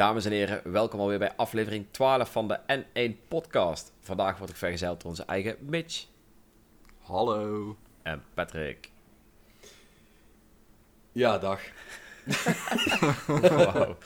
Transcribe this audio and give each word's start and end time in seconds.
Dames 0.00 0.24
en 0.24 0.32
heren, 0.32 0.72
welkom 0.72 1.00
alweer 1.00 1.18
bij 1.18 1.32
aflevering 1.36 1.86
12 1.90 2.32
van 2.32 2.48
de 2.48 2.58
N1 2.58 3.28
podcast. 3.28 3.92
Vandaag 4.00 4.38
word 4.38 4.50
ik 4.50 4.56
vergezeld 4.56 5.00
door 5.00 5.10
onze 5.10 5.24
eigen 5.24 5.56
Mitch 5.60 6.04
Hallo. 7.00 7.76
en 8.02 8.22
Patrick. 8.34 8.90
Ja, 11.12 11.38
dag. 11.38 11.60
Wow. 13.26 13.96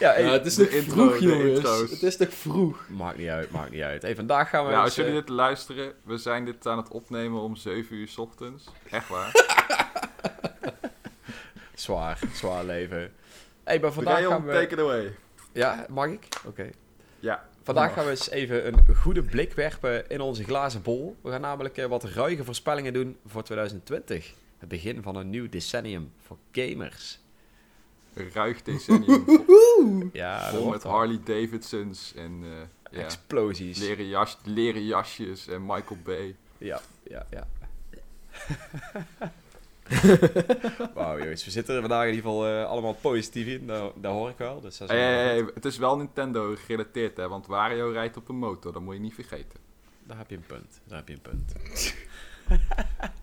Ja, 0.00 0.12
hey, 0.12 0.22
Ja, 0.22 0.32
het 0.32 0.46
is 0.46 0.56
nog 0.56 0.68
intro, 0.68 0.94
vroeg, 0.94 1.18
jongens. 1.18 1.90
Het 1.90 2.02
is 2.02 2.16
nog 2.16 2.32
vroeg. 2.32 2.88
maakt 2.88 3.18
niet 3.18 3.28
uit, 3.28 3.50
maakt 3.50 3.70
niet 3.70 3.82
uit. 3.82 4.02
Hey, 4.02 4.14
vandaag 4.14 4.48
gaan 4.48 4.64
we 4.64 4.70
Ja, 4.70 4.76
eens, 4.76 4.84
als 4.84 4.94
jullie 4.94 5.10
eh, 5.10 5.18
dit 5.18 5.28
luisteren, 5.28 5.94
we 6.02 6.16
zijn 6.16 6.44
dit 6.44 6.66
aan 6.66 6.76
het 6.76 6.88
opnemen 6.88 7.40
om 7.40 7.56
7 7.56 7.96
uur 7.96 8.08
's 8.08 8.18
ochtends. 8.18 8.64
Echt 8.90 9.08
waar. 9.08 9.32
Zwaar, 11.74 12.18
zwaar 12.32 12.64
leven. 12.64 13.12
Hey, 13.64 13.80
maar 13.80 13.92
vandaag 13.92 14.14
Vandaag 14.14 14.32
gaan 14.32 14.46
we... 14.46 14.52
take 14.52 14.74
it 14.74 14.80
away. 14.80 15.14
Ja, 15.56 15.86
mag 15.88 16.06
ik? 16.08 16.28
Oké. 16.46 16.70
Ja. 17.20 17.48
Vandaag 17.62 17.92
gaan 17.92 18.04
we 18.04 18.10
eens 18.10 18.30
even 18.30 18.66
een 18.66 18.94
goede 18.96 19.22
blik 19.22 19.52
werpen 19.52 20.08
in 20.08 20.20
onze 20.20 20.44
glazen 20.44 20.82
bol. 20.82 21.16
We 21.20 21.30
gaan 21.30 21.40
namelijk 21.40 21.76
eh, 21.76 21.86
wat 21.86 22.04
ruige 22.04 22.44
voorspellingen 22.44 22.92
doen 22.92 23.16
voor 23.26 23.42
2020. 23.42 24.34
Het 24.58 24.68
begin 24.68 25.02
van 25.02 25.16
een 25.16 25.30
nieuw 25.30 25.48
decennium 25.48 26.12
voor 26.26 26.36
gamers. 26.52 27.18
Ruig 28.32 28.62
decennium. 28.62 29.24
vol- 29.24 30.08
Ja, 30.12 30.50
vol 30.50 30.68
met. 30.70 30.82
Harley 30.82 31.20
Davidsons 31.24 32.12
en 32.16 32.40
eh, 32.42 32.50
ja, 32.98 33.04
Explosies. 33.04 33.78
leren, 33.78 34.06
jas, 34.08 34.38
leren 34.44 34.84
jasjes 34.84 35.48
en 35.48 35.62
Michael 35.66 35.98
Bay. 36.04 36.36
Ja, 36.58 36.80
ja, 37.02 37.26
ja. 37.30 37.46
Wauw, 40.94 41.18
jongens. 41.18 41.44
We 41.44 41.50
zitten 41.50 41.74
er 41.74 41.80
vandaag 41.80 42.02
in 42.06 42.14
ieder 42.14 42.30
geval 42.30 42.46
eh, 42.46 42.64
allemaal 42.66 42.94
positief 42.94 43.46
in. 43.46 43.66
Dat, 43.66 43.92
dat 43.96 44.12
hoor 44.12 44.28
ik 44.28 44.38
wel. 44.38 44.60
Dus 44.60 44.78
dat 44.78 44.90
is 44.90 44.96
Hey, 44.96 45.04
wel 45.04 45.24
hey, 45.24 45.36
hey, 45.36 45.50
het 45.54 45.64
is 45.64 45.78
wel 45.78 45.96
Nintendo 45.96 46.54
gerelateerd, 46.56 47.16
hè, 47.16 47.28
want 47.28 47.46
Wario 47.46 47.90
rijdt 47.90 48.16
op 48.16 48.28
een 48.28 48.36
motor, 48.36 48.72
dat 48.72 48.82
moet 48.82 48.94
je 48.94 49.00
niet 49.00 49.14
vergeten. 49.14 49.58
Daar 50.02 50.18
heb 50.18 50.30
je 50.30 50.36
een 50.36 50.46
punt. 50.46 50.80
Daar 50.84 50.98
heb 50.98 51.08
je 51.08 51.14
een 51.14 51.20
punt. 51.20 51.52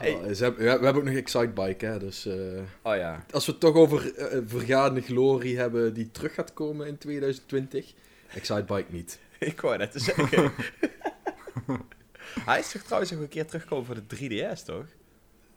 Oh, 0.00 0.32
ze 0.32 0.42
hebben, 0.42 0.64
ja, 0.64 0.78
we 0.78 0.84
hebben 0.84 1.02
ook 1.02 1.08
nog 1.08 1.14
Excitebike, 1.16 1.86
hè. 1.86 1.98
Dus 1.98 2.26
eh, 2.26 2.34
Oh 2.82 2.96
ja. 2.96 3.24
als 3.30 3.46
we 3.46 3.52
het 3.52 3.60
toch 3.60 3.74
over 3.74 4.14
eh, 4.14 4.38
vergaande 4.46 5.00
glorie 5.00 5.58
hebben 5.58 5.94
die 5.94 6.10
terug 6.10 6.34
gaat 6.34 6.52
komen 6.52 6.86
in 6.86 6.98
2020. 6.98 7.92
Excitebike 8.28 8.92
niet. 8.92 9.18
Ik 9.38 9.60
wou 9.60 9.76
net 9.76 9.92
te 9.92 9.98
zeggen. 9.98 10.52
Hij 12.44 12.58
is 12.58 12.70
toch 12.70 12.82
trouwens 12.82 13.10
nog 13.10 13.20
een 13.20 13.28
keer 13.28 13.46
teruggekomen 13.46 13.86
voor 13.86 13.94
de 13.94 14.16
3DS, 14.16 14.64
toch? 14.64 14.84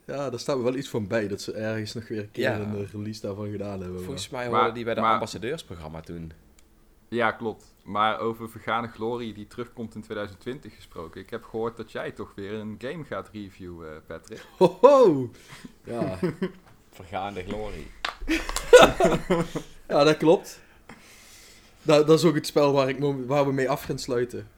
Ja, 0.08 0.30
daar 0.30 0.38
staat 0.40 0.56
me 0.56 0.62
wel 0.62 0.74
iets 0.76 0.88
van 0.88 1.06
bij 1.06 1.28
dat 1.28 1.40
ze 1.40 1.52
ergens 1.52 1.94
nog 1.94 2.08
weer 2.08 2.18
een 2.18 2.30
keer 2.30 2.42
Ja. 2.44 2.58
een 2.58 2.76
eh, 2.84 2.90
release 2.92 3.20
daarvan 3.20 3.50
gedaan 3.50 3.80
hebben. 3.80 4.02
Volgens 4.02 4.28
maar- 4.28 4.40
mij 4.40 4.50
Maar- 4.50 4.60
hoorde 4.60 4.74
die 4.74 4.84
bij 4.84 4.94
de 4.94 5.00
maar- 5.00 5.12
ambassadeursprogramma 5.12 6.00
toen. 6.00 6.32
Ja, 7.08 7.30
klopt. 7.32 7.74
Maar 7.84 8.18
over 8.20 8.50
vergane 8.50 8.88
glorie 8.88 9.32
die 9.34 9.46
terugkomt 9.46 9.94
in 9.94 10.02
2020 10.02 10.74
gesproken. 10.74 11.20
Ik 11.20 11.30
heb 11.30 11.44
gehoord 11.44 11.76
dat 11.76 11.92
jij 11.92 12.10
toch 12.10 12.32
weer 12.34 12.52
een 12.52 12.74
game 12.78 13.04
gaat 13.04 13.28
reviewen, 13.32 13.90
eh, 13.94 13.96
Patrick. 14.06 14.44
Ho, 14.58 14.78
ho! 14.80 15.30
Ja. 15.84 16.18
Vergaande 16.92 17.44
glorie. 17.44 17.86
ja, 19.88 20.04
dat 20.04 20.16
klopt. 20.16 20.60
Dat, 21.82 22.06
dat 22.06 22.18
is 22.18 22.24
ook 22.24 22.34
het 22.34 22.46
spel 22.46 22.72
waar, 22.72 22.88
ik 22.88 22.98
waar 23.26 23.46
we 23.46 23.52
mee 23.52 23.70
af 23.70 23.82
gaan 23.82 23.98
sluiten. 23.98 24.48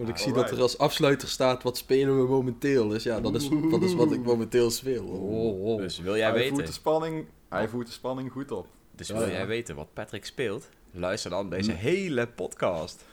Want 0.00 0.12
ik 0.12 0.18
zie 0.18 0.32
dat 0.32 0.50
er 0.50 0.60
als 0.60 0.78
afsluiter 0.78 1.28
staat, 1.28 1.62
wat 1.62 1.76
spelen 1.76 2.16
we 2.20 2.28
momenteel? 2.28 2.88
Dus 2.88 3.02
ja, 3.02 3.20
dat 3.20 3.34
is, 3.34 3.48
dat 3.70 3.82
is 3.82 3.94
wat 3.94 4.12
ik 4.12 4.22
momenteel 4.22 4.70
speel. 4.70 5.04
Oh, 5.04 5.64
oh. 5.64 5.78
Dus 5.80 5.98
wil 5.98 6.16
jij 6.16 6.30
hij, 6.30 6.38
voert 6.40 6.50
de 6.50 6.56
weten, 6.56 6.74
spanning, 6.74 7.26
hij 7.48 7.68
voert 7.68 7.86
de 7.86 7.92
spanning 7.92 8.32
goed 8.32 8.50
op. 8.50 8.66
dus 8.94 9.08
Ja, 9.08 9.14
wil 9.14 9.26
ja. 9.26 9.32
jij 9.32 9.46
weten 9.46 9.74
wat 9.76 9.92
Patrick 9.94 10.24
speelt? 10.24 10.68
Luister 10.90 11.30
dan 11.30 11.50
deze 11.50 11.70
Hm. 11.72 11.76
hele 11.76 12.26
podcast. 12.28 13.04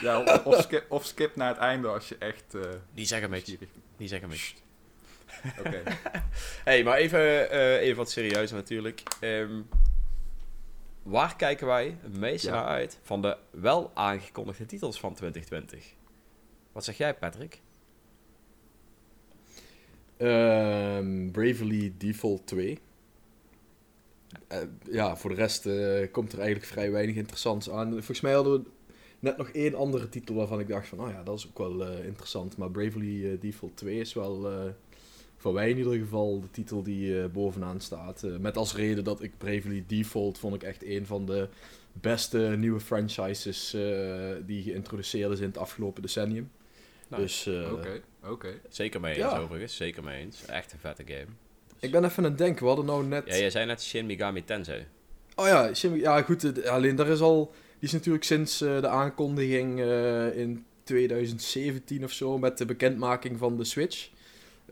Ja, 0.00 0.22
of, 0.22 0.44
of, 0.44 0.60
skip, 0.62 0.84
of 0.90 1.04
skip 1.04 1.36
naar 1.36 1.48
het 1.48 1.58
einde 1.58 1.88
als 1.88 2.08
je 2.08 2.16
echt... 2.18 2.54
eh 2.54 2.60
Die 2.94 3.06
zeggen 3.06 3.30
Mitch. 3.30 3.46
nieuwsgierig 3.46 3.74
Die 3.96 4.08
zeggen 4.08 4.28
Mitch. 4.28 4.54
bent. 5.52 5.58
Oké. 5.66 5.82
hey, 6.70 6.82
maar 6.84 6.96
even, 6.96 7.50
eh, 7.50 7.80
even 7.80 7.96
wat 7.96 8.10
serieuzer 8.10 8.56
natuurlijk. 8.56 9.02
Ehm, 9.20 9.60
waar 11.02 11.36
kijken 11.36 11.66
wij 11.66 11.96
het 12.02 12.16
meest 12.18 12.44
Ja. 12.44 12.50
naar 12.52 12.64
uit 12.64 12.98
van 13.02 13.22
de 13.22 13.36
wel 13.50 13.90
aangekondigde 13.94 14.66
titels 14.66 15.00
van 15.00 15.14
2020? 15.14 15.98
Wat 16.72 16.84
zeg 16.84 16.96
jij, 16.96 17.14
Patrick? 17.14 17.60
Ehm, 20.16 21.30
Bravely 21.30 21.92
Default 21.98 22.46
2. 22.46 22.78
Eh, 24.48 24.58
ja, 24.90 25.16
voor 25.16 25.30
de 25.30 25.36
rest 25.36 25.66
eh, 25.66 26.12
komt 26.12 26.32
er 26.32 26.38
eigenlijk 26.38 26.68
vrij 26.72 26.90
weinig 26.90 27.16
interessants 27.16 27.70
aan. 27.70 27.90
Volgens 27.90 28.20
mij 28.20 28.32
hadden 28.32 28.52
we 28.52 28.68
net 29.18 29.36
nog 29.36 29.48
één 29.48 29.74
andere 29.74 30.08
titel 30.08 30.34
waarvan 30.34 30.60
ik 30.60 30.68
dacht 30.68 30.86
van, 30.86 31.00
oh 31.00 31.10
ja, 31.10 31.22
dat 31.22 31.38
is 31.38 31.46
ook 31.48 31.58
wel 31.58 31.86
eh, 31.86 32.04
interessant. 32.06 32.56
Maar 32.56 32.70
Bravely 32.70 33.38
Default 33.38 33.76
2 33.76 34.00
is 34.00 34.14
wel, 34.14 34.48
voor 35.36 35.52
mij 35.52 35.70
in 35.70 35.76
ieder 35.76 35.98
geval, 35.98 36.40
de 36.40 36.50
titel 36.50 36.82
die 36.82 37.28
bovenaan 37.28 37.80
staat. 37.80 38.26
Met 38.40 38.56
als 38.56 38.74
reden 38.74 39.04
dat 39.04 39.22
ik 39.22 39.38
Bravely 39.38 39.84
Default 39.86 40.38
vond 40.38 40.54
ik 40.54 40.62
echt 40.62 40.84
een 40.84 41.06
van 41.06 41.26
de 41.26 41.48
beste 41.92 42.38
nieuwe 42.38 42.80
franchises 42.80 43.70
die 44.46 44.62
geïntroduceerd 44.62 45.32
is 45.32 45.40
in 45.40 45.46
het 45.46 45.58
afgelopen 45.58 46.02
decennium. 46.02 46.50
Dus 47.16 47.46
eh, 47.46 47.72
Oké, 47.72 48.00
oké. 48.24 48.48
Zeker 48.68 49.00
mee 49.00 49.14
eens 49.14 49.32
Ja. 49.32 49.38
overigens, 49.38 49.76
zeker 49.76 50.04
mee 50.04 50.20
eens. 50.22 50.44
Echt 50.46 50.72
een 50.72 50.78
vette 50.78 51.02
game. 51.06 51.26
ik 51.80 51.90
ben 51.90 52.04
even 52.04 52.24
aan 52.24 52.30
het 52.30 52.38
denken, 52.38 52.60
we 52.62 52.66
hadden 52.66 52.84
nou 52.86 53.04
net... 53.06 53.22
Ja, 53.26 53.36
jij 53.36 53.50
zei 53.50 53.66
net 53.66 53.82
Shin 53.82 54.06
Megami 54.06 54.44
Tensei. 54.44 54.86
Oh 55.36 55.46
ja, 55.46 55.74
Shin- 55.74 55.98
ja 55.98 56.22
goed, 56.22 56.66
alleen 56.66 56.96
daar 56.96 57.08
is 57.08 57.20
al, 57.20 57.44
die 57.78 57.88
is 57.88 57.92
natuurlijk 57.92 58.24
sinds 58.24 58.60
eh, 58.60 58.80
de 58.80 58.88
aankondiging 58.88 59.80
eh, 59.80 60.36
in 60.38 60.64
2017 60.84 62.04
of 62.04 62.12
zo, 62.12 62.38
met 62.38 62.58
de 62.58 62.64
bekendmaking 62.64 63.38
van 63.38 63.56
de 63.56 63.64
Switch, 63.64 64.08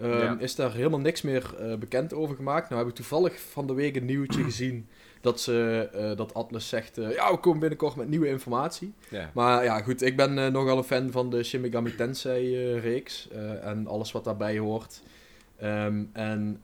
ehm, 0.00 0.10
Ja. 0.10 0.36
is 0.38 0.54
daar 0.54 0.74
helemaal 0.74 1.00
niks 1.00 1.22
meer 1.22 1.54
eh, 1.58 1.74
bekend 1.74 2.12
over 2.14 2.36
gemaakt. 2.36 2.68
Nou 2.68 2.80
heb 2.80 2.90
ik 2.90 2.96
toevallig 2.96 3.40
van 3.40 3.66
de 3.66 3.72
week 3.74 3.96
een 3.96 4.04
nieuwtje 4.04 4.42
gezien 4.50 4.88
dat, 5.20 5.40
ze, 5.40 5.88
eh, 5.92 6.16
dat 6.16 6.34
Atlas 6.34 6.68
zegt, 6.68 6.98
eh, 6.98 7.14
ja 7.14 7.30
we 7.30 7.38
komen 7.38 7.60
binnenkort 7.60 7.96
met 7.96 8.08
nieuwe 8.08 8.28
informatie. 8.28 8.92
Ja. 9.10 9.30
Maar 9.34 9.64
ja 9.64 9.80
goed, 9.80 10.02
ik 10.02 10.16
ben 10.16 10.38
eh, 10.38 10.46
nogal 10.52 10.78
een 10.78 10.84
fan 10.84 11.10
van 11.10 11.30
de 11.30 11.42
Shin 11.42 11.60
Megami 11.60 11.94
Tensei 11.94 12.56
eh, 12.56 12.82
reeks 12.82 13.28
eh, 13.28 13.66
en 13.66 13.86
alles 13.86 14.12
wat 14.12 14.24
daarbij 14.24 14.58
hoort. 14.58 15.02
Ehm, 15.56 16.04
en 16.12 16.60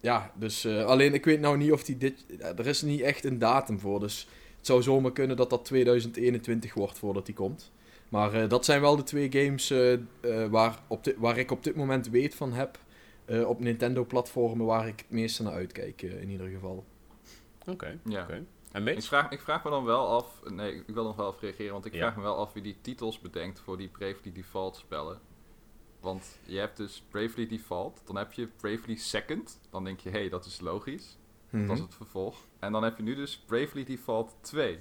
ja, 0.00 0.32
dus 0.34 0.66
alleen 0.66 1.14
ik 1.14 1.24
weet 1.24 1.40
nou 1.40 1.56
niet 1.56 1.72
of 1.72 1.84
die 1.84 1.96
dit. 1.96 2.24
er 2.56 2.66
is 2.66 2.82
niet 2.82 3.00
echt 3.00 3.24
een 3.24 3.38
datum 3.38 3.78
voor. 3.78 4.00
Dus 4.00 4.28
het 4.56 4.66
zou 4.66 4.82
zomaar 4.82 5.12
kunnen 5.12 5.36
dat 5.36 5.50
dat 5.50 5.64
2021 5.64 6.74
wordt 6.74 6.98
voordat 6.98 7.26
die 7.26 7.34
komt. 7.34 7.72
Maar 8.08 8.48
dat 8.48 8.64
zijn 8.64 8.80
wel 8.80 8.96
de 8.96 9.02
twee 9.02 9.32
games 9.32 9.74
waar, 10.50 10.78
op 10.86 11.04
dit, 11.04 11.14
waar 11.18 11.38
ik 11.38 11.50
op 11.50 11.64
dit 11.64 11.76
moment 11.76 12.08
weet 12.08 12.34
van 12.34 12.52
heb. 12.52 12.78
op 13.46 13.60
Nintendo-platformen 13.60 14.66
waar 14.66 14.86
ik 14.88 14.98
het 14.98 15.10
meeste 15.10 15.42
naar 15.42 15.52
uitkijk, 15.52 16.02
in 16.02 16.30
ieder 16.30 16.48
geval. 16.48 16.84
Oké, 17.66 17.98
Ja. 18.04 18.26
En 18.72 18.86
Ik 18.88 19.02
vraag, 19.02 19.30
ik 19.30 19.40
vraag 19.40 19.64
me 19.64 19.70
dan 19.70 19.84
wel 19.84 20.06
af... 20.08 20.40
Nee, 20.44 20.74
ik 20.86 20.94
wil 20.94 21.04
nog 21.04 21.16
wel 21.16 21.28
even 21.28 21.40
reageren, 21.40 21.72
want 21.72 21.84
ik 21.84 21.92
Ja. 21.92 21.98
vraag 21.98 22.16
me 22.16 22.22
wel 22.22 22.36
af 22.36 22.52
wie 22.52 22.62
die 22.62 22.78
titels 22.80 23.20
bedenkt 23.20 23.60
voor 23.60 23.76
die 23.76 23.88
Bravely 23.88 24.32
Default 24.32 24.76
spellen. 24.76 25.20
Want 26.00 26.38
je 26.44 26.58
hebt 26.58 26.76
dus 26.76 27.02
Bravely 27.10 27.46
Default, 27.46 28.02
dan 28.04 28.16
heb 28.16 28.32
je 28.32 28.46
Bravely 28.46 28.96
Second. 28.96 29.60
Dan 29.70 29.84
denk 29.84 30.00
je, 30.00 30.10
hé, 30.10 30.18
hey, 30.18 30.28
dat 30.28 30.44
is 30.44 30.60
logisch. 30.60 31.18
Mhm. 31.50 31.66
Dat 31.66 31.76
is 31.76 31.82
het 31.82 31.94
vervolg. 31.94 32.36
En 32.58 32.72
dan 32.72 32.82
heb 32.82 32.96
je 32.96 33.02
nu 33.02 33.14
dus 33.14 33.38
Bravely 33.46 33.84
Default 33.84 34.34
2. 34.40 34.78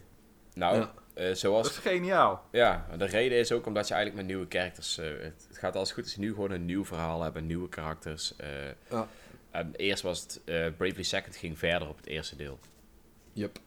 Nou, 0.53 0.75
Ja. 0.77 0.93
eh, 1.13 1.27
Dat 1.27 1.37
zoals... 1.37 1.69
is 1.69 1.77
geniaal. 1.77 2.45
Ja, 2.51 2.87
de 2.97 3.05
reden 3.05 3.37
is 3.37 3.51
ook 3.51 3.65
omdat 3.65 3.87
je 3.87 3.93
eigenlijk 3.93 4.25
met 4.27 4.35
nieuwe 4.35 4.49
characters... 4.51 4.97
eh, 4.97 5.05
het, 5.09 5.45
het 5.47 5.57
gaat 5.57 5.75
als 5.75 5.89
het 5.89 5.97
goed 5.97 6.07
is 6.07 6.17
nu 6.17 6.33
gewoon 6.33 6.51
een 6.51 6.65
nieuw 6.65 6.85
verhaal 6.85 7.21
hebben, 7.21 7.45
nieuwe 7.45 7.69
karakters. 7.69 8.35
eh. 8.35 8.67
Ja. 8.89 9.07
en 9.51 9.75
eerst 9.75 10.03
was 10.03 10.21
het... 10.21 10.41
eh, 10.45 10.67
Bravely 10.77 11.03
Second 11.03 11.35
ging 11.35 11.57
verder 11.59 11.87
op 11.87 11.97
het 11.97 12.07
eerste 12.07 12.35
deel. 12.35 12.59
Yep. 13.35 13.59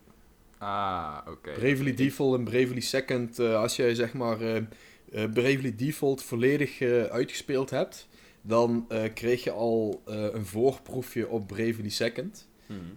Ah, 0.58 1.18
oké. 1.28 1.52
Bravely 1.52 1.94
Default 1.94 2.38
en 2.38 2.44
Bravely 2.44 2.80
Second, 2.80 3.38
eh, 3.38 3.60
als 3.60 3.76
jij 3.76 3.94
zeg 3.94 4.12
maar 4.12 4.40
eh, 4.40 4.62
Bravely 5.10 5.74
Default 5.76 6.22
volledig 6.22 6.82
uitgespeeld 7.10 7.70
hebt, 7.70 8.08
dan 8.42 8.86
kreeg 9.14 9.44
je 9.44 9.50
al 9.50 10.02
een 10.04 10.46
voorproefje 10.46 11.28
op 11.28 11.46
Bravely 11.46 11.88
Second. 11.88 12.48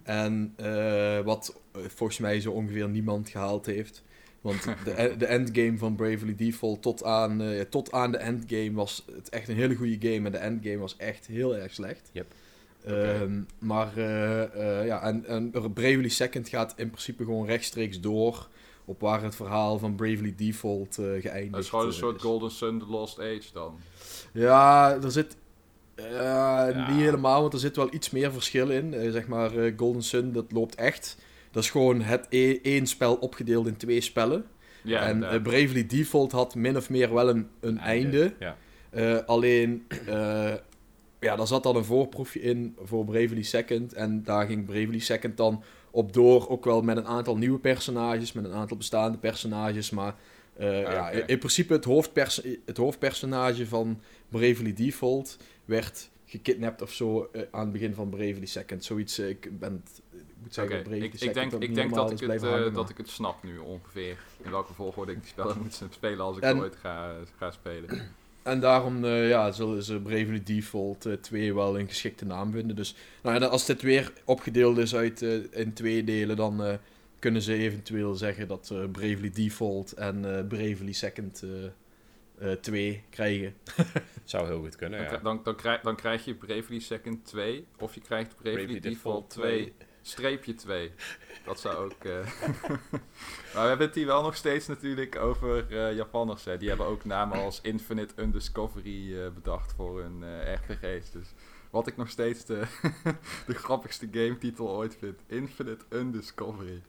En 0.02 0.52
eh, 0.56 1.20
wat 1.20 1.60
volgens 1.72 2.18
mij 2.18 2.40
zo 2.40 2.52
ongeveer 2.52 2.88
niemand 2.88 3.28
gehaald 3.28 3.66
heeft. 3.66 4.04
Want 4.40 4.62
de, 4.84 5.14
de 5.18 5.26
endgame 5.26 5.78
van 5.78 5.96
Bravely 5.96 6.34
Default 6.34 6.82
tot 6.82 7.04
aan, 7.04 7.42
tot 7.68 7.92
aan 7.92 8.10
de 8.10 8.18
endgame 8.18 8.72
was 8.72 9.04
het 9.14 9.28
echt 9.28 9.48
een 9.48 9.56
hele 9.56 9.74
goede 9.74 10.08
game. 10.08 10.26
En 10.26 10.32
de 10.32 10.38
endgame 10.38 10.78
was 10.78 10.96
echt 10.96 11.26
heel 11.26 11.56
erg 11.56 11.72
slecht. 11.72 12.10
Yep. 12.12 12.34
Ehm, 12.86 13.40
maar 13.58 13.96
eh, 13.96 14.42
eh, 14.80 14.86
ja, 14.86 15.02
en, 15.02 15.26
en 15.26 15.50
Bravely 15.50 16.08
Second 16.08 16.48
gaat 16.48 16.74
in 16.76 16.90
principe 16.90 17.24
gewoon 17.24 17.46
rechtstreeks 17.46 18.00
door 18.00 18.48
op 18.84 19.00
waar 19.00 19.22
het 19.22 19.34
verhaal 19.34 19.78
van 19.78 19.94
Bravely 19.94 20.34
Default 20.36 20.98
eh 20.98 21.04
geëindigd 21.04 21.52
Dat 21.52 21.62
is 21.62 21.68
gewoon 21.68 21.86
een 21.86 21.92
soort 21.92 22.16
is. 22.16 22.22
Golden 22.22 22.50
Sun 22.50 22.78
The 22.78 22.86
Lost 22.86 23.18
Age 23.18 23.42
dan. 23.52 23.78
Ja, 24.32 24.92
er 25.02 25.10
zit. 25.10 25.36
eh, 25.94 26.66
Niet 26.88 26.96
helemaal, 27.00 27.40
want 27.40 27.52
er 27.52 27.58
zit 27.58 27.76
wel 27.76 27.94
iets 27.94 28.10
meer 28.10 28.32
verschil 28.32 28.70
in. 28.70 28.94
Zeg 29.12 29.26
maar, 29.26 29.56
eh, 29.56 29.72
Golden 29.76 30.02
Sun, 30.02 30.32
dat 30.32 30.52
loopt 30.52 30.74
echt 30.74 31.16
Dat 31.50 31.62
is 31.62 31.70
gewoon 31.70 32.00
het 32.00 32.26
e- 32.30 32.58
één 32.62 32.86
spel 32.86 33.14
opgedeeld 33.14 33.66
in 33.66 33.76
twee 33.76 34.00
spellen. 34.00 34.44
Ja, 34.84 35.00
en 35.06 35.42
Bravely 35.42 35.86
Default 35.86 36.32
had 36.32 36.54
min 36.54 36.76
of 36.76 36.90
meer 36.90 37.14
wel 37.14 37.28
een, 37.28 37.48
een 37.60 37.78
einde. 37.78 38.32
Ja. 38.38 38.56
Eh, 38.90 39.16
alleen, 39.26 39.86
eh, 40.06 40.52
ja, 41.22 41.36
daar 41.36 41.46
zat 41.46 41.62
dan 41.62 41.76
een 41.76 41.84
voorproefje 41.84 42.40
in 42.40 42.76
voor 42.84 43.04
Bravely 43.04 43.42
Second. 43.42 43.92
En 43.92 44.22
daar 44.22 44.46
ging 44.46 44.64
Bravely 44.64 44.98
Second 44.98 45.36
dan 45.36 45.62
op 45.90 46.12
door. 46.12 46.48
Ook 46.48 46.64
wel 46.64 46.82
met 46.82 46.96
een 46.96 47.06
aantal 47.06 47.36
nieuwe 47.36 47.58
personages, 47.58 48.32
met 48.32 48.44
een 48.44 48.52
aantal 48.52 48.76
bestaande 48.76 49.18
personages. 49.18 49.90
Maar 49.90 50.14
eh, 50.56 50.82
ja, 50.82 51.06
oké. 51.08 51.16
in, 51.18 51.26
in 51.26 51.38
principe 51.38 51.72
het, 51.72 51.84
hoofdpers 51.84 52.40
het 52.64 52.76
hoofdpersonage 52.76 53.66
van 53.66 54.00
Bravely 54.28 54.72
Default 54.74 55.36
werd 55.64 56.10
gekidnapt 56.26 56.82
of 56.82 56.92
zo 56.92 57.28
eh, 57.32 57.42
aan 57.50 57.60
het 57.60 57.72
begin 57.72 57.94
van 57.94 58.08
Bravely 58.08 58.46
Second. 58.46 58.84
Zoiets, 58.84 59.18
eh, 59.18 59.28
ik 59.28 59.58
ben, 59.58 59.72
het- 59.84 60.00
ik 60.10 60.48
moet 60.48 60.54
zeggen, 60.54 60.82
Bravely 60.82 61.04
ik, 61.04 61.12
ik 61.12 61.18
Second 61.18 61.34
denk, 61.34 61.54
ook 61.54 61.62
ik 61.62 61.74
denk 61.74 61.94
dat, 61.94 62.10
ik 62.10 62.20
het, 62.20 62.42
hangen, 62.42 62.72
dat 62.72 62.88
ik 62.90 62.96
het 62.96 63.08
snap 63.08 63.42
nu 63.42 63.58
ongeveer. 63.58 64.16
In 64.42 64.50
welke 64.50 64.72
volgorde 64.74 65.12
ik 65.12 65.18
die 65.20 65.28
spellen 65.28 65.58
moet 65.62 65.82
spelen 65.90 66.20
als 66.20 66.36
ik 66.36 66.42
En- 66.42 66.58
ooit 66.60 66.76
ga, 66.76 67.14
ga 67.38 67.50
spelen. 67.50 68.10
En 68.42 68.60
daarom 68.60 69.04
eh, 69.04 69.28
ja, 69.28 69.52
zullen 69.52 69.82
ze 69.82 70.00
Bravely 70.00 70.42
Default 70.42 71.06
eh, 71.06 71.12
2 71.12 71.54
wel 71.54 71.78
een 71.78 71.88
geschikte 71.88 72.24
naam 72.24 72.52
vinden. 72.52 72.76
Dus 72.76 72.94
nou, 73.22 73.40
ja, 73.40 73.46
als 73.46 73.66
dit 73.66 73.82
weer 73.82 74.12
opgedeeld 74.24 74.78
is 74.78 74.94
uit, 74.94 75.22
eh, 75.22 75.60
in 75.60 75.72
twee 75.72 76.04
delen, 76.04 76.36
dan 76.36 76.64
eh, 76.64 76.74
kunnen 77.18 77.42
ze 77.42 77.54
eventueel 77.54 78.14
zeggen 78.14 78.48
dat 78.48 78.70
eh, 78.72 78.78
Bravely 78.92 79.30
Default 79.30 79.92
en 79.92 80.36
eh, 80.36 80.46
Bravely 80.46 80.92
Second 80.92 81.42
eh, 81.42 82.52
eh, 82.52 82.58
2 82.58 83.02
krijgen. 83.10 83.54
Zou 84.24 84.46
heel 84.46 84.60
goed 84.60 84.76
kunnen, 84.76 84.98
Dan, 85.04 85.12
ja. 85.12 85.18
dan, 85.18 85.40
dan, 85.44 85.56
krijg, 85.56 85.80
dan 85.80 85.96
krijg 85.96 86.24
je 86.24 86.34
Bravely 86.34 86.78
Second 86.78 87.26
2 87.26 87.66
of 87.78 87.94
je 87.94 88.00
krijgt 88.00 88.36
Bravely, 88.36 88.64
Bravely 88.64 88.80
Default 88.80 89.34
Default 89.34 89.48
2 89.48 89.72
streepje 90.02 90.54
2. 90.54 90.92
Dat 91.44 91.60
zou 91.60 91.76
ook... 91.76 92.04
eh, 92.04 92.12
maar 93.52 93.62
we 93.62 93.68
hebben 93.68 93.86
het 93.86 93.94
hier 93.94 94.06
wel 94.06 94.22
nog 94.22 94.36
steeds 94.36 94.66
natuurlijk 94.66 95.16
over 95.16 95.78
eh 95.78 95.96
Japanners. 95.96 96.44
Hè. 96.44 96.56
Die 96.56 96.68
hebben 96.68 96.86
ook 96.86 97.04
namen 97.04 97.38
als 97.38 97.60
Infinite 97.60 98.14
Undiscovery 98.16 99.20
eh, 99.20 99.30
bedacht 99.30 99.72
voor 99.76 100.00
hun 100.00 100.24
RPG's. 100.54 101.10
Dus 101.10 101.34
wat 101.70 101.86
ik 101.86 101.96
nog 101.96 102.08
steeds 102.08 102.44
de, 102.44 102.62
de 103.46 103.54
grappigste 103.54 104.08
gametitel 104.10 104.68
ooit 104.68 104.96
vind. 104.98 105.18
Infinite 105.26 105.84
Undiscovery. 105.88 106.82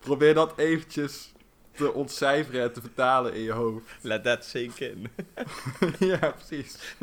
Probeer 0.00 0.34
dat 0.34 0.58
eventjes 0.58 1.31
te 1.72 1.92
ontcijferen 1.92 2.62
en 2.62 2.72
te 2.72 2.80
vertalen 2.80 3.34
in 3.34 3.42
je 3.42 3.52
hoofd. 3.52 3.84
Let 4.00 4.22
that 4.24 4.44
sink 4.44 4.78
in. 4.78 5.08
ja, 5.98 6.34
precies. 6.46 6.94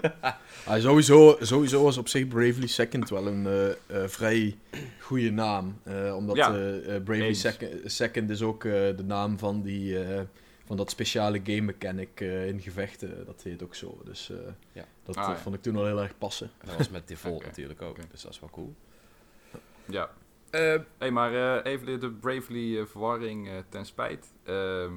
Ah, 0.66 0.82
sowieso, 0.82 1.38
sowieso 1.42 1.88
is 1.88 1.98
op 1.98 2.08
zich 2.08 2.28
Bravely 2.28 2.68
Second 2.68 3.10
wel 3.10 3.28
een 3.28 3.46
eh, 3.48 3.70
eh, 4.04 4.08
vrij 4.10 4.58
goede 5.00 5.32
naam. 5.32 5.80
Eh, 5.84 6.16
omdat 6.16 6.36
Ja, 6.36 6.50
Bravely. 7.04 7.34
Second, 7.34 7.72
Second 7.92 8.30
is 8.30 8.42
ook 8.42 8.64
eh, 8.66 8.72
de 8.72 9.04
naam 9.06 9.38
van, 9.40 9.62
die, 9.62 10.04
eh, 10.04 10.22
van 10.66 10.78
dat 10.78 10.90
speciale 10.90 11.40
game 11.44 11.62
mechanic 11.62 12.22
eh, 12.22 12.48
in 12.48 12.62
gevechten. 12.62 13.26
Dat 13.26 13.42
heet 13.44 13.64
ook 13.64 13.76
zo. 13.76 14.02
Dus 14.06 14.30
eh, 14.30 14.38
Ja. 14.72 14.86
dat 15.06 15.16
Ah, 15.16 15.28
ja. 15.28 15.38
vond 15.38 15.56
ik 15.56 15.62
toen 15.62 15.74
wel 15.76 15.86
heel 15.86 16.02
erg 16.02 16.18
passen. 16.18 16.52
Dat 16.66 16.76
was 16.78 16.90
met 16.90 17.08
default 17.08 17.46
natuurlijk 17.50 17.82
ook, 17.82 17.96
dus 18.12 18.22
dat 18.22 18.32
is 18.32 18.40
wel 18.40 18.50
cool. 18.50 18.74
Ja, 19.86 20.10
Eh, 20.50 20.76
hey, 20.98 21.12
maar 21.12 21.34
eh, 21.34 21.72
even 21.72 22.00
de, 22.00 22.12
Bravely 22.12 22.80
eh, 22.80 22.86
verwarring 22.86 23.50
ten 23.70 23.86
spijt. 23.86 24.34
Ehm 24.44 24.94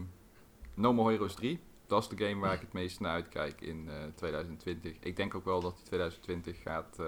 no 0.75 0.93
More 0.93 1.11
Heroes 1.11 1.35
3, 1.35 1.61
dat 1.87 2.03
is 2.03 2.09
de 2.09 2.27
game 2.27 2.41
waar 2.41 2.55
ik 2.55 2.61
het 2.61 2.73
meest 2.73 3.01
naar 3.01 3.13
uitkijk 3.13 3.61
in 3.61 3.89
eh, 3.89 3.95
2020. 4.15 4.97
Ik 5.01 5.17
denk 5.17 5.35
ook 5.35 5.45
wel 5.45 5.61
dat 5.61 5.77
die 5.77 5.85
2020 5.85 6.63
gaat, 6.63 6.99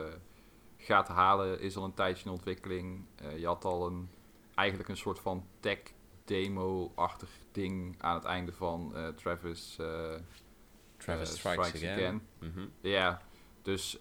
gaat 0.77 1.09
halen. 1.09 1.61
Is 1.61 1.77
al 1.77 1.85
een 1.85 1.95
tijdje 1.95 2.25
in 2.25 2.31
ontwikkeling. 2.31 3.07
Je 3.37 3.47
had 3.47 3.65
al 3.65 3.87
een, 3.87 4.09
eigenlijk 4.55 4.89
een 4.89 4.97
soort 4.97 5.19
van 5.19 5.47
tech 5.61 5.79
demo-achtig 6.25 7.31
ding 7.53 7.95
aan 7.99 8.15
het 8.15 8.25
einde 8.25 8.53
van 8.53 8.95
Travis, 9.17 9.77
eh, 9.81 10.15
Travis 10.97 11.39
Strikes, 11.39 11.75
Again. 11.75 12.23
Mhm. 12.39 12.67
ja, 12.81 13.23
dus 13.63 13.99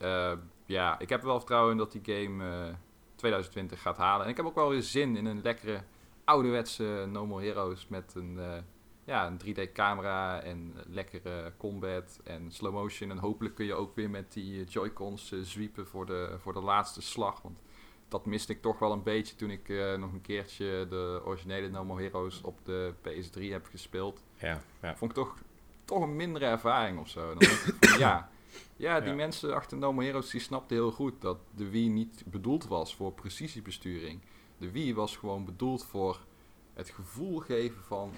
ja, 0.66 1.00
ik 1.00 1.10
heb 1.10 1.20
er 1.22 1.28
wel 1.28 1.38
vertrouwen 1.38 1.72
in 1.72 1.78
dat 1.78 1.92
die 1.92 2.02
game 2.04 2.76
2020 3.24 3.82
gaat 3.82 3.98
halen. 3.98 4.26
En 4.26 4.32
ik 4.32 4.38
heb 4.38 4.46
ook 4.46 4.56
wel 4.56 4.70
weer 4.70 4.82
zin 4.82 5.16
in 5.16 5.26
een 5.26 5.42
lekkere 5.42 5.84
ouderwetse 6.24 7.06
No 7.10 7.26
More 7.26 7.46
Heroes 7.46 7.88
met 7.88 8.14
een, 8.16 8.40
eh, 8.40 8.62
ja, 9.04 9.28
een 9.28 9.38
3D-camera 9.38 10.42
en 10.42 10.74
lekkere 10.88 11.54
combat 11.58 12.20
en 12.24 12.52
slow 12.52 12.74
motion. 12.74 13.12
En 13.12 13.18
hopelijk 13.18 13.56
kun 13.56 13.66
je 13.66 13.74
ook 13.74 13.96
weer 13.96 14.10
met 14.10 14.34
die 14.34 14.62
eh, 14.62 14.68
Joy-Cons 14.68 15.32
eh, 15.32 15.40
zwiepen 15.40 15.88
voor 15.88 16.06
de, 16.06 16.36
voor 16.40 16.54
de 16.54 16.62
laatste 16.62 17.02
slag. 17.02 17.42
Want 17.42 17.60
dat 18.08 18.26
miste 18.26 18.54
ik 18.54 18.62
toch 18.62 18.80
wel 18.80 18.92
een 18.92 19.04
beetje 19.04 19.36
toen 19.36 19.50
ik 19.50 19.68
nog 19.98 20.12
een 20.12 20.22
keertje 20.22 20.86
de 20.90 21.22
originele 21.26 21.70
No 21.70 21.84
More 21.86 22.02
Heroes 22.02 22.42
op 22.42 22.66
de 22.66 22.94
PS3 23.02 23.42
heb 23.42 23.66
gespeeld 23.66 24.24
Ja, 24.36 24.62
ja. 24.82 24.96
vond 24.96 25.12
ik 25.12 25.18
toch, 25.18 25.38
toch 25.86 26.02
een 26.02 26.16
mindere 26.16 26.46
ervaring 26.46 27.00
of 27.00 27.10
zo. 27.10 27.34
Dan 27.34 27.42
ik 27.42 27.96
ja, 27.98 28.30
ja, 28.76 29.00
die 29.00 29.10
Ja. 29.10 29.16
mensen 29.16 29.54
achter 29.56 29.78
No 29.78 29.94
More 29.94 30.06
Heroes 30.06 30.30
die 30.30 30.42
snapten 30.42 30.76
heel 30.76 30.92
goed 30.92 31.22
dat 31.22 31.38
de 31.56 31.70
Wii 31.70 31.90
niet 31.90 32.24
bedoeld 32.26 32.68
was 32.68 32.96
voor 32.96 33.12
precisiebesturing. 33.14 34.22
De 34.58 34.72
Wii 34.72 34.94
was 34.96 35.18
gewoon 35.18 35.46
bedoeld 35.46 35.86
voor 35.86 36.20
het 36.74 36.90
gevoel 36.90 37.40
geven 37.40 37.84
van 37.84 38.12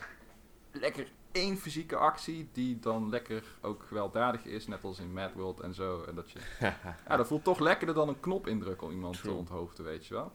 lekker 0.72 1.12
één 1.32 1.58
fysieke 1.58 1.96
actie 1.96 2.50
die 2.52 2.80
dan 2.80 3.10
lekker 3.10 3.44
ook 3.62 3.84
gewelddadig 3.88 4.46
is, 4.46 4.68
net 4.68 4.84
als 4.84 5.00
in 5.00 5.14
Mad 5.14 5.34
World 5.34 5.60
en 5.60 5.74
zo. 5.74 6.04
En 6.04 6.16
dat 6.16 6.32
je, 6.32 6.40
ja, 7.08 7.18
dat 7.18 7.28
voelt 7.28 7.44
toch 7.44 7.60
lekkerder 7.60 7.96
dan 7.96 8.08
een 8.10 8.20
knop 8.20 8.48
indrukken 8.48 8.88
om 8.88 8.94
iemand 8.94 9.18
True. 9.18 9.32
te 9.32 9.38
onthoofden, 9.38 9.86
weet 9.86 10.06
je 10.06 10.14
wel. 10.14 10.32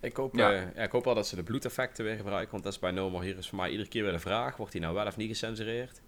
Ik 0.00 0.16
hoop, 0.16 0.34
Ja. 0.34 0.50
ja. 0.50 0.70
ja, 0.74 0.82
ik 0.82 0.90
hoop 0.90 1.04
wel 1.04 1.14
dat 1.14 1.26
ze 1.26 1.36
de 1.36 1.42
bloedeffecten 1.42 2.04
weer 2.04 2.16
gebruiken, 2.16 2.50
want 2.50 2.62
dat 2.64 2.72
is 2.72 2.78
bij 2.78 2.90
No 2.90 3.10
More 3.10 3.26
Heroes 3.26 3.48
voor 3.48 3.58
mij 3.58 3.70
iedere 3.70 3.88
keer 3.88 4.02
weer 4.02 4.12
de 4.12 4.18
vraag. 4.18 4.56
Wordt 4.56 4.72
hij 4.72 4.82
nou 4.82 4.94
wel 4.94 5.06
of 5.06 5.16
niet 5.16 5.28
gecensureerd? 5.28 6.00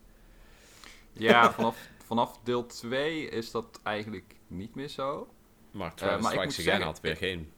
Ja, 1.13 1.53
vanaf, 1.53 1.89
vanaf 2.07 2.39
deel 2.45 2.67
2 2.67 3.29
is 3.29 3.51
dat 3.51 3.81
eigenlijk 3.83 4.35
niet 4.47 4.75
meer 4.75 4.89
zo. 4.89 5.29
Maar 5.71 5.95
Travis 5.95 6.23
maar 6.23 6.33
ik 6.33 6.39
Strikes 6.39 6.55
Again 6.59 6.65
zeggen- 6.65 6.87
had 6.87 7.01
weer 7.01 7.17
geen 7.17 7.53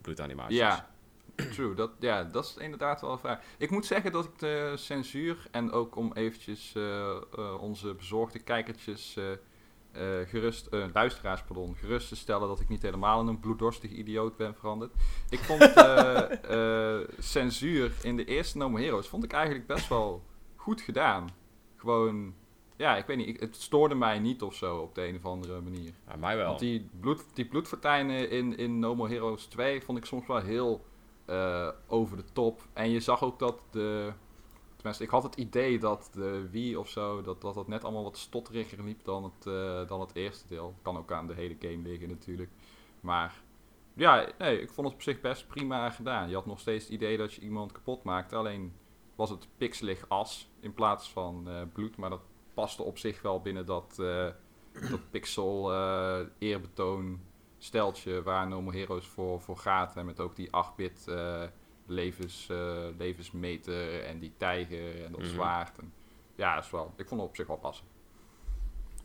bloedanimaties. 0.00 0.56
Ja, 0.58 0.88
true. 1.34 1.74
Dat, 1.74 1.90
ja, 2.00 2.24
dat 2.24 2.44
is 2.44 2.56
inderdaad 2.56 3.00
wel 3.00 3.12
een 3.12 3.18
vraag. 3.18 3.40
Ik 3.58 3.70
moet 3.70 3.86
zeggen 3.86 4.12
dat 4.12 4.24
ik 4.24 4.38
de 4.38 4.72
censuur 4.76 5.46
en 5.50 5.70
ook 5.72 5.96
om 5.96 6.12
eventjes 6.12 6.72
eh, 6.74 7.10
eh, 7.10 7.60
onze 7.60 7.94
bezorgde 7.94 8.38
kijkertjes, 8.38 9.16
eh, 9.16 9.24
gerust, 10.26 10.66
eh, 10.66 10.84
luisteraars, 10.92 11.42
pardon, 11.42 11.76
gerust 11.76 12.08
te 12.08 12.16
stellen 12.16 12.48
dat 12.48 12.60
ik 12.60 12.68
niet 12.68 12.82
helemaal 12.82 13.20
in 13.20 13.26
een 13.26 13.40
bloeddorstig 13.40 13.90
idioot 13.90 14.36
ben 14.36 14.54
veranderd. 14.54 14.92
Ik 15.28 15.38
vond 15.38 15.62
censuur 17.18 17.92
in 18.02 18.16
de 18.16 18.24
eerste 18.24 18.58
No 18.58 18.68
More 18.70 18.82
Heroes 18.82 19.08
vond 19.08 19.24
ik 19.24 19.32
eigenlijk 19.32 19.66
best 19.66 19.88
wel 19.88 20.24
goed 20.56 20.80
gedaan. 20.80 21.28
Gewoon, 21.86 22.34
ja, 22.76 22.96
ik 22.96 23.06
weet 23.06 23.16
niet, 23.16 23.28
ik- 23.28 23.40
het 23.40 23.56
stoorde 23.56 23.94
mij 23.94 24.18
niet 24.18 24.42
of 24.42 24.54
zo 24.54 24.76
op 24.78 24.94
de 24.94 25.06
een 25.08 25.16
of 25.16 25.24
andere 25.24 25.60
manier. 25.60 25.92
Ja, 26.08 26.16
mij 26.16 26.36
wel. 26.36 26.46
Want 26.46 26.58
die, 26.58 26.88
bloed, 27.00 27.24
die 27.34 27.44
bloedfortuinen 27.46 28.30
in, 28.30 28.56
in 28.56 28.78
No 28.78 28.94
More 28.94 29.10
Heroes 29.12 29.44
2 29.46 29.82
vond 29.82 29.98
ik 29.98 30.04
soms 30.04 30.26
wel 30.26 30.40
heel 30.40 30.84
eh, 31.24 31.68
over 31.86 32.16
de 32.16 32.24
top. 32.32 32.60
En 32.72 32.90
je 32.90 33.00
zag 33.00 33.22
ook 33.22 33.38
dat 33.38 33.60
de... 33.70 34.12
Tenminste, 34.76 35.04
ik 35.04 35.10
had 35.10 35.22
het 35.22 35.34
idee 35.36 35.78
dat 35.78 36.10
de 36.12 36.48
Wii 36.50 36.76
of 36.76 36.88
zo, 36.88 37.22
dat 37.22 37.40
dat, 37.40 37.54
dat 37.54 37.68
net 37.68 37.84
allemaal 37.84 38.02
wat 38.02 38.18
stotteriger 38.18 38.84
liep 38.84 39.04
dan 39.04 39.24
het, 39.24 39.46
eh, 39.46 39.88
dan 39.88 40.00
het 40.00 40.14
eerste 40.14 40.48
deel. 40.48 40.74
Kan 40.82 40.96
ook 40.96 41.12
aan 41.12 41.26
de 41.26 41.34
hele 41.34 41.56
game 41.58 41.88
liggen 41.88 42.08
natuurlijk. 42.08 42.50
Maar 43.00 43.34
ja, 43.94 44.28
nee, 44.38 44.60
ik 44.60 44.70
vond 44.70 44.86
het 44.86 44.96
op 44.96 45.02
zich 45.02 45.20
best 45.20 45.46
prima 45.48 45.90
gedaan. 45.90 46.28
Je 46.28 46.34
had 46.34 46.46
nog 46.46 46.60
steeds 46.60 46.84
het 46.84 46.92
idee 46.92 47.16
dat 47.16 47.32
je 47.34 47.40
iemand 47.40 47.72
kapot 47.72 48.02
maakte. 48.02 48.36
Alleen 48.36 48.72
was 49.16 49.30
het 49.30 49.48
pixelig 49.56 50.08
as 50.08 50.48
in 50.60 50.74
plaats 50.74 51.10
van 51.10 51.48
eh, 51.48 51.62
bloed. 51.72 51.96
Maar 51.96 52.10
dat 52.10 52.22
paste 52.54 52.82
op 52.82 52.98
zich 52.98 53.22
wel 53.22 53.40
binnen 53.40 53.66
dat, 53.66 53.96
eh, 54.00 54.28
dat 54.90 55.10
pixel 55.10 55.72
eh, 55.72 56.20
eerbetoon 56.38 57.20
steltje 57.58 58.22
waar 58.22 58.46
No 58.48 58.62
More 58.62 58.76
Heroes 58.78 59.06
voor, 59.06 59.40
voor 59.40 59.56
gaat. 59.58 59.96
En 59.96 60.06
met 60.06 60.20
ook 60.20 60.36
die 60.36 60.48
8-bit 60.50 61.08
eh, 61.08 61.42
levens, 61.86 62.48
levensmeter 62.98 64.04
en 64.04 64.18
die 64.18 64.32
tijger 64.36 65.04
en 65.04 65.10
dat 65.12 65.20
Mhm. 65.20 65.30
zwaard. 65.30 65.78
En, 65.78 65.92
ja, 66.34 66.54
dat 66.54 66.64
is 66.64 66.70
wel, 66.70 66.92
ik 66.96 67.08
vond 67.08 67.20
het 67.20 67.30
op 67.30 67.36
zich 67.36 67.46
wel 67.46 67.56
passen. 67.56 67.86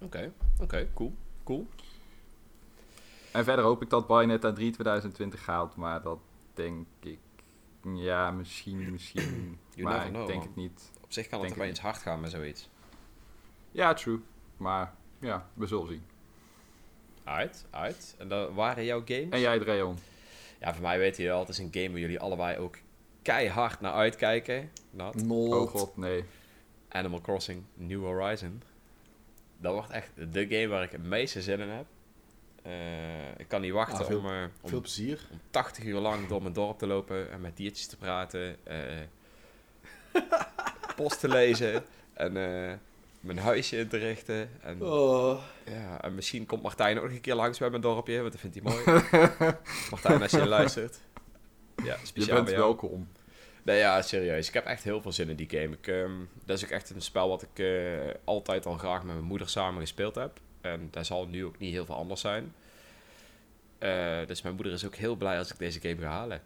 Oké, 0.02 0.34
oké, 0.60 0.88
cool. 0.94 1.14
Cool. 1.44 1.68
En 3.32 3.44
verder 3.44 3.66
hoop 3.66 3.82
ik 3.82 3.90
dat 3.90 4.08
Bayonetta 4.08 4.54
3 4.54 4.72
2020 4.72 5.44
gaat, 5.44 5.76
maar 5.76 6.02
dat 6.02 6.20
denk 6.54 6.88
ik... 7.00 7.20
Ja, 7.96 8.32
misschien, 8.32 8.92
misschien. 8.92 9.60
You 9.76 9.84
maar 9.84 9.94
never 9.94 10.08
ik 10.08 10.14
know, 10.14 10.28
denk 10.28 10.40
man. 10.40 10.48
het 10.48 10.56
niet. 10.56 10.92
Op 11.02 11.12
zich 11.12 11.28
kan 11.28 11.40
Denk 11.40 11.50
het 11.50 11.60
wel 11.60 11.70
eens 11.70 11.80
hard 11.80 11.98
gaan 11.98 12.20
met 12.20 12.32
zoiets. 12.32 12.70
Ja, 13.72 13.94
true. 13.94 14.20
Maar 14.58 14.94
ja, 15.20 15.50
we 15.54 15.68
zullen 15.68 15.88
zien. 15.88 16.04
Uit, 17.24 17.66
uit. 17.70 18.16
En 18.18 18.28
dat 18.28 18.54
waren 18.54 18.86
jouw 18.86 19.02
games? 19.06 19.30
En 19.30 19.40
jij, 19.40 19.60
Dreon? 19.60 19.98
Ja, 20.60 20.74
voor 20.74 20.82
mij 20.82 20.98
weet 20.98 21.18
je 21.18 21.24
wel, 21.24 21.40
het 21.40 21.50
is 21.50 21.58
een 21.58 21.70
game 21.72 21.90
waar 21.90 22.00
jullie 22.00 22.20
allebei 22.20 22.58
ook 22.58 22.78
keihard 23.22 23.82
naar 23.82 23.94
uitkijken. 23.94 24.72
Not. 24.90 25.30
Oh 25.30 25.70
god, 25.70 25.98
nee. 25.98 26.24
Animal 26.90 27.22
Crossing 27.22 27.64
New 27.74 28.04
Horizon. 28.04 28.62
Dat 29.58 29.74
wordt 29.74 29.90
echt 29.90 30.12
de 30.34 30.48
game 30.50 30.68
waar 30.68 30.84
ik 30.84 30.92
het 30.92 31.04
meeste 31.04 31.42
zin 31.42 31.60
in 31.60 31.70
heb. 31.70 31.86
Eh, 32.62 32.72
ik 33.38 33.48
kan 33.48 33.62
niet 33.62 33.72
wachten 33.72 34.00
Ah, 34.00 34.06
veel- 34.06 34.20
om, 34.20 34.26
eh, 34.26 34.44
om, 34.62 34.70
Veel 34.70 34.80
plezier. 34.82 35.20
om 35.32 35.40
80 35.50 35.84
uur 35.84 36.00
lang 36.00 36.28
door 36.28 36.42
mijn 36.42 36.54
dorp 36.54 36.78
te 36.78 36.88
lopen 36.88 37.32
en 37.32 37.42
met 37.42 37.58
diertjes 37.58 37.88
te 37.88 37.98
praten. 37.98 38.56
eh, 38.64 38.78
post 40.96 41.20
te 41.20 41.28
lezen 41.28 41.84
en 42.14 42.32
mijn 43.20 43.38
huisje 43.38 43.78
in 43.78 43.88
te 43.88 43.98
richten. 43.98 44.50
En, 44.62 44.82
Oh. 44.82 45.42
ja, 45.66 46.02
en 46.02 46.16
misschien 46.16 46.46
komt 46.46 46.62
Martijn 46.62 46.98
ook 46.98 47.04
nog 47.04 47.12
een 47.14 47.22
keer 47.22 47.36
langs 47.36 47.60
bij 47.60 47.70
mijn 47.70 47.82
dorpje, 47.82 48.20
want 48.20 48.32
dat 48.32 48.42
vindt 48.42 48.60
hij 48.62 48.72
mooi. 48.74 48.84
Martijn, 49.92 50.22
als 50.22 50.32
je 50.32 50.46
luistert. 50.48 51.00
Ja, 51.84 51.98
Je 52.02 52.06
speciaal 52.06 52.34
bent 52.36 52.46
bij 52.46 52.56
jou. 52.56 52.66
welkom. 52.66 53.08
Nee, 53.64 53.78
ja, 53.78 54.02
serieus. 54.02 54.48
Ik 54.48 54.54
heb 54.54 54.66
echt 54.66 54.84
heel 54.84 55.02
veel 55.02 55.12
zin 55.12 55.30
in 55.30 55.36
die 55.36 55.50
game. 55.50 55.76
Ik, 55.82 55.88
ehm, 55.88 56.12
dat 56.46 56.58
is 56.58 56.64
ook 56.64 56.70
echt 56.70 56.90
een 56.90 57.02
spel 57.02 57.30
wat 57.30 57.42
ik 57.54 57.66
altijd 58.24 58.66
al 58.66 58.78
graag 58.78 59.04
met 59.04 59.14
mijn 59.16 59.26
moeder 59.28 59.50
samen 59.50 59.82
gespeeld 59.82 60.16
heb. 60.16 60.40
En 60.62 60.88
dat 60.92 61.06
zal 61.06 61.28
nu 61.28 61.46
ook 61.46 61.58
niet 61.58 61.72
heel 61.72 61.86
veel 61.86 61.96
anders 61.96 62.22
zijn. 62.22 62.54
Eh, 63.78 64.28
dus 64.28 64.42
mijn 64.42 64.56
moeder 64.56 64.74
is 64.74 64.86
ook 64.86 64.96
heel 64.96 65.16
blij 65.16 65.38
als 65.38 65.52
ik 65.52 65.60
deze 65.60 65.80
game 65.80 66.02
ga 66.02 66.08
halen. 66.08 66.42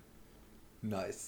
Nice. 0.79 1.19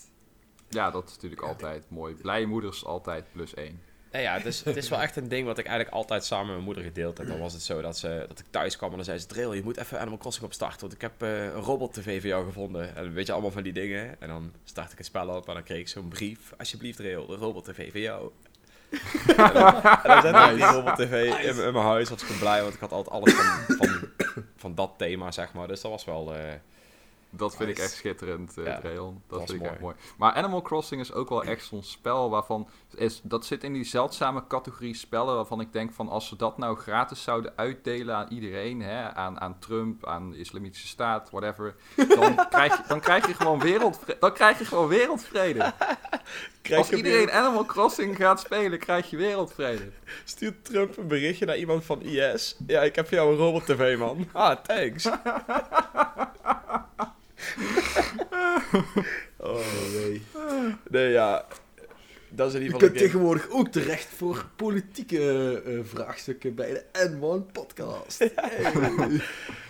Ja, 0.70 0.92
dat 0.92 1.08
is 1.08 1.14
natuurlijk 1.14 1.42
altijd 1.42 1.90
mooi. 1.90 2.16
Blije 2.16 2.46
moeders 2.46 2.86
altijd 2.86 3.26
plus 3.32 3.54
één. 3.54 3.82
Nou 4.12 4.24
ja, 4.24 4.34
het 4.34 4.46
is, 4.46 4.64
het 4.64 4.76
is 4.76 4.90
wel 4.90 5.02
echt 5.02 5.16
een 5.16 5.28
ding 5.28 5.46
wat 5.46 5.58
ik 5.58 5.66
eigenlijk 5.66 5.96
altijd 5.96 6.26
samen 6.26 6.46
met 6.46 6.54
mijn 6.54 6.66
moeder 6.66 6.84
gedeeld 6.84 7.18
heb. 7.18 7.28
Dan 7.28 7.40
was 7.40 7.54
het 7.54 7.62
zo 7.62 7.82
dat, 7.82 7.98
ze, 7.98 8.26
dat 8.28 8.40
ik 8.40 8.46
thuis 8.50 8.78
kwam 8.78 8.90
en 8.90 8.96
dan 8.96 9.06
zei 9.06 9.20
ze... 9.20 9.26
Drill, 9.26 9.56
je 9.56 9.64
moet 9.64 9.78
even 9.78 10.00
Animal 10.00 10.18
Crossing 10.18 10.46
opstarten, 10.46 10.80
want 10.80 10.94
ik 10.94 11.02
heb 11.02 11.22
eh, 11.22 11.44
een 11.44 11.52
robot-tv 11.52 12.20
voor 12.20 12.30
jou 12.30 12.46
gevonden. 12.46 12.96
En 12.96 13.14
weet 13.14 13.26
je, 13.26 13.32
allemaal 13.32 13.52
van 13.52 13.64
die 13.64 13.74
dingen. 13.74 14.22
En 14.22 14.28
dan 14.28 14.54
start 14.64 14.92
ik 14.92 14.98
het 14.98 15.08
spel 15.08 15.28
op 15.28 15.48
en 15.48 15.54
dan 15.54 15.64
kreeg 15.64 15.80
ik 15.80 15.88
zo'n 15.88 16.08
brief. 16.08 16.54
Alsjeblieft, 16.58 16.98
Drill, 16.98 17.26
de 17.26 17.36
robot-tv 17.36 17.92
voor 17.92 18.00
jou. 18.00 18.32
en 19.38 19.54
dan, 19.54 19.82
en 19.84 20.00
dan 20.04 20.22
zette 20.22 20.52
ik 20.52 20.56
die 20.56 20.66
robot-tv 20.66 21.34
in, 21.44 21.64
in 21.66 21.74
mijn 21.74 21.86
huis. 21.86 22.10
Was 22.10 22.24
ik 22.24 22.40
blij, 22.40 22.62
want 22.62 22.74
ik 22.74 22.80
had 22.80 22.92
altijd 22.92 23.16
alles 23.16 23.34
van, 23.34 23.76
van, 23.78 24.10
van 24.58 24.76
dat 24.76 24.92
thema, 24.98 25.32
zeg 25.32 25.54
maar. 25.54 25.68
Dus 25.68 25.82
dat 25.82 25.92
was 25.92 26.06
wel... 26.06 26.34
eh, 26.34 26.54
Dat 27.30 27.56
vind 27.56 27.70
ik 27.70 27.78
echt 27.80 27.92
schitterend, 27.92 28.58
eh 28.58 28.66
Ja, 28.66 28.80
Dreon. 28.80 29.22
Dat, 29.28 29.38
vind 29.38 29.52
ik 29.52 29.60
mooi. 29.60 29.72
echt 29.72 29.82
mooi. 29.82 29.96
Maar 30.18 30.34
Animal 30.34 30.62
Crossing 30.62 31.02
is 31.02 31.14
ook 31.14 31.30
wel 31.30 31.44
echt 31.44 31.66
zo'n 31.66 31.84
spel 31.84 32.30
waarvan... 32.30 32.70
Is, 32.96 33.20
dat 33.24 33.46
zit 33.46 33.64
in 33.64 33.74
die 33.74 33.84
zeldzame 33.84 34.48
categorie 34.48 34.96
spellen 34.96 35.36
waarvan 35.36 35.60
ik 35.62 35.74
denk 35.74 35.94
van... 35.94 36.10
Als 36.10 36.28
ze 36.28 36.36
dat 36.36 36.58
nou 36.58 36.78
gratis 36.78 37.24
zouden 37.24 37.54
uitdelen 37.56 38.16
aan 38.16 38.28
iedereen... 38.30 38.82
Hè, 38.82 39.14
aan, 39.14 39.40
aan 39.40 39.60
Trump, 39.60 40.06
aan 40.06 40.32
de 40.32 40.38
Islamitische 40.38 40.88
Staat, 40.88 41.30
whatever... 41.30 41.76
Dan 41.96 42.36
krijg 42.50 42.78
je, 42.78 42.84
dan 42.88 43.00
krijg 43.00 43.28
je, 43.28 43.34
gewoon, 43.34 43.60
wereldvrede, 43.60 44.20
dan 44.20 44.34
krijg 44.34 44.60
je 44.60 44.66
gewoon 44.66 44.88
wereldvrede. 44.88 45.74
krijg 46.68 46.82
Als 46.82 46.92
iedereen 46.92 47.32
Animal 47.32 47.66
Crossing 47.66 48.16
gaat 48.16 48.40
spelen, 48.40 48.80
krijg 48.80 49.10
je 49.10 49.18
wereldvrede. 49.18 49.90
Stuurt 50.24 50.66
Trump 50.66 50.98
een 50.98 51.08
berichtje 51.08 51.46
naar 51.46 51.58
iemand 51.58 51.86
van 51.86 52.02
IS. 52.02 52.56
Ja, 52.68 52.82
ik 52.82 52.96
heb 52.96 53.08
voor 53.08 53.18
jou 53.18 53.32
een 53.32 53.38
robot-tv, 53.38 53.98
man. 53.98 54.28
Ah, 54.34 54.58
thanks. 54.64 55.10
Oh 59.40 59.60
nee. 59.94 60.22
Nee, 60.90 61.12
ja. 61.12 61.46
Dat 62.38 62.48
is 62.48 62.54
in 62.54 62.60
Je 62.60 62.66
ieder 62.66 62.80
geval 62.80 62.80
kunt 62.80 62.92
een 62.92 62.98
game. 62.98 63.28
tegenwoordig 63.30 63.50
ook 63.50 63.68
terecht 63.68 64.06
voor 64.08 64.46
politieke 64.56 65.62
eh, 65.66 65.80
vraagstukken 65.84 66.56
bij 66.56 66.70
de 66.74 66.84
N1 67.10 67.52
podcast. 67.52 68.20
Hey. 68.20 68.32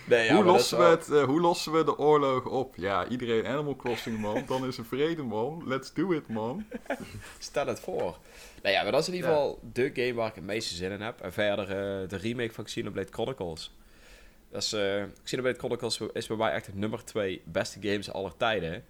Nee, 0.08 0.24
ja, 0.24 0.34
hoe, 0.34 0.44
maar 0.44 0.52
dat 0.52 0.60
is 0.60 0.70
lossen 0.70 0.78
we 0.78 0.82
wel- 0.84 0.90
het, 0.92 1.10
eh, 1.10 1.22
hoe 1.22 1.40
lossen 1.40 1.72
we 1.72 1.84
de 1.84 1.98
oorlog 1.98 2.46
op? 2.46 2.76
Ja, 2.76 3.08
iedereen 3.08 3.46
Animal 3.46 3.76
Crossing, 3.76 4.18
man. 4.18 4.42
Dan 4.46 4.66
is 4.66 4.78
er 4.78 4.84
vrede, 4.84 5.22
man. 5.22 5.62
Let's 5.66 5.92
do 5.92 6.12
it, 6.12 6.28
man. 6.28 6.64
Stel 7.38 7.66
het 7.66 7.80
voor. 7.80 8.18
Nou 8.62 8.74
ja, 8.74 8.82
maar 8.82 8.92
dat 8.92 9.00
is 9.00 9.08
in 9.08 9.14
ieder 9.14 9.30
Ja. 9.30 9.36
geval 9.36 9.60
de 9.72 9.90
game 9.94 10.14
waar 10.14 10.28
ik 10.28 10.34
het 10.34 10.44
meeste 10.44 10.74
zin 10.74 10.90
in 10.90 11.00
heb. 11.00 11.20
En 11.20 11.32
verder 11.32 11.64
eh, 11.64 12.08
de 12.08 12.16
remake 12.16 12.52
van 12.52 12.64
Xenoblade 12.64 13.08
Chronicles. 13.12 13.76
Dat 14.50 14.62
is, 14.62 14.72
eh, 14.72 15.02
Xenoblade 15.24 15.58
Chronicles 15.58 16.00
is 16.12 16.26
bij 16.26 16.36
mij 16.36 16.52
echt 16.52 16.66
de 16.66 16.72
nummer 16.74 17.04
2 17.04 17.42
beste 17.44 17.78
games 17.80 18.10
aller 18.12 18.36
tijden. 18.36 18.84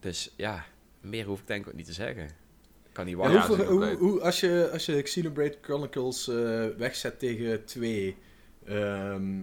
Dus 0.00 0.32
ja, 0.36 0.64
meer 1.00 1.24
hoef 1.24 1.40
ik 1.40 1.46
denk 1.46 1.62
ik 1.62 1.68
ook 1.70 1.76
niet 1.76 1.86
te 1.86 1.92
zeggen. 1.92 2.28
Kan 2.94 3.04
niet. 3.06 3.16
Ja, 3.16 3.46
hoeveel- 3.46 3.94
hoe, 3.96 4.20
als, 4.20 4.40
je, 4.40 4.68
als 4.72 4.86
je 4.86 5.02
Xenoblade 5.02 5.56
Chronicles 5.62 6.28
eh, 6.28 6.66
wegzet 6.76 7.18
tegen 7.18 7.64
2, 7.64 8.16
ehm, 8.66 9.40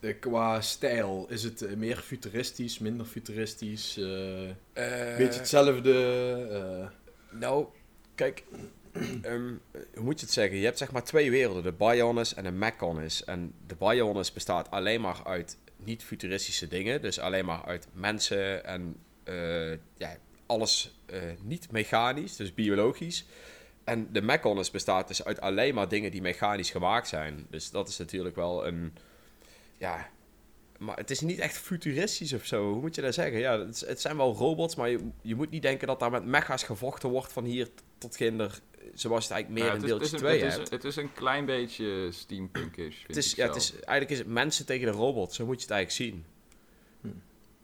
eh, 0.00 0.14
qua 0.20 0.60
stijl, 0.60 1.26
is 1.28 1.42
het 1.42 1.62
eh, 1.62 1.76
meer 1.76 1.96
futuristisch, 1.96 2.78
minder 2.78 3.06
futuristisch? 3.06 3.96
eh 3.98 4.48
Eh, 4.48 5.16
beetje 5.16 5.38
hetzelfde? 5.38 6.90
Nou, 7.30 7.66
kijk, 8.14 8.44
ehm, 9.22 9.52
hoe 9.94 10.02
moet 10.04 10.20
je 10.20 10.24
het 10.26 10.34
zeggen? 10.34 10.56
Je 10.58 10.64
hebt 10.64 10.78
zeg 10.78 10.92
maar 10.92 11.04
twee 11.04 11.30
werelden, 11.30 11.62
de 11.62 11.72
Bionis 11.72 12.34
en 12.34 12.44
de 12.44 12.50
Mechonis. 12.50 13.24
En 13.24 13.52
de 13.66 13.74
Bionis 13.78 14.32
bestaat 14.32 14.70
alleen 14.70 15.00
maar 15.00 15.20
uit 15.24 15.56
niet-futuristische 15.76 16.68
dingen, 16.68 17.02
dus 17.02 17.18
alleen 17.18 17.44
maar 17.44 17.64
uit 17.64 17.86
mensen 17.92 18.64
en 18.64 18.96
ja, 19.96 20.16
alles 20.48 20.94
eh, 21.06 21.20
niet 21.42 21.70
mechanisch, 21.70 22.36
dus 22.36 22.54
biologisch. 22.54 23.24
En 23.84 24.08
de 24.12 24.22
Mechonis 24.22 24.70
bestaat 24.70 25.08
dus 25.08 25.24
uit 25.24 25.40
alleen 25.40 25.74
maar 25.74 25.88
dingen 25.88 26.10
die 26.10 26.20
mechanisch 26.22 26.70
gemaakt 26.70 27.08
zijn. 27.08 27.46
Dus 27.50 27.70
dat 27.70 27.88
is 27.88 27.98
natuurlijk 27.98 28.36
wel 28.36 28.66
een, 28.66 28.92
ja... 29.78 30.08
Maar 30.78 30.96
het 30.96 31.10
is 31.10 31.20
niet 31.20 31.38
echt 31.38 31.56
futuristisch 31.58 32.32
of 32.32 32.44
zo. 32.44 32.70
Hoe 32.72 32.80
moet 32.80 32.94
je 32.94 33.00
dat 33.02 33.14
zeggen? 33.14 33.38
Ja, 33.38 33.58
het, 33.58 33.74
is- 33.74 33.86
het 33.86 34.00
zijn 34.00 34.16
wel 34.16 34.34
robots, 34.34 34.74
maar 34.74 34.88
je, 34.88 34.98
je 35.22 35.34
moet 35.34 35.50
niet 35.50 35.62
denken 35.62 35.86
dat 35.86 36.00
daar 36.00 36.10
met 36.10 36.24
mecha's 36.24 36.62
gevochten 36.62 37.08
wordt 37.08 37.32
van 37.32 37.44
hier 37.44 37.68
tot 37.98 38.16
ginder. 38.16 38.58
Zoals 38.94 39.24
het 39.24 39.32
eigenlijk 39.32 39.62
meer 39.62 39.72
Ja, 39.72 39.76
in 39.76 39.82
het, 39.82 40.02
is, 40.02 40.08
deeltje 40.10 40.16
het, 40.16 40.24
is 40.24 40.40
2 40.40 40.42
een, 40.42 40.50
het, 40.50 40.62
is, 40.62 40.70
het 40.70 40.84
is 40.84 40.96
een 40.96 41.12
klein 41.12 41.44
beetje 41.44 42.08
steampunkish, 42.12 42.94
vind 42.96 43.06
Het 43.06 43.16
is, 43.16 43.30
ik 43.30 43.36
ja, 43.36 43.46
het 43.46 43.56
is, 43.56 43.72
eigenlijk 43.72 44.10
is 44.10 44.18
het 44.18 44.26
mensen 44.26 44.66
tegen 44.66 44.86
de 44.86 44.92
robots. 44.98 45.36
Zo 45.36 45.46
moet 45.46 45.56
je 45.56 45.62
het 45.62 45.70
eigenlijk 45.70 46.12
zien. 46.12 46.24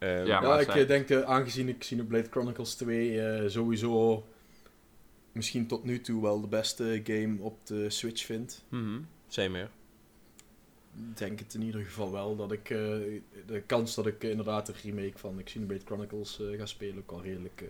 Ehm, 0.05 0.27
Ja, 0.27 0.59
ik 0.61 0.71
zij- 0.71 0.81
eh, 0.83 0.89
denk, 0.89 1.09
eh, 1.11 1.21
aangezien 1.21 1.69
ik 1.69 1.79
Xenoblade 1.79 2.29
Chronicles 2.31 2.75
2 2.75 3.21
eh, 3.21 3.49
sowieso 3.49 4.25
misschien 5.33 5.67
tot 5.67 5.85
nu 5.85 6.01
toe 6.01 6.23
wel 6.23 6.41
de 6.41 6.47
beste 6.47 7.01
game 7.05 7.37
op 7.41 7.67
de 7.67 7.91
Switch 7.91 8.25
vind. 8.25 8.65
mhm, 8.69 9.01
Same 9.29 9.49
meer. 9.49 9.71
denk 11.15 11.39
het 11.39 11.55
in 11.55 11.63
ieder 11.63 11.81
geval 11.85 12.13
wel 12.13 12.37
dat 12.37 12.53
ik 12.53 12.71
eh, 12.71 12.79
de 13.47 13.63
kans 13.67 13.95
dat 13.95 14.07
ik 14.07 14.25
eh, 14.25 14.31
inderdaad 14.31 14.69
een 14.69 14.75
remake 14.83 15.19
van 15.19 15.41
Xenoblade 15.45 15.85
Chronicles 15.85 16.41
eh, 16.41 16.59
ga 16.59 16.67
spelen 16.67 16.99
ook 16.99 17.11
al 17.11 17.23
redelijk 17.23 17.61
eh, 17.61 17.69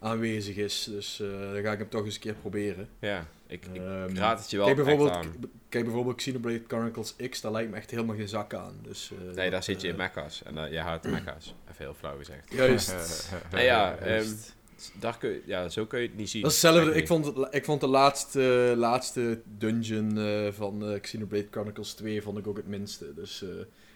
aanwezig 0.00 0.56
is. 0.56 0.84
Dus 0.90 1.20
eh, 1.20 1.28
dan 1.52 1.62
ga 1.62 1.72
ik 1.72 1.78
hem 1.78 1.88
toch 1.88 2.04
eens 2.04 2.14
een 2.14 2.20
keer 2.20 2.34
proberen. 2.34 2.88
Ja, 2.98 3.26
ik, 3.46 3.66
ik 3.72 3.82
Ehm, 3.82 4.16
raad 4.16 4.38
het 4.40 4.50
je 4.50 4.56
wel 4.56 4.66
kijk, 4.66 4.78
echt 4.78 4.86
bijvoorbeeld, 4.86 5.16
aan. 5.16 5.32
kijk 5.68 5.84
bijvoorbeeld 5.84 6.16
Xenoblade 6.16 6.62
Chronicles 6.66 7.14
X, 7.30 7.40
daar 7.40 7.52
lijkt 7.52 7.70
me 7.70 7.76
echt 7.76 7.90
helemaal 7.90 8.16
geen 8.16 8.28
zak 8.28 8.54
aan. 8.54 8.74
Dus, 8.82 9.10
eh, 9.12 9.24
Nee, 9.24 9.34
daar 9.34 9.50
dat, 9.50 9.64
zit 9.64 9.80
je 9.80 9.86
in 9.88 9.92
eh, 9.92 9.98
mecha's. 10.00 10.42
En 10.42 10.54
uh, 10.56 10.72
je 10.72 10.78
houdt 10.78 11.04
mecha's. 11.10 11.54
Even 11.70 11.84
heel 11.84 11.94
flauw 11.94 12.16
gezegd. 12.18 12.52
Juist. 12.52 12.92
Nou 13.50 13.62
ja, 13.64 13.96
Juist. 14.04 14.56
daar 15.00 15.18
kun 15.18 15.30
je, 15.30 15.42
ja, 15.44 15.68
zo 15.68 15.86
kun 15.86 16.00
je 16.00 16.06
het 16.06 16.16
niet 16.16 16.30
zien. 16.30 16.42
Dat 16.42 16.50
is 16.52 16.62
hetzelfde. 16.62 16.94
Ik 16.94 17.06
vond, 17.06 17.32
ik 17.50 17.64
vond 17.64 17.80
de 17.80 17.86
laatste, 17.86 18.74
laatste 18.76 19.40
dungeon 19.58 20.18
eh, 20.18 20.52
van 20.52 20.84
eh, 20.92 21.00
Xenoblade 21.00 21.46
Chronicles 21.50 21.92
2 21.92 22.22
vond 22.22 22.38
ik 22.38 22.46
ook 22.46 22.56
het 22.56 22.66
minste. 22.66 23.14
Dus 23.14 23.42
eh, 23.42 23.48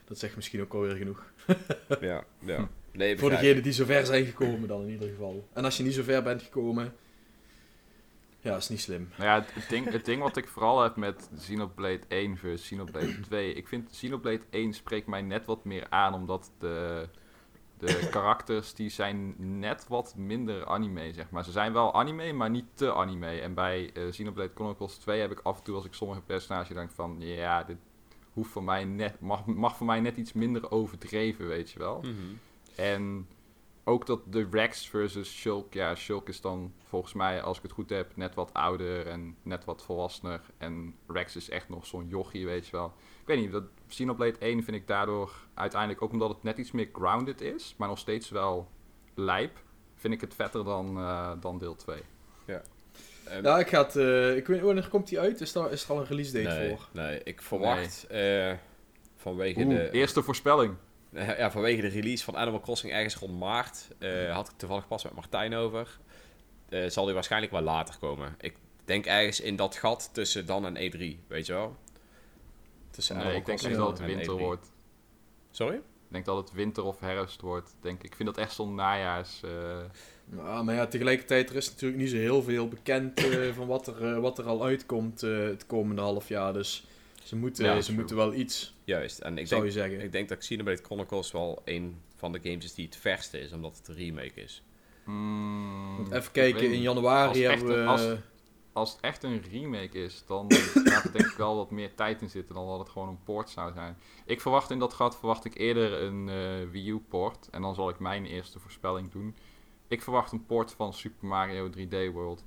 dat 0.04 0.18
zegt 0.18 0.36
misschien 0.36 0.60
ook 0.60 0.74
alweer 0.74 0.96
genoeg. 0.96 1.24
Ja, 2.00 2.24
ja. 2.38 2.68
Nee, 2.92 3.18
Voor 3.18 3.30
degenen 3.30 3.62
die 3.62 3.72
zover 3.72 4.06
zijn 4.06 4.24
gekomen 4.24 4.68
dan 4.68 4.82
in 4.82 4.90
ieder 4.90 5.08
geval. 5.08 5.48
En 5.52 5.64
als 5.64 5.76
je 5.76 5.82
niet 5.82 5.94
zover 5.94 6.22
bent 6.22 6.42
gekomen, 6.42 6.94
ja, 8.40 8.56
is 8.56 8.68
niet 8.68 8.80
slim. 8.80 9.08
Nou 9.16 9.28
ja, 9.30 9.34
het, 9.34 9.54
het 9.54 9.68
ding, 9.68 9.90
het 9.90 10.04
ding 10.04 10.22
wat 10.22 10.36
ik 10.36 10.48
vooral 10.48 10.82
heb 10.82 10.96
met 10.96 11.30
Xenoblade 11.36 12.00
1 12.08 12.36
versus 12.36 12.62
Xenoblade 12.62 13.20
2... 13.20 13.52
Ik 13.52 13.68
vind 13.68 13.90
Xenoblade 13.90 14.42
1 14.50 14.72
spreekt 14.72 15.06
mij 15.06 15.22
net 15.22 15.46
wat 15.46 15.64
meer 15.64 15.86
aan, 15.88 16.14
omdat 16.14 16.50
de, 16.58 17.08
de 17.78 18.08
karakters 18.10 18.74
die 18.74 18.88
zijn 18.88 19.34
net 19.58 19.88
wat 19.88 20.14
minder 20.16 20.66
anime, 20.66 21.12
zeg 21.12 21.30
maar. 21.30 21.44
Ze 21.44 21.50
zijn 21.50 21.72
wel 21.72 21.94
anime, 21.94 22.32
maar 22.32 22.50
niet 22.50 22.66
te 22.74 22.94
anime. 22.94 23.40
En 23.40 23.54
bij 23.54 23.90
eh, 23.94 24.08
Xenoblade 24.10 24.52
Chronicles 24.54 24.94
2 24.94 25.20
heb 25.20 25.30
ik 25.30 25.40
af 25.42 25.58
en 25.58 25.64
toe, 25.64 25.74
als 25.74 25.84
ik 25.84 25.94
sommige 25.94 26.20
personages 26.20 26.74
denk 26.74 26.90
van... 26.90 27.16
Ja, 27.18 27.64
dit 27.64 27.76
hoeft 28.32 28.50
voor 28.50 28.64
mij 28.64 28.84
net, 28.84 29.20
mag, 29.20 29.46
mag 29.46 29.76
voor 29.76 29.86
mij 29.86 30.00
net 30.00 30.16
iets 30.16 30.32
minder 30.32 30.70
overdreven, 30.70 31.48
weet 31.48 31.70
je 31.70 31.78
wel. 31.78 31.98
Mhm. 32.00 32.34
En 32.76 33.26
ook 33.84 34.06
dat 34.06 34.20
de 34.32 34.48
Rex 34.50 34.88
versus 34.88 35.32
Shulk. 35.32 35.74
Ja, 35.74 35.94
Shulk 35.94 36.28
is 36.28 36.40
dan 36.40 36.72
volgens 36.88 37.12
mij, 37.12 37.42
als 37.42 37.56
ik 37.56 37.62
het 37.62 37.72
goed 37.72 37.90
heb, 37.90 38.16
net 38.16 38.34
wat 38.34 38.52
ouder 38.52 39.06
en 39.06 39.36
net 39.42 39.64
wat 39.64 39.82
volwassener. 39.82 40.40
En 40.58 40.94
Rex 41.06 41.36
is 41.36 41.48
echt 41.48 41.68
nog 41.68 41.86
zo'n 41.86 42.08
jochie, 42.08 42.46
weet 42.46 42.66
je 42.66 42.72
wel. 42.72 42.92
Ik 43.20 43.26
weet 43.26 43.38
niet, 43.38 43.52
dat 43.52 43.64
Xenoblade 43.88 44.38
1 44.38 44.64
vind 44.64 44.76
ik 44.76 44.86
daardoor 44.86 45.32
uiteindelijk, 45.54 46.02
ook 46.02 46.12
omdat 46.12 46.28
het 46.28 46.42
net 46.42 46.58
iets 46.58 46.72
meer 46.72 46.88
grounded 46.92 47.40
is, 47.40 47.74
maar 47.78 47.88
nog 47.88 47.98
steeds 47.98 48.30
wel 48.30 48.68
lijp, 49.14 49.58
vind 49.94 50.14
ik 50.14 50.20
het 50.20 50.34
vetter 50.34 50.64
dan, 50.64 50.96
eh, 50.98 51.32
dan 51.40 51.58
deel 51.58 51.74
2. 51.74 52.02
Ehm, 53.24 53.44
Ja, 53.44 53.58
ik 53.58 53.68
ga 53.68 53.82
het, 53.82 53.96
eh, 53.96 54.36
ik 54.36 54.46
weet 54.46 54.60
wanneer 54.60 54.88
komt 54.88 55.08
die 55.08 55.20
uit? 55.20 55.40
Is, 55.40 55.52
daar, 55.52 55.72
is 55.72 55.84
er 55.84 55.90
al 55.90 55.98
een 55.98 56.06
release 56.06 56.32
date 56.32 56.58
nee, 56.58 56.68
voor? 56.68 56.88
nee, 56.92 57.20
ik 57.22 57.42
verwacht 57.42 58.06
eh, 58.06 58.52
vanwege, 59.16 59.60
Oeh, 59.60 59.68
de, 59.68 59.90
eerste 59.90 60.22
voorspelling. 60.22 60.74
Ja, 61.12 61.50
vanwege 61.50 61.80
de 61.80 61.88
release 61.88 62.24
van 62.24 62.36
Animal 62.36 62.60
Crossing 62.60 62.92
ergens 62.92 63.14
rond 63.16 63.38
maart. 63.38 63.88
eh, 63.98 64.34
had 64.34 64.48
ik 64.48 64.54
toevallig 64.56 64.86
pas 64.88 65.04
met 65.04 65.14
Martijn 65.14 65.54
over. 65.54 65.98
eh, 66.68 66.88
zal 66.90 67.04
die 67.04 67.14
waarschijnlijk 67.14 67.52
wel 67.52 67.62
later 67.62 67.94
komen. 67.98 68.34
Ik 68.40 68.54
denk 68.84 69.06
ergens 69.06 69.40
in 69.40 69.56
dat 69.56 69.76
gat 69.76 70.10
tussen 70.12 70.46
dan 70.46 70.66
en 70.76 70.92
E3, 70.92 71.26
weet 71.26 71.46
je 71.46 71.52
wel? 71.52 71.76
Tussen 72.90 73.16
Nee, 73.16 73.36
ik 73.36 73.46
denk 73.46 73.60
dat 73.62 73.98
het 73.98 74.06
winter 74.06 74.34
E3. 74.34 74.38
wordt. 74.38 74.70
Sorry? 75.50 75.74
Ik 75.76 75.82
denk 76.18 76.24
dat 76.24 76.36
het 76.36 76.52
winter 76.52 76.84
of 76.84 77.00
herfst 77.00 77.40
wordt. 77.40 77.74
Denk 77.80 77.98
ik. 77.98 78.04
ik 78.04 78.14
vind 78.16 78.28
dat 78.34 78.38
echt 78.44 78.52
zo'n 78.54 78.74
najaars. 78.74 79.40
eh, 79.42 79.78
Ja, 80.36 80.62
maar 80.62 80.74
ja, 80.74 80.86
tegelijkertijd 80.86 81.50
er 81.50 81.56
is 81.56 81.70
natuurlijk 81.70 82.00
niet 82.00 82.10
zo 82.10 82.16
heel 82.16 82.42
veel 82.42 82.68
bekend 82.68 83.24
eh, 83.24 83.52
van 83.54 83.66
wat 83.66 83.86
er, 83.86 84.12
eh, 84.14 84.18
wat 84.20 84.38
er 84.38 84.44
al 84.46 84.64
uitkomt 84.64 85.22
eh, 85.22 85.38
het 85.38 85.66
komende 85.66 86.02
half 86.02 86.28
jaar. 86.28 86.52
Dus 86.52 86.86
ze 87.24 87.36
moeten, 87.36 87.64
Ja, 87.64 87.76
ze 87.76 87.82
true. 87.84 87.96
moeten 87.96 88.16
wel 88.16 88.34
iets, 88.34 88.74
Juist. 88.84 89.18
En 89.18 89.38
ik 89.38 89.46
zou 89.46 89.60
denk, 89.62 89.72
je 89.72 89.78
zeggen. 89.80 90.00
ik 90.00 90.12
denk 90.12 90.28
dat 90.28 90.38
Xenoblade 90.38 90.82
Chronicles 90.82 91.32
wel 91.32 91.62
een 91.64 92.00
van 92.16 92.32
de 92.32 92.40
games 92.42 92.64
is 92.64 92.74
die 92.74 92.84
het 92.84 92.96
verste 92.96 93.40
is, 93.40 93.52
omdat 93.52 93.76
het 93.76 93.88
een 93.88 93.94
remake 93.94 94.40
is. 94.40 94.62
mm, 95.04 95.96
Want 95.96 96.12
even 96.12 96.32
kijken, 96.32 96.72
in 96.72 96.80
januari 96.80 97.28
Als 97.28 97.38
het 97.38 97.46
hebben 97.46 97.66
we... 97.66 97.90
echt 97.90 98.00
een- 98.00 98.08
als- 98.10 98.20
Als 98.74 98.92
het 98.92 99.00
echt 99.00 99.22
een 99.22 99.42
remake 99.50 99.98
is, 100.04 100.24
dan 100.26 100.46
gaat 100.84 101.04
er 101.04 101.12
denk 101.12 101.26
ik 101.26 101.36
wel 101.36 101.56
wat 101.56 101.70
meer 101.70 101.94
tijd 101.94 102.22
in 102.22 102.30
zitten 102.30 102.54
dan 102.54 102.66
dat 102.66 102.78
het 102.78 102.88
gewoon 102.88 103.08
een 103.08 103.22
port 103.24 103.50
zou 103.50 103.72
zijn. 103.72 103.96
Ik 104.26 104.40
verwacht 104.40 104.70
in 104.70 104.78
dat 104.78 104.92
gat 104.92 105.18
verwacht 105.18 105.44
ik 105.44 105.58
eerder 105.58 105.92
een 106.02 106.28
eh, 106.28 106.70
Wii 106.70 106.88
U 106.90 106.98
port. 107.08 107.48
En 107.50 107.62
dan 107.62 107.74
zal 107.74 107.88
ik 107.88 107.98
mijn 107.98 108.26
eerste 108.26 108.58
voorspelling 108.58 109.10
doen. 109.10 109.36
Ik 109.88 110.02
verwacht 110.02 110.32
een 110.32 110.46
port 110.46 110.72
van 110.72 110.92
Super 110.94 111.26
Mario 111.26 111.70
3D 111.70 112.12
World. 112.12 112.44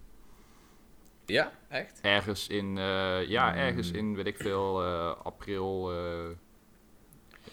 Ja, 1.25 1.51
echt? 1.67 1.99
Ergens 2.01 2.47
in, 2.47 2.77
eh, 2.77 3.27
ja, 3.27 3.55
ergens 3.55 3.91
in, 3.91 4.15
weet 4.15 4.25
ik 4.27 4.37
veel, 4.37 4.83
eh, 4.83 5.13
april, 5.23 5.91
eh, 5.91 6.29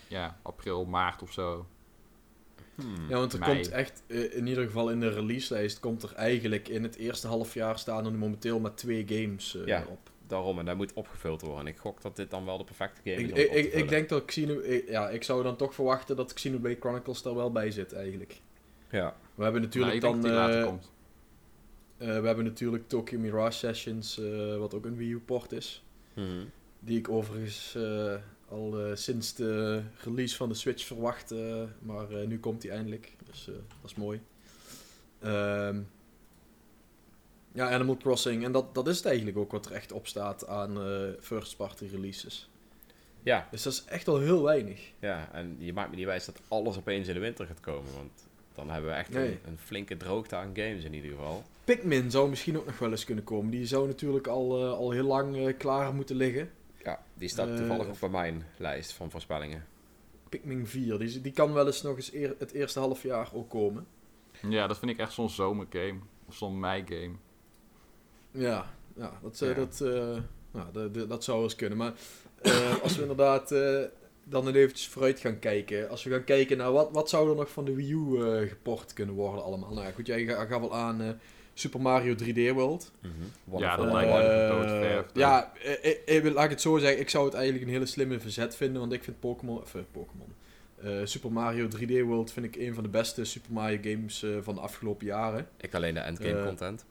ja, 0.09 0.37
april, 0.43 0.85
maart 0.85 1.23
of 1.23 1.33
zo. 1.33 1.67
Hmm. 2.75 3.09
Ja, 3.09 3.17
want 3.17 3.33
er 3.33 3.39
Mei. 3.39 3.55
komt 3.55 3.69
echt, 3.69 4.03
in 4.07 4.47
ieder 4.47 4.65
geval 4.65 4.91
in 4.91 5.01
de 5.01 5.09
releaselijst, 5.09 5.81
komt 5.81 6.03
er 6.03 6.13
eigenlijk 6.15 6.69
in 6.69 6.83
het 6.83 6.97
eerste 6.97 7.27
half 7.27 7.55
jaar 7.55 7.79
staan 7.79 8.05
er 8.07 8.13
momenteel 8.13 8.61
maar 8.61 8.75
twee 8.75 9.05
games 9.09 9.57
eh, 9.57 9.67
Ja. 9.67 9.85
op. 9.89 10.11
Daarom, 10.27 10.59
en 10.59 10.65
dat 10.65 10.77
moet 10.77 10.93
opgevuld 10.93 11.41
worden. 11.41 11.61
En 11.61 11.67
ik 11.67 11.77
gok 11.79 12.01
dat 12.03 12.17
dit 12.17 12.31
dan 12.31 12.45
wel 12.45 12.59
de 12.59 12.65
perfecte 12.65 13.01
game 13.05 13.17
is 13.17 13.23
Ik, 13.29 13.33
om 13.35 13.39
ik, 13.41 13.47
op 13.47 13.53
te 13.53 13.59
ik, 13.59 13.65
ik 13.65 13.71
vullen. 13.73 13.87
denk 13.89 14.09
dat 14.09 14.25
Xeno, 14.25 14.59
ik- 14.61 14.89
ja, 14.89 15.09
ik 15.09 15.23
zou 15.25 15.43
dan 15.43 15.57
toch 15.57 15.75
verwachten 15.75 16.17
dat 16.17 16.33
Xenoblade 16.33 16.77
Chronicles 16.81 17.25
er 17.25 17.35
wel 17.35 17.53
bij 17.53 17.71
zit 17.71 17.93
eigenlijk. 17.93 18.41
Ja. 18.91 19.17
We 19.35 19.43
hebben 19.43 19.63
natuurlijk 19.63 20.01
Nou, 20.03 20.15
ik 20.15 20.21
denk 20.21 20.23
dan, 20.23 20.23
dat 20.23 20.31
die 20.31 20.41
later 20.41 20.61
eh, 20.61 20.67
komt. 20.67 20.83
eh, 20.85 20.91
we 22.07 22.27
hebben 22.27 22.45
natuurlijk 22.45 22.89
Tokyo 22.89 23.19
Mirage 23.19 23.59
Sessions, 23.59 24.19
eh, 24.19 24.57
wat 24.57 24.75
ook 24.75 24.85
een 24.85 24.97
Wii 24.97 25.11
U 25.11 25.19
port 25.21 25.53
is. 25.53 25.85
Mhm. 26.15 26.45
Die 26.81 26.99
ik 26.99 27.09
overigens 27.09 27.75
eh, 27.75 28.15
al 28.49 28.79
eh, 28.81 28.97
sinds 28.97 29.35
de 29.35 29.83
release 30.05 30.37
van 30.37 30.49
de 30.49 30.55
Switch 30.55 30.85
verwacht. 30.85 31.31
eh, 31.31 31.63
maar 31.79 32.11
eh, 32.11 32.27
nu 32.27 32.39
komt 32.39 32.61
die 32.61 32.71
eindelijk. 32.71 33.13
Dus 33.31 33.49
eh, 33.49 33.55
dat 33.55 33.91
is 33.91 33.95
mooi. 33.95 34.21
Ehm, 35.21 35.81
ja, 37.53 37.71
Animal 37.71 37.97
Crossing. 37.97 38.45
En 38.45 38.53
dat, 38.53 38.75
dat 38.75 38.89
is 38.89 38.97
het 38.97 39.07
eigenlijk 39.07 39.37
ook 39.37 39.53
wat 39.53 39.67
er 39.67 39.73
echt 39.73 39.93
op 39.93 40.07
staat 40.07 40.47
aan 40.47 40.77
eh, 40.83 41.09
first 41.21 41.57
party 41.57 41.87
releases. 41.93 42.51
Ja, 43.23 43.49
Dus 43.51 43.63
dat 43.63 43.73
is 43.73 43.85
echt 43.85 44.09
al 44.09 44.19
heel 44.19 44.43
weinig. 44.43 44.81
ja, 44.99 45.29
en 45.33 45.57
je 45.59 45.73
maakt 45.73 45.91
me 45.91 45.97
niet 45.97 46.05
wijs 46.05 46.25
dat 46.25 46.41
alles 46.49 46.77
opeens 46.77 47.09
in 47.09 47.15
de 47.15 47.21
winter 47.21 47.47
gaat 47.47 47.61
komen. 47.61 47.93
Want 47.95 48.11
dan 48.55 48.71
hebben 48.71 48.91
we 48.91 48.97
echt 48.97 49.11
Nee. 49.11 49.29
een, 49.31 49.39
een 49.47 49.59
flinke 49.59 49.97
droogte 49.97 50.37
aan 50.37 50.51
games 50.55 50.85
in 50.85 50.95
ieder 50.95 51.11
geval. 51.11 51.45
Pikmin 51.65 52.11
zou 52.11 52.29
misschien 52.29 52.59
ook 52.59 52.67
nog 52.67 52.79
wel 52.79 52.91
eens 52.91 53.05
kunnen 53.05 53.25
komen. 53.25 53.51
Die 53.51 53.67
zou 53.67 53.87
natuurlijk 53.87 54.27
al, 54.27 54.59
eh, 54.59 54.73
al 54.73 54.91
heel 54.91 55.05
lang 55.07 55.37
eh, 55.37 55.57
klaar 55.59 55.95
moeten 55.95 56.17
liggen. 56.17 56.51
Ja, 56.85 57.03
die 57.15 57.29
staat 57.29 57.49
Eh, 57.49 57.57
toevallig 57.57 57.87
op 57.89 57.97
bij 58.01 58.09
mijn 58.09 58.47
lijst 58.57 58.93
van 58.93 59.11
voorspellingen. 59.11 59.67
Pikmin 60.29 60.67
4, 60.67 60.99
die, 60.99 61.21
die 61.21 61.33
kan 61.33 61.53
wel 61.53 61.67
eens 61.67 61.83
nog 61.83 61.97
eens 61.97 62.13
eer- 62.13 62.35
het 62.39 62.53
eerste 62.53 62.79
half 62.79 63.03
jaar 63.03 63.29
ook 63.35 63.51
komen. 63.51 63.87
Ja, 64.49 64.67
dat 64.67 64.79
vind 64.79 64.91
ik 64.91 64.99
echt 64.99 65.13
zo'n 65.13 65.31
zomergame. 65.31 65.99
Of 66.29 66.35
zo'n 66.35 66.61
mei-game. 66.61 67.13
Ja, 68.31 68.71
ja 68.97 69.13
dat, 69.23 69.39
Ja. 69.39 69.53
Dat, 69.55 69.81
eh, 69.81 70.19
nou, 70.51 71.07
dat, 71.09 71.25
zou 71.25 71.37
wel 71.37 71.47
eens 71.47 71.57
kunnen. 71.57 71.79
Maar 71.79 71.93
eh, 72.43 72.83
als 72.83 72.97
we 72.97 73.01
inderdaad 73.03 73.53
eh, 73.53 73.81
dan 74.25 74.49
eventjes 74.49 74.89
vooruit 74.89 75.21
gaan 75.21 75.39
kijken. 75.39 75.89
Als 75.89 76.05
we 76.05 76.11
gaan 76.11 76.25
kijken 76.25 76.57
naar 76.57 76.73
wat, 76.73 76.89
wat 76.93 77.09
zou 77.09 77.31
er 77.31 77.37
nog 77.37 77.51
van 77.51 77.65
de 77.65 77.75
Wii 77.75 77.93
U 77.93 78.47
geport 78.49 78.93
kunnen 78.93 79.15
worden 79.15 79.45
allemaal. 79.45 79.73
Nou 79.75 79.87
ja, 79.87 79.93
goed, 79.93 80.07
jij 80.07 80.25
ga- 80.25 80.45
gaf 80.47 80.61
wel 80.61 80.75
aan 80.75 81.01
eh, 81.01 81.09
Super 81.55 81.81
Mario 81.81 82.15
3D 82.15 82.53
World. 82.55 82.93
Ja, 83.59 83.77
dat 83.77 83.87
Eh, 83.87 83.93
lijkt 83.93 84.11
me 84.13 84.49
doodverf. 84.51 85.07
ja, 85.15 85.53
eh, 85.63 85.97
eh, 86.07 86.27
eh, 86.27 86.35
laat 86.35 86.45
ik 86.45 86.51
het 86.51 86.61
zo 86.61 86.79
zeggen. 86.79 87.01
Ik 87.01 87.09
zou 87.11 87.25
het 87.25 87.35
eigenlijk 87.35 87.65
een 87.67 87.73
hele 87.73 87.87
slimme 87.87 88.21
verzet 88.21 88.57
vinden. 88.57 88.81
Want 88.81 88.93
ik 88.93 89.05
vind 89.05 89.21
Pokémon... 89.21 89.61
Of, 89.61 89.75
eh, 89.75 89.81
Pokémon. 89.93 90.33
Eh, 90.83 90.91
Super 91.05 91.33
Mario 91.33 91.69
3D 91.69 92.01
World 92.03 92.33
vind 92.33 92.47
ik 92.47 92.57
een 92.57 92.75
van 92.75 92.83
de 92.83 92.89
beste 92.89 93.25
Super 93.25 93.53
Mario 93.53 93.79
games 93.83 94.23
eh, 94.23 94.31
van 94.43 94.55
de 94.55 94.61
afgelopen 94.61 95.07
jaren. 95.07 95.49
Ik 95.61 95.75
alleen 95.75 95.95
de 95.95 96.01
endgame 96.01 96.45
content. 96.45 96.85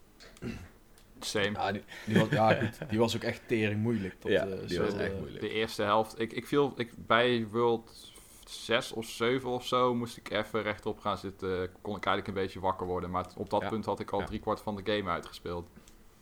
Same. 1.20 1.52
Ja, 1.52 1.72
die, 1.72 1.82
die 2.06 2.18
was, 2.20 2.28
ja, 2.30 2.54
goed, 2.54 2.90
die 2.90 3.00
was 3.00 3.16
ook 3.16 3.24
echt 3.24 3.42
tering 3.48 3.82
moeilijk. 3.82 4.16
Dat, 4.22 4.32
Ja, 4.32 4.46
eh, 4.48 4.60
die 4.68 4.76
zo, 4.78 4.84
was 4.84 4.94
echt 4.98 5.18
moeilijk. 5.20 5.42
De 5.42 5.50
eerste 5.50 5.82
helft. 5.84 6.20
Ik, 6.20 6.34
ik 6.34 6.48
viel 6.48 6.74
ik, 6.78 6.92
bij 7.08 7.46
World 7.52 8.11
6 8.52 8.92
of 8.92 9.06
7 9.06 9.50
of 9.50 9.66
zo 9.68 9.94
moest 9.96 10.18
ik 10.18 10.30
even 10.32 10.62
rechtop 10.62 11.00
gaan 11.00 11.18
zitten. 11.18 11.70
Kon 11.82 11.96
ik 11.96 12.06
eigenlijk 12.06 12.28
een 12.28 12.44
beetje 12.44 12.60
wakker 12.60 12.88
worden. 12.88 13.10
Maar 13.10 13.26
op 13.38 13.50
dat 13.50 13.62
Ja. 13.62 13.70
punt 13.70 13.86
had 13.86 14.00
ik 14.00 14.12
al 14.12 14.20
Ja. 14.20 14.26
driekwart 14.26 14.62
van 14.62 14.76
de 14.76 14.94
game 14.96 15.10
uitgespeeld. 15.10 15.70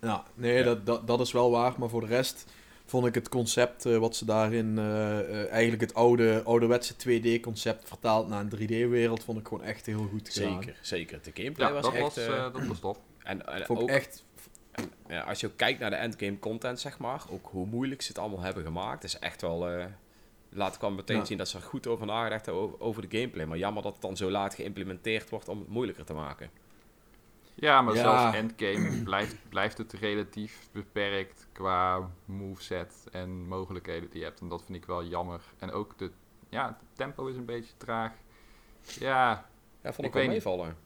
Ja, 0.01 0.23
nee, 0.35 0.57
Ja. 0.57 0.63
Dat, 0.63 0.85
dat, 0.85 1.07
dat 1.07 1.19
is 1.19 1.31
wel 1.31 1.51
waar. 1.51 1.73
Maar 1.77 1.89
voor 1.89 2.01
de 2.01 2.07
rest 2.07 2.45
vond 2.85 3.05
ik 3.05 3.13
het 3.15 3.29
concept 3.29 3.85
eh, 3.85 3.97
wat 3.97 4.15
ze 4.15 4.25
daarin... 4.25 4.77
eh, 4.77 5.19
eh, 5.19 5.51
eigenlijk 5.51 5.81
het 5.81 5.93
oude, 5.93 6.41
ouderwetse 6.45 6.93
2D-concept 6.93 7.87
vertaald 7.87 8.27
naar 8.27 8.39
een 8.39 8.49
3D-wereld... 8.57 9.23
vond 9.23 9.39
ik 9.39 9.47
gewoon 9.47 9.63
echt 9.63 9.85
heel 9.85 10.07
goed 10.11 10.29
gedaan. 10.29 10.63
Zeker, 10.63 10.79
zeker. 10.81 11.19
De 11.23 11.31
gameplay 11.33 11.67
Ja, 11.67 11.73
was 11.73 11.83
dat, 11.83 11.93
echt... 11.93 12.01
was, 12.15 12.25
dat 12.53 12.67
was 12.67 12.79
tof. 12.79 12.97
en, 13.23 13.45
en 13.47 13.65
Vond 13.65 13.79
ik 13.79 13.83
ook, 13.83 13.89
echt... 13.89 14.23
ja, 15.07 15.21
als 15.21 15.39
je 15.39 15.47
ook 15.47 15.57
kijkt 15.57 15.79
naar 15.79 15.89
de 15.89 15.95
endgame 15.95 16.39
content, 16.39 16.79
zeg 16.79 16.97
maar, 16.99 17.21
ook 17.29 17.47
hoe 17.51 17.65
moeilijk 17.65 18.01
ze 18.01 18.07
het 18.07 18.17
allemaal 18.17 18.41
hebben 18.41 18.63
gemaakt, 18.63 19.03
is 19.03 19.19
echt 19.19 19.41
wel... 19.41 19.67
eh 19.69 19.85
laat 20.49 20.75
ik 20.75 20.81
wel 20.81 20.91
meteen 20.91 21.17
Ja. 21.17 21.25
zien 21.25 21.37
dat 21.37 21.47
ze 21.47 21.57
er 21.57 21.63
goed 21.63 21.87
over 21.87 22.05
nagedacht 22.05 22.45
hebben 22.45 22.81
over, 22.81 23.09
de 23.09 23.17
gameplay. 23.17 23.45
Maar 23.45 23.57
jammer 23.57 23.83
dat 23.83 23.93
het 23.93 24.01
dan 24.01 24.17
zo 24.17 24.29
laat 24.31 24.53
geïmplementeerd 24.55 25.29
wordt 25.29 25.49
om 25.49 25.59
het 25.59 25.67
moeilijker 25.67 26.05
te 26.05 26.13
maken. 26.13 26.49
Ja, 27.55 27.81
maar 27.81 27.95
Ja. 27.95 28.01
zelfs 28.01 28.35
endgame 28.37 28.89
blijft, 29.03 29.35
blijft 29.49 29.77
het 29.77 29.93
relatief 29.93 30.69
beperkt 30.71 31.47
qua 31.51 32.09
moveset 32.25 33.07
en 33.11 33.47
mogelijkheden 33.47 34.09
die 34.09 34.19
je 34.19 34.25
hebt. 34.25 34.39
En 34.41 34.49
dat 34.49 34.63
vind 34.65 34.77
ik 34.77 34.85
wel 34.85 35.03
jammer. 35.05 35.41
En 35.57 35.71
ook 35.71 35.97
de, 35.97 36.11
ja, 36.49 36.65
het 36.67 36.75
tempo 36.93 37.25
is 37.27 37.35
een 37.35 37.45
beetje 37.45 37.73
traag. 37.77 38.11
Ja, 38.99 39.49
Ja, 39.81 39.93
vond 39.93 39.97
Ik 39.99 40.05
ik, 40.05 40.13
wel 40.13 40.21
weet 40.21 40.31
niet. 40.33 40.43
meevallen. 40.43 40.77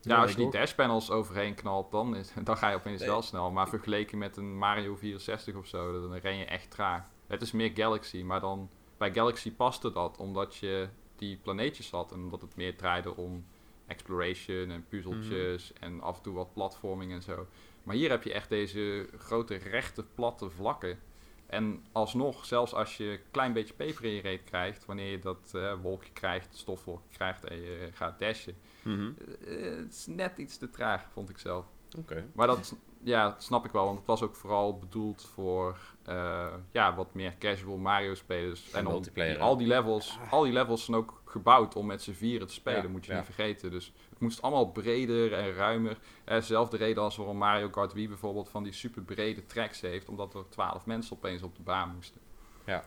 ja, 0.00 0.20
als 0.20 0.30
je 0.30 0.36
die 0.36 0.50
dashpanels 0.50 1.10
overheen 1.10 1.54
knalt, 1.54 1.90
dan, 1.90 2.16
is, 2.16 2.32
dan 2.44 2.56
ga 2.56 2.68
je 2.70 2.76
opeens 2.76 3.00
Nee. 3.00 3.08
wel 3.08 3.22
snel. 3.22 3.50
Maar 3.50 3.68
vergeleken 3.68 4.18
met 4.18 4.36
een 4.36 4.58
Mario 4.58 4.96
64 4.96 5.54
of 5.54 5.66
zo, 5.66 6.00
dan 6.08 6.14
ren 6.18 6.36
je 6.36 6.44
echt 6.44 6.70
traag. 6.70 7.08
Het 7.26 7.42
is 7.42 7.52
meer 7.52 7.70
Galaxy, 7.74 8.22
maar 8.22 8.40
dan 8.40 8.70
bij 8.96 9.12
Galaxy 9.12 9.52
paste 9.52 9.92
dat 9.92 10.18
omdat 10.18 10.56
je 10.56 10.88
die 11.16 11.36
planeetjes 11.36 11.90
had 11.90 12.12
en 12.12 12.18
omdat 12.18 12.40
het 12.40 12.56
meer 12.56 12.76
draaide 12.76 13.16
om 13.16 13.44
exploration 13.86 14.70
en 14.70 14.86
puzzeltjes 14.88 15.72
en 15.72 16.00
af 16.00 16.16
en 16.16 16.22
toe 16.22 16.34
wat 16.34 16.52
platforming 16.52 17.12
en 17.12 17.22
zo. 17.22 17.46
Maar 17.82 17.94
hier 17.94 18.10
heb 18.10 18.22
je 18.22 18.32
echt 18.32 18.48
deze 18.48 19.08
grote 19.18 19.54
rechte 19.54 20.04
platte 20.14 20.50
vlakken. 20.50 20.98
En 21.46 21.84
alsnog, 21.92 22.44
zelfs 22.44 22.74
als 22.74 22.96
je 22.96 23.04
een 23.04 23.30
klein 23.30 23.52
beetje 23.52 23.74
peper 23.74 24.04
in 24.04 24.10
je 24.10 24.20
reet 24.20 24.44
krijgt, 24.44 24.84
wanneer 24.84 25.10
je 25.10 25.18
dat 25.18 25.52
eh, 25.54 25.74
wolkje 25.82 26.12
krijgt, 26.12 26.56
stofwolkje 26.56 27.16
krijgt 27.16 27.44
en 27.44 27.60
je 27.60 27.88
gaat 27.92 28.18
dashen, 28.18 28.56
eh, 28.84 29.76
het 29.76 29.92
is 29.92 30.06
net 30.06 30.38
iets 30.38 30.56
te 30.56 30.70
traag, 30.70 31.08
vond 31.12 31.30
ik 31.30 31.38
zelf. 31.38 31.66
Oké. 31.98 32.24
Maar 32.34 32.46
dat, 32.46 32.74
ja, 33.02 33.28
dat 33.28 33.42
snap 33.42 33.64
ik 33.64 33.70
wel, 33.70 33.84
want 33.84 33.98
het 33.98 34.06
was 34.06 34.22
ook 34.22 34.34
vooral 34.34 34.78
bedoeld 34.78 35.22
voor 35.34 35.76
eh, 36.02 36.46
ja, 36.70 36.94
wat 36.94 37.14
meer 37.14 37.34
casual 37.38 37.76
Mario 37.76 38.14
spelers. 38.14 38.70
En 38.70 38.86
om- 38.86 39.02
al, 39.38 39.56
die 39.56 39.66
levels, 39.66 40.18
al 40.30 40.42
die 40.42 40.52
levels 40.52 40.84
zijn 40.84 40.96
ook 40.96 41.22
gebouwd 41.24 41.76
om 41.76 41.86
met 41.86 42.02
z'n 42.02 42.12
vieren 42.12 42.46
te 42.46 42.52
spelen, 42.54 42.82
Ja, 42.82 42.88
moet 42.88 43.04
je 43.06 43.10
ja. 43.12 43.16
niet 43.16 43.26
vergeten. 43.26 43.70
Dus 43.70 43.92
het 44.10 44.20
moest 44.20 44.42
allemaal 44.42 44.70
breder 44.72 45.32
en 45.32 45.52
ruimer. 45.52 45.98
Eh, 46.24 46.40
zelfde 46.40 46.76
reden 46.76 47.02
als 47.02 47.16
waarom 47.16 47.36
Mario 47.36 47.68
Kart 47.68 47.92
Wii 47.92 48.08
bijvoorbeeld 48.08 48.48
van 48.48 48.62
die 48.62 48.72
super 48.72 49.02
brede 49.02 49.46
tracks 49.46 49.80
heeft, 49.80 50.08
omdat 50.08 50.34
er 50.34 50.48
twaalf 50.48 50.86
mensen 50.86 51.16
opeens 51.16 51.42
op 51.42 51.56
de 51.56 51.62
baan 51.62 51.94
moesten. 51.94 52.20
Ja, 52.64 52.84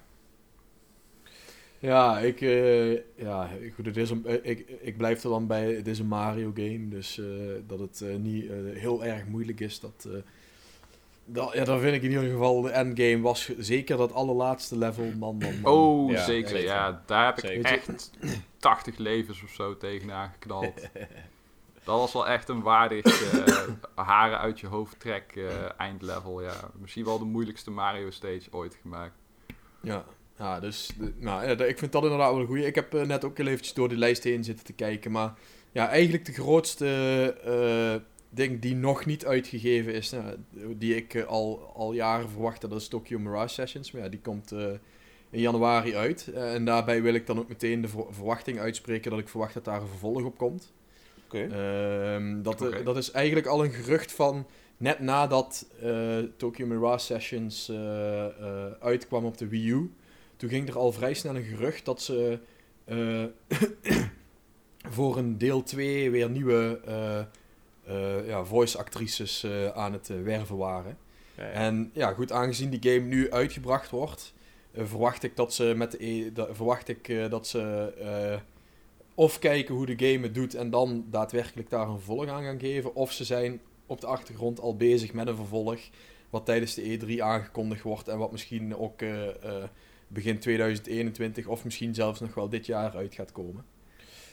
ik, 2.22 2.42
eh, 2.42 2.92
ja, 3.16 3.50
goed, 3.76 3.86
het 3.86 3.98
is 3.98 4.10
een, 4.10 4.26
eh, 4.26 4.36
ik, 4.42 4.70
ik 4.82 4.98
blijf 4.98 5.24
er 5.24 5.30
dan 5.30 5.48
bij, 5.48 5.74
het 5.74 5.88
is 5.88 6.00
een 6.00 6.08
Mario 6.08 6.52
game, 6.56 6.88
dus 6.88 7.20
eh, 7.20 7.26
dat 7.68 7.80
het 7.80 8.02
eh, 8.02 8.16
niet 8.16 8.46
eh, 8.50 8.56
heel 8.74 9.06
erg 9.06 9.26
moeilijk 9.26 9.60
is, 9.60 9.80
dat, 9.80 10.08
eh, 10.08 10.14
dat, 11.26 11.54
ja, 11.54 11.64
dan 11.64 11.80
vind 11.80 11.96
ik 11.96 12.04
in 12.04 12.10
ieder 12.12 12.30
geval 12.30 12.62
de 12.62 12.70
endgame 12.70 13.20
was 13.20 13.52
zeker 13.58 13.98
dat 13.98 14.14
allerlaatste 14.14 14.78
level, 14.78 15.06
man, 15.18 15.38
man, 15.38 15.60
man. 15.62 15.74
Oh, 15.74 16.12
Ja, 16.12 16.24
zeker. 16.24 16.62
Ja, 16.62 17.04
daar 17.06 17.26
heb 17.26 17.38
ik 17.38 17.46
Zeker. 17.50 17.66
echt 17.66 18.12
80 18.58 18.98
levens 18.98 19.44
of 19.44 19.50
zo 19.50 19.78
tegenaan 19.78 20.30
geknald. 20.30 20.82
Dat 21.84 21.98
was 21.98 22.14
wel 22.14 22.28
echt 22.28 22.50
een 22.50 22.62
waardig 22.62 23.32
eh, 23.46 23.68
haren 23.96 24.40
uit 24.40 24.60
je 24.60 24.68
hoofd 24.68 25.00
trek 25.00 25.34
eh, 25.36 25.80
eindlevel. 25.80 26.42
Ja. 26.42 26.54
Misschien 26.78 27.06
wel 27.06 27.20
de 27.20 27.26
moeilijkste 27.26 27.72
Mario 27.72 28.10
stage 28.12 28.42
ooit 28.52 28.78
gemaakt. 28.82 29.16
Ja, 29.82 30.06
ja 30.40 30.60
dus 30.60 30.90
de- 31.00 31.14
nou, 31.18 31.48
ja, 31.48 31.66
ik 31.66 31.78
vind 31.78 31.92
dat 31.92 32.04
inderdaad 32.04 32.32
wel 32.32 32.40
een 32.42 32.48
goeie. 32.48 32.66
Ik 32.66 32.76
heb 32.76 32.94
eh, 32.94 33.02
net 33.06 33.24
ook 33.24 33.38
heel 33.38 33.48
eventjes 33.48 33.74
door 33.74 33.90
die 33.90 33.98
lijst 33.98 34.24
heen 34.24 34.44
zitten 34.44 34.66
te 34.66 34.74
kijken, 34.74 35.12
maar 35.12 35.34
ja, 35.72 35.88
eigenlijk 35.90 36.26
de 36.26 36.34
grootste 36.34 36.88
eh, 37.46 38.08
ding 38.30 38.62
die 38.62 38.76
nog 38.76 39.06
niet 39.06 39.26
uitgegeven 39.26 39.94
is, 39.94 40.10
nou, 40.12 40.36
die 40.78 40.96
ik 40.96 41.14
eh, 41.14 41.24
al, 41.26 41.72
al 41.76 41.94
jaren 41.94 42.30
verwachtte, 42.30 42.68
dat 42.68 42.82
is 42.82 42.88
Tokyo 42.88 43.20
Mirage 43.20 43.54
Sessions. 43.54 43.92
Maar 43.92 44.02
ja, 44.02 44.10
die 44.10 44.20
komt 44.20 44.52
in 45.32 45.40
januari 45.42 45.96
uit. 45.96 46.28
En 46.34 46.66
daarbij 46.66 47.02
wil 47.02 47.14
ik 47.14 47.28
dan 47.28 47.40
ook 47.40 47.48
meteen 47.50 47.82
de 47.82 47.88
ver- 47.88 48.06
verwachting 48.10 48.60
uitspreken 48.60 49.12
dat 49.12 49.20
ik 49.20 49.30
verwacht 49.30 49.54
dat 49.54 49.66
daar 49.66 49.82
een 49.82 49.88
vervolg 49.88 50.24
op 50.24 50.38
komt. 50.38 50.72
Oké. 51.26 51.40
Ehm, 51.44 52.42
dat, 52.42 52.66
dat 52.84 52.98
is 52.98 53.12
eigenlijk 53.12 53.48
al 53.48 53.64
een 53.64 53.72
gerucht 53.72 54.12
van 54.12 54.46
net 54.78 55.00
nadat 55.00 55.68
Tokyo 56.38 56.66
Mirage 56.66 57.06
Sessions 57.06 57.72
uitkwam 58.80 59.26
op 59.26 59.38
de 59.38 59.48
Wii 59.48 59.70
U. 59.70 59.92
Toen 60.40 60.50
ging 60.50 60.68
er 60.68 60.78
al 60.78 60.92
vrij 60.92 61.14
snel 61.14 61.36
een 61.36 61.44
gerucht 61.44 61.86
dat 61.86 62.02
ze 62.02 62.40
eh, 62.86 63.24
voor 64.96 65.18
een 65.18 65.38
deel 65.38 65.64
2 65.64 66.12
weer 66.12 66.30
nieuwe 66.30 66.80
eh, 66.86 67.20
eh, 67.86 68.28
ja, 68.28 68.44
voice 68.46 68.78
actrices 68.78 69.44
eh, 69.44 69.68
aan 69.68 69.94
het 69.94 70.08
werven 70.24 70.58
waren. 70.58 70.98
Ja, 71.38 71.44
ja. 71.44 71.52
En 71.52 71.90
ja, 71.94 72.14
goed, 72.14 72.32
aangezien 72.32 72.70
die 72.70 72.92
game 72.94 73.06
nu 73.06 73.32
uitgebracht 73.32 73.90
wordt, 73.90 74.34
verwacht 74.74 75.24
ik 75.24 75.36
dat 75.36 75.54
ze 75.54 75.74
met 75.76 75.92
de 75.92 76.06
e- 76.06 76.32
verwacht 76.52 76.88
ik 76.88 77.30
dat 77.30 77.48
ze 77.48 78.40
of 79.16 79.40
kijken 79.40 79.76
hoe 79.76 79.86
de 79.86 80.08
game 80.08 80.26
het 80.26 80.36
doet 80.36 80.56
en 80.56 80.70
dan 80.70 81.06
daadwerkelijk 81.10 81.70
daar 81.70 81.88
een 81.88 81.96
vervolg 81.96 82.28
aan 82.28 82.44
gaan 82.44 82.60
geven, 82.60 82.96
of 82.96 83.12
ze 83.12 83.24
zijn 83.24 83.62
op 83.86 84.02
de 84.02 84.08
achtergrond 84.08 84.60
al 84.60 84.76
bezig 84.76 85.14
met 85.14 85.28
een 85.28 85.36
vervolg 85.36 85.80
wat 86.30 86.46
tijdens 86.46 86.74
de 86.74 87.00
E3 87.00 87.22
aangekondigd 87.22 87.82
wordt 87.82 88.08
en 88.08 88.18
wat 88.18 88.32
misschien 88.32 88.76
ook 88.76 89.02
begin 90.10 90.40
2021 90.40 91.46
of 91.48 91.64
misschien 91.64 91.94
zelfs 91.94 92.20
nog 92.20 92.34
wel 92.34 92.50
dit 92.50 92.66
jaar 92.66 92.96
uit 92.96 93.16
gaat 93.16 93.32
komen. 93.32 93.66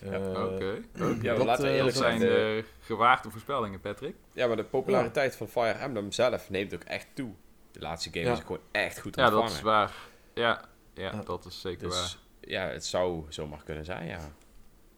Ja, 0.05 0.11
Eh, 0.13 0.45
Oké. 0.45 0.79
Ja, 1.23 1.35
dat, 1.35 1.45
laten 1.47 1.65
we 1.65 1.71
eh, 1.71 1.77
eerlijk 1.77 1.97
zijn 1.97 2.21
zijn. 2.21 2.57
eh, 2.59 2.65
gewaagde 2.81 3.31
voorspellingen, 3.31 3.81
Patrick. 3.81 4.15
Ja, 4.33 4.47
maar 4.47 4.57
de 4.57 4.65
populariteit 4.65 5.37
van 5.37 5.49
Fire 5.49 5.79
Emblem 5.79 6.13
zelf 6.13 6.51
neemt 6.51 6.75
ook 6.75 6.83
echt 6.85 7.07
toe. 7.15 7.31
De 7.73 7.81
laatste 7.81 8.11
game 8.13 8.25
Ja. 8.25 8.33
is 8.33 8.39
gewoon 8.41 8.61
echt 8.73 9.01
goed 9.01 9.17
Ja, 9.17 9.23
ontvangen. 9.23 9.47
dat 9.49 9.57
is 9.57 9.63
waar. 9.63 9.93
Ja, 10.35 10.65
ja, 10.95 11.11
Ja. 11.13 11.23
dat 11.25 11.45
is 11.45 11.61
zeker 11.61 11.89
waar. 11.89 11.99
Dus 12.03 12.19
ja, 12.41 12.67
het 12.69 12.85
zou 12.85 13.25
zomaar 13.29 13.63
kunnen 13.65 13.85
zijn, 13.85 14.07
ja. 14.07 14.21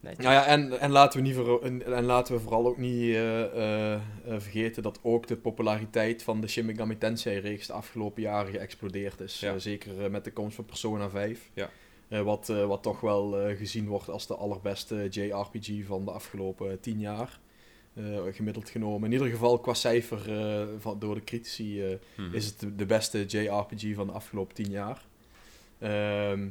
Netjes. 0.00 0.24
Nou 0.24 0.36
ja, 0.36 0.46
en, 0.46 0.80
en, 0.80 0.90
laten 0.90 1.20
we 1.20 1.26
niet 1.26 1.34
voor, 1.36 1.62
en, 1.62 1.82
en 1.94 2.04
laten 2.04 2.34
we 2.34 2.40
vooral 2.40 2.66
ook 2.66 2.78
niet 2.78 3.14
eh, 3.14 3.42
eh, 3.44 3.92
eh, 3.94 4.00
vergeten 4.24 4.82
dat 4.82 4.98
ook 5.02 5.26
de 5.26 5.36
populariteit 5.36 6.22
van 6.22 6.40
de 6.40 6.46
Shin 6.48 6.66
Megami 6.66 6.98
Tensei-reeks 6.98 7.66
de 7.66 7.72
afgelopen 7.72 8.22
jaren 8.22 8.52
geëxplodeerd 8.52 9.20
is. 9.20 9.40
Ja. 9.40 9.58
Zeker 9.58 10.10
met 10.10 10.24
de 10.24 10.32
komst 10.32 10.54
van 10.56 10.64
Persona 10.64 11.10
5. 11.10 11.50
Ja. 11.54 11.70
Eh, 12.08 12.20
wat, 12.22 12.48
eh, 12.48 12.66
wat 12.66 12.82
toch 12.82 13.00
wel 13.00 13.40
eh, 13.40 13.56
gezien 13.56 13.86
wordt 13.86 14.08
als 14.10 14.26
de 14.26 14.34
allerbeste 14.34 15.06
JRPG 15.10 15.70
van 15.86 16.04
de 16.04 16.10
afgelopen 16.10 16.80
tien 16.80 17.00
jaar. 17.00 17.38
eh, 17.94 18.04
gemiddeld 18.32 18.70
genomen. 18.70 19.04
In 19.06 19.12
ieder 19.12 19.28
geval 19.28 19.58
qua 19.58 19.74
cijfer 19.74 20.38
eh, 20.40 20.66
van, 20.78 20.98
door 20.98 21.14
de 21.14 21.24
critici 21.24 21.82
eh, 21.84 21.94
Mhm. 22.16 22.34
is 22.34 22.46
het 22.46 22.60
de, 22.60 22.74
de 22.74 22.86
beste 22.86 23.24
JRPG 23.26 23.94
van 23.94 24.06
de 24.06 24.12
afgelopen 24.12 24.54
tien 24.54 24.70
jaar. 24.70 25.04
Ehm, 25.78 26.48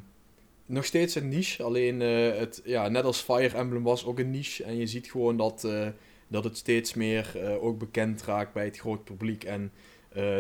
nog 0.68 0.86
steeds 0.86 1.16
een 1.16 1.30
niche, 1.30 1.64
alleen 1.64 2.02
eh, 2.02 2.38
het, 2.40 2.62
ja, 2.64 2.88
net 2.88 3.04
als 3.04 3.22
Fire 3.22 3.58
Emblem 3.58 3.84
was 3.84 4.06
ook 4.06 4.20
een 4.20 4.32
niche. 4.32 4.64
En 4.64 4.78
je 4.78 4.88
ziet 4.88 5.12
gewoon 5.12 5.38
dat, 5.38 5.64
eh, 5.64 5.88
dat 6.28 6.44
het 6.44 6.58
steeds 6.58 6.94
meer 6.94 7.32
eh, 7.36 7.64
ook 7.64 7.78
bekend 7.78 8.24
raakt 8.24 8.54
bij 8.54 8.66
het 8.66 8.78
groot 8.78 9.04
publiek. 9.04 9.44
En 9.44 9.72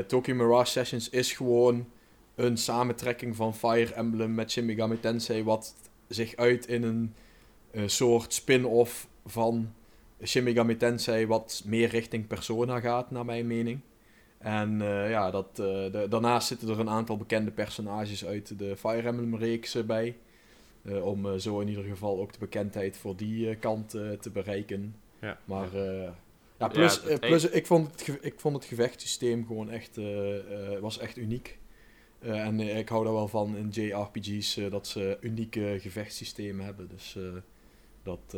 Tokyo 0.07 0.35
Mirage 0.35 0.71
Sessions 0.71 1.09
is 1.09 1.33
gewoon 1.33 1.87
een 2.35 2.57
samentrekking 2.57 3.35
van 3.35 3.55
Fire 3.55 3.93
Emblem 3.93 4.33
met 4.33 4.51
Shin 4.51 4.65
Megami 4.65 4.99
Tensei, 4.99 5.43
wat 5.43 5.75
zich 6.07 6.35
uit 6.35 6.67
in 6.67 6.83
een 6.83 7.89
soort 7.89 8.33
spin-off 8.33 9.07
van 9.25 9.73
Shin 10.23 10.43
Megami 10.43 10.77
Tensei, 10.77 11.27
wat 11.27 11.63
meer 11.65 11.89
richting 11.89 12.27
Persona 12.27 12.79
gaat, 12.79 13.11
naar 13.11 13.25
mijn 13.25 13.47
mening. 13.47 13.79
En 14.47 14.81
eh, 14.81 15.09
ja, 15.09 15.31
dat, 15.31 15.47
eh, 15.51 15.65
de- 15.91 16.05
daarnaast 16.09 16.47
zitten 16.47 16.69
er 16.69 16.79
een 16.79 16.89
aantal 16.89 17.17
bekende 17.17 17.51
personages 17.51 18.25
uit 18.25 18.59
de 18.59 18.77
Fire 18.77 19.07
Emblem-reeks 19.07 19.75
eh, 19.75 19.83
bij. 19.83 20.15
Eh, 20.81 21.05
om 21.05 21.39
zo 21.39 21.59
in 21.59 21.67
ieder 21.67 21.83
geval 21.83 22.19
ook 22.19 22.33
de 22.33 22.39
bekendheid 22.39 22.97
voor 22.97 23.15
die 23.15 23.55
kant 23.55 23.93
eh, 23.93 24.09
te 24.11 24.29
bereiken. 24.29 24.95
Ja. 25.21 25.37
Maar 25.45 25.73
eh, 25.73 26.09
ja, 26.59 26.67
plus, 26.67 26.95
Ja, 27.03 27.09
het 27.09 27.19
eh, 27.19 27.29
plus 27.29 27.49
ik, 27.49 27.65
vond 27.65 27.91
het 27.91 28.17
ik 28.21 28.39
vond 28.39 28.55
het 28.55 28.65
gevechtssysteem 28.65 29.45
gewoon 29.45 29.69
echt, 29.69 29.97
eh, 29.97 30.37
eh, 30.73 30.79
was 30.79 30.97
echt 30.99 31.17
uniek. 31.17 31.57
Eh, 32.19 32.39
en 32.45 32.59
ik 32.59 32.89
hou 32.89 33.03
daar 33.03 33.13
wel 33.13 33.27
van 33.27 33.55
in 33.57 33.69
JRPG's 33.69 34.59
dat 34.69 34.87
ze 34.87 35.17
unieke 35.21 35.77
gevechtssystemen 35.81 36.65
hebben. 36.65 36.87
Dus 36.87 37.15
eh, 37.15 37.23
dat... 38.03 38.35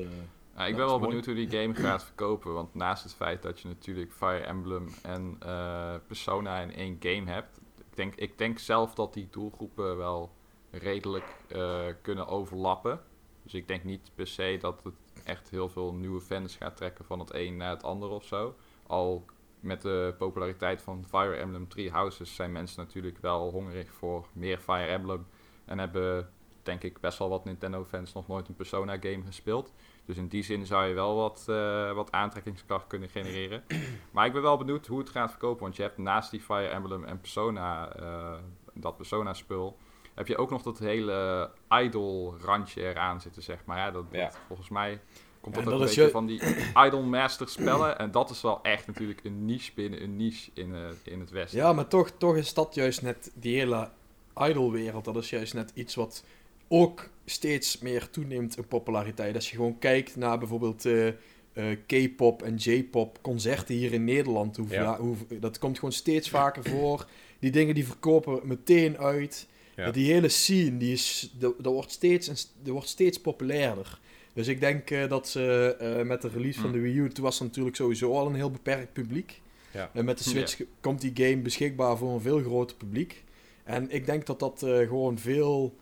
Ja, 0.60 0.66
ik 0.66 0.76
ben 0.76 0.86
wel 0.86 1.00
benieuwd 1.00 1.26
hoe 1.26 1.36
die 1.36 1.50
game 1.50 1.76
gaat 1.76 2.04
verkopen. 2.04 2.54
Want 2.54 2.74
naast 2.74 3.04
het 3.04 3.14
feit 3.14 3.42
dat 3.42 3.60
je 3.60 3.68
natuurlijk 3.68 4.12
Fire 4.12 4.40
Emblem 4.46 4.88
en 5.04 5.36
eh, 5.40 5.96
Persona 6.08 6.60
in 6.60 6.74
één 6.74 6.98
game 7.00 7.32
hebt. 7.32 7.60
Ik 7.78 7.96
denk, 7.96 8.16
ik 8.16 8.38
denk 8.38 8.60
zelf 8.60 8.96
dat 8.96 9.14
die 9.14 9.28
doelgroepen 9.32 9.98
wel 9.98 10.32
redelijk 10.72 11.26
eh, 11.48 11.86
kunnen 12.02 12.28
overlappen. 12.28 13.02
Dus 13.44 13.54
ik 13.54 13.68
denk 13.68 13.84
niet 13.84 14.12
per 14.16 14.28
se 14.28 14.58
dat 14.60 14.84
het 14.84 14.94
echt 15.24 15.50
heel 15.50 15.70
veel 15.70 15.94
nieuwe 15.94 16.22
fans 16.22 16.56
gaat 16.56 16.78
trekken 16.78 17.06
van 17.06 17.20
het 17.20 17.34
een 17.34 17.58
naar 17.58 17.70
het 17.72 17.84
ander 17.84 18.10
of 18.10 18.24
zo. 18.24 18.56
Al 18.88 19.26
met 19.60 19.82
de 19.82 20.16
populariteit 20.18 20.82
van 20.82 21.06
Fire 21.08 21.36
Emblem 21.36 21.68
Three 21.68 21.92
Houses 21.92 22.36
zijn 22.36 22.52
mensen 22.52 22.84
natuurlijk 22.84 23.18
wel 23.22 23.52
hongerig 23.52 23.92
voor 23.92 24.28
meer 24.34 24.58
Fire 24.58 24.88
Emblem. 24.88 25.28
En 25.66 25.80
hebben 25.80 26.30
denk 26.64 26.84
ik 26.84 27.00
best 27.00 27.18
wel 27.18 27.30
wat 27.30 27.46
Nintendo 27.46 27.86
fans 27.86 28.14
nog 28.14 28.28
nooit 28.28 28.48
een 28.48 28.56
Persona 28.56 28.98
game 29.00 29.24
gespeeld. 29.26 29.74
Dus 30.10 30.18
in 30.18 30.28
die 30.28 30.44
zin 30.44 30.66
zou 30.66 30.88
je 30.88 30.94
wel 30.94 31.16
wat, 31.16 31.46
eh, 31.48 31.92
wat 31.92 32.12
aantrekkingskracht 32.12 32.88
kunnen 32.88 33.10
genereren. 33.10 33.64
Maar 34.12 34.26
ik 34.26 34.34
ben 34.34 34.42
wel 34.42 34.58
benieuwd 34.58 34.88
hoe 34.88 35.00
het 35.00 35.10
gaat 35.10 35.30
verkopen. 35.30 35.62
Want 35.62 35.76
je 35.76 35.82
hebt 35.82 35.98
naast 35.98 36.32
die 36.32 36.40
Fire 36.42 36.68
Emblem 36.68 37.04
en 37.04 37.20
Persona, 37.20 37.96
eh, 37.96 38.34
dat 38.74 38.98
Persona 38.98 39.34
spul, 39.34 39.78
heb 40.14 40.28
je 40.28 40.38
ook 40.38 40.50
nog 40.50 40.62
dat 40.62 40.80
hele 40.80 41.50
idol 41.70 42.36
randje 42.42 42.82
eraan 42.82 43.22
zitten, 43.22 43.42
zeg 43.44 43.66
maar. 43.66 43.78
Ja, 43.78 43.92
dat, 43.92 44.04
volgens 44.48 44.70
mij 44.70 45.02
komt 45.42 45.56
Ja, 45.56 45.62
dat 45.62 45.74
ook 45.74 45.80
een 45.80 45.86
beetje 45.86 46.04
je- 46.04 46.10
van 46.10 46.26
die 46.26 46.42
idol 46.86 47.04
master 47.04 47.50
spellen. 47.50 47.98
En 48.00 48.12
dat 48.12 48.30
is 48.30 48.42
wel 48.42 48.60
echt 48.64 48.88
natuurlijk 48.88 49.24
een 49.24 49.46
niche 49.46 49.72
binnen 49.76 50.04
een 50.04 50.16
niche 50.16 50.52
in, 50.54 50.74
eh, 50.76 50.82
in 51.14 51.20
het 51.20 51.30
Westen. 51.30 51.60
Ja, 51.60 51.74
maar 51.74 51.88
toch, 51.88 52.10
toch 52.10 52.36
is 52.36 52.54
dat 52.54 52.76
juist 52.76 53.02
net 53.02 53.32
die 53.36 53.58
hele 53.58 53.90
idolwereld. 54.38 55.06
Dat 55.06 55.16
is 55.16 55.30
juist 55.30 55.54
net 55.54 55.72
iets 55.74 55.96
wat 55.96 56.24
ook 56.68 57.10
steeds 57.30 57.80
meer 57.80 58.10
toeneemt 58.10 58.58
in 58.58 58.68
populariteit. 58.68 59.36
Als 59.36 59.50
je 59.50 59.56
gewoon 59.56 59.80
kijkt 59.80 60.16
naar 60.16 60.38
bijvoorbeeld 60.40 60.86
eh, 60.86 61.08
eh, 61.08 61.78
K-pop 61.86 62.44
en 62.44 62.56
J-pop 62.56 63.22
concerten 63.22 63.76
hier 63.76 63.94
in 63.94 64.04
Nederland. 64.04 64.58
Hoe, 64.58 64.68
Ja. 64.70 64.82
ja, 64.82 65.00
hoe, 65.00 65.16
dat 65.40 65.60
komt 65.60 65.76
gewoon 65.76 65.94
steeds 65.94 66.30
vaker 66.30 66.64
voor. 66.64 67.08
Die 67.40 67.52
dingen 67.52 67.76
die 67.76 67.86
verkopen 67.86 68.40
meteen 68.44 68.98
uit. 68.98 69.48
Ja. 69.76 69.92
Die 69.92 70.12
hele 70.12 70.30
scene, 70.30 70.78
die 70.78 70.92
is, 70.94 71.34
dat, 71.38 71.54
wordt, 71.62 71.92
steeds, 71.92 72.28
dat 72.28 72.74
wordt 72.74 72.88
steeds 72.88 73.20
populairder. 73.22 74.00
Dus 74.34 74.48
ik 74.48 74.60
denk 74.60 74.90
eh, 74.90 75.10
dat 75.10 75.28
ze 75.30 75.76
eh, 75.80 76.06
met 76.06 76.22
de 76.22 76.28
release 76.30 76.60
van 76.60 76.70
Mm. 76.70 76.76
de 76.76 76.82
Wii 76.82 76.98
U, 76.98 77.10
toen 77.10 77.24
was 77.24 77.40
er 77.40 77.46
natuurlijk 77.46 77.76
sowieso 77.76 78.14
al 78.14 78.26
een 78.28 78.36
heel 78.36 78.52
beperkt 78.52 78.94
publiek. 78.94 79.42
Ja. 79.74 79.90
En 79.94 80.06
met 80.06 80.18
de 80.18 80.24
Switch 80.24 80.62
komt 80.82 81.02
die 81.02 81.12
game 81.14 81.38
beschikbaar 81.42 81.98
voor 81.98 82.14
een 82.14 82.22
veel 82.22 82.40
groter 82.40 82.76
publiek. 82.78 83.24
En 83.64 83.92
ik 83.92 84.06
denk 84.06 84.26
dat 84.26 84.40
dat 84.40 84.64
eh, 84.64 84.78
gewoon 84.78 85.18
veel 85.20 85.76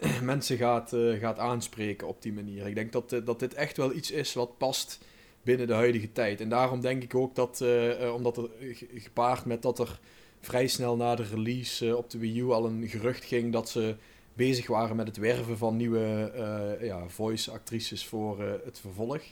mensen 0.22 0.56
gaat, 0.56 0.92
eh, 0.92 1.18
gaat 1.18 1.38
aanspreken 1.38 2.08
op 2.08 2.22
die 2.22 2.32
manier. 2.32 2.66
Ik 2.66 2.74
denk 2.74 2.92
dat, 2.92 3.12
eh, 3.12 3.20
dat 3.24 3.38
dit 3.38 3.54
echt 3.54 3.76
wel 3.76 3.92
iets 3.94 4.10
is 4.10 4.34
wat 4.34 4.58
past 4.58 4.98
binnen 5.42 5.66
de 5.66 5.72
huidige 5.72 6.12
tijd. 6.12 6.40
En 6.40 6.48
daarom 6.48 6.80
denk 6.80 7.02
ik 7.02 7.14
ook 7.14 7.34
dat, 7.34 7.60
eh, 7.60 8.14
omdat 8.14 8.36
er 8.36 8.48
ge- 8.60 8.88
gepaard 8.94 9.44
met 9.44 9.62
dat 9.62 9.78
er 9.78 10.00
vrij 10.40 10.66
snel 10.66 10.96
na 10.96 11.14
de 11.14 11.22
release 11.22 11.96
op 11.96 12.10
de 12.10 12.18
Wii 12.18 12.40
U 12.40 12.50
al 12.50 12.66
een 12.66 12.88
gerucht 12.88 13.24
ging 13.24 13.52
dat 13.52 13.68
ze 13.68 13.96
bezig 14.34 14.66
waren 14.66 14.96
met 14.96 15.06
het 15.06 15.16
werven 15.16 15.58
van 15.58 15.76
nieuwe 15.76 16.32
ja, 16.80 17.08
voice-actrices 17.08 18.06
voor 18.06 18.42
het 18.64 18.80
vervolg. 18.80 19.22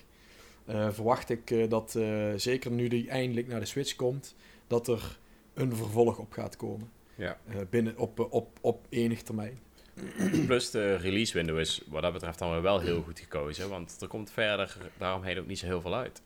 Verwacht 0.66 1.30
ik 1.30 1.70
dat 1.70 1.98
zeker 2.36 2.70
nu 2.70 2.88
die 2.88 3.08
eindelijk 3.08 3.46
naar 3.48 3.60
de 3.60 3.66
Switch 3.66 3.96
komt, 3.96 4.34
dat 4.66 4.88
er 4.88 5.18
een 5.54 5.76
vervolg 5.76 6.18
op 6.18 6.32
gaat 6.32 6.56
komen. 6.56 6.90
Ja. 7.14 7.38
Binnen 7.70 7.98
op, 7.98 8.26
op, 8.30 8.58
op 8.60 8.86
enig 8.88 9.22
termijn. 9.22 9.58
Plus 10.46 10.70
de 10.70 10.96
release 10.96 11.32
window 11.34 11.58
is 11.58 11.82
wat 11.88 12.02
dat 12.02 12.12
betreft 12.12 12.38
dan 12.38 12.50
weer 12.50 12.62
wel 12.62 12.80
heel 12.80 13.02
goed 13.02 13.18
gekozen. 13.18 13.68
Want 13.68 13.96
er 14.00 14.08
komt 14.08 14.30
verder 14.30 14.76
daaromheen 14.98 15.38
ook 15.38 15.46
niet 15.46 15.58
zo 15.58 15.66
heel 15.66 15.80
veel 15.80 15.94
uit. 15.94 16.22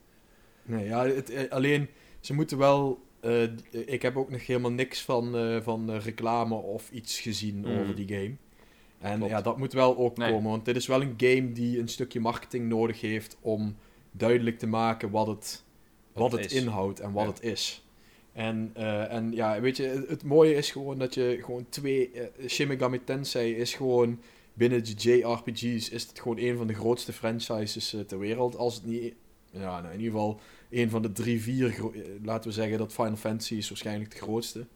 Nee, 0.63 0.85
ja, 0.85 1.07
het, 1.07 1.31
eh, 1.31 1.51
alleen 1.51 1.89
ze 2.21 2.35
moeten 2.35 2.59
wel. 2.59 3.05
eh, 3.21 3.43
ik 3.71 4.03
heb 4.03 4.17
ook 4.17 4.31
nog 4.31 4.47
helemaal 4.47 4.71
niks 4.71 5.03
van, 5.03 5.37
eh, 5.37 5.61
van 5.63 5.91
eh, 5.91 6.01
reclame 6.05 6.55
of 6.55 6.91
iets 6.91 7.21
gezien 7.21 7.57
Mm. 7.59 7.79
over 7.81 7.95
die 7.95 8.09
game. 8.09 8.35
En 9.01 9.17
Klopt. 9.17 9.31
ja, 9.33 9.41
dat 9.43 9.59
moet 9.59 9.73
wel 9.73 9.97
ook 9.97 10.17
Nee. 10.17 10.31
komen, 10.31 10.51
want 10.51 10.65
dit 10.65 10.77
is 10.77 10.87
wel 10.87 11.03
een 11.03 11.15
game 11.17 11.53
die 11.53 11.79
een 11.79 11.89
stukje 11.89 12.21
marketing 12.21 12.69
nodig 12.69 13.01
heeft 13.01 13.37
om 13.41 13.77
duidelijk 14.11 14.59
te 14.59 14.67
maken 14.67 15.11
wat 15.11 15.27
het, 15.27 15.65
wat 16.13 16.33
het 16.33 16.53
inhoudt 16.53 17.01
en 17.01 17.13
wat 17.13 17.25
Ja. 17.25 17.31
het 17.31 17.43
is. 17.43 17.86
En, 18.37 18.71
eh, 18.75 19.13
en 19.13 19.33
ja, 19.33 19.61
weet 19.61 19.77
je, 19.77 19.83
het, 19.83 20.09
het 20.09 20.23
mooie 20.23 20.55
is 20.55 20.71
gewoon 20.71 20.99
dat 20.99 21.15
je 21.15 21.39
gewoon 21.45 21.67
twee... 21.69 22.11
eh 22.11 22.49
Shin 22.49 22.69
Megami 22.69 23.05
Tensei 23.05 23.55
is 23.55 23.75
gewoon... 23.75 24.21
Binnen 24.53 24.85
de 24.85 24.93
JRPG's 24.93 25.89
is 25.89 26.07
het 26.07 26.21
gewoon 26.21 26.39
een 26.39 26.57
van 26.57 26.67
de 26.67 26.75
grootste 26.75 27.13
franchises 27.13 27.95
eh, 27.95 28.01
ter 28.01 28.19
wereld. 28.19 28.57
Als 28.57 28.75
het 28.75 28.85
niet... 28.85 29.15
Ja, 29.51 29.81
nou, 29.81 29.95
in 29.95 30.01
ieder 30.01 30.13
geval 30.13 30.41
een 30.71 30.91
van 30.91 31.03
de 31.03 31.13
drie, 31.13 31.43
vier... 31.43 31.75
Laten 32.23 32.49
we 32.49 32.55
zeggen 32.57 32.79
dat 32.79 32.93
Final 32.93 33.17
Fantasy 33.17 33.55
is 33.55 33.69
waarschijnlijk 33.69 34.11
de 34.11 34.17
grootste. 34.17 34.67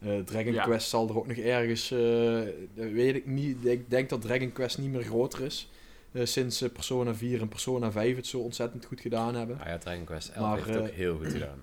Eh, 0.00 0.18
Dragon 0.18 0.52
Ja. 0.52 0.62
Quest 0.62 0.88
zal 0.88 1.08
er 1.08 1.16
ook 1.16 1.26
nog 1.26 1.36
ergens, 1.36 1.90
eh, 1.90 2.40
weet 2.74 3.14
ik 3.14 3.26
niet. 3.26 3.64
Ik 3.64 3.90
denk 3.90 4.08
dat 4.08 4.20
Dragon 4.20 4.52
Quest 4.52 4.78
niet 4.78 4.90
meer 4.90 5.02
groter 5.02 5.44
is. 5.44 5.70
eh, 6.12 6.24
sinds 6.24 6.58
Persona 6.72 7.14
4 7.14 7.40
en 7.40 7.48
Persona 7.48 7.92
5 7.92 8.16
het 8.16 8.26
zo 8.26 8.38
ontzettend 8.38 8.84
goed 8.84 9.00
gedaan 9.00 9.34
hebben. 9.34 9.58
Ah 9.60 9.66
ja, 9.66 9.78
Dragon 9.78 10.04
Quest 10.04 10.28
11 10.28 10.46
Maar, 10.46 10.56
heeft 10.56 10.68
het 10.68 10.78
ook 10.78 10.94
heel 10.94 11.16
goed 11.16 11.32
gedaan. 11.32 11.58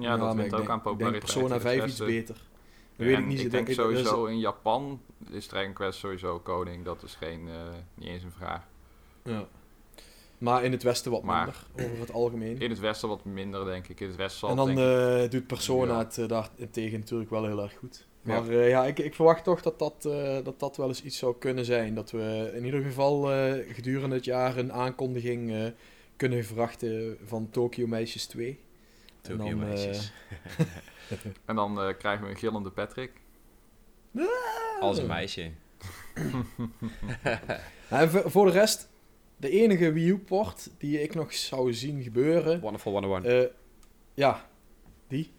Ja, 0.00 0.16
dat 0.16 0.34
wint 0.34 0.46
ook 0.46 0.50
denk- 0.50 0.52
aan 0.52 0.58
Ik 0.60 0.66
denk 0.66 0.82
populariteit. 0.82 1.22
Persona 1.24 1.46
in 1.46 1.52
het 1.52 1.62
5 1.62 1.84
iets 1.86 1.98
beter. 1.98 2.34
Dat 2.96 3.06
weet 3.06 3.18
ik 3.18 3.26
niet. 3.26 3.40
Ik 3.40 3.50
denk 3.50 3.70
sowieso 3.70 4.24
in 4.24 4.38
Japan 4.38 5.00
is 5.30 5.46
Dragon 5.46 5.72
Quest 5.72 5.98
sowieso 5.98 6.38
koning. 6.38 6.84
Dat 6.84 7.02
is 7.02 7.14
geen, 7.14 7.48
eh, 7.48 7.54
niet 7.94 8.08
eens 8.08 8.22
een 8.22 8.32
vraag. 8.32 8.62
Ja. 9.24 9.46
Maar 10.38 10.64
in 10.64 10.72
het 10.72 10.82
westen 10.82 11.10
wat 11.10 11.22
Maar- 11.22 11.64
minder, 11.74 11.90
over 11.90 12.00
het 12.00 12.12
algemeen. 12.12 12.58
In 12.60 12.70
het 12.70 12.78
westen 12.78 13.08
wat 13.08 13.24
minder, 13.24 13.64
denk 13.64 13.88
ik. 13.88 14.00
In 14.00 14.06
het 14.06 14.16
westen 14.16 14.48
En 14.48 14.56
dan 14.56 14.78
eh, 14.78 15.30
doet 15.30 15.46
Persona 15.46 15.92
Ja. 15.92 15.98
het 15.98 16.16
uh, 16.16 16.28
daartegen 16.28 16.98
natuurlijk 16.98 17.30
wel 17.30 17.44
heel 17.46 17.62
erg 17.62 17.76
goed. 17.78 18.06
Maar 18.22 18.52
ja, 18.52 18.62
ja 18.62 18.84
ik, 18.84 18.98
ik 18.98 19.14
verwacht 19.14 19.44
toch 19.44 19.62
dat 19.62 19.78
dat, 19.78 20.02
dat 20.44 20.60
dat 20.60 20.76
wel 20.76 20.88
eens 20.88 21.02
iets 21.02 21.18
zou 21.18 21.34
kunnen 21.38 21.64
zijn. 21.64 21.94
Dat 21.94 22.10
we 22.10 22.52
in 22.54 22.64
ieder 22.64 22.82
geval 22.82 23.22
gedurende 23.68 24.14
het 24.14 24.24
jaar 24.24 24.56
een 24.56 24.72
aankondiging 24.72 25.72
kunnen 26.16 26.44
verwachten 26.44 27.18
van 27.24 27.50
Tokyo 27.50 27.86
Meisjes 27.86 28.26
2. 28.26 28.60
En 29.22 29.36
Tokyo 29.36 29.50
dan, 29.58 29.62
eh, 29.62 29.68
meisjes. 29.68 30.12
En 31.44 31.56
dan 31.56 31.80
eh, 31.80 31.96
krijgen 31.98 32.24
we 32.24 32.30
een 32.30 32.36
gillende 32.36 32.70
Patrick. 32.70 33.10
Als 34.80 34.98
een 34.98 35.06
meisje. 35.06 35.50
En 37.88 38.10
voor- 38.10 38.46
de 38.46 38.52
rest, 38.52 38.88
de 39.36 39.50
enige 39.50 39.92
Wii 39.92 40.08
U-port 40.08 40.70
die 40.78 41.02
ik 41.02 41.14
nog 41.14 41.34
zou 41.34 41.72
zien 41.74 42.02
gebeuren... 42.02 42.60
Wonderful 42.60 42.92
101. 42.92 43.24
eh, 43.24 43.48
ja, 44.14 44.48
die. 45.08 45.30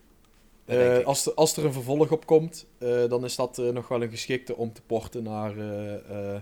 Eh, 0.65 1.05
als, 1.05 1.25
er, 1.25 1.33
als 1.33 1.57
er 1.57 1.65
een 1.65 1.73
vervolg 1.73 2.11
op 2.11 2.25
komt, 2.25 2.67
eh, 2.77 3.07
dan 3.09 3.23
is 3.23 3.35
dat 3.35 3.57
eh, 3.57 3.69
nog 3.69 3.87
wel 3.87 4.01
een 4.01 4.09
geschikte 4.09 4.55
om 4.55 4.73
te 4.73 4.81
porten 4.81 5.23
naar, 5.23 5.57
eh, 5.57 6.33
eh, 6.35 6.41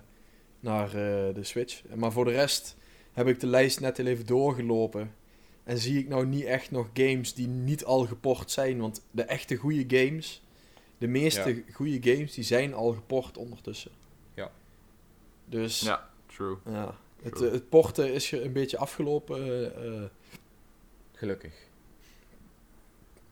naar 0.60 0.88
eh, 0.88 0.94
de 1.36 1.44
Switch. 1.44 1.82
Maar 1.96 2.12
voor 2.12 2.26
de 2.26 2.32
rest 2.32 2.76
heb 3.12 3.28
ik 3.28 3.40
de 3.40 3.48
lijst 3.48 3.80
net 3.80 3.98
heel 3.98 4.06
even 4.06 4.26
doorgelopen. 4.26 5.14
En 5.64 5.78
zie 5.78 6.00
ik 6.00 6.08
nou 6.08 6.26
niet 6.26 6.44
echt 6.46 6.72
nog 6.72 6.90
games 6.94 7.34
die 7.34 7.48
niet 7.48 7.86
al 7.86 8.06
geport 8.06 8.52
zijn. 8.52 8.80
Want 8.80 9.02
de 9.12 9.24
echte 9.24 9.56
goede 9.56 9.98
games, 9.98 10.44
de 10.98 11.08
meeste 11.08 11.64
goede 11.74 12.12
games, 12.14 12.34
die 12.34 12.44
zijn 12.44 12.74
al 12.74 12.94
geport 12.94 13.38
ondertussen. 13.38 13.92
Ja. 14.34 14.52
Dus 15.46 15.80
Ja, 15.82 16.10
true. 16.26 16.58
ja, 16.66 16.96
het, 17.22 17.36
True. 17.36 17.52
het 17.52 17.70
porten 17.70 18.14
is 18.14 18.32
een 18.32 18.54
beetje 18.54 18.78
afgelopen. 18.78 19.38
eh, 19.76 20.04
eh. 20.04 20.10
Gelukkig. 21.14 21.54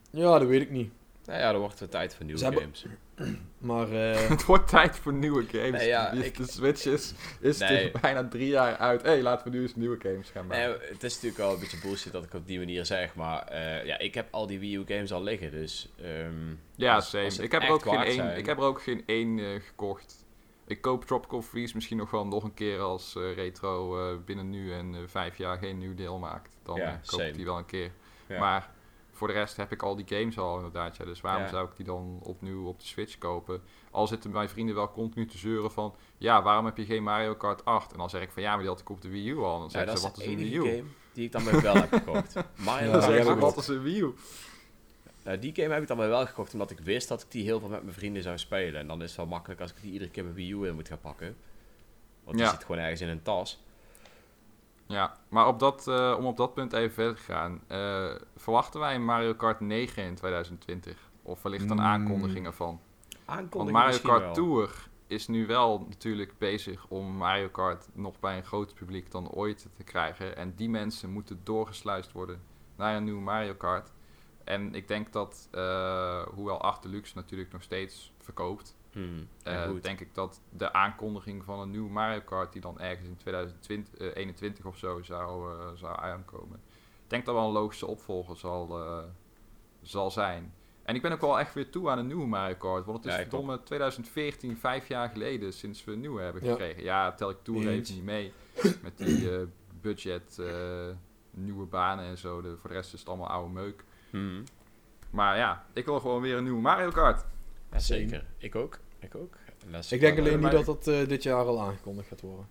ja, 0.10 0.40
dat 0.40 0.48
weet 0.48 0.62
ik 0.62 0.70
niet. 0.72 0.92
Nou 1.30 1.42
ja, 1.42 1.52
dan 1.52 1.60
wordt 1.62 1.80
het 1.80 1.92
tijd 1.92 2.16
voor 2.16 2.26
nieuwe 2.26 2.40
Ze 2.40 2.46
hebben- 2.46 2.62
games. 2.64 2.86
Maar 3.58 3.92
eh, 3.92 4.28
Het 4.30 4.46
wordt 4.46 4.68
tijd 4.68 4.96
voor 4.98 5.14
nieuwe 5.14 5.44
games. 5.52 5.72
Nee, 5.80 5.88
ja, 5.88 6.12
ik- 6.12 6.38
De 6.38 6.48
Switch 6.48 6.86
is, 6.86 7.14
is 7.40 7.58
Nee. 7.58 7.70
tegen 7.70 8.02
bijna 8.02 8.28
drie 8.28 8.48
jaar 8.48 8.78
uit. 8.78 9.02
Hé, 9.02 9.10
hey, 9.10 9.22
laten 9.22 9.52
we 9.52 9.58
nu 9.58 9.62
eens 9.62 9.76
nieuwe 9.76 9.98
games 10.02 10.30
gaan 10.30 10.48
maken. 10.48 10.70
Nee, 10.80 10.90
het 10.90 11.04
is 11.04 11.14
natuurlijk 11.14 11.42
wel 11.42 11.54
een 11.54 11.60
beetje 11.60 11.80
bullshit 11.82 12.12
dat 12.12 12.24
ik 12.24 12.34
op 12.34 12.48
die 12.48 12.58
manier 12.58 12.86
zeg, 12.86 13.16
maar 13.16 13.44
eh, 13.48 13.86
ja, 13.86 13.98
ik 14.00 14.14
heb 14.14 14.28
al 14.32 14.48
die 14.48 14.60
Wii 14.60 14.76
U 14.76 14.84
games 14.88 15.12
al 15.12 15.24
liggen, 15.24 15.52
dus... 15.52 15.90
ehm, 16.02 16.32
ja, 16.76 16.96
als- 16.96 17.10
same. 17.10 17.24
als 17.24 17.34
het 17.36 17.46
Ik 17.46 17.52
heb, 17.52 17.62
er 17.62 17.70
ook 17.70 17.82
geen 17.84 18.04
één, 18.04 18.38
ik 18.38 18.46
heb 18.46 18.58
er 18.58 18.64
ook 18.64 18.82
geen 18.82 19.04
één 19.06 19.40
eh, 19.40 19.46
gekocht. 19.62 20.26
Ik 20.68 20.82
koop 20.82 21.06
Tropical 21.06 21.42
Freeze 21.42 21.76
misschien 21.76 21.98
nog 21.98 22.12
wel 22.12 22.28
nog 22.28 22.44
een 22.44 22.54
keer 22.54 22.80
als 22.80 23.16
eh, 23.16 23.34
retro 23.36 24.00
eh, 24.12 24.18
binnen 24.26 24.50
nu 24.50 24.74
en 24.74 24.96
vijf 25.10 25.38
jaar 25.38 25.58
geen 25.58 25.78
nieuw 25.78 25.96
deel 25.96 26.20
maakt. 26.20 26.58
Dan 26.64 26.76
Ja, 26.78 27.02
koop 27.06 27.20
ik 27.22 27.36
die 27.36 27.46
wel 27.46 27.58
een 27.58 27.66
keer. 27.66 27.92
Ja. 28.28 28.40
Maar 28.40 28.70
voor 29.20 29.28
de 29.28 29.34
rest 29.34 29.58
heb 29.58 29.72
ik 29.72 29.84
al 29.84 29.96
die 29.96 30.06
games 30.18 30.38
al 30.38 30.56
inderdaad. 30.56 30.98
Ja, 30.98 31.06
dus 31.06 31.22
waarom 31.22 31.44
Ja. 31.44 31.50
zou 31.50 31.68
ik 31.70 31.76
die 31.76 31.86
dan 31.86 32.20
opnieuw 32.24 32.68
op 32.68 32.80
de 32.80 32.86
Switch 32.86 33.18
kopen? 33.18 33.62
Al 33.92 34.08
zitten 34.08 34.32
mijn 34.32 34.50
vrienden 34.50 34.76
wel 34.76 34.92
continu 34.92 35.26
te 35.26 35.38
zeuren 35.38 35.72
van... 35.72 35.96
Ja, 36.18 36.42
waarom 36.42 36.66
heb 36.66 36.78
je 36.78 36.86
geen 36.86 37.04
Mario 37.04 37.36
Kart 37.36 37.66
8? 37.66 37.92
En 37.92 37.98
dan 37.98 38.10
zeg 38.10 38.22
ik 38.22 38.32
van 38.32 38.42
ja, 38.42 38.50
maar 38.50 38.60
die 38.60 38.68
had 38.70 38.80
ik 38.80 38.90
op 38.90 39.02
de 39.02 39.10
Wii 39.10 39.30
U 39.30 39.38
al. 39.38 39.54
En 39.54 39.60
dan 39.60 39.70
zeggen 39.72 39.98
ze, 39.98 40.04
wat 40.04 40.18
is 40.20 40.26
een 40.26 40.36
Wii 40.38 40.56
U? 40.56 40.62
game 40.62 40.84
die 41.14 41.26
ik 41.26 41.32
dan 41.32 41.62
wel 41.62 41.76
heb 41.76 41.92
gekocht. 41.94 42.34
Mario 42.66 42.92
Ja, 42.92 43.00
Kart 43.00 43.26
ja, 43.26 43.36
wat 43.36 43.58
is 43.58 43.68
een 43.68 43.82
Wii 43.82 44.00
U? 44.02 44.14
Nou, 45.24 45.40
die 45.40 45.56
game 45.56 45.74
heb 45.74 45.82
ik 45.82 45.88
dan 45.88 45.98
wel 45.98 46.26
gekocht 46.26 46.54
omdat 46.54 46.72
ik 46.72 46.80
wist 46.80 47.08
dat 47.08 47.22
ik 47.22 47.32
die 47.32 47.44
heel 47.44 47.60
veel 47.60 47.70
met 47.70 47.84
mijn 47.84 47.96
vrienden 47.96 48.24
zou 48.24 48.38
spelen. 48.38 48.80
En 48.80 48.88
dan 48.88 49.02
is 49.02 49.08
het 49.08 49.18
wel 49.18 49.26
makkelijk 49.26 49.62
als 49.62 49.72
ik 49.72 49.82
die 49.82 49.92
iedere 49.92 50.12
keer 50.12 50.24
mijn 50.24 50.36
Wii 50.36 50.52
U 50.54 50.68
in 50.68 50.76
moet 50.76 50.88
gaan 50.88 51.00
pakken. 51.00 51.36
Want 52.24 52.38
die 52.38 52.46
Ja. 52.46 52.52
zit 52.52 52.62
gewoon 52.64 52.82
ergens 52.82 53.02
in 53.02 53.08
een 53.08 53.22
tas. 53.22 53.64
Ja, 54.90 55.18
maar 55.30 55.48
op 55.48 55.60
dat, 55.60 55.88
eh, 55.88 56.16
om 56.18 56.26
op 56.26 56.38
dat 56.38 56.54
punt 56.54 56.74
even 56.74 56.94
verder 56.94 57.16
te 57.16 57.22
gaan. 57.22 57.62
eh, 57.68 58.16
verwachten 58.36 58.80
wij 58.80 58.96
een 58.96 59.06
Mario 59.06 59.34
Kart 59.34 59.60
9 59.60 60.04
in 60.04 60.16
2020? 60.16 61.10
Of 61.22 61.42
wellicht 61.42 61.70
een 61.70 61.78
Mm. 61.78 61.84
aankondiging 61.84 62.46
ervan? 62.46 62.68
Want 62.68 63.40
Aankondiging 63.40 63.72
Mario 63.72 63.88
misschien 63.88 64.10
Kart 64.10 64.24
wel. 64.24 64.34
Tour 64.34 64.88
is 65.08 65.28
nu 65.28 65.48
wel 65.48 65.86
natuurlijk 65.90 66.38
bezig 66.38 66.86
om 66.88 67.16
Mario 67.18 67.48
Kart 67.50 67.88
nog 67.94 68.20
bij 68.20 68.38
een 68.38 68.46
groter 68.46 68.76
publiek 68.76 69.12
dan 69.12 69.30
ooit 69.30 69.68
te 69.78 69.84
krijgen. 69.84 70.36
En 70.38 70.54
die 70.56 70.70
mensen 70.70 71.10
moeten 71.10 71.40
doorgesluist 71.44 72.12
worden 72.12 72.42
naar 72.76 72.96
een 72.96 73.04
nieuw 73.04 73.20
Mario 73.20 73.54
Kart. 73.54 73.92
En 74.44 74.76
ik 74.76 74.88
denk 74.88 75.12
dat, 75.14 75.48
eh, 75.52 76.22
hoewel 76.22 76.62
8 76.62 76.82
Deluxe 76.84 77.16
natuurlijk 77.16 77.52
nog 77.52 77.64
steeds 77.64 78.14
verkoopt, 78.18 78.76
Hmm, 79.06 79.28
eh, 79.44 79.70
denk 79.82 80.00
ik 80.00 80.14
dat 80.16 80.42
de 80.50 80.74
aankondiging 80.74 81.44
van 81.44 81.60
een 81.60 81.72
nieuw 81.72 81.88
Mario 81.88 82.22
Kart, 82.22 82.54
die 82.54 82.62
dan 82.62 82.80
ergens 82.80 83.08
in 83.08 83.18
2021 83.18 84.66
of 84.66 84.78
zo 84.78 85.02
zou, 85.02 85.52
eh, 85.60 85.68
zou 85.76 86.00
aankomen, 86.00 86.60
ik 87.04 87.10
denk 87.10 87.26
dat 87.26 87.36
wel 87.36 87.46
een 87.46 87.52
logische 87.52 87.86
opvolger 87.88 88.38
zal, 88.38 88.80
eh, 88.80 89.04
zal 89.82 90.12
zijn. 90.12 90.54
En 90.84 90.96
ik 90.96 91.02
ben 91.02 91.12
ook 91.12 91.22
wel 91.22 91.40
echt 91.40 91.54
weer 91.54 91.70
toe 91.70 91.90
aan 91.90 91.98
een 91.98 92.08
nieuwe 92.08 92.28
Mario 92.28 92.56
Kart, 92.56 92.86
want 92.86 92.98
het 92.98 93.06
is 93.08 93.12
Ja, 93.14 93.20
verdomme 93.22 93.64
2014, 93.64 94.58
vijf 94.58 94.88
jaar 94.88 95.10
geleden 95.10 95.54
sinds 95.54 95.84
we 95.84 95.92
een 95.92 96.00
nieuwe 96.00 96.22
hebben 96.22 96.42
gekregen. 96.42 96.84
Ja, 96.84 97.12
tel 97.12 97.30
ik 97.30 97.38
Tour 97.42 97.68
Eens. 97.68 97.90
even 97.90 97.96
niet 97.96 98.04
mee, 98.04 98.34
met 98.82 98.98
die 98.98 99.30
eh, 99.32 99.42
budget, 99.82 100.40
eh, 100.40 100.88
nieuwe 101.32 101.66
banen 101.66 102.06
en 102.06 102.18
zo. 102.18 102.42
De, 102.42 102.58
voor 102.58 102.70
de 102.70 102.76
rest 102.76 102.94
is 102.94 103.00
het 103.00 103.10
allemaal 103.10 103.28
oude 103.30 103.54
meuk. 103.54 103.84
Hmm, 104.10 104.44
Maar 105.10 105.38
ja, 105.38 105.66
ik 105.74 105.86
wil 105.86 106.00
gewoon 106.00 106.22
weer 106.22 106.38
een 106.38 106.44
nieuwe 106.44 106.62
Mario 106.62 106.90
Kart. 106.90 107.26
ja, 107.72 107.80
zeker. 107.80 108.26
Ik 108.38 108.56
ook. 108.56 108.80
Ik 109.00 109.16
ook. 109.16 109.34
Ik 109.90 110.00
denk 110.00 110.20
alleen 110.20 110.40
niet 110.40 110.52
dat 110.52 110.66
dat 110.66 110.88
eh, 110.88 111.08
dit 111.08 111.24
jaar 111.24 111.46
al 111.46 111.62
aangekondigd 111.62 112.08
gaat 112.08 112.22
worden. 112.22 112.48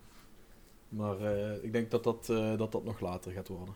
Maar 0.88 1.20
eh, 1.20 1.64
ik 1.64 1.72
denk 1.72 1.90
dat 1.90 2.04
dat, 2.04 2.28
eh, 2.30 2.56
dat 2.56 2.72
dat 2.72 2.84
nog 2.84 3.00
later 3.00 3.32
gaat 3.32 3.48
worden. 3.48 3.74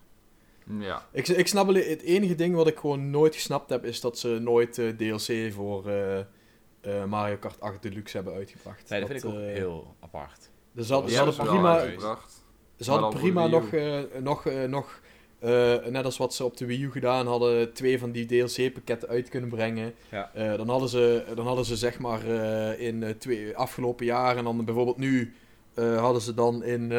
Ja, 0.78 1.06
Ik, 1.12 1.28
ik 1.28 1.46
snap 1.46 1.68
alleen, 1.68 1.88
het 1.90 2.02
enige 2.02 2.34
ding 2.34 2.54
wat 2.54 2.66
ik 2.66 2.78
gewoon 2.78 3.10
nooit 3.10 3.34
gesnapt 3.34 3.70
heb, 3.70 3.84
is 3.84 4.00
dat 4.00 4.18
ze 4.18 4.28
nooit 4.28 4.74
DLC 4.96 5.52
voor 5.52 5.88
eh, 5.88 6.18
eh, 6.18 7.04
Mario 7.06 7.36
Kart 7.36 7.60
8 7.60 7.82
Deluxe 7.82 8.16
hebben 8.16 8.34
uitgebracht. 8.34 8.88
Nee, 8.90 9.00
dat 9.00 9.08
vind 9.08 9.24
ik 9.24 9.30
ook 9.30 9.36
heel 9.36 9.94
apart. 10.00 10.50
Dus 10.72 10.86
ze 10.86 10.92
hadden, 10.92 11.10
Ja, 11.10 11.16
ze 11.18 11.24
hadden 11.24 11.46
prima, 11.46 11.78
uitgebracht. 11.78 12.44
ze 12.78 12.90
hadden 12.90 13.10
prima 13.20 13.46
nog, 13.46 13.72
eh, 13.72 14.00
nog, 14.20 14.44
nog 14.66 15.00
eh, 15.42 15.86
net 15.86 16.04
als 16.04 16.16
wat 16.16 16.34
ze 16.34 16.44
op 16.44 16.56
de 16.56 16.66
Wii 16.66 16.82
U 16.82 16.90
gedaan 16.90 17.26
hadden, 17.26 17.72
twee 17.72 17.98
van 17.98 18.12
die 18.12 18.26
DLC-pakketten 18.26 19.08
uit 19.08 19.28
kunnen 19.28 19.48
brengen. 19.48 19.94
Ja. 20.10 20.30
Eh, 20.34 20.56
dan, 20.56 20.68
hadden 20.68 20.88
ze, 20.88 21.24
dan 21.34 21.46
hadden 21.46 21.64
ze 21.64 21.76
zeg 21.76 21.98
maar 21.98 22.26
eh, 22.28 22.86
in 22.86 23.14
twee 23.18 23.56
afgelopen 23.56 24.06
jaren, 24.06 24.38
en 24.38 24.44
dan 24.44 24.64
bijvoorbeeld 24.64 24.98
nu, 24.98 25.34
hadden 25.74 26.22
ze 26.22 26.34
dan 26.34 26.64
in, 26.64 26.92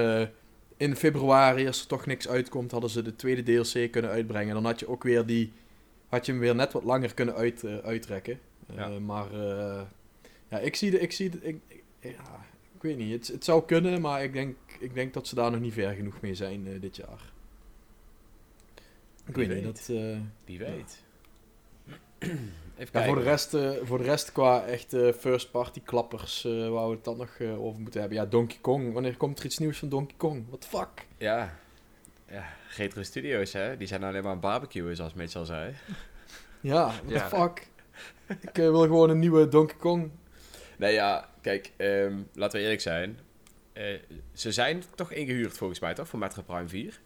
in 0.78 0.96
februari, 0.96 1.68
als 1.68 1.82
er 1.82 1.88
toch 1.88 2.06
niks 2.06 2.28
uitkomt, 2.28 2.72
hadden 2.72 2.90
ze 2.90 3.02
de 3.02 3.16
tweede 3.16 3.44
DLC 3.44 3.92
kunnen 3.92 4.12
uitbrengen. 4.12 4.54
Dan 4.54 4.66
had 4.66 4.80
je 4.80 4.88
ook 4.88 5.04
weer 5.04 5.26
die, 5.26 5.52
had 6.08 6.26
je 6.26 6.32
hem 6.32 6.42
weer 6.42 6.56
net 6.56 6.74
wat 6.74 6.84
langer 6.84 7.14
kunnen 7.14 7.36
uit, 7.36 7.66
uitrekken. 7.84 8.40
Ja. 8.76 9.00
Maar 9.00 9.28
ja, 10.50 10.60
ik 10.60 10.76
zie 10.76 10.92
de, 10.92 11.00
ik 11.00 11.12
zie 11.12 11.30
de, 11.30 11.38
ik, 11.42 11.60
ja, 12.00 12.46
ik 12.76 12.82
weet 12.82 12.98
niet, 12.98 13.12
het, 13.12 13.28
het 13.28 13.44
zou 13.44 13.66
kunnen, 13.66 14.02
maar 14.02 14.24
ik 14.24 14.34
denk, 14.34 14.56
ik 14.80 14.94
denk 14.94 15.14
dat 15.14 15.28
ze 15.28 15.36
daar 15.36 15.52
nog 15.52 15.60
niet 15.60 15.74
ver 15.74 15.94
genoeg 15.94 16.22
mee 16.22 16.36
zijn 16.36 16.80
dit 16.80 16.96
jaar. 16.96 17.33
Ik 19.26 19.36
weet 19.36 19.50
niet, 19.54 19.64
dat... 19.64 19.90
eh, 19.92 20.18
Wie 20.46 20.58
weet. 20.60 21.04
Even 22.20 22.40
ja, 22.78 22.86
kijken. 22.92 23.06
voor, 23.06 23.16
de 23.16 23.30
rest, 23.30 23.54
eh, 23.54 23.72
voor 23.84 23.98
de 23.98 24.04
rest, 24.04 24.32
qua 24.32 24.66
echte 24.66 25.16
first-party 25.20 25.82
klappers, 25.82 26.46
eh 26.46 26.70
waar 26.70 26.88
we 26.90 26.96
het 26.96 27.04
dan 27.04 27.18
nog 27.18 27.42
over 27.42 27.82
moeten 27.82 28.00
hebben. 28.00 28.18
Ja, 28.20 28.26
Donkey 28.26 28.58
Kong. 28.62 28.94
Wanneer 28.94 29.18
komt 29.18 29.40
er 29.40 29.46
iets 29.46 29.58
nieuws 29.58 29.78
van 29.80 29.90
Donkey 29.90 30.16
Kong? 30.18 30.46
What 30.48 30.62
the 30.62 30.68
fuck? 30.68 31.06
Ja. 31.18 31.58
ja. 32.30 32.44
Retro 32.76 33.04
Studios, 33.04 33.54
hè. 33.54 33.78
Die 33.78 33.88
zijn 33.88 34.04
alleen 34.04 34.24
maar 34.24 34.40
barbecuen, 34.40 34.96
zoals 34.96 35.14
Mitch 35.14 35.36
al 35.36 35.46
zei. 35.46 35.74
Ja, 36.62 36.86
what 36.86 37.02
Ja. 37.08 37.30
the 37.30 37.36
fuck? 37.36 37.68
Ik 38.42 38.56
wil 38.56 38.82
gewoon 38.82 39.10
een 39.10 39.20
nieuwe 39.20 39.48
Donkey 39.48 39.78
Kong. 39.78 40.10
Nee, 40.78 40.94
ja, 40.94 41.30
kijk, 41.42 41.72
ehm, 41.78 42.18
laten 42.34 42.58
we 42.58 42.64
eerlijk 42.64 42.82
zijn. 42.82 43.20
Ze 44.34 44.52
zijn 44.52 44.84
toch 44.96 45.12
ingehuurd 45.12 45.58
volgens 45.58 45.80
mij, 45.80 45.94
toch? 45.94 46.08
Voor 46.08 46.20
Metro 46.20 46.42
Prime 46.42 46.68
4. 46.68 47.00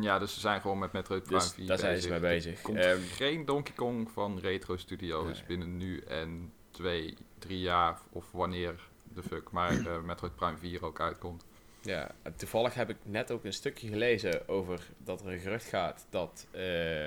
Ja, 0.00 0.18
dus 0.18 0.34
ze 0.34 0.40
zijn 0.40 0.60
gewoon 0.60 0.78
met 0.78 0.92
Metroid 0.92 1.22
Prime 1.22 1.40
Dus 1.40 1.52
4 1.52 1.66
daar 1.66 1.78
zijn 1.78 2.00
ze 2.00 2.08
mee 2.10 2.20
bezig. 2.20 2.56
Er 2.56 2.62
komt 2.62 2.78
Ehm, 2.78 3.00
geen 3.00 3.44
Donkey 3.44 3.74
Kong 3.74 4.10
van 4.10 4.38
Retro 4.38 4.76
Studios 4.76 5.24
Nee. 5.26 5.44
binnen 5.46 5.76
nu 5.76 5.98
en 6.00 6.52
twee, 6.70 7.16
drie 7.38 7.60
jaar 7.60 7.98
of 8.12 8.30
wanneer 8.32 8.74
de 9.14 9.22
fuck, 9.22 9.50
maar 9.50 9.86
eh, 9.86 10.00
Metroid 10.10 10.34
Prime 10.36 10.56
4 10.56 10.84
ook 10.84 11.00
uitkomt. 11.00 11.44
Ja, 11.80 12.10
toevallig 12.36 12.74
heb 12.74 12.90
ik 12.90 12.96
net 13.02 13.30
ook 13.30 13.44
een 13.44 13.52
stukje 13.52 13.88
gelezen 13.88 14.48
over 14.48 14.80
dat 14.98 15.20
er 15.20 15.32
een 15.32 15.38
gerucht 15.38 15.64
gaat 15.64 16.06
dat 16.10 16.46
eh, 16.50 16.60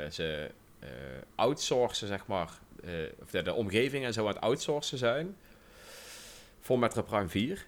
ze 0.09 0.51
eh, 0.79 0.89
outsourcen, 1.35 2.07
zeg 2.07 2.27
maar, 2.27 2.49
of 3.21 3.29
de, 3.29 3.41
de 3.41 3.53
omgeving 3.53 4.05
en 4.05 4.13
zo 4.13 4.21
aan 4.21 4.27
het 4.33 4.41
outsourcen 4.41 4.97
zijn 4.97 5.37
voor 6.59 6.79
Metro 6.79 7.01
Prime 7.01 7.27
4. 7.27 7.65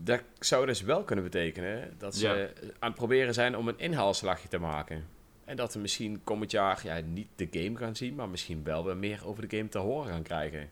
Dat 0.00 0.22
zou 0.38 0.66
dus 0.66 0.80
wel 0.82 1.04
kunnen 1.04 1.24
betekenen 1.24 1.94
dat 1.98 2.14
ze 2.14 2.28
Ja. 2.28 2.48
aan 2.78 2.88
het 2.90 2.94
proberen 2.94 3.34
zijn 3.34 3.56
om 3.56 3.68
een 3.68 3.78
inhaalslagje 3.78 4.48
te 4.48 4.58
maken. 4.58 5.06
En 5.44 5.56
dat 5.56 5.74
we 5.74 5.80
misschien 5.80 6.20
komend 6.24 6.50
jaar 6.50 6.80
ja, 6.84 7.00
niet 7.00 7.28
de 7.36 7.48
game 7.50 7.76
gaan 7.76 7.96
zien, 7.96 8.14
maar 8.14 8.28
misschien 8.28 8.64
wel 8.64 8.84
weer 8.84 8.96
meer 8.96 9.26
over 9.26 9.48
de 9.48 9.56
game 9.56 9.68
te 9.68 9.78
horen 9.78 10.12
gaan 10.12 10.22
krijgen. 10.22 10.70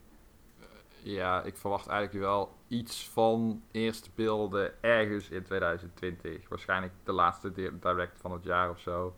Ja, 1.03 1.43
ik 1.43 1.57
verwacht 1.57 1.87
eigenlijk 1.87 2.25
wel 2.25 2.55
iets 2.69 3.09
van 3.09 3.63
eerste 3.71 4.11
beelden 4.15 4.83
ergens 4.83 5.29
in 5.29 5.43
2020. 5.43 6.49
Waarschijnlijk 6.49 6.93
de 7.05 7.13
laatste 7.13 7.53
di- 7.53 7.71
direct 7.81 8.21
van 8.21 8.33
het 8.33 8.45
jaar 8.45 8.71
of 8.71 8.81
zo. 8.81 9.15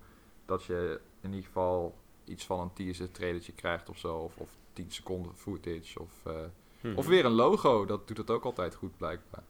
Dat 0.47 0.65
je 0.65 1.01
in 1.21 1.29
ieder 1.31 1.45
geval 1.47 1.95
iets 2.25 2.45
van 2.47 2.61
een 2.61 2.73
teaser 2.73 3.11
trailertje 3.11 3.53
krijgt 3.53 3.89
of 3.89 3.99
zo. 3.99 4.17
Of, 4.17 4.37
of 4.37 4.51
10 4.73 4.91
seconden 4.91 5.37
footage. 5.37 6.01
Of, 6.01 6.11
eh, 6.27 6.33
Hm. 6.81 6.95
of 6.95 7.07
weer 7.07 7.25
een 7.25 7.31
logo. 7.33 7.85
Dat 7.85 8.09
doet 8.09 8.17
het 8.17 8.31
ook 8.31 8.45
altijd 8.45 8.75
goed 8.75 8.97
blijkbaar. 8.97 9.43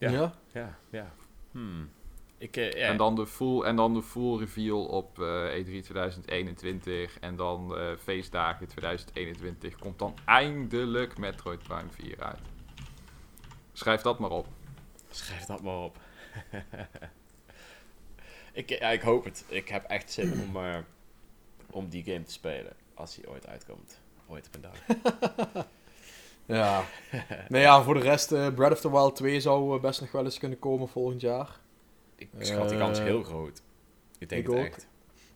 Ja. 0.00 0.10
Ja. 0.10 0.32
Ja, 0.52 0.78
ja. 0.90 1.12
Hmm. 1.50 1.90
Ik, 2.38 2.56
eh, 2.56 2.70
ja. 2.70 2.86
En, 2.86 2.96
dan 2.96 3.14
de 3.14 3.26
full, 3.26 3.62
en 3.62 3.76
dan 3.76 3.94
de 3.94 4.02
full 4.02 4.38
reveal 4.38 4.84
op 4.84 5.20
eh, 5.20 5.58
E3 5.58 5.64
2021. 5.64 7.18
En 7.18 7.36
dan 7.36 7.76
eh, 7.76 7.96
feestdagen 7.96 8.66
2021. 8.66 9.76
Komt 9.76 9.98
dan 9.98 10.14
eindelijk 10.24 11.18
Metroid 11.18 11.62
Prime 11.62 11.90
4 11.90 12.22
uit. 12.22 12.40
Schrijf 13.72 14.00
dat 14.00 14.18
maar 14.18 14.30
op. 14.30 14.46
Schrijf 15.10 15.44
dat 15.44 15.62
maar 15.62 15.78
op. 15.78 15.98
ik, 18.52 18.68
ja, 18.68 18.88
ik 18.88 19.00
hoop 19.00 19.24
het. 19.24 19.44
Ik 19.48 19.68
heb 19.68 19.84
echt 19.84 20.12
zin 20.12 20.32
om, 20.32 20.56
eh, 20.56 20.78
om 21.70 21.88
die 21.88 22.04
game 22.04 22.22
te 22.22 22.32
spelen. 22.32 22.72
Als 22.94 23.14
die 23.14 23.28
ooit 23.28 23.46
uitkomt. 23.46 24.00
Ooit 24.26 24.46
op 24.46 24.54
een 24.54 24.60
dag. 24.60 24.76
Ja. 26.50 26.84
nou 27.48 27.62
ja, 27.62 27.82
voor 27.82 27.94
de 27.94 28.00
rest, 28.00 28.32
eh, 28.32 28.54
Breath 28.54 28.72
of 28.72 28.80
the 28.80 28.90
Wild 28.90 29.16
2 29.16 29.40
zou 29.40 29.76
eh, 29.76 29.80
best 29.80 30.00
nog 30.00 30.12
wel 30.12 30.24
eens 30.24 30.38
kunnen 30.38 30.58
komen 30.58 30.88
volgend 30.88 31.20
jaar. 31.20 31.58
Ik 32.16 32.28
schat 32.38 32.68
die 32.68 32.78
kans 32.78 32.98
Eh, 32.98 33.04
heel 33.04 33.22
groot. 33.22 33.62
Ik 34.18 34.28
denk 34.28 34.42
ik 34.42 34.50
het 34.50 34.58
ook. 34.58 34.66
echt. 34.66 34.88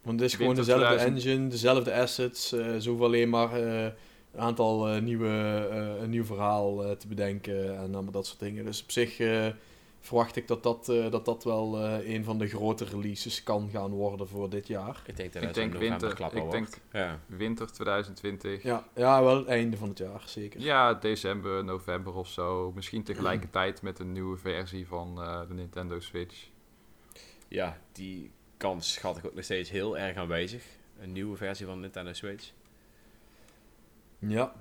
Want 0.02 0.20
het 0.20 0.28
is 0.30 0.36
gewoon 0.36 0.54
dezelfde 0.54 0.86
2000. 0.86 1.26
engine, 1.26 1.48
dezelfde 1.48 1.94
assets. 1.94 2.52
eh 2.52 2.76
ze 2.76 2.88
hoeven 2.88 3.06
alleen 3.06 3.28
maar 3.28 3.52
een 3.52 3.92
aantal 4.36 4.86
nieuwe, 4.86 5.28
een 6.00 6.10
nieuw 6.10 6.24
verhaal 6.24 6.96
te 6.96 7.08
bedenken 7.08 7.76
en 7.76 7.94
allemaal 7.94 8.12
dat 8.12 8.26
soort 8.26 8.40
dingen. 8.40 8.64
Dus 8.64 8.82
op 8.82 8.90
zich 8.90 9.18
verwacht 10.04 10.36
ik 10.36 10.48
dat 10.48 10.62
dat, 10.62 10.88
eh, 10.88 11.10
dat, 11.10 11.24
dat 11.24 11.44
wel 11.44 11.78
eh, 11.80 12.14
een 12.14 12.24
van 12.24 12.38
de 12.38 12.48
grote 12.48 12.84
releases 12.84 13.42
kan 13.42 13.70
gaan 13.70 13.90
worden 13.90 14.28
voor 14.28 14.50
dit 14.50 14.66
jaar. 14.66 15.02
Ik 15.06 15.16
denk 15.16 15.32
dat 15.32 15.42
Ik 15.42 15.48
het 15.48 15.56
denk 15.56 15.74
winter. 15.74 16.10
Ik 16.10 16.32
wordt. 16.32 16.50
denk 16.52 16.68
Ja. 16.92 17.20
winter 17.26 17.72
2020. 17.72 18.62
Ja, 18.62 18.84
ja 18.94 19.22
wel 19.22 19.36
het 19.36 19.46
einde 19.46 19.76
van 19.76 19.88
het 19.88 19.98
jaar, 19.98 20.22
zeker. 20.26 20.60
Ja, 20.60 20.94
december, 20.94 21.64
november 21.64 22.14
of 22.14 22.28
zo. 22.28 22.72
Misschien 22.74 23.02
tegelijkertijd 23.02 23.82
met 23.82 23.98
een 23.98 24.12
nieuwe 24.12 24.36
versie 24.36 24.86
van 24.86 25.22
eh, 25.22 25.40
de 25.48 25.54
Nintendo 25.54 26.00
Switch. 26.00 26.48
ja, 27.48 27.78
die 27.92 28.30
kans 28.56 28.92
schat 28.92 29.16
ik 29.16 29.26
ook 29.26 29.34
nog 29.34 29.44
steeds 29.44 29.70
heel 29.70 29.98
erg 29.98 30.16
aanwezig. 30.16 30.64
Een 30.98 31.12
nieuwe 31.12 31.36
versie 31.36 31.66
van 31.66 31.80
Nintendo 31.80 32.12
Switch. 32.12 32.50
Ja. 34.18 34.54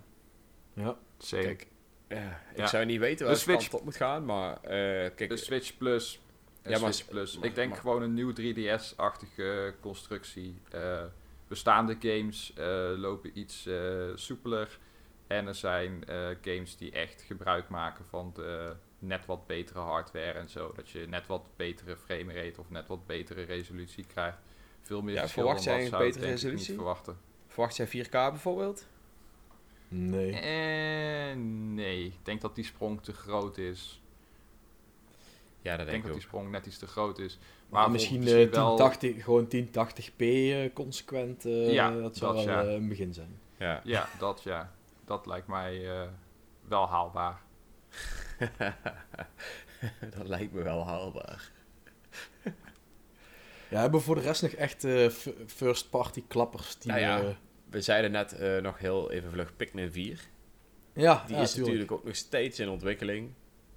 Ja. 0.73 0.97
Zeker. 1.17 1.47
Kijk, 1.55 1.67
ja, 2.15 2.41
ik 2.51 2.57
Ja. 2.57 2.67
zou 2.67 2.85
niet 2.85 2.99
weten 2.99 3.17
De 3.17 3.23
waar 3.23 3.33
de 3.33 3.39
Switch- 3.39 3.61
kant 3.69 3.73
op 3.73 3.83
moet 3.83 3.95
gaan, 3.95 4.25
maar 4.25 4.53
eh, 4.61 4.69
kijk, 5.15 5.29
De 5.29 5.37
Switch 5.37 5.77
Plus. 5.77 6.19
Ja, 6.63 6.69
Ja, 6.69 6.79
maar- 6.79 6.93
Switch 6.93 7.09
Plus. 7.09 7.37
maar- 7.37 7.45
ik 7.45 7.55
denk 7.55 7.69
maar- 7.69 7.79
gewoon 7.79 8.01
een 8.01 8.13
nieuw 8.13 8.33
3DS-achtige 8.33 9.73
constructie. 9.79 10.61
Eh, 10.71 11.03
bestaande 11.47 11.95
games 11.99 12.53
eh, 12.55 12.91
lopen 12.95 13.39
iets 13.39 13.65
eh, 13.65 13.75
soepeler. 14.15 14.79
En 15.27 15.47
er 15.47 15.55
zijn 15.55 16.05
eh, 16.07 16.27
games 16.41 16.77
die 16.77 16.91
echt 16.91 17.21
gebruik 17.21 17.69
maken 17.69 18.05
van 18.05 18.31
de 18.35 18.75
net 18.99 19.25
wat 19.25 19.47
betere 19.47 19.79
hardware 19.79 20.31
en 20.39 20.49
zo. 20.49 20.71
Dat 20.75 20.89
je 20.89 21.07
net 21.07 21.27
wat 21.27 21.43
betere 21.55 21.95
framerate 21.97 22.59
of 22.59 22.69
net 22.69 22.87
wat 22.87 23.05
betere 23.05 23.41
resolutie 23.43 24.05
krijgt. 24.05 24.37
Veel 24.81 25.01
meer 25.01 25.13
Ja, 25.15 25.27
verwacht 25.27 25.63
dan 25.65 25.73
jij 25.75 25.85
een 25.85 25.97
betere 25.97 26.25
resolutie? 26.25 26.75
verwachten. 26.75 27.17
verwacht 27.47 27.75
jij 27.75 27.87
4K 27.87 28.11
bijvoorbeeld? 28.11 28.87
Nee. 29.95 30.31
Eh, 30.33 31.35
nee, 31.73 32.05
ik 32.05 32.17
denk 32.25 32.41
dat 32.41 32.55
die 32.55 32.63
sprong 32.65 33.01
te 33.03 33.13
groot 33.13 33.57
is. 33.57 34.01
Ja, 35.61 35.71
dat 35.71 35.71
Ik 35.71 35.77
denk 35.77 35.87
denk 35.87 35.95
ik 35.97 36.01
dat 36.01 36.09
ook. 36.11 36.13
die 36.19 36.21
sprong 36.27 36.51
net 36.51 36.65
iets 36.65 36.77
te 36.77 36.87
groot 36.87 37.19
is. 37.19 37.37
Maar 37.69 37.81
Maar 37.81 37.91
misschien, 37.91 38.19
misschien 38.19 38.47
eh, 38.47 38.53
wel- 38.53 38.75
1080, 38.77 39.23
gewoon 39.23 39.47
1080p 39.47 40.51
eh, 40.51 40.73
consequent. 40.73 41.45
eh, 41.45 41.73
Ja, 41.73 41.91
dat 41.91 42.17
zou 42.17 42.35
dat 42.35 42.45
wel 42.45 42.53
ja. 42.55 42.63
eh, 42.63 42.73
een 42.73 42.87
begin 42.87 43.13
zijn. 43.13 43.39
Ja. 43.57 43.81
Ja, 43.83 44.09
dat 44.19 44.41
ja. 44.43 44.73
Dat 45.05 45.25
lijkt 45.25 45.47
mij 45.47 45.89
eh, 46.01 46.07
wel 46.67 46.87
haalbaar. 46.89 47.41
dat 50.17 50.27
lijkt 50.27 50.53
me 50.53 50.61
wel 50.61 50.85
haalbaar. 50.87 51.51
Ja, 53.69 53.79
hebben 53.81 53.99
we 53.99 54.05
voor 54.05 54.15
de 54.15 54.21
rest 54.21 54.41
nog 54.41 54.51
echt 54.51 54.83
eh, 54.83 55.07
f- 55.09 55.29
first 55.45 55.89
party 55.89 56.23
klappers 56.27 56.77
die 56.77 56.91
Nou 56.91 57.03
ja, 57.03 57.35
we- 57.73 57.81
zeiden 57.81 58.11
net 58.11 58.33
eh, 58.33 58.57
nog 58.61 58.79
heel 58.79 59.11
even 59.11 59.31
vlug 59.31 59.55
Pikmin 59.55 59.91
4. 59.91 60.19
ja, 60.93 61.23
Die 61.27 61.35
ja, 61.35 61.41
is 61.41 61.49
tuurlijk. 61.51 61.55
natuurlijk 61.73 61.91
ook 61.91 62.03
nog 62.03 62.15
steeds 62.15 62.59
in 62.59 62.69
ontwikkeling. 62.69 63.33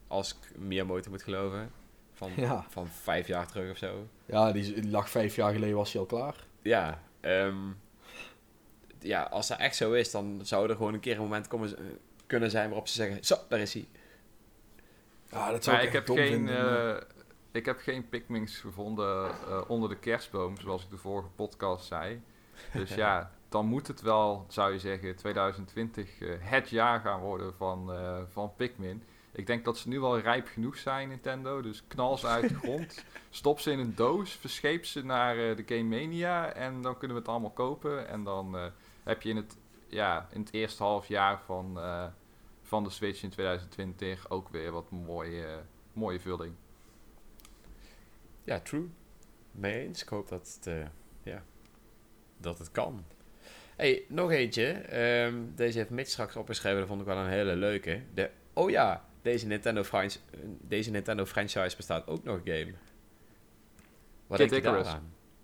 Als 0.06 0.30
ik 0.36 0.58
Miyamoto 0.58 1.10
moet 1.10 1.22
geloven. 1.22 1.70
Van, 2.12 2.32
Ja. 2.36 2.66
van 2.68 2.88
vijf 2.88 3.26
jaar 3.26 3.46
terug 3.46 3.70
of 3.70 3.76
zo. 3.78 4.06
Ja, 4.26 4.52
die 4.52 4.88
lag 4.90 5.10
vijf 5.10 5.36
jaar 5.36 5.52
geleden 5.52 5.76
was 5.76 5.92
hij 5.92 6.00
al 6.00 6.06
klaar. 6.06 6.34
Ja, 6.62 7.02
ehm, 7.20 7.56
ja, 9.00 9.22
als 9.22 9.48
dat 9.48 9.58
echt 9.58 9.76
zo 9.76 9.92
is, 9.92 10.10
dan 10.10 10.40
zou 10.42 10.68
er 10.70 10.76
gewoon 10.76 10.94
een 10.94 11.00
keer 11.00 11.14
een 11.16 11.22
moment 11.22 11.48
komen, 11.48 11.78
eh, 11.78 11.84
kunnen 12.26 12.50
zijn 12.50 12.68
waarop 12.68 12.88
ze 12.88 12.94
zeggen: 12.94 13.24
Zo, 13.24 13.36
daar 13.48 13.60
is 13.60 13.74
hij. 13.74 13.86
Ja, 15.30 15.50
dat 15.50 15.64
zou 15.64 15.76
Maar 15.76 15.84
ik, 15.84 15.90
ik 15.92 15.96
echt 15.96 16.06
heb, 16.08 16.16
dom 16.16 16.26
geen, 16.26 16.48
eh, 16.48 16.96
ik 17.52 17.66
heb 17.66 17.78
geen 17.78 18.08
Pikmins 18.08 18.58
gevonden 18.58 19.30
eh, 19.30 19.62
onder 19.68 19.88
de 19.88 19.98
kerstboom, 19.98 20.56
zoals 20.60 20.82
ik 20.84 20.90
de 20.90 20.96
vorige 20.96 21.28
podcast 21.28 21.86
zei. 21.86 22.20
Dus 22.72 22.94
ja, 23.04 23.30
dan 23.48 23.66
moet 23.66 23.86
het 23.86 24.00
wel, 24.00 24.44
zou 24.48 24.72
je 24.72 24.78
zeggen, 24.78 25.16
2020 25.16 26.20
eh, 26.20 26.28
het 26.38 26.68
jaar 26.68 27.00
gaan 27.00 27.20
worden 27.20 27.54
van, 27.54 27.92
eh, 27.92 28.22
van 28.28 28.54
Pikmin. 28.56 29.02
Ik 29.32 29.46
denk 29.46 29.64
dat 29.64 29.78
ze 29.78 29.88
nu 29.88 30.00
wel 30.00 30.18
rijp 30.18 30.46
genoeg 30.46 30.76
zijn, 30.76 31.08
Nintendo. 31.08 31.60
Dus 31.60 31.86
knal 31.86 32.18
ze 32.18 32.26
uit 32.26 32.48
de 32.48 32.54
grond, 32.54 33.04
stop 33.30 33.60
ze 33.60 33.70
in 33.70 33.78
een 33.78 33.94
doos, 33.94 34.32
verscheep 34.32 34.84
ze 34.84 35.04
naar 35.04 35.38
eh, 35.38 35.56
de 35.56 35.62
Game 35.66 36.00
Mania 36.00 36.52
en 36.52 36.82
dan 36.82 36.98
kunnen 36.98 37.16
we 37.16 37.22
het 37.22 37.30
allemaal 37.30 37.50
kopen. 37.50 38.08
En 38.08 38.24
dan 38.24 38.56
heb 39.02 39.22
je 39.22 39.28
in 39.28 39.36
het, 39.36 39.56
ja, 39.86 40.28
in 40.32 40.40
het 40.40 40.52
eerste 40.52 40.82
half 40.82 41.08
jaar 41.08 41.40
van, 41.40 41.78
van 42.62 42.84
de 42.84 42.90
Switch 42.90 43.22
in 43.22 43.30
2020 43.30 44.30
ook 44.30 44.48
weer 44.48 44.72
wat 44.72 44.90
mooie, 44.90 45.62
mooie 45.92 46.20
vulling. 46.20 46.54
Ja, 48.44 48.60
true. 48.60 48.90
Mee 49.50 49.86
eens. 49.86 50.02
Ik 50.02 50.08
hoop 50.08 50.28
dat 50.28 50.58
het, 50.60 50.90
ja, 51.22 51.42
dat 52.36 52.58
het 52.58 52.70
kan. 52.70 53.04
Hey, 53.76 54.04
nog 54.08 54.30
eentje. 54.30 54.66
Ehm, 54.72 55.34
deze 55.54 55.78
heeft 55.78 55.90
Mitch 55.90 56.10
straks 56.10 56.36
opgeschreven. 56.36 56.78
Dat 56.78 56.88
vond 56.88 57.00
ik 57.00 57.06
wel 57.06 57.16
een 57.16 57.28
hele 57.28 57.56
leuke. 57.56 58.02
De, 58.14 58.30
oh 58.52 58.70
ja, 58.70 59.04
deze 59.22 59.46
Nintendo, 59.46 59.84
franchise, 59.84 60.18
deze 60.60 60.90
Nintendo 60.90 61.24
franchise 61.24 61.76
bestaat 61.76 62.06
ook 62.06 62.24
nog 62.24 62.40
game. 62.44 62.72
Wat 64.26 64.38
Kid 64.38 64.52
Icarus. 64.52 64.96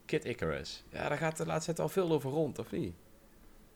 Kid 0.04 0.24
Icarus. 0.24 0.84
Ja, 0.90 1.08
daar 1.08 1.18
gaat 1.18 1.36
de 1.36 1.46
laatste 1.46 1.72
tijd 1.72 1.80
al 1.80 1.88
veel 1.88 2.10
over 2.10 2.30
rond, 2.30 2.58
of 2.58 2.72
niet? 2.72 2.94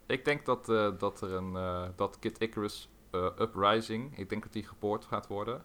Ik 0.06 0.24
denk 0.24 0.46
dat, 0.46 0.68
eh, 0.68 0.98
dat 0.98 1.20
er 1.20 1.32
een 1.32 1.56
eh, 1.56 1.88
dat 1.96 2.18
Kid 2.18 2.40
Icarus 2.40 2.88
eh, 3.10 3.28
Uprising, 3.38 4.18
ik 4.18 4.28
denk 4.28 4.42
dat 4.42 4.52
die 4.52 4.66
gepoord 4.66 5.04
gaat 5.04 5.26
worden, 5.26 5.64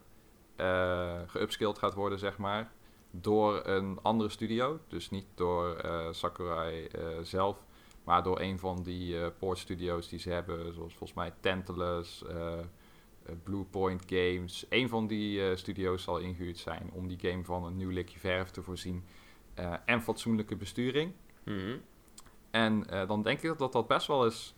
geupskilled 1.26 1.78
gaat 1.78 1.94
worden, 1.94 2.18
zeg 2.18 2.38
maar, 2.38 2.72
door 3.10 3.66
een 3.66 3.98
andere 4.02 4.30
studio. 4.30 4.80
Dus 4.88 5.10
niet 5.10 5.26
door 5.34 5.76
Sakurai 6.10 6.88
zelf, 7.22 7.64
maar 8.04 8.22
door 8.22 8.40
een 8.40 8.58
van 8.58 8.82
die 8.82 9.18
eh 9.20 9.26
port 9.38 9.58
studio's 9.58 10.08
die 10.08 10.18
ze 10.18 10.30
hebben, 10.30 10.74
zoals 10.74 10.94
volgens 10.94 11.14
mij 11.14 11.32
Tantalus, 11.40 12.24
eh 12.24 12.58
eh, 13.26 13.34
Bluepoint 13.42 14.02
Games. 14.06 14.66
Een 14.68 14.88
van 14.88 15.06
die 15.06 15.48
eh, 15.48 15.56
studio's 15.56 16.02
zal 16.02 16.18
ingehuurd 16.18 16.58
zijn 16.58 16.90
om 16.92 17.08
die 17.08 17.18
game 17.20 17.44
van 17.44 17.64
een 17.64 17.76
nieuw 17.76 17.90
likje 17.90 18.18
verf 18.18 18.50
te 18.50 18.62
voorzien 18.62 19.04
eh, 19.54 19.74
en 19.84 20.02
fatsoenlijke 20.02 20.56
besturing. 20.56 21.12
Mhm. 21.44 21.76
En 22.50 22.86
eh, 22.88 23.08
dan 23.08 23.22
denk 23.22 23.42
ik 23.42 23.58
dat 23.58 23.72
dat 23.72 23.86
best 23.86 24.06
wel 24.06 24.24
eens 24.24 24.54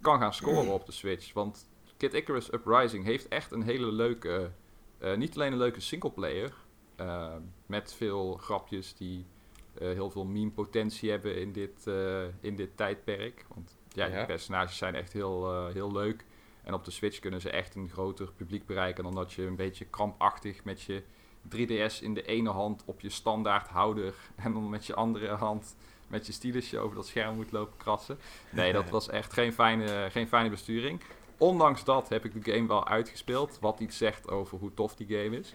kan 0.00 0.18
gaan 0.18 0.34
scoren 0.34 0.72
op 0.72 0.86
de 0.86 0.92
Switch. 0.92 1.32
Want 1.32 1.68
Kid 1.96 2.14
Icarus 2.14 2.52
Uprising 2.52 3.04
heeft 3.04 3.28
echt 3.28 3.52
een 3.52 3.62
hele 3.62 3.92
leuke... 3.92 4.50
eh, 4.98 5.16
niet 5.16 5.34
alleen 5.34 5.52
een 5.52 5.58
leuke 5.58 5.80
singleplayer... 5.80 6.54
eh, 6.96 7.34
met 7.66 7.94
veel 7.94 8.36
grapjes 8.36 8.94
die 8.94 9.18
eh, 9.18 9.33
heel 9.78 10.10
veel 10.10 10.24
meme-potentie 10.24 11.10
hebben 11.10 11.36
in 11.40 11.52
dit, 11.52 11.86
eh, 11.86 12.22
in 12.40 12.56
dit 12.56 12.76
tijdperk. 12.76 13.44
Want 13.54 13.76
ja, 13.88 14.06
Ja. 14.06 14.16
die 14.16 14.26
personages 14.26 14.76
zijn 14.76 14.94
echt 14.94 15.12
heel, 15.12 15.52
eh, 15.52 15.72
heel 15.74 15.92
leuk. 15.92 16.24
En 16.62 16.74
op 16.74 16.84
de 16.84 16.90
Switch 16.90 17.18
kunnen 17.18 17.40
ze 17.40 17.50
echt 17.50 17.74
een 17.74 17.88
groter 17.88 18.32
publiek 18.36 18.66
bereiken... 18.66 19.04
dan 19.04 19.14
dat 19.14 19.32
je 19.32 19.42
een 19.42 19.56
beetje 19.56 19.84
krampachtig 19.84 20.64
met 20.64 20.82
je 20.82 21.02
3DS 21.48 22.00
in 22.02 22.14
de 22.14 22.22
ene 22.22 22.50
hand 22.50 22.82
op 22.86 23.00
je 23.00 23.08
standaard 23.10 23.68
houder... 23.68 24.14
en 24.44 24.52
dan 24.52 24.68
met 24.68 24.86
je 24.86 24.94
andere 24.94 25.28
hand 25.28 25.76
met 26.08 26.26
je 26.26 26.32
stylusje 26.32 26.78
over 26.78 26.96
dat 26.96 27.06
scherm 27.06 27.34
moet 27.36 27.52
lopen 27.52 27.76
krassen. 27.76 28.18
Nee, 28.50 28.72
dat 28.72 28.90
was 28.96 29.08
echt 29.08 29.32
geen 29.32 29.52
fijne, 29.52 30.08
geen 30.10 30.28
fijne 30.28 30.50
besturing. 30.50 31.00
Ondanks 31.38 31.84
dat 31.84 32.08
heb 32.08 32.24
ik 32.24 32.44
de 32.44 32.52
game 32.52 32.68
wel 32.68 32.86
uitgespeeld, 32.86 33.58
wat 33.60 33.80
iets 33.80 33.96
zegt 33.96 34.28
over 34.30 34.58
hoe 34.58 34.74
tof 34.74 34.94
die 34.94 35.06
game 35.06 35.38
is. 35.38 35.54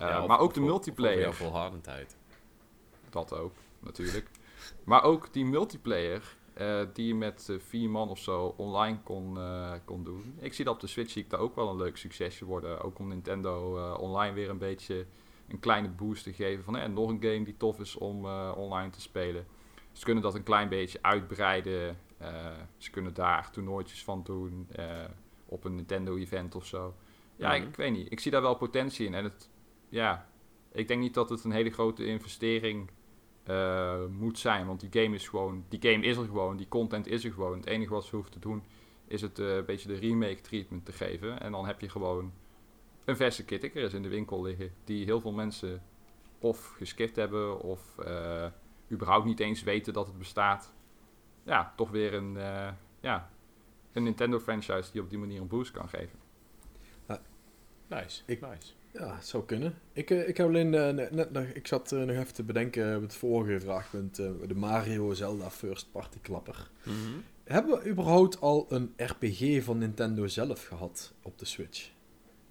Uh, 0.00 0.08
Ja, 0.08 0.20
of- 0.22 0.28
maar 0.28 0.38
ook 0.38 0.48
of- 0.48 0.54
de 0.54 0.60
of- 0.60 0.66
multiplayer. 0.66 1.28
Of 1.28 1.38
jouw 1.38 1.48
volhardendheid. 1.48 2.16
Dat 3.10 3.34
ook, 3.34 3.52
natuurlijk. 3.78 4.30
Maar 4.84 5.02
ook 5.02 5.32
die 5.32 5.44
multiplayer, 5.44 6.36
eh, 6.54 6.80
die 6.92 7.06
je 7.06 7.14
met 7.14 7.46
eh, 7.50 7.56
vier 7.58 7.90
man 7.90 8.08
of 8.08 8.18
zo 8.18 8.54
online 8.56 8.98
kon, 9.02 9.38
eh, 9.38 9.72
kon 9.84 10.04
doen. 10.04 10.34
Ik 10.38 10.52
zie 10.52 10.64
dat 10.64 10.74
op 10.74 10.80
de 10.80 10.86
Switch 10.86 11.10
zie 11.10 11.22
ik 11.22 11.30
daar 11.30 11.40
ook 11.40 11.54
wel 11.54 11.68
een 11.68 11.76
leuk 11.76 11.96
succesje 11.96 12.44
worden. 12.44 12.80
Ook 12.82 12.98
om 12.98 13.08
Nintendo 13.08 13.76
online 13.96 14.34
weer 14.34 14.48
een 14.50 14.58
beetje 14.58 15.06
een 15.48 15.58
kleine 15.58 15.88
boost 15.88 16.24
te 16.24 16.32
geven. 16.32 16.64
Van 16.64 16.76
eh, 16.76 16.88
nog 16.88 17.08
een 17.08 17.22
game 17.22 17.42
die 17.44 17.56
tof 17.56 17.80
is 17.80 17.96
om 17.96 18.24
online 18.54 18.90
te 18.90 19.00
spelen. 19.00 19.46
Ze 19.92 20.04
kunnen 20.04 20.22
dat 20.22 20.34
een 20.34 20.42
klein 20.42 20.68
beetje 20.68 20.98
uitbreiden. 21.02 21.98
Ze 22.76 22.90
kunnen 22.90 23.14
daar 23.14 23.50
toernooitjes 23.50 24.04
van 24.04 24.22
doen. 24.22 24.68
op 25.46 25.64
een 25.64 25.74
Nintendo-event 25.74 26.54
of 26.54 26.66
zo. 26.66 26.94
Ja, 27.36 27.48
Mhm. 27.48 27.62
ik, 27.62 27.68
ik 27.68 27.76
weet 27.76 27.92
niet. 27.92 28.12
Ik 28.12 28.20
zie 28.20 28.30
daar 28.30 28.42
wel 28.42 28.54
potentie 28.56 29.06
in. 29.06 29.14
En 29.14 29.24
het, 29.24 29.48
ja, 29.88 30.28
ik 30.72 30.88
denk 30.88 31.00
niet 31.00 31.14
dat 31.14 31.30
het 31.30 31.44
een 31.44 31.50
hele 31.50 31.70
grote 31.70 32.04
investering 32.04 32.90
eh, 33.42 34.06
moet 34.06 34.38
zijn. 34.38 34.66
Want 34.66 34.80
die 34.90 35.02
game 35.02 35.14
is 35.14 35.28
gewoon, 35.28 35.64
die 35.68 35.80
game 35.92 36.04
is 36.04 36.16
er 36.16 36.24
gewoon, 36.24 36.56
die 36.56 36.68
content 36.68 37.06
is 37.06 37.24
er 37.24 37.32
gewoon. 37.32 37.56
Het 37.56 37.66
enige 37.66 37.92
wat 37.92 38.04
ze 38.04 38.14
hoeven 38.14 38.32
te 38.32 38.38
doen 38.38 38.62
is 39.06 39.20
het 39.22 39.38
eh, 39.38 39.56
een 39.56 39.64
beetje 39.64 39.88
de 39.88 39.94
remake 39.98 40.40
treatment 40.40 40.84
te 40.84 40.92
geven. 40.92 41.40
En 41.40 41.52
dan 41.52 41.66
heb 41.66 41.80
je 41.80 41.88
gewoon 41.88 42.32
een 43.04 43.16
verse 43.16 43.44
Kittickers 43.44 43.94
in 43.94 44.02
de 44.02 44.08
winkel 44.08 44.42
liggen. 44.42 44.72
Die 44.84 45.04
heel 45.04 45.20
veel 45.20 45.32
mensen 45.32 45.82
of 46.38 46.66
geskipt 46.76 47.16
hebben 47.16 47.60
of 47.60 47.98
eh, 47.98 48.46
überhaupt 48.92 49.24
niet 49.26 49.40
eens 49.40 49.62
weten 49.62 49.92
dat 49.92 50.06
het 50.06 50.18
bestaat. 50.18 50.72
Ja, 51.42 51.72
toch 51.76 51.90
weer 51.90 52.14
een, 52.14 52.36
eh, 52.36 52.68
ja, 53.00 53.30
een 53.92 54.02
Nintendo 54.02 54.38
franchise 54.38 54.92
die 54.92 55.00
op 55.02 55.10
die 55.10 55.18
manier 55.18 55.40
een 55.40 55.48
boost 55.48 55.70
kan 55.70 55.88
geven. 55.88 56.18
Nice, 57.86 58.22
Ik- 58.26 58.40
nice. 58.40 58.72
Ja, 58.92 59.14
het 59.14 59.26
zou 59.26 59.44
kunnen. 59.44 59.74
Ik, 59.92 60.10
eh, 60.10 60.28
ik 60.28 60.36
heb 60.36 60.46
alleen 60.46 60.74
eh, 60.74 61.08
net, 61.10 61.32
nog, 61.32 61.44
ik 61.44 61.66
zat 61.66 61.92
eh, 61.92 61.98
nog 61.98 62.16
even 62.16 62.34
te 62.34 62.42
bedenken 62.42 62.96
op 62.96 63.02
het 63.02 63.14
vorige 63.14 63.60
vraagpunt, 63.60 64.16
de 64.16 64.54
Mario 64.54 65.12
Zelda 65.14 65.50
First 65.50 65.92
Party 65.92 66.18
klapper. 66.22 66.70
Mhm. 66.82 66.96
Hebben 67.44 67.78
we 67.82 67.88
überhaupt 67.90 68.40
al 68.40 68.66
een 68.68 68.92
RPG 68.96 69.64
van 69.64 69.78
Nintendo 69.78 70.26
zelf 70.26 70.66
gehad 70.66 71.12
op 71.22 71.38
de 71.38 71.44
Switch? 71.44 71.90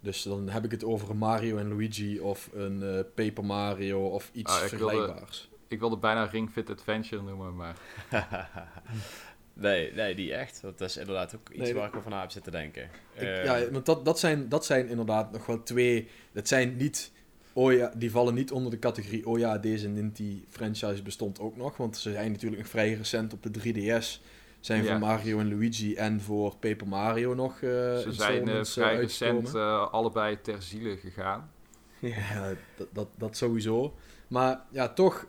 Dus 0.02 0.24
dan 0.24 0.50
heb 0.50 0.64
ik 0.66 0.72
het 0.72 0.84
over 0.84 1.10
een 1.10 1.18
Mario 1.18 1.58
en 1.58 1.68
Luigi 1.70 2.20
of 2.20 2.50
een 2.54 3.06
Paper 3.16 3.46
Mario 3.46 4.08
of 4.08 4.30
iets 4.34 4.58
Ah, 4.58 4.64
ik 4.64 4.70
wilde- 4.70 4.86
vergelijkbaars. 4.94 5.50
Ik 5.68 5.80
wilde 5.80 5.98
bijna 5.98 6.24
Ring 6.24 6.50
Fit 6.52 6.70
Adventure 6.70 7.22
noemen, 7.22 7.56
maar 7.56 7.78
nee, 9.60 9.94
nee, 9.94 10.16
die 10.16 10.34
echt. 10.34 10.62
Dat 10.62 10.82
is 10.82 10.98
inderdaad 10.98 11.36
ook 11.36 11.50
iets 11.50 11.60
Nee, 11.60 11.74
waar 11.74 11.88
ik 11.88 11.96
over 11.96 12.10
na 12.10 12.22
heb 12.22 12.32
zitten 12.32 12.52
denken. 12.52 12.84
Ik- 13.14 13.22
Eh, 13.22 13.44
ja, 13.44 13.72
want 13.72 13.86
dat, 13.86 14.06
dat, 14.06 14.20
zijn, 14.20 14.50
dat 14.50 14.66
zijn 14.66 14.88
inderdaad 14.88 15.32
nog 15.32 15.46
wel 15.46 15.64
twee. 15.64 16.08
Dat 16.32 16.48
zijn 16.48 16.76
niet. 16.78 17.12
Oh 17.54 17.74
ja, 17.74 17.92
die 17.96 18.12
vallen 18.12 18.34
niet 18.34 18.52
onder 18.52 18.72
de 18.72 18.80
categorie. 18.80 19.28
Oh 19.28 19.40
ja, 19.40 19.58
deze 19.58 19.88
Ninty-franchise 19.88 21.02
bestond 21.04 21.40
ook 21.40 21.58
nog. 21.58 21.78
Want 21.78 21.98
ze 21.98 22.12
zijn 22.12 22.32
natuurlijk 22.32 22.62
nog 22.62 22.72
vrij 22.72 22.94
recent 22.94 23.34
op 23.34 23.44
de 23.44 23.50
3DS. 23.60 24.22
Zijn 24.60 24.84
Ja. 24.84 24.90
voor 24.90 25.00
Mario 25.00 25.40
en 25.40 25.50
Luigi 25.50 25.96
en 25.96 26.22
voor 26.22 26.56
Paper 26.58 26.88
Mario 26.88 27.34
nog. 27.34 27.54
eh 27.54 27.98
ze 27.98 28.08
zijn 28.12 28.48
eh, 28.48 28.64
vrij 28.64 28.98
uitgekomen. 28.98 29.42
recent 29.42 29.56
eh, 29.56 29.92
allebei 29.92 30.42
ter 30.42 30.62
ziele 30.62 30.98
gegaan. 30.98 31.52
Ja, 32.00 32.54
dat, 32.78 32.88
dat, 32.94 33.08
dat 33.18 33.38
sowieso. 33.38 33.94
Maar 34.28 34.60
ja, 34.72 34.88
toch, 34.90 35.26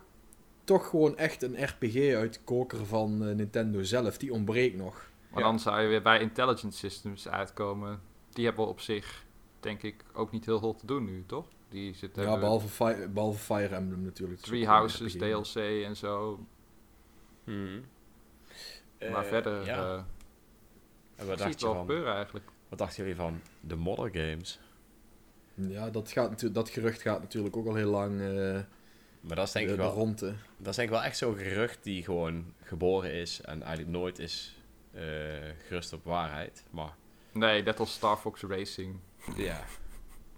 toch 0.71 0.89
gewoon 0.89 1.17
echt 1.17 1.41
een 1.43 1.63
RPG 1.63 2.13
uit 2.13 2.33
de 2.33 2.39
koker 2.43 2.85
van 2.85 3.25
eh, 3.27 3.35
Nintendo 3.35 3.83
zelf. 3.83 4.17
Die 4.17 4.33
ontbreekt 4.33 4.77
nog. 4.77 5.09
Maar 5.29 5.39
Ja. 5.39 5.45
dan 5.45 5.59
zou 5.59 5.81
je 5.81 5.87
weer 5.87 6.01
bij 6.01 6.19
Intelligent 6.19 6.75
Systems 6.75 7.27
uitkomen. 7.27 8.01
Die 8.29 8.45
hebben 8.45 8.67
op 8.67 8.79
zich, 8.79 9.25
denk 9.59 9.83
ik, 9.83 10.03
ook 10.13 10.31
niet 10.31 10.45
heel 10.45 10.59
veel 10.59 10.75
te 10.75 10.85
doen 10.85 11.05
nu, 11.05 11.23
toch? 11.27 11.47
Die 11.69 11.93
zitten 11.95 12.23
Ja, 12.23 12.39
behalve, 12.39 12.67
Fi- 12.67 13.07
behalve 13.09 13.39
Fire 13.39 13.75
Emblem 13.75 14.01
natuurlijk. 14.03 14.39
Three 14.41 14.65
Houses. 14.67 15.13
DLC 15.13 15.55
en 15.85 15.95
zo. 15.95 16.45
mhm. 17.43 17.79
maar 18.99 19.23
Eh, 19.23 19.29
verder 19.29 19.65
ja. 19.65 19.77
eh 19.95 20.03
en 21.15 21.27
wat, 21.27 21.37
dacht 21.37 21.59
je 21.59 21.65
wel 21.65 21.75
van, 21.75 21.85
gebeuren 21.85 22.13
eigenlijk. 22.13 22.45
wat 22.69 22.79
dachten 22.79 22.97
jullie 22.97 23.15
van 23.17 23.41
de 23.59 23.75
modder 23.75 24.09
games? 24.13 24.59
Ja, 25.53 25.89
dat, 25.89 26.11
gaat, 26.11 26.53
dat 26.53 26.69
gerucht 26.69 27.01
gaat 27.01 27.21
natuurlijk 27.21 27.55
ook 27.57 27.67
al 27.67 27.75
heel 27.75 27.89
lang 27.89 28.21
eh 28.21 28.59
Maar 29.21 29.35
dat 29.35 29.47
is 29.47 29.51
denk 29.53 29.65
de, 29.65 29.71
ik 29.73 29.79
de 29.79 29.85
wel, 29.85 30.15
dat 30.57 30.67
is 30.67 30.75
denk 30.75 30.89
ik 30.89 30.95
wel 30.95 31.03
echt 31.03 31.17
zo'n 31.17 31.37
gerucht 31.37 31.83
die 31.83 32.03
gewoon 32.03 32.53
geboren 32.63 33.11
is 33.11 33.41
en 33.41 33.61
eigenlijk 33.63 33.91
nooit 33.97 34.19
is 34.19 34.55
eh, 34.93 35.03
gerust 35.67 35.93
op 35.93 36.03
waarheid. 36.03 36.63
Maar 36.69 36.93
Nee, 37.33 37.63
net 37.63 37.79
als 37.79 37.93
Star 37.93 38.17
Fox 38.17 38.41
Racing. 38.41 38.99
ja, 39.35 39.63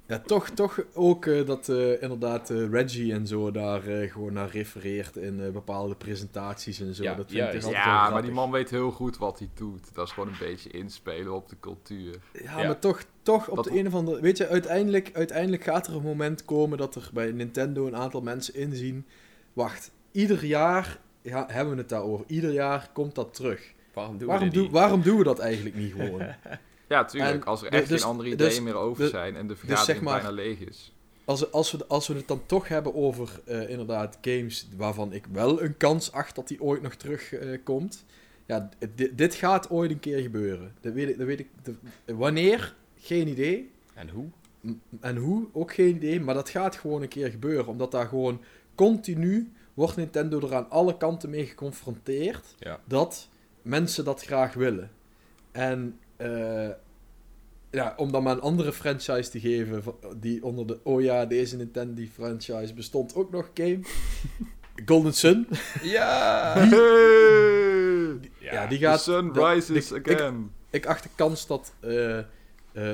Ja, 0.07 0.19
toch, 0.19 0.49
toch 0.49 0.79
ook 0.93 1.25
eh, 1.25 1.45
dat 1.45 1.69
eh, 1.69 2.01
inderdaad 2.01 2.49
eh, 2.49 2.69
Reggie 2.69 3.13
en 3.13 3.27
zo 3.27 3.51
daar 3.51 3.81
gewoon 3.81 4.33
naar 4.33 4.49
refereert 4.49 5.15
in 5.15 5.51
bepaalde 5.53 5.95
presentaties 5.95 6.79
en 6.79 6.93
zo. 6.93 7.03
Ja, 7.03 7.15
dat 7.15 7.31
vind 7.31 7.53
ik 7.53 7.71
Ja, 7.71 8.09
maar 8.09 8.21
die 8.21 8.31
man 8.31 8.51
weet 8.51 8.69
heel 8.69 8.91
goed 8.91 9.17
wat 9.17 9.39
hij 9.39 9.49
doet. 9.53 9.93
Dat 9.95 10.07
is 10.07 10.13
gewoon 10.13 10.29
een 10.29 10.35
beetje 10.39 10.69
inspelen 10.69 11.33
op 11.33 11.49
de 11.49 11.55
cultuur. 11.59 12.15
Ja, 12.43 12.59
Ja. 12.59 12.65
maar 12.67 12.79
toch, 12.79 13.03
toch 13.21 13.47
op 13.49 13.55
Dat- 13.55 13.65
de 13.65 13.79
een 13.79 13.87
of 13.87 13.93
andere... 13.93 14.21
Weet 14.21 14.37
je, 14.37 14.47
uiteindelijk, 14.47 15.09
uiteindelijk 15.13 15.63
gaat 15.63 15.87
er 15.87 15.95
een 15.95 16.01
moment 16.01 16.45
komen 16.45 16.77
dat 16.77 16.95
er 16.95 17.09
bij 17.13 17.31
Nintendo 17.31 17.87
een 17.87 17.95
aantal 17.95 18.21
mensen 18.21 18.55
inzien... 18.55 19.05
Wacht, 19.53 19.91
ieder 20.11 20.45
jaar 20.45 20.99
ja, 21.21 21.45
hebben 21.47 21.73
we 21.73 21.79
het 21.79 21.89
daarover. 21.89 22.25
Ieder 22.27 22.51
jaar 22.51 22.89
komt 22.93 23.15
dat 23.15 23.33
terug. 23.33 23.73
waarom 23.93 24.17
doen 24.17 24.27
Waarom, 24.27 24.49
we 24.49 24.53
dit 24.61 24.71
waarom 24.71 25.01
doen 25.01 25.17
we 25.17 25.23
dat 25.23 25.39
eigenlijk 25.39 25.75
niet 25.75 25.91
gewoon? 25.93 26.21
Ja, 26.93 27.05
tuurlijk. 27.05 27.33
En 27.33 27.43
als 27.43 27.61
er 27.63 27.71
echt 27.71 27.87
dus- 27.89 28.01
geen 28.01 28.09
andere 28.09 28.29
ideeën 28.29 28.49
dus- 28.49 28.59
meer 28.61 28.75
over 28.75 29.01
dus- 29.01 29.11
zijn 29.11 29.35
en 29.35 29.47
de 29.47 29.53
zeg 29.55 29.65
vergadering 29.65 30.01
maar- 30.03 30.21
bijna 30.21 30.31
leeg 30.35 30.59
is. 30.59 30.93
Als, 31.25 31.51
als, 31.51 31.71
we, 31.71 31.85
als 31.87 32.07
we 32.07 32.13
het 32.13 32.27
dan 32.27 32.41
toch 32.45 32.67
hebben 32.67 32.95
over 32.95 33.41
eh, 33.45 33.69
inderdaad 33.69 34.17
games 34.21 34.67
waarvan 34.77 35.13
ik 35.13 35.25
wel 35.31 35.61
een 35.63 35.77
kans 35.77 36.11
acht 36.11 36.35
dat 36.35 36.47
die 36.47 36.61
ooit 36.61 36.81
nog 36.81 36.93
terugkomt. 36.95 38.05
ja, 38.45 38.69
dit, 38.95 39.17
dit 39.17 39.35
gaat 39.35 39.69
ooit 39.69 39.91
een 39.91 39.99
keer 39.99 40.19
gebeuren. 40.19 40.73
Dat 40.81 40.93
weet 40.93 41.09
ik, 41.09 41.17
dat 41.17 41.27
weet 41.27 41.39
ik, 41.39 41.47
de- 41.63 42.15
wanneer? 42.15 42.75
Geen 42.99 43.27
idee. 43.27 43.71
En 43.93 44.09
hoe? 44.09 44.25
M- 44.61 44.71
En 44.99 45.15
hoe? 45.17 45.47
Ook 45.53 45.73
geen 45.73 45.95
idee. 45.95 46.19
Maar 46.21 46.35
dat 46.35 46.49
gaat 46.49 46.75
gewoon 46.75 47.01
een 47.01 47.07
keer 47.07 47.29
gebeuren. 47.29 47.67
Omdat 47.67 47.91
daar 47.91 48.07
gewoon 48.07 48.41
continu 48.75 49.51
wordt 49.73 49.95
Nintendo 49.95 50.39
er 50.39 50.55
aan 50.55 50.69
alle 50.69 50.97
kanten 50.97 51.29
mee 51.29 51.45
geconfronteerd. 51.45 52.55
Ja. 52.59 52.79
Dat 52.85 53.29
mensen 53.61 54.05
dat 54.05 54.23
graag 54.23 54.53
willen. 54.53 54.91
En 55.51 55.99
eh, 56.23 56.69
ja, 57.71 57.93
om 57.97 58.11
dan 58.11 58.23
maar 58.23 58.33
een 58.35 58.41
andere 58.41 58.73
franchise 58.73 59.29
te 59.29 59.39
geven. 59.39 59.83
Die 60.19 60.43
onder 60.43 60.67
de. 60.67 60.79
Oh 60.83 61.01
ja, 61.01 61.25
deze 61.25 61.57
Nintendo 61.57 62.03
franchise 62.13 62.73
bestond 62.73 63.15
ook 63.15 63.31
nog 63.31 63.49
game. 63.53 63.79
Golden 64.85 65.13
Sun. 65.13 65.47
Ja! 65.83 66.53
Ja, 68.39 68.67
die 68.67 68.77
The 68.79 68.85
gaat. 68.85 69.01
sun 69.01 69.33
dat- 69.33 69.53
rises 69.53 69.91
ik- 69.91 70.09
again. 70.11 70.51
Ik 70.69 70.85
acht 70.85 71.03
de 71.03 71.09
kans 71.15 71.47
dat, 71.47 71.73
eh, 71.79 72.17
eh, 72.17 72.25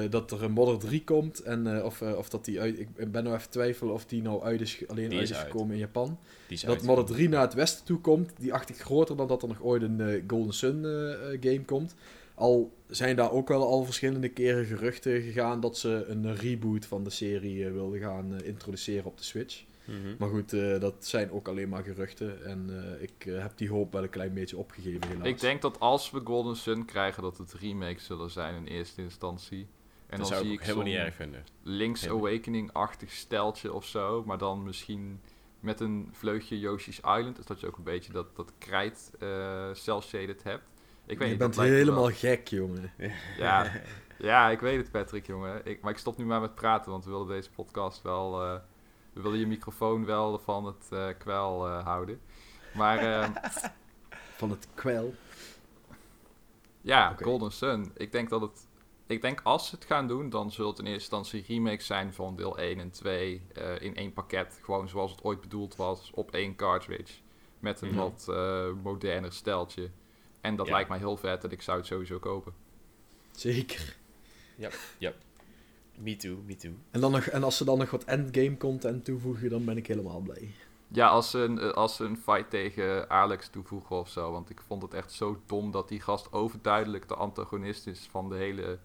dat 0.10 0.32
er 0.32 0.44
een 0.44 0.52
Modder 0.52 0.80
3 0.80 1.04
komt. 1.04 1.40
En, 1.40 1.78
eh, 1.78 1.84
of, 1.86 2.02
of 2.02 2.30
dat 2.30 2.46
die 2.46 2.60
uit. 2.60 2.80
Ik 2.80 3.12
ben 3.12 3.24
nou 3.24 3.36
even 3.36 3.50
twijfelen 3.50 3.94
of 3.94 4.06
die 4.06 4.22
nou 4.22 4.44
uit 4.44 4.62
is, 4.62 4.84
alleen 4.88 5.10
Die 5.10 5.20
uit 5.20 5.30
is 5.30 5.36
is 5.36 5.38
uit. 5.44 5.52
gekomen 5.52 5.74
in 5.74 5.80
Japan. 5.80 6.18
Die 6.48 6.58
is 6.58 6.64
dat 6.64 6.76
uit. 6.76 6.84
Modder 6.84 7.06
3 7.06 7.30
naar 7.30 7.42
het 7.42 7.54
westen 7.54 7.86
toe 7.86 8.00
komt. 8.00 8.32
Die 8.40 8.54
acht 8.54 8.70
ik 8.70 8.80
groter 8.82 9.16
dan 9.18 9.28
dat 9.28 9.42
er 9.42 9.48
nog 9.48 9.62
ooit 9.62 9.82
een 9.82 10.24
Golden 10.28 10.54
Sun 10.54 10.82
game 11.40 11.62
komt. 11.66 11.96
Al 12.40 12.78
zijn 12.88 13.16
daar 13.16 13.32
ook 13.32 13.48
wel 13.48 13.68
al 13.68 13.84
verschillende 13.84 14.30
keren 14.30 14.66
geruchten 14.66 15.22
gegaan 15.22 15.60
dat 15.60 15.78
ze 15.78 16.06
een 16.08 16.36
reboot 16.36 16.86
van 16.86 17.04
de 17.04 17.10
serie 17.10 17.66
eh, 17.66 17.72
wilden 17.72 18.00
gaan 18.00 18.36
eh, 18.36 18.48
introduceren 18.48 19.06
op 19.06 19.18
de 19.18 19.24
Switch. 19.24 19.64
Mhm. 19.90 20.16
Maar 20.18 20.30
goed, 20.30 20.54
eh, 20.54 20.80
dat 20.80 21.06
zijn 21.06 21.32
ook 21.32 21.48
alleen 21.48 21.70
maar 21.70 21.84
geruchten. 21.84 22.46
En 22.46 22.70
eh, 22.70 23.02
ik 23.02 23.24
heb 23.24 23.58
die 23.58 23.70
hoop 23.70 23.94
wel 23.94 24.04
een 24.04 24.10
klein 24.10 24.34
beetje 24.34 24.58
opgegeven 24.58 25.08
helaas. 25.08 25.28
Ik 25.28 25.40
denk 25.40 25.62
dat 25.62 25.80
als 25.80 26.12
we 26.12 26.22
Golden 26.24 26.56
Sun 26.56 26.86
krijgen, 26.86 27.24
dat 27.24 27.38
het 27.38 27.54
remakes 27.54 28.06
zullen 28.06 28.30
zijn 28.30 28.56
in 28.56 28.66
eerste 28.66 29.02
instantie. 29.02 29.68
En 30.08 30.18
dat 30.18 30.18
dan 30.18 30.28
zou 30.28 30.42
zie 30.42 30.48
ik 30.48 30.54
ook 30.54 30.60
ik 30.60 30.66
helemaal 30.66 30.88
niet 30.88 31.06
erg 31.06 31.16
vinden. 31.16 31.44
Link's 31.64 32.02
Helemaal. 32.02 32.28
Awakening-achtig 32.28 33.12
steltje 33.12 33.74
of 33.74 33.86
zo. 33.86 34.24
Maar 34.26 34.38
dan 34.38 34.64
misschien 34.64 35.22
met 35.60 35.80
een 35.80 36.10
vleugje 36.12 36.60
Yoshi's 36.60 36.98
Island. 36.98 37.36
Dus 37.36 37.46
dat 37.46 37.60
je 37.60 37.68
ook 37.68 37.78
een 37.78 37.84
beetje 37.84 38.12
dat, 38.12 38.36
dat 38.36 38.52
krijt 38.58 39.12
eh 39.20 39.70
cel-shaded 39.74 40.44
hebt. 40.44 40.64
Ik 41.10 41.18
weet 41.18 41.28
je 41.28 41.34
niet, 41.34 41.38
bent 41.38 41.56
helemaal 41.56 42.02
wel- 42.06 42.12
gek, 42.16 42.48
jongen. 42.48 42.92
Ja, 43.38 43.72
ja, 44.18 44.50
ik 44.50 44.60
weet 44.60 44.78
het 44.78 44.92
Patrick, 44.92 45.26
jongen. 45.28 45.62
Ik, 45.66 45.82
maar 45.82 45.92
ik 45.92 45.98
stop 45.98 46.18
nu 46.18 46.26
maar 46.26 46.42
met 46.42 46.56
praten, 46.56 46.92
want 46.92 47.06
we 47.06 47.12
willen 47.12 47.28
deze 47.28 47.50
podcast 47.52 48.02
wel... 48.02 48.44
eh, 48.44 48.56
we 49.14 49.22
willen 49.22 49.40
je 49.40 49.48
microfoon 49.48 50.06
wel 50.06 50.40
van 50.40 50.66
het 50.66 50.88
eh 50.92 51.08
kwel 51.18 51.68
eh, 51.68 51.84
houden. 51.84 52.22
Maar 52.74 52.98
eh, 52.98 53.30
Van 54.38 54.50
het 54.50 54.68
kwel. 54.74 55.14
ja. 56.82 57.16
Golden 57.22 57.52
Sun. 57.52 57.92
Ik 57.98 58.12
denk 58.12 58.30
dat 58.30 58.42
het... 58.42 58.68
Ik 59.08 59.22
denk 59.22 59.42
als 59.44 59.68
ze 59.70 59.76
het 59.76 59.86
gaan 59.86 60.08
doen, 60.08 60.30
dan 60.30 60.52
zullen 60.52 60.70
het 60.72 60.80
in 60.80 60.86
eerste 60.86 61.16
instantie 61.16 61.44
remakes 61.56 61.86
zijn 61.86 62.14
van 62.14 62.36
deel 62.36 62.58
1 62.58 62.80
en 62.80 62.92
2 62.92 63.42
eh, 63.54 63.82
in 63.82 63.96
één 63.96 64.14
pakket. 64.14 64.60
Gewoon 64.64 64.90
zoals 64.90 65.12
het 65.12 65.24
ooit 65.24 65.42
bedoeld 65.42 65.76
was, 65.76 66.12
op 66.14 66.32
één 66.32 66.56
cartridge. 66.56 67.14
Met 67.60 67.82
een 67.82 67.90
Mhm. 67.90 67.98
wat 67.98 68.26
moderner 68.84 69.34
steltje. 69.34 69.90
En 70.42 70.56
dat 70.56 70.66
Ja. 70.68 70.74
lijkt 70.74 70.90
mij 70.90 70.98
heel 70.98 71.18
vet 71.18 71.44
en 71.44 71.52
ik 71.52 71.62
zou 71.62 71.78
het 71.78 71.88
sowieso 71.88 72.20
kopen. 72.20 72.54
Zeker. 73.32 73.98
Me 75.98 76.16
too, 76.16 76.42
me 76.46 76.56
too. 76.56 76.72
En, 76.92 77.02
dan 77.02 77.12
nog, 77.12 77.26
en 77.26 77.44
als 77.44 77.58
ze 77.58 77.66
dan 77.66 77.78
nog 77.78 77.90
wat 77.92 78.04
endgame 78.04 78.58
content 78.58 79.06
toevoegen, 79.06 79.50
dan 79.50 79.66
ben 79.66 79.78
ik 79.78 79.88
helemaal 79.88 80.20
blij. 80.20 80.52
Ja, 80.88 81.08
als 81.08 81.30
ze 81.30 81.38
een, 81.40 81.74
als 81.74 81.96
ze 81.96 82.04
een 82.04 82.18
fight 82.18 82.50
tegen 82.50 83.10
Alex 83.10 83.48
toevoegen 83.50 83.96
of 83.96 84.10
zo. 84.10 84.32
Want 84.32 84.50
ik 84.50 84.62
vond 84.62 84.82
het 84.82 84.94
echt 84.94 85.12
zo 85.12 85.42
dom 85.46 85.72
dat 85.72 85.88
die 85.90 86.02
gast 86.02 86.32
overduidelijk 86.34 87.08
de 87.08 87.16
antagonist 87.16 87.88
is 87.88 88.08
van 88.12 88.30
de 88.30 88.36
hele 88.36 88.80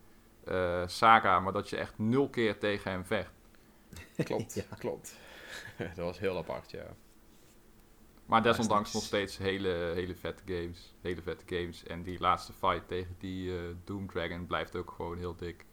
eh, 0.44 0.82
saga. 0.86 1.40
Maar 1.40 1.52
dat 1.52 1.70
je 1.70 1.76
echt 1.76 1.98
nul 1.98 2.28
keer 2.28 2.58
tegen 2.58 2.90
hem 2.90 3.04
vecht. 3.04 3.32
Klopt, 4.24 4.54
Ja. 4.70 4.76
klopt. 4.78 5.16
dat 5.96 5.96
was 6.04 6.18
heel 6.18 6.36
apart, 6.36 6.70
ja. 6.70 6.94
Maar 8.26 8.42
desondanks 8.42 8.92
nog 8.92 9.02
steeds 9.02 9.38
hele, 9.38 9.68
hele 9.94 10.14
vette 10.14 10.42
games. 10.46 10.92
Hele 11.00 11.22
vette 11.22 11.56
games. 11.56 11.82
En 11.86 12.02
die 12.02 12.18
laatste 12.20 12.52
fight 12.52 12.88
tegen 12.88 13.16
die 13.18 13.50
eh, 13.50 13.56
Doom 13.84 14.06
Dragon 14.10 14.46
blijft 14.46 14.76
ook 14.76 14.90
gewoon 14.96 15.18
heel 15.18 15.36
dik. 15.36 15.64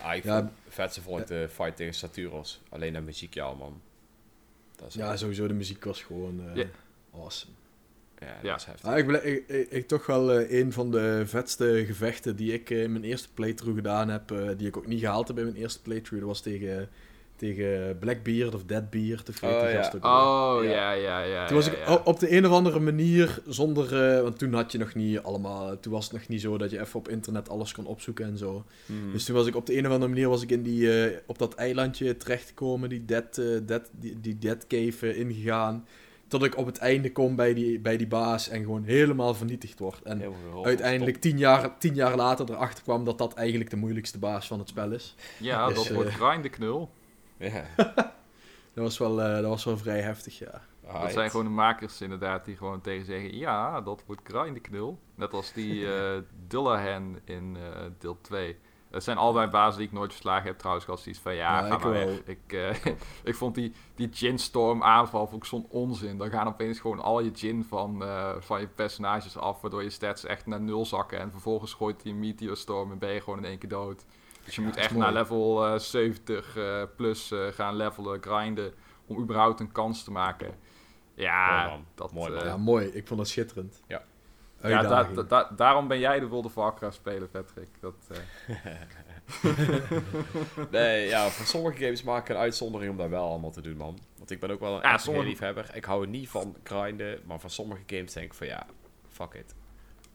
Ah, 0.00 0.14
ik 0.16 0.24
Ja. 0.24 0.38
vond, 0.38 0.50
het 0.64 0.74
vetste 0.74 1.02
vond 1.02 1.20
ik 1.20 1.26
de 1.26 1.48
fight 1.52 1.76
tegen 1.76 1.94
Saturos. 1.94 2.60
Alleen 2.68 2.92
de 2.92 3.00
muziek, 3.00 3.34
ja 3.34 3.52
man. 3.54 3.80
Dat 4.76 4.88
is 4.88 4.94
Ja, 4.94 5.16
sowieso 5.16 5.46
de 5.46 5.54
muziek 5.54 5.84
was 5.84 6.02
gewoon 6.02 6.48
eh, 6.48 6.56
Ja. 6.56 6.64
awesome. 7.14 7.52
ja, 8.18 8.26
dat 8.34 8.42
Ja. 8.42 8.54
is 8.54 8.64
heftig. 8.64 8.88
Ah, 8.90 8.98
ik, 8.98 9.06
ben, 9.06 9.26
ik, 9.26 9.48
ik, 9.48 9.70
ik 9.70 9.88
toch 9.88 10.06
wel 10.06 10.32
eh, 10.32 10.58
een 10.60 10.72
van 10.72 10.90
de 10.90 11.22
vetste 11.26 11.84
gevechten 11.86 12.36
die 12.36 12.52
ik 12.52 12.70
in 12.70 12.92
mijn 12.92 13.04
eerste 13.04 13.28
playthrough 13.34 13.76
gedaan 13.76 14.08
heb, 14.08 14.30
eh, 14.30 14.48
die 14.56 14.66
ik 14.66 14.76
ook 14.76 14.86
niet 14.86 15.00
gehaald 15.00 15.28
heb 15.28 15.38
in 15.38 15.44
mijn 15.44 15.56
eerste 15.56 15.82
playthrough, 15.82 16.18
dat 16.26 16.34
was 16.34 16.40
tegen, 16.40 16.88
tegen 17.38 17.96
Blackbeard 17.98 18.54
of 18.54 18.64
Deadbeard. 18.64 19.28
Of 19.28 19.40
weet 19.40 19.50
Oh, 19.50 19.70
ja. 19.70 19.90
Oh, 20.00 20.64
Ja. 20.64 20.70
ja, 20.70 20.92
ja, 20.92 21.20
ja. 21.22 21.46
Toen 21.46 21.56
was 21.56 21.66
ja, 21.66 21.72
ik 21.72 22.06
op 22.06 22.18
de 22.20 22.36
een 22.36 22.46
of 22.46 22.52
andere 22.52 22.80
manier 22.80 23.38
zonder. 23.46 24.16
eh, 24.16 24.22
want 24.22 24.38
toen 24.38 24.52
had 24.52 24.72
je 24.72 24.78
nog 24.78 24.94
niet 24.94 25.18
allemaal. 25.22 25.80
Toen 25.80 25.92
was 25.92 26.04
het 26.04 26.12
nog 26.12 26.28
niet 26.28 26.40
zo 26.40 26.58
dat 26.58 26.70
je 26.70 26.80
even 26.80 26.98
op 26.98 27.08
internet 27.08 27.48
alles 27.48 27.72
kon 27.72 27.86
opzoeken 27.86 28.24
en 28.26 28.38
zo. 28.38 28.64
Hmm. 28.86 29.12
Dus 29.12 29.24
toen 29.24 29.34
was 29.34 29.46
ik 29.46 29.56
op 29.56 29.66
de 29.66 29.76
een 29.78 29.86
of 29.86 29.92
andere 29.92 30.10
manier 30.10 30.28
was 30.28 30.42
ik 30.42 30.50
in 30.50 30.62
die, 30.62 31.02
eh, 31.04 31.16
op 31.26 31.38
dat 31.38 31.54
eilandje 31.54 32.16
terechtgekomen, 32.16 32.88
die 32.88 33.04
Dead, 33.04 33.38
eh, 33.38 33.44
dead, 33.62 33.90
die, 33.92 34.20
die 34.20 34.38
dead 34.38 34.66
Cave 34.66 35.16
ingegaan. 35.16 35.86
Tot 36.28 36.44
ik 36.44 36.56
op 36.56 36.66
het 36.66 36.78
einde 36.78 37.12
kom 37.12 37.36
bij 37.36 37.54
die, 37.54 37.78
bij 37.80 37.96
die 37.96 38.06
baas 38.06 38.48
en 38.48 38.60
gewoon 38.62 38.84
helemaal 38.84 39.34
vernietigd 39.34 39.78
word. 39.78 40.02
En 40.02 40.18
Heel 40.18 40.64
uiteindelijk 40.64 41.16
tien 41.16 41.38
jaar, 41.38 41.78
tien 41.78 41.94
jaar 41.94 42.16
later 42.16 42.50
erachter 42.50 42.82
kwam 42.82 43.04
dat 43.04 43.18
dat 43.18 43.34
eigenlijk 43.34 43.70
de 43.70 43.76
moeilijkste 43.76 44.18
baas 44.18 44.46
van 44.46 44.58
het 44.58 44.68
spel 44.68 44.92
is. 44.92 45.14
Ja, 45.38 45.66
Dus, 45.68 45.76
dat 45.76 45.88
wordt 45.88 46.10
grinden 46.10 46.50
knul. 46.50 46.90
Ja. 47.38 47.64
Dat 48.74 48.86
was 48.86 48.98
wel, 48.98 49.22
eh, 49.22 49.34
dat 49.34 49.44
was 49.48 49.64
wel 49.64 49.78
vrij 49.78 50.00
heftig, 50.00 50.38
ja. 50.38 50.50
Dat 50.82 50.90
Alright. 50.90 51.12
zijn 51.12 51.30
gewoon 51.30 51.44
de 51.46 51.52
makers 51.52 52.00
inderdaad 52.00 52.44
die 52.44 52.56
gewoon 52.56 52.80
tegen 52.80 53.06
zeggen... 53.06 53.36
Ja, 53.36 53.80
dat 53.80 54.02
wordt 54.06 54.20
grinden 54.24 54.62
knul. 54.62 54.98
Net 55.14 55.32
als 55.32 55.52
die 55.52 55.86
eh 55.94 56.18
Dullahan 56.46 57.18
in 57.24 57.56
eh, 57.56 57.82
deel 57.98 58.18
2. 58.20 58.56
Het 58.90 59.04
zijn 59.04 59.16
allebei 59.16 59.46
bazen 59.46 59.78
die 59.78 59.86
ik 59.86 59.92
nooit 59.94 60.10
verslagen 60.10 60.46
heb 60.46 60.58
trouwens. 60.58 60.84
Ik 60.84 60.90
had 60.90 61.00
zoiets 61.00 61.20
van, 61.20 61.34
ja, 61.34 61.58
Ja, 61.60 61.66
ga 61.68 61.74
ik 61.76 61.82
maar 61.82 61.92
wel. 61.92 62.06
weg. 62.06 62.22
Ik, 62.24 62.52
eh, 62.52 62.92
ik 63.30 63.34
vond 63.34 63.54
die, 63.54 63.72
die 63.94 64.08
Ginstorm 64.12 64.82
aanval 64.82 65.26
vond 65.26 65.42
ik 65.42 65.48
zo'n 65.48 65.66
onzin. 65.68 66.18
Dan 66.18 66.30
gaan 66.30 66.46
opeens 66.46 66.80
gewoon 66.80 67.00
al 67.00 67.20
je 67.20 67.30
gin 67.34 67.64
van, 67.64 68.02
eh, 68.02 68.34
van 68.38 68.60
je 68.60 68.66
personages 68.66 69.36
af... 69.36 69.60
waardoor 69.60 69.82
je 69.82 69.90
stats 69.90 70.24
echt 70.24 70.46
naar 70.46 70.60
nul 70.60 70.86
zakken. 70.86 71.18
En 71.18 71.30
vervolgens 71.30 71.74
gooit 71.74 72.02
die 72.02 72.14
Meteorstorm 72.14 72.92
en 72.92 72.98
ben 72.98 73.12
je 73.12 73.20
gewoon 73.20 73.38
in 73.38 73.44
één 73.44 73.58
keer 73.58 73.68
dood. 73.68 74.04
Dus 74.44 74.54
je 74.54 74.60
Ja, 74.60 74.66
moet 74.66 74.76
echt 74.76 74.90
mooi. 74.90 75.04
naar 75.04 75.12
level 75.12 75.66
eh, 75.66 75.78
70 75.78 76.56
eh, 76.56 76.82
plus 76.96 77.30
eh, 77.30 77.46
gaan 77.46 77.76
levelen, 77.76 78.22
grinden... 78.22 78.72
om 79.06 79.18
überhaupt 79.20 79.60
een 79.60 79.72
kans 79.72 80.04
te 80.04 80.10
maken. 80.10 80.54
Ja, 81.14 81.56
Mooi, 81.58 81.70
man. 81.70 81.84
dat, 81.94 82.12
Mooi, 82.12 82.34
eh, 82.34 82.44
Ja, 82.44 82.56
mooi. 82.56 82.86
Ik 82.86 83.06
vond 83.06 83.18
dat 83.20 83.28
schitterend. 83.28 83.82
Ja. 83.86 84.02
ja, 84.62 84.68
da- 84.68 84.76
Uitdaging. 84.78 85.16
da- 85.16 85.22
da- 85.22 85.50
daarom 85.56 85.88
ben 85.88 85.98
jij 85.98 86.20
de 86.20 86.26
World 86.26 86.44
of 86.44 86.54
Warcraft 86.54 86.96
speler, 86.96 87.28
Patrick. 87.28 87.68
Dat, 87.80 87.94
eh, 88.08 88.64
Nee, 90.70 91.08
ja, 91.08 91.28
voor 91.28 91.46
sommige 91.46 91.76
games 91.84 92.02
maak 92.02 92.22
ik 92.22 92.28
een 92.28 92.36
uitzondering 92.40 92.90
om 92.90 92.96
dat 92.96 93.08
wel 93.08 93.28
allemaal 93.28 93.50
te 93.50 93.60
doen, 93.60 93.76
man. 93.76 93.98
Want 94.18 94.30
ik 94.30 94.40
ben 94.40 94.50
ook 94.50 94.60
wel 94.60 94.74
een 94.76 94.82
Ja, 94.82 94.90
ja, 94.90 94.98
sommige- 94.98 95.26
liefhebber. 95.26 95.70
Ik 95.74 95.84
hou 95.84 96.02
er 96.02 96.08
niet 96.08 96.28
van 96.28 96.56
grinden, 96.62 97.20
maar 97.24 97.40
van 97.40 97.50
sommige 97.50 97.82
games 97.86 98.12
denk 98.12 98.26
ik 98.26 98.34
van 98.34 98.46
ja, 98.46 98.66
fuck 99.08 99.34
it. 99.34 99.54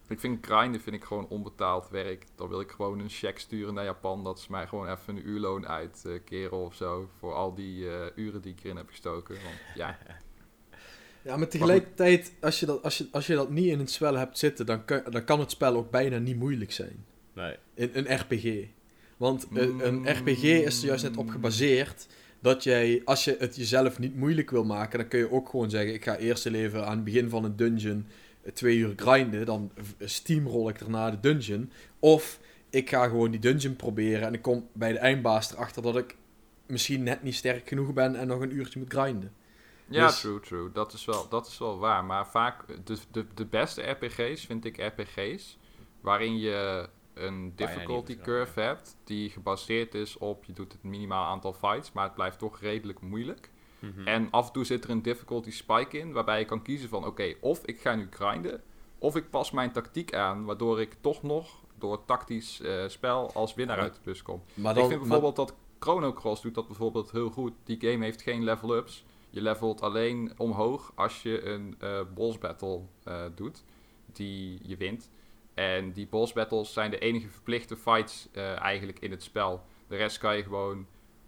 Ik 0.07 0.19
vind 0.19 0.45
grinden 0.45 0.81
vind 0.81 0.95
ik 0.95 1.03
gewoon 1.03 1.27
onbetaald 1.27 1.89
werk. 1.89 2.25
Dan 2.35 2.49
wil 2.49 2.59
ik 2.59 2.71
gewoon 2.71 2.99
een 2.99 3.09
check 3.09 3.39
sturen 3.39 3.73
naar 3.73 3.83
Japan. 3.83 4.23
Dat 4.23 4.39
ze 4.39 4.51
mij 4.51 4.67
gewoon 4.67 4.87
even 4.87 5.15
een 5.15 5.27
uurloon 5.27 5.67
uitkeren 5.67 6.57
of 6.57 6.75
zo. 6.75 7.09
Voor 7.19 7.33
al 7.33 7.53
die 7.53 7.89
eh, 7.89 8.05
uren 8.15 8.41
die 8.41 8.51
ik 8.51 8.63
erin 8.63 8.77
heb 8.77 8.89
gestoken. 8.89 9.35
Want 9.35 9.55
ja, 9.75 9.97
Ja, 11.23 11.37
maar 11.37 11.47
tegelijkertijd, 11.47 12.33
als 12.41 12.59
je, 12.59 12.65
dat, 12.65 12.83
als, 12.83 12.97
je, 12.97 13.07
als 13.11 13.27
je 13.27 13.35
dat 13.35 13.49
niet 13.49 13.65
in 13.65 13.79
een 13.79 13.87
spel 13.87 14.15
hebt 14.15 14.37
zitten, 14.37 14.65
dan 14.65 14.85
kan, 14.85 15.01
dan 15.09 15.23
kan 15.23 15.39
het 15.39 15.51
spel 15.51 15.75
ook 15.75 15.91
bijna 15.91 16.17
niet 16.17 16.37
moeilijk 16.37 16.71
zijn. 16.71 17.05
Nee. 17.33 17.55
In 17.73 17.89
een 17.93 18.15
RPG. 18.15 18.67
Want 19.17 19.47
een, 19.53 19.87
een 19.87 19.95
Mm. 19.95 20.07
RPG 20.07 20.43
is 20.43 20.81
er 20.81 20.87
juist 20.87 21.03
net 21.03 21.17
op 21.17 21.29
gebaseerd 21.29 22.07
dat 22.39 22.63
jij, 22.63 23.01
als 23.05 23.23
je 23.23 23.35
het 23.39 23.55
jezelf 23.55 23.99
niet 23.99 24.15
moeilijk 24.15 24.49
wil 24.49 24.63
maken, 24.63 24.99
dan 24.99 25.07
kun 25.07 25.19
je 25.19 25.31
ook 25.31 25.49
gewoon 25.49 25.69
zeggen: 25.69 25.93
ik 25.93 26.03
ga 26.03 26.17
eerst 26.17 26.45
even 26.45 26.85
aan 26.85 26.95
het 26.95 27.03
begin 27.03 27.29
van 27.29 27.43
een 27.43 27.55
dungeon 27.55 28.05
eh, 28.07 28.13
twee 28.53 28.77
uur 28.77 28.93
grinden, 28.95 29.45
dan 29.45 29.71
steamroll 29.99 30.69
ik 30.69 30.79
daarna 30.79 31.11
de 31.11 31.19
dungeon. 31.19 31.71
Of 31.99 32.39
ik 32.69 32.89
ga 32.89 33.07
gewoon 33.07 33.31
die 33.31 33.39
dungeon 33.39 33.75
proberen 33.75 34.27
en 34.27 34.33
ik 34.33 34.41
kom 34.41 34.67
bij 34.73 34.91
de 34.91 34.97
eindbaas 34.97 35.53
erachter 35.53 35.81
dat 35.81 35.97
ik 35.97 36.15
misschien 36.65 37.03
net 37.03 37.23
niet 37.23 37.35
sterk 37.35 37.67
genoeg 37.67 37.93
ben 37.93 38.15
en 38.15 38.27
nog 38.27 38.41
een 38.41 38.55
uurtje 38.55 38.79
moet 38.79 38.93
grinden. 38.93 39.33
ja 39.87 40.07
Dus- 40.07 40.19
true, 40.19 40.39
true. 40.39 40.71
Dat 40.71 40.93
is, 40.93 41.05
wel, 41.05 41.29
dat 41.29 41.47
is 41.47 41.57
wel 41.57 41.79
waar. 41.79 42.05
Maar 42.05 42.27
vaak, 42.27 42.85
de, 42.85 42.97
de, 43.11 43.25
de 43.33 43.45
beste 43.45 43.81
RPG's 43.81 44.45
vind 44.45 44.65
ik 44.65 44.77
RPG's 44.77 45.57
waarin 46.01 46.39
je 46.39 46.89
een 47.13 47.53
difficulty 47.55 48.17
curve 48.17 48.59
hebt 48.59 48.95
die 49.03 49.29
gebaseerd 49.29 49.93
is 49.93 50.17
op 50.17 50.43
je 50.43 50.53
doet 50.53 50.71
het 50.71 50.83
minimaal 50.83 51.25
aantal 51.25 51.53
fights, 51.53 51.91
maar 51.91 52.03
het 52.03 52.13
blijft 52.13 52.39
toch 52.39 52.59
redelijk 52.59 53.01
moeilijk. 53.01 53.51
Mhm. 53.84 54.07
En 54.07 54.27
af 54.31 54.47
en 54.47 54.53
toe 54.53 54.65
zit 54.65 54.84
er 54.84 54.89
een 54.89 55.01
difficulty 55.01 55.51
spike 55.51 55.97
in, 55.97 56.11
waarbij 56.11 56.39
je 56.39 56.45
kan 56.45 56.61
kiezen 56.61 56.89
van 56.89 57.05
oké, 57.05 57.34
of 57.39 57.65
ik 57.65 57.81
ga 57.81 57.95
nu 57.95 58.07
grinden, 58.09 58.61
of 58.97 59.15
ik 59.15 59.29
pas 59.29 59.51
mijn 59.51 59.71
tactiek 59.71 60.13
aan, 60.13 60.45
waardoor 60.45 60.81
ik 60.81 60.95
toch 61.01 61.23
nog 61.23 61.61
door 61.77 62.05
tactisch 62.05 62.61
eh, 62.61 62.88
spel 62.88 63.34
als 63.34 63.53
winnaar 63.53 63.79
uit 63.79 63.93
de 63.93 63.99
bus 64.03 64.21
kom. 64.21 64.43
Maar 64.53 64.77
ik 64.77 64.86
vind 64.86 64.99
bijvoorbeeld 64.99 65.36
dat 65.36 65.55
Chrono 65.79 66.13
Cross 66.13 66.41
doet 66.41 66.55
dat 66.55 66.67
bijvoorbeeld 66.67 67.11
heel 67.11 67.29
goed. 67.29 67.53
Die 67.63 67.77
game 67.79 68.03
heeft 68.03 68.21
geen 68.21 68.43
level-ups. 68.43 69.05
Je 69.29 69.41
levelt 69.41 69.81
alleen 69.81 70.34
omhoog 70.38 70.91
als 70.95 71.23
je 71.23 71.45
een 71.45 71.75
eh 71.79 71.99
boss 72.13 72.38
battle 72.38 72.81
eh, 73.03 73.21
doet, 73.36 73.63
die 74.13 74.59
je 74.61 74.77
wint. 74.77 75.09
En 75.53 75.91
die 75.91 76.07
boss 76.07 76.34
battles 76.34 76.73
zijn 76.73 76.91
de 76.91 76.99
enige 76.99 77.29
verplichte 77.29 77.77
fights 77.77 78.29
eigenlijk 78.55 78.99
in 78.99 79.11
het 79.11 79.23
spel. 79.23 79.63
De 79.88 79.95
rest 79.95 80.17
kan 80.17 80.36
je 80.36 80.43
gewoon 80.43 80.86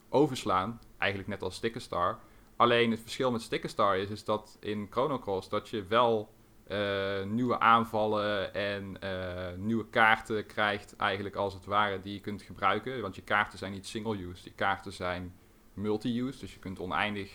overslaan, 0.09 0.79
eigenlijk 0.97 1.29
net 1.29 1.41
als 1.41 1.55
Sticker 1.55 1.81
Star. 1.81 2.19
Alleen 2.55 2.91
het 2.91 3.01
verschil 3.01 3.31
met 3.31 3.41
Sticker 3.41 3.69
Star 3.69 3.97
is, 3.97 4.09
is 4.09 4.23
dat 4.23 4.57
in 4.59 4.87
Chrono 4.89 5.19
Cross 5.19 5.49
dat 5.49 5.69
je 5.69 5.85
wel 5.85 6.33
eh, 6.67 7.23
nieuwe 7.23 7.59
aanvallen 7.59 8.53
en 8.53 9.01
eh, 9.01 9.57
nieuwe 9.57 9.89
kaarten 9.89 10.45
krijgt, 10.45 10.95
eigenlijk 10.95 11.35
als 11.35 11.53
het 11.53 11.65
ware, 11.65 12.01
die 12.01 12.13
je 12.13 12.19
kunt 12.19 12.41
gebruiken. 12.41 13.01
Want 13.01 13.15
je 13.15 13.21
kaarten 13.21 13.57
zijn 13.57 13.71
niet 13.71 13.87
single-use, 13.87 14.43
die 14.43 14.53
kaarten 14.55 14.93
zijn 14.93 15.35
multi-use. 15.73 16.39
Dus 16.39 16.53
je 16.53 16.59
kunt 16.59 16.79
oneindig 16.79 17.31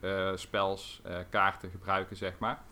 eh, 0.00 0.30
spels, 0.34 1.02
kaarten 1.30 1.70
gebruiken, 1.70 2.16
zeg 2.16 2.38
maar. 2.38 2.62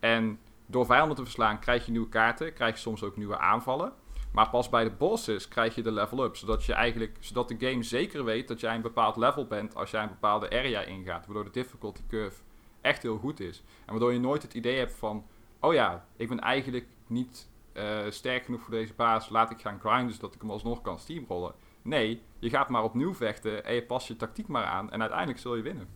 En 0.00 0.38
door 0.66 0.86
vijanden 0.86 1.16
te 1.16 1.22
verslaan 1.22 1.58
krijg 1.58 1.84
je 1.84 1.90
nieuwe 1.90 2.08
kaarten, 2.08 2.52
krijg 2.52 2.74
je 2.74 2.80
soms 2.80 3.02
ook 3.02 3.16
nieuwe 3.16 3.38
aanvallen. 3.38 3.92
Maar 4.32 4.50
pas 4.50 4.68
bij 4.68 4.84
de 4.84 4.90
bosses 4.90 5.48
krijg 5.48 5.74
je 5.74 5.82
de 5.82 5.92
level 5.92 6.24
up. 6.24 6.36
Zodat, 6.36 6.64
je 6.64 6.72
eigenlijk, 6.72 7.16
zodat 7.20 7.48
de 7.48 7.56
game 7.58 7.82
zeker 7.82 8.24
weet 8.24 8.48
dat 8.48 8.60
jij 8.60 8.74
een 8.74 8.82
bepaald 8.82 9.16
level 9.16 9.46
bent 9.46 9.74
als 9.74 9.90
jij 9.90 10.02
een 10.02 10.08
bepaalde 10.08 10.50
area 10.50 10.80
ingaat. 10.80 11.26
Waardoor 11.26 11.44
de 11.44 11.50
difficulty 11.50 12.00
curve 12.08 12.40
echt 12.80 13.02
heel 13.02 13.18
goed 13.18 13.40
is. 13.40 13.62
En 13.84 13.90
waardoor 13.90 14.12
je 14.12 14.20
nooit 14.20 14.42
het 14.42 14.54
idee 14.54 14.78
hebt 14.78 14.94
van... 14.94 15.26
Oh 15.60 15.74
ja, 15.74 16.06
ik 16.16 16.28
ben 16.28 16.40
eigenlijk 16.40 16.86
niet 17.06 17.48
eh, 17.72 17.98
sterk 18.08 18.44
genoeg 18.44 18.60
voor 18.60 18.74
deze 18.74 18.94
baas. 18.94 19.28
Laat 19.28 19.50
ik 19.50 19.60
gaan 19.60 19.80
grinden 19.80 20.14
zodat 20.14 20.34
ik 20.34 20.40
hem 20.40 20.50
alsnog 20.50 20.82
kan 20.82 20.98
steamrollen. 20.98 21.54
Nee, 21.82 22.22
je 22.38 22.50
gaat 22.50 22.68
maar 22.68 22.82
opnieuw 22.82 23.14
vechten 23.14 23.64
en 23.64 23.74
je 23.74 23.82
past 23.82 24.08
je 24.08 24.16
tactiek 24.16 24.46
maar 24.46 24.64
aan. 24.64 24.90
En 24.92 25.00
uiteindelijk 25.00 25.38
zul 25.38 25.56
je 25.56 25.62
winnen. 25.62 25.88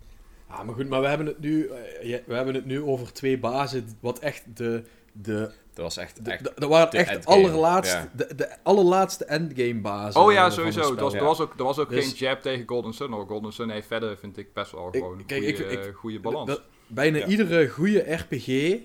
Ja, 0.48 0.62
maar 0.62 0.74
goed, 0.74 0.88
maar 0.88 1.00
we 1.00 1.06
hebben 1.06 1.26
het 1.26 1.38
nu, 1.38 1.66
eh, 1.66 2.18
we 2.26 2.34
hebben 2.34 2.54
het 2.54 2.64
nu 2.64 2.82
over 2.82 3.12
twee 3.12 3.38
bazen, 3.38 3.88
wat 4.00 4.18
echt 4.18 4.56
de, 4.56 4.84
de, 5.12 5.50
Dat 5.74 5.84
was 5.84 5.96
echt, 5.96 6.24
de, 6.24 6.30
echt 6.30 6.44
de- 6.44 6.52
dat 6.54 6.68
waren 6.68 6.90
de 6.90 6.96
echt 6.98 7.10
endgame, 7.10 7.36
allerlaatste, 7.48 7.96
ja. 7.96 8.10
de, 8.16 8.34
de 8.34 8.48
allerlaatste 8.62 9.24
endgame 9.24 9.80
bazen. 9.80 10.20
Oh 10.20 10.32
ja, 10.32 10.50
sowieso. 10.50 10.80
Er 10.94 11.00
was, 11.02 11.12
ja. 11.12 11.22
was 11.22 11.40
ook, 11.40 11.54
er 11.58 11.64
was 11.64 11.78
ook 11.78 11.88
Dus- 11.88 12.04
geen 12.06 12.14
jab 12.14 12.40
tegen 12.42 12.68
Golden 12.68 12.92
Sun. 12.92 13.10
hoor. 13.12 13.26
Golden 13.26 13.52
Sun 13.52 13.70
heeft 13.70 13.86
verder, 13.86 14.16
vind 14.18 14.36
ik, 14.38 14.52
best 14.52 14.72
wel 14.72 14.88
gewoon 14.90 15.26
kijk, 15.26 15.44
goede, 15.44 15.64
ik- 15.64 15.70
ik- 15.78 15.84
eh, 15.86 15.94
goede 15.94 16.20
balans. 16.20 16.48
Dat- 16.48 16.62
bijna 16.86 17.18
Ja. 17.18 17.26
iedere 17.26 17.68
goede 17.68 18.12
RPG 18.14 18.76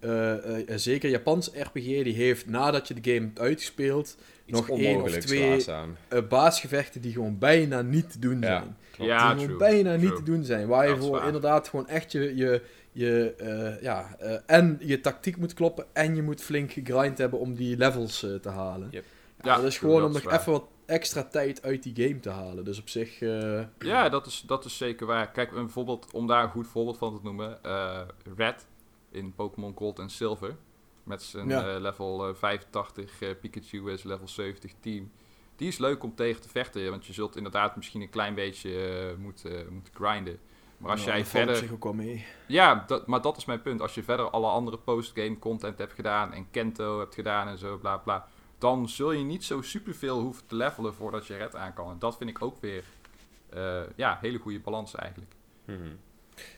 eh, 0.00 0.58
eh, 0.70 0.78
zeker 0.78 1.10
Japans 1.10 1.50
RPG, 1.54 1.84
die 2.02 2.14
heeft 2.14 2.46
nadat 2.46 2.88
je 2.88 2.94
de 2.94 3.12
game 3.12 3.26
hebt 3.26 3.40
uitgespeeld, 3.40 4.16
Iets 4.46 4.58
nog 4.58 4.78
één 4.78 5.02
of 5.02 5.10
twee 5.16 5.64
eh, 6.08 6.18
baasgevechten 6.28 7.00
die 7.00 7.12
gewoon 7.12 7.38
bijna 7.38 7.82
niet 7.82 8.12
te 8.12 8.18
doen 8.18 8.40
Ja, 8.40 8.46
zijn. 8.46 8.76
die 8.96 9.06
true. 9.06 9.36
gewoon 9.38 9.58
bijna 9.58 9.96
niet 9.96 10.16
te 10.16 10.22
doen 10.22 10.44
zijn. 10.44 10.66
Waar 10.66 10.88
je 10.88 10.96
voor 10.96 11.22
inderdaad 11.24 11.68
gewoon 11.68 11.88
echt 11.88 12.12
je, 12.12 12.36
je, 12.36 12.62
je 12.96 13.34
eh, 13.34 13.82
ja, 13.82 14.16
eh, 14.18 14.38
en 14.46 14.76
je 14.80 15.00
tactiek 15.00 15.36
moet 15.36 15.54
kloppen 15.54 15.86
en 15.92 16.14
je 16.16 16.22
moet 16.22 16.42
flink 16.42 16.72
gegrind 16.72 17.18
hebben 17.18 17.38
om 17.38 17.54
die 17.54 17.76
levels 17.76 18.22
eh, 18.22 18.34
te 18.34 18.48
halen. 18.48 18.88
Yep. 18.90 19.04
Ja, 19.42 19.50
Ja, 19.50 19.56
dat 19.56 19.64
is 19.66 19.78
gewoon 19.78 20.00
dat 20.00 20.06
om 20.06 20.12
nog 20.22 20.32
even 20.40 20.52
wat 20.52 20.64
extra 20.86 21.24
tijd 21.24 21.62
uit 21.62 21.82
die 21.82 22.06
game 22.08 22.20
te 22.20 22.30
halen. 22.30 22.64
Dus 22.64 22.78
op 22.80 22.88
zich, 22.88 23.20
eh, 23.20 23.62
Ja, 23.78 24.08
dat 24.08 24.26
is, 24.26 24.44
dat 24.46 24.64
is 24.64 24.76
zeker 24.76 25.06
waar. 25.06 25.30
Kijk, 25.30 25.52
een 25.52 25.70
voorbeeld, 25.70 26.06
om 26.12 26.26
daar 26.26 26.42
een 26.44 26.50
goed 26.50 26.66
voorbeeld 26.66 26.98
van 26.98 27.14
te 27.16 27.20
noemen. 27.22 27.62
eh, 27.62 28.00
Red 28.36 28.66
in 29.10 29.34
Pokémon 29.34 29.74
Gold 29.76 29.98
en 29.98 30.10
Silver. 30.10 30.56
Met 31.02 31.22
zijn 31.22 31.48
Ja. 31.48 31.74
eh, 31.74 31.80
level 31.80 32.28
eh, 32.28 32.34
85 32.34 33.22
eh, 33.22 33.28
Pikachu 33.40 33.90
is 33.90 34.02
level 34.02 34.28
70 34.28 34.72
team. 34.80 35.10
Die 35.56 35.68
is 35.68 35.78
leuk 35.78 36.02
om 36.02 36.14
tegen 36.14 36.40
te 36.42 36.48
vechten. 36.48 36.90
Want 36.90 37.06
je 37.06 37.12
zult 37.12 37.36
inderdaad 37.36 37.76
misschien 37.76 38.00
een 38.00 38.10
klein 38.10 38.34
beetje 38.34 38.70
eh, 38.88 39.16
moeten, 39.22 39.72
moeten 39.72 39.94
grinden. 39.94 40.38
Maar 40.78 40.90
als 40.90 41.04
ja, 41.04 41.12
jij 41.14 41.24
verder... 41.24 41.56
zich 41.56 41.72
ook 41.72 41.84
wel 41.84 41.92
mee. 41.92 42.26
Ja, 42.46 42.84
dat, 42.86 43.06
maar 43.06 43.20
dat 43.20 43.36
is 43.36 43.44
mijn 43.44 43.62
punt. 43.62 43.80
Als 43.80 43.94
je 43.94 44.02
verder 44.02 44.30
alle 44.30 44.48
andere 44.48 44.78
postgame 44.78 45.38
content 45.38 45.78
hebt 45.78 45.92
gedaan 45.92 46.32
en 46.32 46.50
Kento 46.50 46.98
hebt 46.98 47.14
gedaan 47.14 47.48
en 47.48 47.58
zo, 47.58 47.78
bla 47.78 47.96
bla, 47.96 48.28
dan 48.58 48.88
zul 48.88 49.12
je 49.12 49.24
niet 49.24 49.44
zo 49.44 49.62
superveel 49.62 50.20
hoeven 50.20 50.46
te 50.46 50.54
levelen 50.54 50.94
voordat 50.94 51.26
je 51.26 51.36
red 51.36 51.56
aan 51.56 51.74
kan. 51.74 51.90
En 51.90 51.98
dat 51.98 52.16
vind 52.16 52.30
ik 52.30 52.42
ook 52.42 52.60
weer, 52.60 52.84
eh, 53.48 53.82
ja, 53.96 54.18
hele 54.20 54.38
goede 54.38 54.60
balans 54.60 54.94
eigenlijk. 54.94 55.32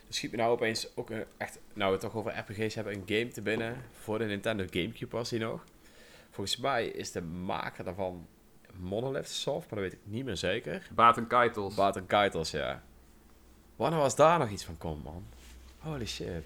Dus 0.07 0.17
schiet 0.17 0.31
me 0.31 0.37
nou 0.37 0.51
opeens 0.51 0.95
ook 0.95 1.09
eh, 1.09 1.19
echt, 1.37 1.59
nou 1.73 1.85
we 1.85 1.97
het 1.97 2.01
toch 2.01 2.15
over 2.15 2.37
RPG's 2.37 2.75
hebben, 2.75 2.93
een 2.93 3.03
game 3.05 3.27
te 3.27 3.41
binnen 3.41 3.83
voor 3.91 4.17
de 4.17 4.25
Nintendo 4.25 4.65
Gamecube 4.69 5.15
was 5.15 5.29
die 5.29 5.39
nog. 5.39 5.63
Volgens 6.29 6.57
mij 6.57 6.87
is 6.87 7.11
de 7.11 7.21
maker 7.21 7.83
daarvan 7.83 8.27
Monolith 8.73 9.29
Soft, 9.29 9.69
maar 9.69 9.79
dat 9.79 9.89
weet 9.89 9.99
ik 9.99 10.11
niet 10.11 10.25
meer 10.25 10.37
zeker. 10.37 10.87
Baten 10.95 11.27
Keitels. 11.27 11.75
Barton 11.75 12.05
Keitels, 12.05 12.51
ja. 12.51 12.83
Wanneer 13.79 13.99
was 13.99 14.15
daar 14.15 14.39
nog 14.39 14.49
iets 14.49 14.63
van 14.63 14.77
komt, 14.77 15.03
man? 15.03 15.23
Holy 15.77 16.05
shit. 16.05 16.43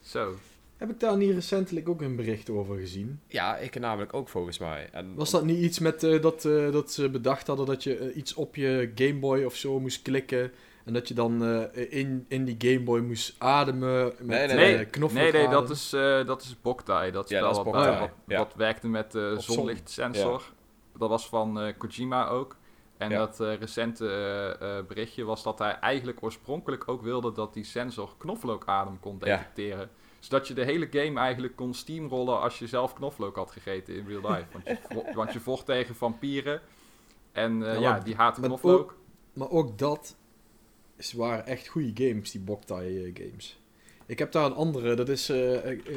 Zo. 0.00 0.34
Heb 0.76 0.90
ik 0.90 1.00
daar 1.00 1.16
niet 1.16 1.34
recentelijk 1.34 1.88
ook 1.88 2.00
een 2.00 2.16
bericht 2.16 2.50
over 2.50 2.76
gezien? 2.76 3.20
Ja, 3.26 3.56
ik 3.56 3.78
namelijk 3.78 4.14
ook 4.14 4.28
volgens 4.28 4.58
mij. 4.58 4.88
En 4.92 5.14
Was 5.14 5.30
dat 5.30 5.44
niet 5.44 5.58
iets 5.58 5.78
met 5.78 6.02
eh, 6.02 6.22
dat, 6.22 6.44
eh, 6.44 6.72
dat 6.72 6.92
ze 6.92 7.08
bedacht 7.08 7.46
hadden 7.46 7.66
dat 7.66 7.82
je 7.82 7.96
eh, 7.96 8.16
iets 8.16 8.34
op 8.34 8.56
je 8.56 8.92
Game 8.94 9.14
Boy 9.18 9.44
of 9.44 9.54
zo 9.54 9.80
moest 9.80 10.02
klikken? 10.02 10.52
En 10.84 10.92
dat 10.92 11.08
je 11.08 11.14
dan 11.14 11.44
eh, 11.44 11.92
in, 11.92 12.24
in 12.28 12.44
die 12.44 12.56
Game 12.58 12.80
Boy 12.84 13.00
moest 13.00 13.34
ademen 13.38 14.04
met 14.04 14.26
Nee, 14.26 14.46
nee, 14.46 14.56
nee, 14.56 14.74
nee. 14.74 14.84
knoflook 14.84 15.22
Nee, 15.22 15.32
nee, 15.32 15.48
dat 15.48 15.70
is, 15.70 15.92
eh 15.92 16.26
dat 16.26 16.42
is 16.42 16.56
Boktai. 16.62 17.10
Dat 17.10 17.28
Ja, 17.28 17.36
spel 17.36 17.48
dat 17.48 17.58
is 17.58 17.64
wat, 17.64 17.72
Boktai, 17.72 18.00
wat, 18.00 18.10
ja. 18.26 18.38
wat 18.38 18.54
werkte 18.54 18.88
met 18.88 19.18
zonlichtsensor. 19.38 20.42
Dat 20.98 21.08
was 21.08 21.28
van 21.28 21.60
eh, 21.60 21.72
Kojima 21.78 22.28
ook. 22.28 22.56
En 22.98 23.10
Ja. 23.10 23.18
dat 23.18 23.40
eh, 23.40 23.54
recente 23.54 24.08
eh, 24.08 24.78
eh, 24.78 24.86
berichtje 24.86 25.24
was 25.24 25.42
dat 25.42 25.58
hij 25.58 25.78
eigenlijk 25.78 26.22
oorspronkelijk 26.22 26.88
ook 26.88 27.02
wilde 27.02 27.32
dat 27.32 27.54
die 27.54 27.64
sensor 27.64 28.14
knoflookadem 28.18 29.00
kon 29.00 29.16
Ja. 29.20 29.36
detecteren. 29.36 29.90
Zodat 30.18 30.48
je 30.48 30.54
de 30.54 30.64
hele 30.64 30.88
game 30.90 31.20
eigenlijk 31.20 31.56
kon 31.56 31.74
steamrollen 31.74 32.40
als 32.40 32.58
je 32.58 32.66
zelf 32.66 32.92
knoflook 32.94 33.36
had 33.36 33.50
gegeten 33.50 33.94
in 33.94 34.06
real 34.06 34.20
life. 34.32 34.46
Want 34.52 34.66
je, 34.66 34.76
vo- 34.94 35.12
want 35.14 35.32
je 35.32 35.40
vocht 35.40 35.66
tegen 35.66 35.94
vampieren. 35.94 36.60
En 37.32 37.58
Ja, 37.80 37.98
die 37.98 38.14
haat 38.14 38.40
knoflook. 38.40 38.96
Maar 39.32 39.50
ook 39.50 39.78
dat 39.78 40.16
is, 40.96 41.12
waren 41.12 41.46
echt 41.46 41.66
goede 41.68 42.06
games, 42.08 42.30
die 42.30 42.40
Boktai 42.40 43.10
games. 43.14 43.60
Ik 44.06 44.18
heb 44.18 44.32
daar 44.32 44.44
een 44.44 44.54
andere, 44.54 44.94
dat, 44.94 45.08
is, 45.08 45.26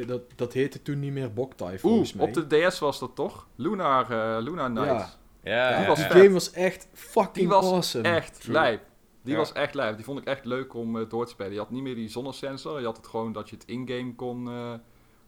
dat, 0.07 0.21
dat 0.35 0.53
heette 0.53 0.81
toen 0.81 0.99
niet 0.99 1.11
meer 1.13 1.33
Boktai 1.33 1.71
Oeh, 1.71 1.79
volgens 1.81 2.13
mij. 2.13 2.27
op 2.27 2.33
de 2.33 2.67
DS 2.67 2.79
was 2.79 2.99
dat 2.99 3.15
toch? 3.15 3.47
Lunar, 3.55 4.41
Lunar 4.41 4.71
Nights. 4.71 5.17
Ja, 5.43 5.69
die 5.71 5.81
ja, 5.81 5.87
was 5.87 6.01
game 6.03 6.29
was 6.31 6.51
echt 6.51 6.87
fucking 6.93 7.33
Die 7.35 7.47
was 7.47 7.65
awesome. 7.65 8.07
Echt 8.09 8.41
True. 8.41 8.53
lijp. 8.53 8.81
Die 9.21 9.33
Ja. 9.33 9.39
was 9.39 9.51
echt 9.53 9.73
lijp. 9.73 9.95
Die 9.95 10.05
vond 10.05 10.19
ik 10.19 10.25
echt 10.25 10.45
leuk 10.45 10.73
om 10.73 10.99
eh, 10.99 11.09
door 11.09 11.25
te 11.25 11.31
spelen. 11.31 11.51
Je 11.51 11.57
had 11.57 11.69
niet 11.71 11.83
meer 11.83 11.95
die 11.95 12.09
zonnesensor. 12.09 12.79
Je 12.79 12.85
had 12.85 12.97
het 12.97 13.07
gewoon 13.07 13.31
dat 13.31 13.49
je 13.49 13.55
het 13.55 13.65
in-game 13.65 14.15
kon, 14.15 14.47
eh, 14.49 14.73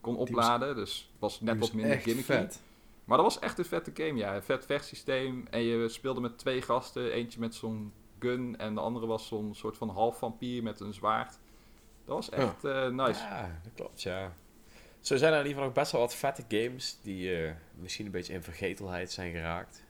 kon 0.02 0.16
was- 0.16 0.30
opladen. 0.30 0.76
dus 0.76 1.10
het 1.12 1.20
was 1.22 1.42
net 1.42 1.60
wat 1.60 1.74
minder 1.74 1.92
echt 1.94 2.04
gimmicky. 2.04 2.32
vet. 2.32 2.62
Maar 3.06 3.18
dat 3.18 3.26
was 3.34 3.40
echt 3.40 3.58
een 3.60 3.66
vette 3.66 3.92
game, 3.94 4.16
ja. 4.18 4.36
Een 4.36 4.44
vet 4.44 4.66
vechtsysteem. 4.66 5.48
En 5.50 5.62
je 5.62 5.90
speelde 5.90 6.22
met 6.22 6.38
twee 6.38 6.62
gasten. 6.62 7.12
Eentje 7.12 7.40
met 7.40 7.56
zo'n 7.56 7.94
gun. 8.20 8.56
En 8.58 8.74
de 8.74 8.80
andere 8.82 9.06
was 9.06 9.28
zo'n 9.28 9.56
soort 9.56 9.78
van 9.78 9.90
half 9.90 10.18
vampier 10.18 10.64
met 10.64 10.80
een 10.80 10.94
zwaard. 10.94 11.38
Dat 12.06 12.16
was 12.16 12.30
echt 12.30 12.64
eh, 12.64 12.88
nice. 12.88 13.24
Ja, 13.24 13.60
dat 13.64 13.74
klopt, 13.76 14.02
ja. 14.02 14.34
Zo 15.00 15.18
zijn 15.18 15.34
er 15.34 15.40
in 15.40 15.46
ieder 15.46 15.52
geval 15.58 15.64
nog 15.66 15.74
best 15.74 15.92
wel 15.92 16.02
wat 16.02 16.16
vette 16.16 16.44
games 16.48 16.98
die 17.02 17.36
eh, 17.46 17.52
misschien 17.80 18.06
een 18.06 18.12
beetje 18.12 18.34
in 18.34 18.44
vergetelheid 18.44 19.12
zijn 19.12 19.32
geraakt. 19.32 19.84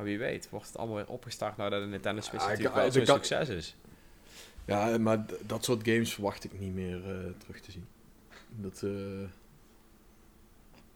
Maar 0.00 0.08
wie 0.08 0.18
weet, 0.18 0.50
wordt 0.50 0.66
het 0.66 0.76
allemaal 0.76 0.96
weer 0.96 1.08
opgestart 1.08 1.56
nou 1.56 1.70
dat 1.70 1.80
de 1.82 1.86
Nintendo 1.86 2.20
Switch 2.20 2.46
natuurlijk 2.48 2.74
wel 2.74 2.92
zo'n 2.92 3.04
kan- 3.04 3.14
succes 3.14 3.48
is. 3.48 3.76
Ja, 4.64 4.98
maar 4.98 5.24
dat 5.46 5.64
soort 5.64 5.88
games 5.88 6.14
verwacht 6.14 6.44
ik 6.44 6.60
niet 6.60 6.74
meer 6.74 7.10
eh, 7.10 7.16
terug 7.38 7.60
te 7.60 7.70
zien. 7.70 7.84
Dat, 8.56 8.82
eh 8.82 8.90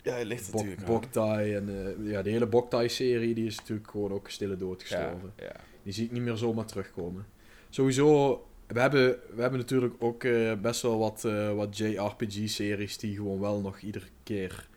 Ja, 0.03 0.15
het 0.15 0.27
ligt 0.27 0.51
Bok, 0.51 0.85
Boktai 0.87 1.55
en 1.55 1.69
eh, 1.69 2.11
ja, 2.11 2.23
de 2.23 2.31
hele 2.31 2.47
Boktai-serie 2.47 3.35
die 3.35 3.47
is 3.47 3.57
natuurlijk 3.57 3.91
gewoon 3.91 4.13
ook 4.13 4.29
stille 4.31 4.57
dood 4.57 4.81
Ja, 4.81 4.87
gestorven. 4.87 5.33
ja. 5.37 5.57
Die 5.83 5.93
zie 5.93 6.05
ik 6.05 6.11
niet 6.11 6.23
meer 6.23 6.37
zomaar 6.37 6.67
terugkomen. 6.67 7.27
Sowieso, 7.71 8.33
we 8.67 8.81
hebben, 8.81 9.19
we 9.35 9.41
hebben 9.41 9.61
natuurlijk 9.61 9.95
ook 9.99 10.25
eh, 10.25 10.53
best 10.61 10.83
wel 10.83 10.99
wat, 10.99 11.25
eh, 11.25 11.55
wat 11.55 11.77
JRPG-series 11.79 12.99
die 12.99 13.15
gewoon 13.17 13.41
wel 13.41 13.61
nog 13.61 13.79
iedere 13.81 14.07
keer 14.23 14.69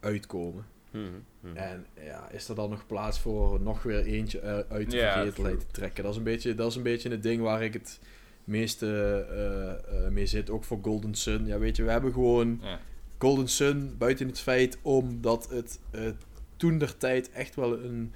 uitkomen. 0.00 0.66
Mhm, 0.90 1.04
mhm. 1.44 1.56
En 1.56 1.86
ja, 2.04 2.30
is 2.30 2.48
er 2.48 2.54
dan 2.54 2.70
nog 2.70 2.86
plaats 2.86 3.20
voor 3.20 3.60
nog 3.60 3.82
weer 3.82 4.04
eentje 4.04 4.40
eh, 4.40 4.58
uit 4.68 4.90
de 4.90 4.96
Ja, 4.96 5.12
vergetelheid 5.12 5.60
te 5.60 5.66
trekken? 5.70 6.02
Dat 6.02 6.12
is, 6.12 6.18
een 6.18 6.24
beetje, 6.24 6.54
dat 6.54 6.70
is 6.70 6.76
een 6.76 6.82
beetje 6.82 7.10
het 7.10 7.22
ding 7.22 7.42
waar 7.42 7.62
ik 7.62 7.72
het 7.72 8.00
meeste 8.44 8.86
eh, 9.30 10.04
eh, 10.04 10.10
mee 10.10 10.26
zit. 10.26 10.50
Ook 10.50 10.64
voor 10.64 10.78
Golden 10.82 11.14
Sun. 11.14 11.46
Ja, 11.46 11.58
weet 11.58 11.76
je, 11.76 11.82
we 11.84 11.90
hebben 11.90 12.12
gewoon 12.12 12.58
Ja. 12.62 12.80
Golden 13.18 13.48
Sun 13.48 13.94
buiten 13.98 14.26
het 14.26 14.40
feit 14.40 14.78
omdat 14.82 15.48
het 15.50 15.78
eh, 15.90 16.00
toen 16.56 16.78
der 16.78 16.96
tijd 16.96 17.30
echt 17.30 17.54
wel 17.54 17.78
een, 17.84 18.12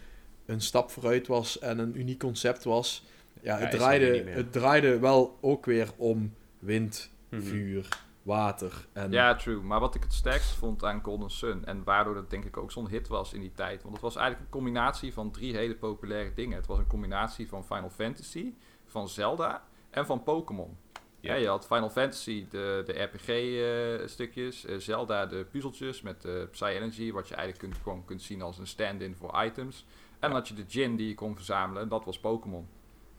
een 0.46 0.60
stap 0.60 0.90
vooruit 0.90 1.26
was 1.26 1.58
en 1.58 1.78
een 1.78 1.98
uniek 1.98 2.18
concept 2.18 2.64
was. 2.64 3.04
Ja, 3.42 3.58
Ja, 3.58 3.64
het, 3.66 3.70
draaide, 3.70 4.24
het 4.30 4.52
draaide 4.52 4.98
wel 4.98 5.38
ook 5.40 5.66
weer 5.66 5.88
om 5.96 6.34
wind, 6.58 7.10
Mhm. 7.30 7.42
vuur, 7.42 7.88
water. 8.28 8.86
En 8.92 9.10
Ja, 9.10 9.34
true. 9.34 9.60
Maar 9.60 9.80
wat 9.80 9.94
ik 9.94 10.02
het 10.02 10.12
sterkst 10.12 10.54
vond 10.54 10.84
aan 10.84 11.02
Golden 11.02 11.30
Sun, 11.30 11.64
en 11.64 11.84
waardoor 11.84 12.14
dat 12.14 12.30
denk 12.30 12.44
ik 12.44 12.56
ook 12.56 12.72
zo'n 12.72 12.88
hit 12.88 13.08
was 13.08 13.32
in 13.32 13.40
die 13.40 13.52
tijd, 13.52 13.82
want 13.82 13.94
het 13.94 14.02
was 14.02 14.16
eigenlijk 14.16 14.44
een 14.46 14.52
combinatie 14.52 15.12
van 15.12 15.30
drie 15.30 15.56
hele 15.56 15.74
populaire 15.74 16.34
dingen. 16.34 16.56
Het 16.56 16.66
was 16.66 16.78
een 16.78 16.86
combinatie 16.86 17.48
van 17.48 17.64
Final 17.64 17.90
Fantasy, 17.90 18.54
van 18.86 19.08
Zelda 19.08 19.64
en 19.90 20.06
van 20.06 20.22
Pokémon. 20.22 20.76
Ja. 21.20 21.34
Ja. 21.34 21.40
je 21.40 21.48
had 21.48 21.66
Final 21.66 21.90
Fantasy, 21.90 22.46
de, 22.50 22.82
de 22.86 23.02
RPG-stukjes, 23.02 24.64
eh, 24.64 24.76
Zelda, 24.76 25.26
de 25.26 25.46
puzzeltjes 25.50 26.02
met 26.02 26.22
de 26.22 26.48
Psy 26.50 26.64
Energy, 26.64 27.12
wat 27.12 27.28
je 27.28 27.34
eigenlijk 27.34 27.64
kunt, 27.64 27.82
gewoon 27.82 28.04
kunt 28.04 28.22
zien 28.22 28.42
als 28.42 28.58
een 28.58 28.66
stand-in 28.66 29.16
voor 29.16 29.44
items. 29.44 29.86
En 30.18 30.28
dan 30.28 30.38
had 30.38 30.48
je 30.48 30.54
de 30.54 30.64
gin 30.68 30.96
die 30.96 31.08
je 31.08 31.14
kon 31.14 31.34
verzamelen, 31.34 31.82
en 31.82 31.88
dat 31.88 32.04
was 32.04 32.20
Pokémon. 32.20 32.68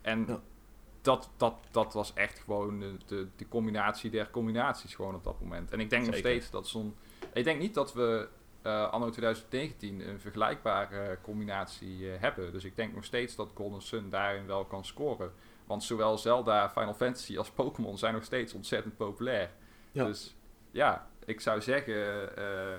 En 0.01 0.25
Ja. 0.27 0.41
Dat, 1.01 1.29
dat, 1.37 1.55
dat 1.71 1.93
was 1.93 2.13
echt 2.13 2.39
gewoon 2.39 2.79
de, 2.79 2.97
de, 3.05 3.27
de 3.35 3.47
combinatie 3.47 4.09
der 4.09 4.29
combinaties 4.29 4.95
gewoon 4.95 5.15
op 5.15 5.23
dat 5.23 5.39
moment. 5.39 5.71
En 5.71 5.79
ik 5.79 5.89
denk 5.89 6.05
nog 6.05 6.15
steeds 6.15 6.49
dat 6.49 6.67
zo'n... 6.67 6.95
Ik 7.33 7.43
denk 7.43 7.59
niet 7.59 7.73
dat 7.73 7.93
we 7.93 8.27
eh, 8.61 8.91
anno 8.91 9.09
2019 9.09 10.09
een 10.09 10.19
vergelijkbare 10.19 11.17
combinatie 11.21 12.11
eh, 12.11 12.21
hebben. 12.21 12.51
Dus 12.51 12.63
ik 12.63 12.75
denk 12.75 12.93
nog 12.93 13.03
steeds 13.03 13.35
dat 13.35 13.51
Golden 13.55 13.81
Sun 13.81 14.09
daarin 14.09 14.45
wel 14.45 14.65
kan 14.65 14.85
scoren. 14.85 15.31
Want 15.65 15.83
zowel 15.83 16.17
Zelda, 16.17 16.69
Final 16.69 16.93
Fantasy 16.93 17.37
als 17.37 17.49
Pokémon 17.49 17.97
zijn 17.97 18.13
nog 18.13 18.23
steeds 18.23 18.53
ontzettend 18.53 18.97
populair. 18.97 19.51
Ja. 19.91 20.05
Dus 20.05 20.35
ja, 20.71 21.07
ik 21.25 21.41
zou 21.41 21.61
zeggen... 21.61 22.37
eh, 22.37 22.77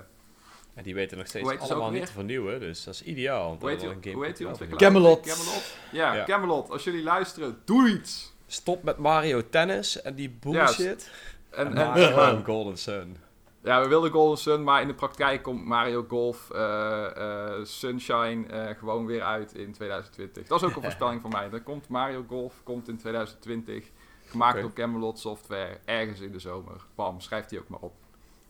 En 0.73 0.83
die 0.83 0.93
weten 0.93 1.17
nog 1.17 1.27
steeds 1.27 1.59
allemaal 1.59 1.91
niet 1.91 2.05
te 2.05 2.11
vernieuwen, 2.11 2.59
dus 2.59 2.83
dat 2.83 2.93
is 2.93 3.03
ideaal. 3.03 3.47
want 3.47 3.61
hoe 3.61 3.69
heet 3.69 3.83
een 3.83 4.13
hoe 4.13 4.25
heet 4.25 4.37
die 4.37 4.47
ontwikkelaar? 4.47 4.91
Camelot. 4.91 5.25
Camelot. 5.25 5.75
Ja, 5.91 6.13
Ja. 6.13 6.23
Camelot. 6.25 6.69
Als 6.69 6.83
jullie 6.83 7.03
luisteren, 7.03 7.61
doe 7.65 7.89
iets! 7.89 8.33
Stop 8.47 8.83
met 8.83 8.97
Mario 8.97 9.49
Tennis 9.49 10.01
en 10.01 10.15
die 10.15 10.29
bullshit. 10.29 11.11
En, 11.49 11.77
en 11.77 12.45
Golden 12.45 12.77
Sun. 12.77 13.17
Ja, 13.63 13.81
we 13.81 13.87
wilden 13.87 14.11
Golden 14.11 14.37
Sun, 14.37 14.63
maar 14.63 14.81
in 14.81 14.87
de 14.87 14.93
praktijk 14.93 15.43
komt 15.43 15.65
Mario 15.65 16.05
Golf 16.07 16.49
eh, 16.51 17.05
eh, 17.05 17.65
Sunshine 17.65 18.47
eh, 18.47 18.77
gewoon 18.77 19.05
weer 19.05 19.21
uit 19.21 19.53
in 19.53 19.71
2020. 19.71 20.47
Dat 20.47 20.61
is 20.61 20.69
ook 20.69 20.75
een 20.75 20.81
voorspelling 20.89 21.21
van 21.21 21.29
mij. 21.29 21.49
Dan 21.49 21.63
komt 21.63 21.87
Mario 21.87 22.25
Golf 22.27 22.63
komt 22.63 22.87
in 22.87 22.97
2020, 22.97 23.89
gemaakt 24.25 24.61
door 24.61 24.73
Camelot 24.73 25.19
Software, 25.19 25.77
ergens 25.85 26.19
in 26.19 26.31
de 26.31 26.39
zomer. 26.39 26.85
Bam, 26.95 27.19
schrijft 27.19 27.49
die 27.49 27.59
ook 27.59 27.67
maar 27.67 27.79
op. 27.79 27.93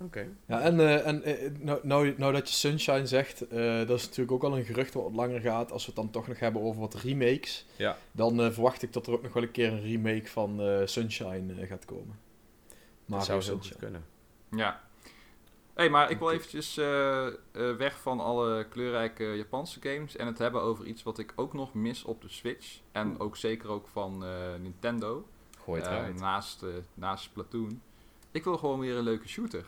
Oké. 0.06 0.28
Ja, 0.48 0.62
en, 0.62 0.80
eh, 0.80 1.08
en 1.08 1.24
eh, 1.24 1.52
nou, 1.60 1.80
nou, 1.84 2.14
nou 2.18 2.34
dat 2.34 2.50
je 2.50 2.56
Sunshine 2.56 3.06
zegt, 3.08 3.48
eh, 3.48 3.78
dat 3.88 3.98
is 4.00 4.04
natuurlijk 4.06 4.32
ook 4.32 4.44
al 4.44 4.58
een 4.58 4.66
gerucht 4.66 4.94
wat 4.94 5.14
langer 5.14 5.40
gaat. 5.42 5.72
Als 5.72 5.86
we 5.86 5.92
het 5.92 6.02
dan 6.02 6.10
toch 6.12 6.28
nog 6.28 6.40
hebben 6.40 6.62
over 6.62 6.82
wat 6.82 6.94
remakes, 6.94 7.66
Ja. 7.76 7.98
dan 8.12 8.42
eh, 8.42 8.52
verwacht 8.52 8.82
ik 8.82 8.94
dat 8.94 9.08
er 9.08 9.14
ook 9.14 9.22
nog 9.22 9.34
wel 9.34 9.44
een 9.44 9.52
keer 9.52 9.72
een 9.72 9.82
remake 9.82 10.28
van 10.28 10.62
eh, 10.62 10.82
Sunshine 10.86 11.54
eh, 11.62 11.68
gaat 11.68 11.86
komen. 11.86 12.20
Dat 13.06 13.20
Mario 13.20 13.26
zou 13.26 13.42
zo 13.42 13.58
goed 13.58 13.76
kunnen. 13.78 14.06
Ja. 14.52 14.82
hey, 15.74 15.90
maar 15.90 16.12
ik 16.12 16.20
wil 16.20 16.32
eventjes 16.32 16.78
eh, 16.78 17.28
eh, 17.28 17.34
weg 17.78 18.00
van 18.00 18.20
alle 18.20 18.68
kleurrijke 18.70 19.24
Japanse 19.24 19.80
games 19.82 20.16
en 20.16 20.28
het 20.28 20.38
hebben 20.38 20.62
over 20.62 20.86
iets 20.86 21.04
wat 21.04 21.18
ik 21.20 21.34
ook 21.36 21.54
nog 21.54 21.74
mis 21.74 22.04
op 22.04 22.22
de 22.22 22.30
Switch. 22.30 22.80
En 22.92 23.20
ook 23.20 23.38
zeker 23.38 23.70
ook 23.70 23.88
van 23.88 24.26
eh, 24.26 24.30
Nintendo. 24.62 25.28
Gooi 25.64 25.82
het 25.82 25.90
eruit. 25.90 26.20
naast, 26.20 26.64
eh, 26.64 26.70
naast 26.94 27.24
Splatoon. 27.24 27.82
Ik 28.32 28.44
wil 28.44 28.58
gewoon 28.58 28.80
weer 28.80 28.96
een 28.96 29.04
leuke 29.04 29.28
shooter. 29.28 29.66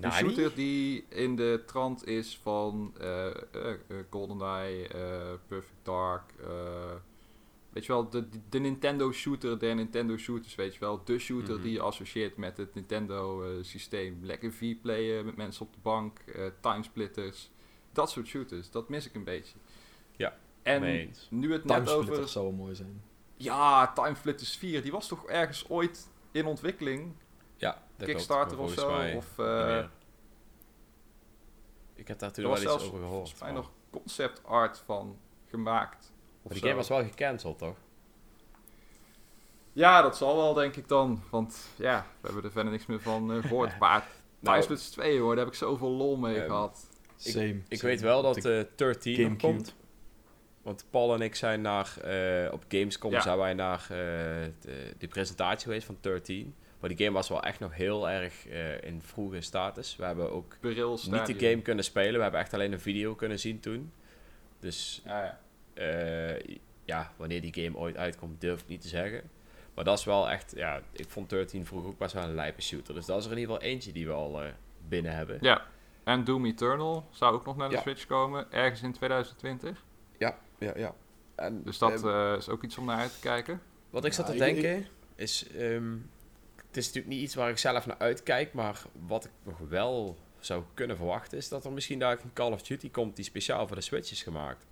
Een 0.00 0.12
shooter 0.12 0.54
die 0.54 1.04
in 1.08 1.36
de 1.36 1.62
trant 1.66 2.06
is 2.06 2.38
van 2.42 2.94
eh, 3.00 3.26
GoldenEye, 4.10 4.88
Perfect 5.46 5.74
Dark. 5.82 6.32
eh, 6.40 6.92
weet 7.72 7.86
je 7.86 7.92
wel, 7.92 8.08
de, 8.08 8.28
de 8.48 8.58
Nintendo 8.58 9.12
shooter 9.12 9.58
der 9.58 9.74
Nintendo 9.74 10.16
shooters, 10.16 10.54
weet 10.54 10.74
je 10.74 10.80
wel. 10.80 11.04
De 11.04 11.18
shooter 11.18 11.54
Mhm. 11.54 11.62
die 11.62 11.72
je 11.72 11.80
associeert 11.80 12.36
met 12.36 12.56
het 12.56 12.74
Nintendo 12.74 13.42
eh, 13.42 13.48
systeem. 13.62 14.18
Lekker 14.22 14.52
V-playen 14.52 15.24
met 15.24 15.36
mensen 15.36 15.66
op 15.66 15.72
de 15.72 15.78
bank, 15.82 16.18
eh 16.18 16.42
timesplitters. 16.60 17.50
Dat 17.92 18.10
soort 18.10 18.26
shooters, 18.26 18.70
dat 18.70 18.88
mis 18.88 19.06
ik 19.06 19.14
een 19.14 19.24
beetje. 19.24 19.56
Ja, 20.16 20.36
En 20.62 20.80
nu 21.30 21.52
het 21.52 21.64
net 21.64 21.76
Timesplitter 21.76 22.14
over... 22.16 22.28
zou 22.28 22.44
wel 22.46 22.54
mooi 22.54 22.74
zijn. 22.74 23.02
Ja, 23.36 23.92
Timesplitters 23.92 24.56
4, 24.56 24.82
die 24.82 24.92
was 24.92 25.08
toch 25.08 25.26
ergens 25.26 25.68
ooit 25.68 26.08
in 26.32 26.46
ontwikkeling? 26.46 27.12
Ja, 27.58 27.82
dat 27.96 28.08
Kickstarter 28.08 28.56
klopt, 28.56 28.70
of 28.72 28.78
zo? 28.78 29.16
Of, 29.16 29.38
eh. 29.38 29.84
Ik 31.94 32.08
heb 32.08 32.18
daar 32.18 32.32
toen 32.32 32.44
er 32.44 32.50
wel 32.50 32.58
iets 32.58 32.68
zelfs 32.68 32.84
over 32.84 32.98
gehoord. 32.98 33.12
volgens 33.30 33.40
mij 33.40 33.48
van. 33.52 33.56
nog 33.58 33.70
concept 33.90 34.44
art 34.44 34.78
van 34.78 35.18
gemaakt. 35.46 36.04
Of 36.04 36.42
Maar 36.42 36.52
die 36.52 36.58
zo. 36.60 36.64
game 36.66 36.76
was 36.76 36.88
wel 36.88 37.02
gecanceld, 37.04 37.58
toch? 37.58 37.76
Ja, 39.72 40.02
dat 40.02 40.16
zal 40.16 40.36
wel, 40.36 40.54
denk 40.54 40.76
ik 40.76 40.88
dan. 40.88 41.22
Want 41.30 41.68
ja, 41.76 42.06
we 42.20 42.26
hebben 42.26 42.44
er 42.44 42.50
verder 42.50 42.72
niks 42.72 42.86
meer 42.86 43.00
van 43.00 43.32
eh, 43.32 43.42
gehoord. 43.42 43.78
Maar 43.78 44.06
Nou, 44.40 44.60
Timesplitters 44.60 44.90
2 44.90 45.20
hoor, 45.20 45.34
daar 45.34 45.44
heb 45.44 45.52
ik 45.52 45.58
zoveel 45.58 45.88
lol 45.90 46.16
mee 46.16 46.40
gehad. 46.40 46.88
Same. 47.16 47.60
Ik 47.68 47.78
same. 47.78 47.90
weet 47.90 48.00
wel 48.00 48.22
dat 48.22 48.36
Ik- 48.36 48.44
eh 48.44 48.62
13 48.76 49.12
nog 49.12 49.20
Gamecube. 49.22 49.52
komt. 49.52 49.74
Want 50.62 50.84
Paul 50.90 51.14
en 51.14 51.20
ik 51.20 51.34
zijn 51.34 51.60
naar, 51.60 51.96
eh, 52.00 52.52
op 52.52 52.64
Gamescom 52.68 53.10
Ja. 53.10 53.20
zijn 53.20 53.38
wij 53.38 53.54
naar 53.54 53.80
eh, 53.82 53.88
de, 54.60 54.94
die 54.98 55.08
presentatie 55.08 55.64
geweest 55.66 55.86
van 55.86 55.96
13. 56.00 56.54
Maar 56.80 56.88
die 56.88 56.98
game 56.98 57.10
was 57.16 57.28
wel 57.28 57.42
echt 57.42 57.60
nog 57.60 57.74
heel 57.74 58.08
erg 58.10 58.46
eh, 58.48 58.82
in 58.82 59.02
vroege 59.02 59.40
status. 59.40 59.96
We 59.96 60.04
hebben 60.04 60.32
ook 60.32 60.56
niet 60.60 61.26
de 61.26 61.48
game 61.50 61.62
kunnen 61.62 61.84
spelen. 61.84 62.14
We 62.14 62.22
hebben 62.22 62.40
echt 62.40 62.54
alleen 62.54 62.72
een 62.72 62.80
video 62.80 63.14
kunnen 63.14 63.38
zien 63.38 63.60
toen. 63.60 63.92
Dus 64.60 65.02
Ja, 65.04 65.24
ja. 65.24 65.38
eh, 65.82 66.56
ja, 66.84 67.12
wanneer 67.16 67.40
die 67.40 67.64
game 67.64 67.76
ooit 67.76 67.96
uitkomt, 67.96 68.40
durf 68.40 68.60
ik 68.60 68.68
niet 68.68 68.80
te 68.80 68.88
zeggen. 68.88 69.22
Maar 69.74 69.84
dat 69.84 69.98
is 69.98 70.04
wel 70.04 70.30
echt, 70.30 70.52
ja, 70.56 70.80
ik 70.92 71.08
vond 71.08 71.30
13 71.30 71.66
vroeger 71.66 71.88
ook 71.88 71.98
best 71.98 72.12
wel 72.14 72.22
een 72.24 72.34
lijpe 72.34 72.62
shooter. 72.62 72.94
Dus 72.94 73.06
dat 73.06 73.18
is 73.18 73.24
er 73.24 73.32
in 73.32 73.38
ieder 73.38 73.54
geval 73.54 73.70
eentje 73.70 73.92
die 73.92 74.06
we 74.06 74.12
al 74.12 74.42
eh, 74.42 74.48
binnen 74.88 75.12
hebben. 75.14 75.38
ja. 75.40 75.66
En 76.04 76.24
Doom 76.24 76.46
Eternal 76.46 77.08
zou 77.10 77.34
ook 77.34 77.44
nog 77.44 77.56
naar 77.56 77.68
de 77.68 77.74
Ja. 77.74 77.80
Switch 77.80 78.06
komen, 78.06 78.52
ergens 78.52 78.82
in 78.82 78.92
2020. 78.92 79.84
Ja, 80.18 80.38
ja, 80.58 80.72
ja. 80.76 80.94
En, 81.34 81.62
Dus 81.64 81.78
dat 81.78 82.04
eh, 82.04 82.30
eh, 82.32 82.36
is 82.38 82.48
ook 82.48 82.62
iets 82.64 82.78
om 82.78 82.84
naar 82.84 82.98
uit 82.98 83.12
te 83.14 83.20
kijken. 83.20 83.60
Wat 83.90 84.04
ik 84.04 84.12
zat 84.12 84.26
Ja, 84.26 84.32
te 84.32 84.46
ik- 84.50 84.62
denken 84.62 84.86
is, 85.14 85.46
ehm, 85.56 85.96
het 86.68 86.76
is 86.76 86.86
natuurlijk 86.86 87.14
niet 87.14 87.22
iets 87.22 87.34
waar 87.34 87.50
ik 87.50 87.58
zelf 87.58 87.86
naar 87.86 87.98
uitkijk, 87.98 88.52
maar 88.52 88.82
wat 89.06 89.24
ik 89.24 89.30
nog 89.42 89.58
wel 89.58 90.16
zou 90.40 90.62
kunnen 90.74 90.96
verwachten 90.96 91.38
is 91.38 91.48
dat 91.48 91.64
er 91.64 91.72
misschien 91.72 91.98
daar 91.98 92.18
een 92.22 92.32
Call 92.32 92.52
of 92.52 92.62
Duty 92.62 92.90
komt 92.90 93.16
die 93.16 93.24
speciaal 93.24 93.66
voor 93.66 93.76
de 93.76 93.82
Switch 93.82 94.10
is 94.10 94.22
gemaakt. 94.22 94.66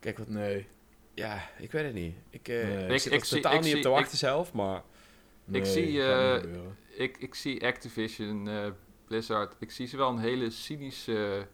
Kijk, 0.00 0.18
wat, 0.18 0.28
Nee. 0.28 0.66
ja, 1.14 1.48
ik 1.58 1.72
weet 1.72 1.84
het 1.84 1.94
niet. 1.94 2.14
Ik, 2.30 2.48
eh 2.48 2.54
Nee. 2.68 2.84
ik, 2.86 2.90
Ik- 2.92 3.00
zit 3.00 3.12
ik 3.12 3.20
er 3.20 3.28
totaal 3.28 3.54
ik 3.54 3.60
niet 3.60 3.74
op 3.76 3.82
te 3.82 3.88
ik- 3.88 3.94
wachten 3.94 4.18
zelf, 4.18 4.52
maar 4.52 4.82
nee, 5.44 5.64
zie, 5.64 6.02
eh. 6.02 6.42
Ik, 6.96 7.16
ik 7.18 7.34
zie 7.34 7.66
Activision, 7.66 8.48
eh, 8.48 8.66
Blizzard, 9.06 9.54
ik 9.58 9.70
zie 9.70 9.86
ze 9.86 9.96
wel 9.96 10.08
een 10.10 10.18
hele 10.18 10.50
cynische, 10.50 11.46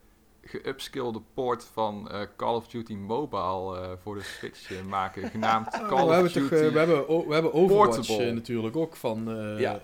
geupskillede 0.45 1.21
port 1.35 1.65
van 1.73 2.11
eh, 2.11 2.21
Call 2.37 2.55
of 2.55 2.69
Duty 2.69 2.95
Mobile 2.95 3.81
eh, 3.81 3.91
voor 4.03 4.15
de 4.15 4.23
Switch 4.23 4.73
eh, 4.73 4.83
maken, 4.85 5.31
genaamd 5.31 5.73
Ah, 5.73 5.89
Call 5.89 6.07
we, 6.07 6.25
of 6.27 6.33
Duty. 6.33 6.49
toch, 6.49 6.73
we, 6.73 6.79
hebben, 6.79 7.09
o- 7.09 7.27
we 7.27 7.33
hebben 7.35 7.53
Overwatch 7.53 8.19
natuurlijk 8.19 8.77
ook 8.77 8.97
van. 8.97 9.25
Ja. 9.59 9.81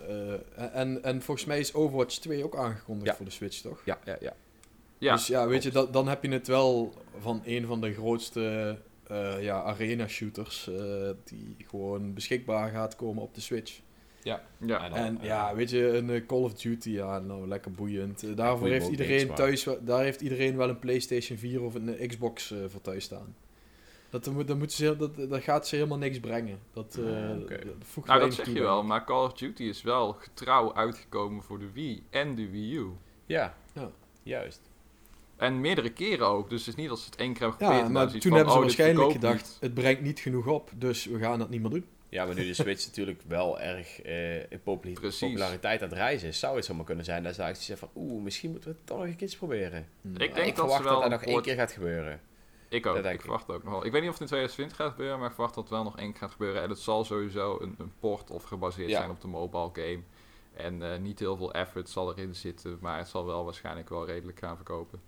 en, 0.73 1.03
en 1.03 1.21
volgens 1.21 1.45
mij 1.47 1.59
is 1.59 1.73
Overwatch 1.73 2.15
2 2.17 2.43
ook 2.43 2.55
aangekondigd 2.55 3.07
Ja. 3.09 3.15
voor 3.15 3.25
de 3.25 3.31
Switch, 3.31 3.61
toch? 3.61 3.81
ja, 3.85 3.99
ja, 4.05 4.17
ja. 4.19 4.33
ja, 4.97 5.13
dus 5.15 5.27
ja, 5.27 5.47
weet 5.47 5.63
je, 5.63 5.71
dat, 5.71 5.93
dan 5.93 6.07
heb 6.07 6.23
je 6.23 6.29
het 6.31 6.47
wel 6.47 6.93
van 7.19 7.41
een 7.45 7.65
van 7.65 7.81
de 7.81 7.93
grootste 7.93 8.77
ja, 9.39 9.61
arena 9.63 10.07
shooters 10.07 10.67
eh, 10.67 11.09
die 11.23 11.55
gewoon 11.67 12.13
beschikbaar 12.13 12.69
gaat 12.71 12.95
komen 12.95 13.23
op 13.23 13.35
de 13.35 13.41
Switch. 13.41 13.79
Ja. 14.23 14.41
En 14.59 14.67
dan, 14.67 14.79
En 14.93 15.17
ja, 15.21 15.55
weet 15.55 15.69
je, 15.69 15.97
een 15.97 16.09
eh, 16.09 16.25
Call 16.25 16.41
of 16.43 16.53
Duty, 16.53 16.89
ja, 16.89 17.19
nou 17.19 17.47
lekker 17.47 17.71
boeiend. 17.71 18.23
Eh, 18.23 18.35
daarvoor 18.35 18.67
heeft 18.67 18.87
iedereen 18.87 19.33
thuis, 19.33 19.63
wel- 19.63 19.83
daar 19.83 20.03
heeft 20.03 20.21
iedereen 20.21 20.57
wel 20.57 20.69
een 20.69 20.79
PlayStation 20.79 21.37
4 21.37 21.61
of 21.61 21.73
een 21.75 21.97
eh, 21.97 22.07
Xbox 22.09 22.51
eh, 22.51 22.57
voor 22.67 22.81
thuis 22.81 23.03
staan. 23.03 23.35
Dat, 24.09 24.23
dat, 24.23 24.33
moet- 24.33 24.47
dat, 24.47 24.57
moet 24.57 24.71
ze, 24.71 24.95
dat, 24.97 25.15
dat 25.29 25.43
gaat 25.43 25.67
ze 25.67 25.75
helemaal 25.75 25.97
niks 25.97 26.19
brengen. 26.19 26.59
Dat, 26.73 26.99
voegt 27.79 28.07
Nou, 28.07 28.19
dat 28.19 28.33
zeg 28.33 28.45
toe, 28.45 28.53
je 28.53 28.61
wel, 28.61 28.83
maar 28.83 29.05
Call 29.05 29.25
of 29.25 29.33
Duty 29.33 29.63
is 29.63 29.81
wel 29.81 30.13
getrouw 30.13 30.73
uitgekomen 30.75 31.43
voor 31.43 31.59
de 31.59 31.71
Wii 31.73 32.03
en 32.09 32.35
de 32.35 32.49
Wii 32.49 32.75
U. 32.75 32.87
ja. 33.25 33.55
Ja. 33.73 33.91
juist. 34.23 34.61
En 35.37 35.61
meerdere 35.61 35.89
keren 35.93 36.27
ook, 36.27 36.49
dus 36.49 36.59
het 36.59 36.67
is 36.67 36.75
niet 36.75 36.89
dat 36.89 36.99
ze 36.99 37.05
het 37.05 37.15
één 37.15 37.33
keer 37.33 37.41
hebben 37.41 37.67
Ja, 37.67 37.73
geprobeerd 37.73 37.93
maar 37.93 38.11
toen 38.11 38.21
van, 38.21 38.31
hebben 38.31 38.51
ze 38.51 38.57
oh, 38.57 38.63
waarschijnlijk 38.63 39.11
gedacht, 39.11 39.43
niet. 39.43 39.57
het 39.59 39.73
brengt 39.73 40.01
niet 40.01 40.19
genoeg 40.19 40.47
op, 40.47 40.69
dus 40.75 41.05
we 41.05 41.19
gaan 41.19 41.39
dat 41.39 41.49
niet 41.49 41.61
meer 41.61 41.69
doen. 41.69 41.85
Ja, 42.11 42.25
maar 42.25 42.35
nu 42.35 42.45
de 42.45 42.53
Switch 42.53 42.85
natuurlijk 42.85 43.21
wel 43.27 43.59
erg 43.59 44.01
eh, 44.01 44.51
in 44.51 44.61
populariteit 44.63 45.81
aan 45.81 45.87
het 45.89 45.97
reizen 45.97 46.27
is, 46.27 46.39
zou 46.39 46.55
het 46.55 46.65
zomaar 46.65 46.85
kunnen 46.85 47.05
zijn 47.05 47.23
dat 47.23 47.35
ze 47.35 47.41
eigenlijk 47.41 47.69
zeggen 47.71 47.89
van, 47.93 48.03
oeh, 48.11 48.23
misschien 48.23 48.51
moeten 48.51 48.69
we 48.69 48.75
het 48.77 48.87
toch 48.87 48.97
nog 48.97 49.07
een 49.07 49.15
keertje 49.15 49.37
proberen. 49.37 49.79
Ik 49.79 49.87
Maar 50.01 50.19
denk 50.19 50.31
ik 50.35 50.45
dat 50.45 50.55
verwacht 50.55 50.77
ze 50.77 50.83
wel 50.83 50.91
dat 51.01 51.01
dat 51.01 51.03
een 51.03 51.25
nog 51.25 51.35
één 51.35 51.41
keer 51.41 51.55
gaat 51.55 51.71
gebeuren. 51.71 52.21
Ik 52.69 52.85
ook, 52.85 52.95
Dat 52.95 53.05
ik 53.05 53.11
ik. 53.11 53.21
verwacht 53.21 53.49
ook 53.49 53.63
nog 53.63 53.73
wel. 53.73 53.85
Ik 53.85 53.91
weet 53.91 54.01
niet 54.01 54.09
of 54.09 54.19
het 54.19 54.31
in 54.31 54.37
2020 54.37 54.77
gaat 54.77 54.91
gebeuren, 54.91 55.17
maar 55.19 55.27
ik 55.27 55.33
verwacht 55.33 55.55
dat 55.55 55.63
het 55.63 55.73
wel 55.73 55.83
nog 55.83 55.97
één 55.97 56.11
keer 56.11 56.21
gaat 56.21 56.31
gebeuren. 56.31 56.61
En 56.61 56.69
het 56.69 56.79
zal 56.79 57.03
sowieso 57.03 57.57
een, 57.61 57.75
een 57.77 57.91
port 57.99 58.29
of 58.31 58.43
gebaseerd 58.43 58.89
Ja. 58.89 58.97
zijn 58.97 59.09
op 59.09 59.21
de 59.21 59.27
mobile 59.27 59.69
game. 59.73 60.01
En 60.53 60.91
eh, 60.93 60.99
niet 60.99 61.19
heel 61.19 61.37
veel 61.37 61.53
effort 61.53 61.89
zal 61.89 62.11
erin 62.17 62.35
zitten, 62.35 62.77
maar 62.81 62.97
het 62.97 63.07
zal 63.07 63.25
wel 63.25 63.43
waarschijnlijk 63.43 63.89
wel 63.89 64.05
redelijk 64.05 64.39
gaan 64.39 64.55
verkopen. 64.55 65.01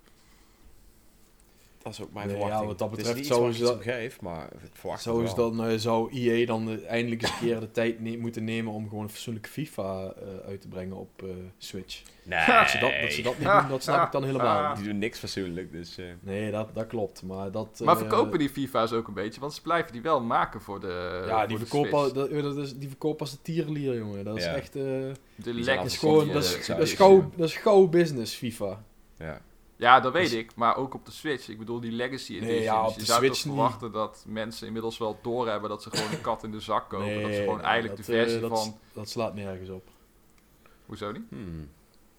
Dat 1.84 1.94
is 1.94 2.02
ook 2.02 2.14
mijn 2.14 2.28
Nee, 2.28 2.36
ja, 2.36 2.42
verwachting. 2.42 2.70
wat 2.70 2.80
dat 2.80 2.90
Het 2.90 3.00
is 3.00 3.06
betreft 3.06 3.28
ik 3.30 3.34
zou 3.34 3.52
ze 3.52 3.74
om 3.74 3.80
geef, 3.80 4.22
maar 4.22 4.50
het 4.62 4.70
verwacht 4.74 5.02
Zo 5.02 5.20
ik 5.20 5.26
is 5.26 5.34
dan, 5.34 5.66
eh, 5.66 5.78
zou 5.78 6.12
EA 6.14 6.46
dan 6.46 6.70
eh, 6.70 6.86
eindelijk 6.88 7.22
eens 7.22 7.32
een 7.32 7.38
keer 7.48 7.60
de 7.60 7.72
tijd 7.72 8.00
ne- 8.00 8.18
moeten 8.18 8.44
nemen 8.44 8.74
om 8.74 8.88
gewoon 8.90 9.04
een 9.04 9.10
fatsoenlijke 9.10 9.50
FIFA 9.50 10.04
eh, 10.18 10.48
uit 10.48 10.62
te 10.62 10.68
brengen 10.68 10.98
op 10.98 11.24
eh, 11.24 11.30
Switch. 11.58 12.02
Nee, 12.24 12.46
Dat 12.48 12.70
ze 12.70 12.78
dat, 12.80 12.92
dat 13.02 13.12
ze 13.12 13.22
dat 13.22 13.38
niet 13.38 13.48
doen, 13.48 13.68
dat 13.70 13.84
snap 13.84 14.06
ik 14.06 14.12
dan 14.12 14.24
helemaal 14.24 14.68
niet. 14.70 14.78
die 14.78 14.88
doen 14.88 14.98
niks 14.98 15.20
fatsoenlijk, 15.20 15.72
dus... 15.72 15.98
eh, 15.98 16.06
Nee, 16.20 16.52
dat, 16.52 16.70
dat 16.76 16.88
klopt, 16.88 17.24
maar 17.24 17.52
dat... 17.52 17.82
maar 17.84 17.98
verkopen 17.98 18.40
die 18.40 18.50
FIFA's 18.50 18.92
ook 18.92 19.08
een 19.08 19.14
beetje, 19.14 19.40
want 19.42 19.54
ze 19.54 19.62
blijven 19.62 19.92
die 19.92 20.02
wel 20.02 20.22
maken 20.22 20.62
voor 20.62 20.80
de 20.80 21.24
Ja, 21.28 21.38
voor 21.40 21.48
die 21.48 21.58
de 21.58 21.66
verkopen, 21.66 21.98
al- 21.98 22.14
dat, 22.14 22.30
dat 22.32 22.58
is, 22.58 22.76
die 22.78 22.88
verkopen 22.88 23.20
als 23.20 23.32
de 23.32 23.42
tierlier, 23.42 23.96
jongen. 23.98 24.24
Dat 24.24 24.38
is 24.38 24.44
Ja. 24.44 24.56
echt... 24.56 24.76
eh, 24.76 24.82
De 24.84 25.64
zijn 25.64 25.78
dat 25.78 25.86
is 25.86 25.98
gewoon... 25.98 26.28
Dat 26.28 26.44
is, 26.44 26.66
dat 26.68 26.78
dat 27.38 27.48
is 27.50 27.56
gauw 27.58 27.88
business, 27.88 28.36
FIFA. 28.36 28.84
ja. 29.18 29.42
Ja, 29.84 30.00
dat 30.00 30.14
weet 30.14 30.30
Dus- 30.30 30.34
ik, 30.40 30.56
maar 30.56 30.76
ook 30.78 30.94
op 30.94 31.06
de 31.06 31.12
Switch. 31.12 31.50
Ik 31.50 31.58
bedoel, 31.58 31.80
die 31.80 31.92
Legacy 31.92 32.36
Edition. 32.36 32.62
ja, 32.62 32.86
op 32.86 32.94
je 32.94 33.00
de 33.00 33.06
zou 33.06 33.20
Switch 33.20 33.36
toch 33.36 33.46
niet. 33.46 33.54
verwachten 33.54 33.92
dat 33.92 34.24
mensen 34.28 34.68
inmiddels 34.68 34.98
wel 34.98 35.20
doorhebben 35.22 35.70
dat 35.70 35.84
ze 35.84 35.90
gewoon 35.90 36.12
een 36.12 36.22
kat 36.22 36.44
in 36.44 36.52
de 36.52 36.60
zak 36.60 36.90
kopen. 36.90 37.22
dat 37.22 37.32
ze 37.34 37.40
gewoon 37.42 37.62
eigenlijk 37.62 37.96
dat, 37.98 38.06
de 38.06 38.12
versie 38.12 38.36
eh, 38.42 38.50
dat, 38.50 38.60
van... 38.64 38.78
Dat 38.94 39.10
slaat 39.10 39.34
nergens 39.36 39.70
op. 39.70 39.88
Hoezo 40.86 41.12
niet? 41.12 41.24
Hmm. 41.30 41.70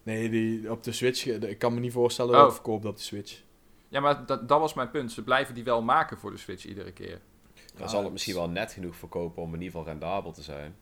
Nee, 0.03 0.29
die, 0.29 0.71
op 0.71 0.83
de 0.83 0.91
Switch... 0.91 1.27
eh, 1.27 1.41
Ik 1.49 1.59
kan 1.59 1.73
me 1.73 1.79
niet 1.79 1.91
voorstellen 1.91 2.31
Oh. 2.31 2.37
dat 2.37 2.45
het 2.45 2.55
verkoopt 2.55 2.85
op 2.85 2.95
de 2.97 3.01
Switch. 3.03 3.41
Ja, 3.87 3.99
maar 3.99 4.25
dat, 4.25 4.47
dat 4.49 4.59
was 4.59 4.73
mijn 4.73 4.91
punt. 4.91 5.11
Ze 5.11 5.23
blijven 5.23 5.53
die 5.55 5.63
wel 5.63 5.81
maken 5.81 6.17
voor 6.17 6.31
de 6.31 6.37
Switch 6.37 6.65
iedere 6.65 6.91
keer. 6.91 7.21
Dan 7.73 7.83
Ja, 7.83 7.87
zal 7.87 8.03
het 8.03 8.11
misschien 8.11 8.33
is- 8.33 8.39
wel 8.39 8.49
net 8.49 8.71
genoeg 8.73 8.95
verkopen 8.95 9.41
om 9.43 9.47
in 9.53 9.61
ieder 9.61 9.77
geval 9.77 9.85
rendabel 9.93 10.31
te 10.31 10.41
zijn. 10.41 10.75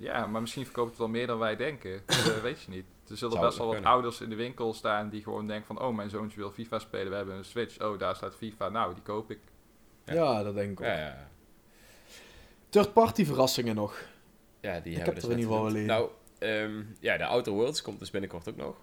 Ja, 0.00 0.26
maar 0.26 0.40
misschien 0.40 0.64
verkoopt 0.64 0.88
het 0.88 0.98
wel 0.98 1.08
meer 1.08 1.26
dan 1.26 1.38
wij 1.38 1.56
denken. 1.56 2.02
Dat 2.06 2.40
weet 2.40 2.62
je 2.62 2.70
niet. 2.70 2.84
Er 3.08 3.16
zullen 3.16 3.32
Zou 3.34 3.46
best 3.46 3.58
wel 3.58 3.66
wat 3.66 3.84
ouders 3.84 4.20
in 4.20 4.28
de 4.28 4.34
winkel 4.34 4.74
staan 4.74 5.08
die 5.08 5.22
gewoon 5.22 5.46
denken 5.46 5.66
van... 5.66 5.80
Oh, 5.86 5.94
mijn 5.94 6.10
zoontje 6.10 6.38
wil 6.38 6.50
FIFA 6.50 6.78
spelen. 6.78 7.10
We 7.10 7.16
hebben 7.16 7.34
een 7.34 7.44
Switch. 7.44 7.80
Oh, 7.82 7.98
daar 7.98 8.16
staat 8.16 8.34
FIFA. 8.36 8.68
Nou, 8.68 8.94
die 8.94 9.02
koop 9.02 9.30
ik. 9.30 9.38
Ja. 10.04 10.14
Ja, 10.14 10.42
dat 10.42 10.54
denk 10.54 10.70
ik 10.70 10.80
ook. 10.80 10.86
Ja, 10.86 10.98
ja. 10.98 11.28
Third-party 12.68 13.24
verrassingen 13.24 13.74
nog. 13.74 14.02
ja 14.60 14.80
die 14.80 14.90
Ik 14.92 14.96
hebben 14.96 15.04
heb 15.04 15.14
dus 15.14 15.24
er 15.24 15.30
in 15.30 15.36
net 15.36 15.44
ieder 15.44 15.56
geval 15.56 15.72
wel 15.72 15.82
Nou, 15.82 16.10
ehm, 16.38 16.82
ja, 17.00 17.16
de 17.16 17.24
Outer 17.26 17.52
Worlds 17.52 17.82
komt 17.82 17.98
dus 17.98 18.10
binnenkort 18.10 18.48
ook 18.48 18.56
nog. 18.56 18.76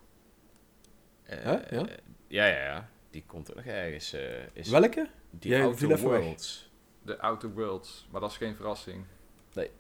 Eh, 1.23 1.37
Hè? 1.43 1.51
Ja? 1.51 1.85
ja, 2.27 2.45
ja, 2.45 2.63
ja. 2.63 2.89
Die 3.09 3.23
komt 3.27 3.49
ook 3.49 3.55
nog 3.55 3.65
ergens. 3.65 4.13
eh, 4.13 4.21
is 4.53 4.69
Welke? 4.69 5.09
die 5.29 5.51
Jij 5.51 5.61
Outer. 5.63 5.97
Worlds. 5.99 6.71
De 7.01 7.19
Outer 7.19 7.53
Worlds. 7.53 8.07
Maar 8.11 8.21
dat 8.21 8.31
is 8.31 8.37
geen 8.37 8.55
verrassing. 8.55 9.05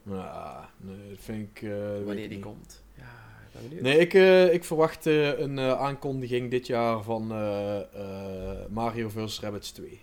Nou, 0.03 0.65
nee, 0.77 1.09
dat 1.09 1.17
vind 1.19 1.49
ik... 1.49 1.61
eh, 1.61 1.69
Wanneer 2.05 2.15
die 2.15 2.27
niet. 2.37 2.39
komt. 2.45 2.83
Ja. 2.93 3.03
Nee, 3.81 3.97
ik, 3.99 4.13
eh, 4.13 4.53
ik 4.53 4.63
verwacht 4.63 5.05
eh, 5.05 5.39
een 5.39 5.59
eh, 5.59 5.79
aankondiging 5.79 6.51
dit 6.51 6.67
jaar 6.67 7.03
van 7.03 7.31
eh, 7.31 7.79
eh, 7.79 8.67
Mario 8.69 9.09
vs. 9.09 9.39
Rabbids 9.39 9.71
2. 9.71 9.99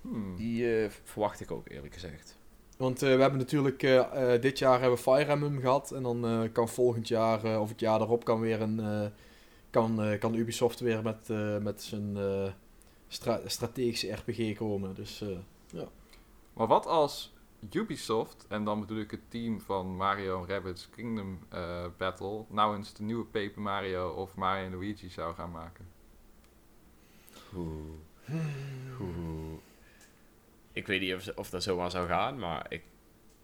Hmm. 0.00 0.36
Die 0.36 0.76
eh, 0.82 0.90
verwacht 1.04 1.40
ik 1.40 1.50
ook 1.50 1.68
eerlijk 1.68 1.94
gezegd. 1.94 2.38
Want 2.76 3.02
eh, 3.02 3.14
we 3.14 3.20
hebben 3.20 3.38
natuurlijk, 3.38 3.82
eh, 3.82 4.34
eh, 4.34 4.40
dit 4.42 4.58
jaar 4.58 4.80
hebben 4.80 4.96
we 4.98 5.02
Fire 5.02 5.30
Emblem 5.30 5.60
gehad. 5.60 5.90
En 5.90 6.02
dan 6.02 6.26
eh, 6.26 6.40
kan 6.52 6.68
volgend 6.68 7.08
jaar, 7.08 7.44
eh, 7.44 7.60
of 7.60 7.68
het 7.68 7.80
jaar 7.80 7.98
daarop, 7.98 8.24
kan 8.24 8.40
weer 8.40 8.60
een, 8.60 8.80
eh, 8.80 9.06
kan, 9.70 10.02
eh, 10.02 10.18
kan 10.18 10.34
Ubisoft 10.34 10.80
weer 10.80 11.02
met, 11.02 11.30
eh, 11.30 11.58
met 11.58 11.82
zijn 11.82 12.16
eh, 12.16 12.48
stra- 13.08 13.40
strategische 13.46 14.12
RPG 14.12 14.56
komen. 14.56 14.94
Dus 14.94 15.20
eh, 15.20 15.28
Maar 16.52 16.66
wat 16.66 16.86
als 16.86 17.31
Ubisoft, 17.70 18.46
en 18.48 18.64
dan 18.64 18.80
bedoel 18.80 18.98
ik 18.98 19.10
het 19.10 19.30
team 19.30 19.60
van 19.60 19.96
Mario 19.96 20.42
en 20.42 20.48
Rabbids 20.48 20.90
Kingdom 20.90 21.38
eh, 21.48 21.84
Battle, 21.96 22.44
nou 22.48 22.76
eens 22.76 22.94
de 22.94 23.02
nieuwe 23.02 23.24
Paper 23.24 23.62
Mario 23.62 24.10
of 24.10 24.34
Mario 24.34 24.64
en 24.64 24.70
Luigi 24.70 25.08
zou 25.08 25.34
gaan 25.34 25.50
maken? 25.50 25.86
Oeh. 27.54 27.70
Oeh. 29.00 29.58
Ik 30.72 30.86
weet 30.86 31.00
niet 31.00 31.14
of, 31.14 31.36
of 31.36 31.50
dat 31.50 31.62
zomaar 31.62 31.90
zou 31.90 32.06
gaan, 32.06 32.38
maar 32.38 32.66
ik, 32.68 32.82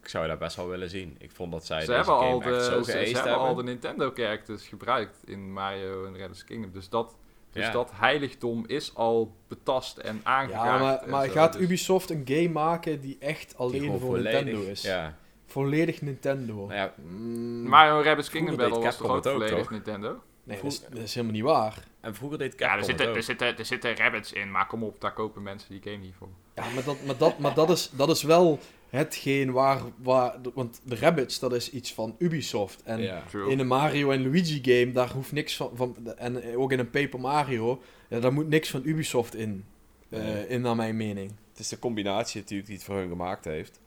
ik 0.03 0.09
zou 0.09 0.27
dat 0.27 0.39
best 0.39 0.57
wel 0.57 0.69
willen 0.69 0.91
zien. 0.91 1.17
Ik 1.19 1.31
vond 1.31 1.53
dat 1.53 1.67
zij 1.67 1.81
Ze 1.81 1.87
deze 1.87 1.97
hebben, 1.97 2.15
game 2.15 2.33
al 2.33 2.41
de, 2.41 2.65
ze, 2.65 2.85
ze 2.85 2.91
geaced 2.93 3.15
hebben 3.15 3.33
al 3.33 3.41
de 3.41 3.47
hebben. 3.47 3.65
Nintendo 3.65 4.11
characters 4.15 4.69
gebruikt 4.69 5.27
in 5.27 5.53
Mario 5.53 6.07
en 6.07 6.19
Rabbids 6.19 6.45
Kingdom. 6.45 6.73
Dus 6.73 6.89
dat, 6.89 7.17
dus 7.59 7.67
Ja. 7.67 7.73
dat 7.73 7.91
heiligdom 7.95 8.65
is 8.67 8.95
al 8.95 9.37
betast 9.49 9.97
en 9.99 10.21
aangeraakt. 10.23 10.65
ja, 10.65 10.79
maar, 10.79 11.03
maar 11.09 11.27
zo. 11.27 11.33
gaat 11.33 11.53
Dus- 11.53 11.63
Ubisoft 11.63 12.11
een 12.11 12.23
game 12.25 12.49
maken 12.49 13.01
die 13.01 13.17
echt 13.21 13.55
alleen 13.57 13.85
voor 13.91 14.01
volledig- 14.01 14.45
Nintendo 14.45 14.71
is? 14.71 14.83
Ja. 14.83 15.17
Volledig 15.47 16.03
Nintendo. 16.03 16.55
Nou 16.55 16.73
ja, 16.75 16.93
Mm, 16.97 17.69
Mario 17.69 17.97
en 17.99 18.03
Rabbids 18.05 18.31
Kingdom 18.31 18.57
Battle 18.57 18.81
was 18.81 18.97
toch 18.97 19.07
ook 19.07 19.13
Capcom 19.15 19.33
volledig 19.33 19.59
toch? 19.59 19.71
Nintendo? 19.71 20.21
nee, 20.45 20.57
dat 20.63 20.73
is, 20.73 20.81
dat 20.81 20.99
is 21.03 21.15
helemaal 21.15 21.37
niet 21.37 21.45
waar. 21.45 21.85
en 22.01 22.15
vroeger 22.15 22.39
deed 22.39 22.53
Ja, 22.59 22.59
er 22.59 22.67
Capcom 22.69 22.85
zitten, 22.85 23.07
het 23.07 23.17
er, 23.17 23.23
zitten, 23.23 23.57
er 23.59 23.65
zitten 23.65 23.97
rabbits 23.97 24.33
in, 24.33 24.51
maar 24.51 24.67
kom 24.67 24.83
op, 24.83 25.01
daar 25.01 25.13
kopen 25.13 25.43
mensen 25.43 25.71
die 25.71 25.81
game 25.93 25.97
niet 26.05 26.15
voor. 26.19 26.29
Ja, 26.55 26.65
maar 26.75 26.85
dat, 26.85 26.97
maar 27.07 27.17
dat, 27.17 27.39
maar 27.39 27.55
dat, 27.55 27.71
is, 27.71 27.91
dat 27.93 28.09
is 28.09 28.23
wel 28.23 28.59
hetgeen 28.91 29.53
waar, 29.53 29.81
waar... 30.03 30.37
Want 30.55 30.81
de 30.85 30.97
Rabbids, 30.97 31.39
dat 31.39 31.53
is 31.53 31.71
iets 31.71 31.95
van 31.95 32.15
Ubisoft. 32.19 32.83
En 32.83 33.01
Ja. 33.01 33.23
In 33.49 33.59
een 33.59 33.67
Mario 33.67 34.11
en 34.11 34.23
Luigi 34.23 34.59
game, 34.63 34.93
daar 34.93 35.11
hoeft 35.13 35.33
niks 35.33 35.57
van... 35.57 35.71
van 35.75 35.97
en 36.17 36.57
ook 36.57 36.73
in 36.73 36.79
een 36.79 36.91
Paper 36.91 37.21
Mario, 37.21 37.83
ja, 38.09 38.21
daar 38.21 38.33
moet 38.33 38.49
niks 38.49 38.71
van 38.71 38.83
Ubisoft 38.85 39.35
in. 39.35 39.65
eh, 40.09 40.19
Nee. 40.23 40.49
in 40.49 40.61
naar 40.61 40.77
mijn 40.77 40.97
mening. 40.97 41.33
Het 41.51 41.59
is 41.59 41.69
de 41.69 41.79
combinatie 41.79 42.41
natuurlijk 42.41 42.69
die 42.69 42.77
het 42.77 42.87
voor 42.87 42.97
hun 42.97 43.09
gemaakt 43.09 43.45
heeft. 43.45 43.81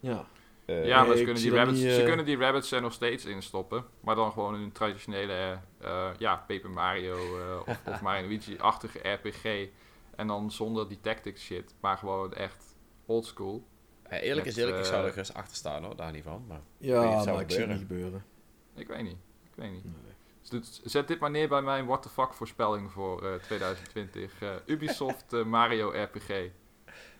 Ja. 0.00 0.26
Eh, 0.64 0.86
Ja, 0.86 1.04
maar 1.04 1.12
ze 1.14 1.18
ik 1.18 1.24
kunnen, 1.24 1.42
die 1.42 1.52
rabbits, 1.52 1.80
niet, 1.80 1.90
ze 1.92 2.00
eh, 2.00 2.06
kunnen 2.06 2.24
die 2.24 2.36
rabbits 2.36 2.72
er 2.72 2.80
nog 2.80 2.92
steeds 2.92 3.24
instoppen. 3.24 3.84
Maar 4.00 4.14
dan 4.14 4.32
gewoon 4.32 4.54
in 4.54 4.60
een 4.60 4.72
traditionele 4.72 5.58
eh, 5.80 6.08
ja, 6.18 6.36
Paper 6.46 6.70
Mario 6.70 7.16
eh, 7.16 7.60
of, 7.66 7.80
of 7.86 8.00
Mario 8.00 8.26
Luigi-achtige 8.28 8.98
RPG. 9.08 9.68
En 10.16 10.26
dan 10.26 10.50
zonder 10.50 10.88
die 10.88 11.00
tactics 11.00 11.42
shit. 11.42 11.74
Maar 11.80 11.96
gewoon 11.96 12.32
echt 12.34 12.64
oldschool. 13.06 13.66
Eh, 14.08 14.22
eerlijk 14.22 14.46
is 14.46 14.56
eerlijk, 14.56 14.78
ik 14.78 14.84
zou 14.84 15.00
eh, 15.00 15.06
er 15.06 15.12
gerust 15.12 15.34
achter 15.34 15.56
staan 15.56 15.84
hoor, 15.84 15.96
daar 15.96 16.12
niet 16.12 16.22
van. 16.24 16.44
Maar 16.48 16.60
Ja, 16.78 17.00
Nee, 17.02 17.10
het 17.14 17.22
zou 17.22 17.34
maar 17.36 17.44
ik 17.44 17.50
zie 17.50 17.60
het 17.60 17.78
gebeuren. 17.78 17.78
niet 17.78 17.86
gebeuren. 17.86 18.24
Ik 18.74 18.88
weet 18.88 19.02
niet. 19.02 19.16
Ik 19.44 19.54
weet 19.54 19.70
niet. 19.70 19.84
Nee. 19.84 19.92
Dus 20.60 20.80
zet 20.84 21.08
dit 21.08 21.18
maar 21.20 21.30
neer 21.30 21.48
bij 21.48 21.62
mijn 21.62 21.86
what 21.86 22.02
the 22.02 22.08
fuck 22.08 22.32
voorspelling 22.34 22.90
voor 22.90 23.26
eh, 23.26 23.34
2020. 23.34 24.42
Eh, 24.42 24.50
Ubisoft 24.66 25.32
eh, 25.32 25.44
Mario 25.44 25.88
RPG. 25.90 26.28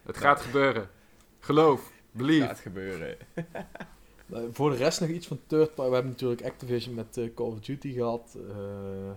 Het 0.02 0.16
gaat 0.16 0.40
gebeuren. 0.40 0.90
Geloof. 1.40 1.92
Believe. 2.10 2.46
gaat 2.46 2.60
gebeuren. 2.60 3.16
Eh, 4.32 4.40
voor 4.50 4.70
de 4.70 4.76
rest 4.76 5.00
nog 5.00 5.08
iets 5.08 5.26
van 5.26 5.40
third 5.46 5.74
party. 5.74 5.88
We 5.88 5.94
hebben 5.94 6.12
natuurlijk 6.12 6.42
Activision 6.44 6.94
met 6.94 7.16
eh, 7.16 7.34
Call 7.34 7.46
of 7.46 7.60
Duty 7.60 7.92
gehad. 7.92 8.36
Eh, 8.50 9.10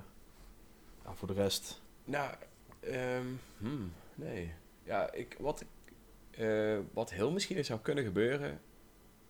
ja, 1.05 1.13
voor 1.13 1.27
de 1.27 1.33
rest... 1.33 1.81
Nou, 2.03 2.31
ehm, 2.79 3.25
hmm, 3.57 3.91
nee. 4.15 4.53
Ja, 4.83 5.11
ik, 5.13 5.35
wat, 5.39 5.61
ik, 5.61 5.67
eh, 6.31 6.77
wat 6.93 7.11
heel 7.11 7.31
misschien 7.31 7.65
zou 7.65 7.79
kunnen 7.79 8.03
gebeuren, 8.03 8.61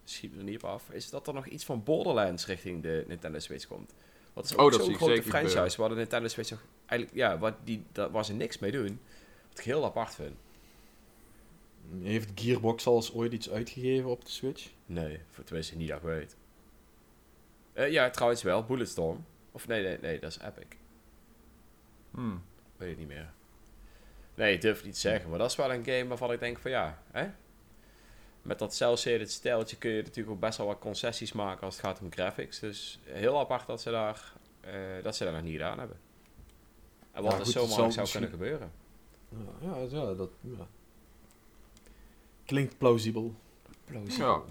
schiet 0.04 0.32
me 0.32 0.38
er 0.38 0.44
niet 0.44 0.64
op 0.64 0.70
af, 0.70 0.90
is 0.90 1.10
dat 1.10 1.28
er 1.28 1.34
nog 1.34 1.46
iets 1.48 1.66
van 1.66 1.84
Borderlands 1.84 2.46
richting 2.46 2.84
de 2.84 3.06
Nintendo 3.08 3.40
Switch 3.40 3.68
komt. 3.68 3.94
Wat 4.34 4.46
is 4.46 4.54
ook 4.56 4.60
Oh, 4.60 4.72
dat 4.72 4.82
zo'n 4.82 4.90
ik 4.90 4.96
grote 4.96 5.24
franchise 5.24 5.50
gebeuren. 5.50 5.80
waar 5.80 5.90
de 5.90 5.96
Nintendo 5.96 6.28
Switch 6.28 6.50
nog 6.50 6.64
eigenlijk, 6.86 7.20
ja, 7.20 7.38
wat 7.38 7.54
die, 7.64 7.84
dat, 7.92 8.12
waar 8.12 8.26
ze 8.26 8.34
niks 8.34 8.60
mee 8.60 8.72
doen. 8.72 9.00
Wat 9.50 9.60
ik 9.60 9.66
heel 9.66 9.86
apart 9.86 10.16
vind. 10.16 10.36
Heeft 12.02 12.30
Gearbox 12.36 12.86
al 12.86 12.96
eens 12.96 13.14
ooit 13.14 13.34
iets 13.34 13.50
uitgegeven 13.50 14.10
op 14.10 14.26
de 14.26 14.32
Switch? 14.32 14.70
Nee, 14.86 15.20
voor 15.30 15.44
tenminste 15.44 15.78
niet 15.78 15.88
dat 15.88 15.98
ik 15.98 16.04
weet. 16.04 16.36
Eh, 17.74 17.92
ja, 17.92 18.10
trouwens 18.10 18.44
wel, 18.44 18.64
Bulletstorm. 18.64 19.26
Of 19.52 19.68
nee, 19.68 19.84
nee, 19.84 19.98
nee, 20.02 20.20
dat 20.20 20.32
is 20.32 20.40
Epic. 20.40 20.78
Hmm. 22.12 22.44
Weet 22.78 22.90
het 22.90 23.00
niet 23.00 23.08
meer. 23.08 23.34
Nee, 24.36 24.54
ik 24.54 24.62
durf 24.62 24.76
het 24.76 24.86
niet 24.86 24.94
te 24.94 25.00
zeggen. 25.00 25.30
Maar 25.30 25.40
dat 25.40 25.50
is 25.50 25.56
wel 25.56 25.74
een 25.74 25.84
game 25.86 26.08
waarvan 26.08 26.32
ik 26.32 26.40
denk 26.40 26.60
van 26.60 26.72
ja, 26.72 27.02
hè? 27.12 27.28
Met 28.42 28.60
dat 28.60 28.74
cel-shaded 28.76 29.32
stijltje 29.32 29.78
kun 29.78 29.92
je 29.92 30.02
natuurlijk 30.02 30.30
ook 30.36 30.40
best 30.40 30.58
wel 30.58 30.68
wat 30.68 30.80
concessies 30.80 31.32
maken 31.32 31.64
als 31.64 31.76
het 31.78 31.86
gaat 31.86 32.00
om 32.02 32.12
graphics. 32.12 32.60
Dus 32.60 33.00
heel 33.04 33.40
apart 33.40 33.68
dat 33.68 33.82
ze 33.82 33.92
daar, 33.92 34.34
eh, 34.62 34.74
dat 35.04 35.16
ze 35.16 35.24
dat 35.24 35.34
nog 35.34 35.42
niet 35.42 35.52
gedaan 35.52 35.80
hebben. 35.80 36.00
En 37.12 37.24
wat 37.24 37.32
Ja, 37.32 37.38
er 37.40 37.46
goed, 37.46 37.54
het 37.54 37.64
zomaar 37.64 37.92
zou 37.92 38.00
misschien- 38.00 38.22
kunnen 38.30 38.30
gebeuren. 38.30 38.72
Ja, 39.62 39.76
ja, 40.00 40.14
dat... 40.14 40.30
Ja. 40.42 40.68
Klinkt 42.46 42.78
plausibel. 42.78 43.36
Ja. 43.92 44.42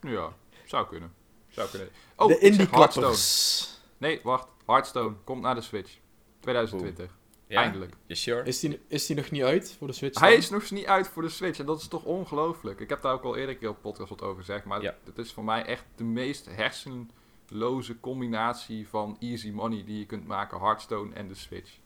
Ja, 0.00 0.32
zou 0.66 0.86
kunnen. 0.86 1.12
Zou 1.48 1.68
kunnen. 1.68 1.88
Oh, 2.16 2.26
de 2.28 2.38
indie 2.38 2.66
Hearthstone. 2.66 2.88
klappers. 3.06 3.78
Nee, 3.98 4.20
wacht. 4.22 4.48
Hearthstone 4.66 5.14
komt 5.24 5.42
naar 5.42 5.54
de 5.54 5.60
Switch. 5.60 5.96
2020. 6.40 7.18
Ja? 7.50 7.62
Eindelijk. 7.62 7.94
Sure? 8.08 8.42
Is 8.44 8.60
die, 8.60 8.80
is 8.88 9.06
die 9.06 9.16
nog 9.16 9.30
niet 9.30 9.42
uit 9.42 9.74
voor 9.78 9.86
de 9.86 9.92
Switch? 9.92 10.20
Hij 10.20 10.34
is 10.34 10.50
nog 10.50 10.60
eens 10.60 10.70
niet 10.70 10.86
uit 10.86 11.08
voor 11.08 11.22
de 11.22 11.28
Switch 11.28 11.58
en 11.58 11.66
dat 11.66 11.80
is 11.80 11.88
toch 11.88 12.04
ongelooflijk. 12.04 12.80
Ik 12.80 12.88
heb 12.88 13.02
daar 13.02 13.12
ook 13.12 13.22
al 13.22 13.36
eerder 13.36 13.54
een 13.54 13.60
keer 13.60 13.68
op 13.68 13.80
podcast 13.80 14.08
wat 14.10 14.22
over 14.22 14.38
gezegd, 14.38 14.64
maar 14.64 14.82
Ja. 14.82 14.94
het 15.04 15.18
is 15.18 15.32
voor 15.32 15.44
mij 15.44 15.64
echt 15.64 15.84
de 15.96 16.04
meest 16.04 16.46
hersenloze 16.46 18.00
combinatie 18.00 18.88
van 18.88 19.16
easy 19.20 19.50
money 19.50 19.84
die 19.84 19.98
je 19.98 20.06
kunt 20.06 20.26
maken, 20.26 20.58
Hearthstone 20.60 21.14
en 21.14 21.28
de 21.28 21.34
Switch. 21.34 21.78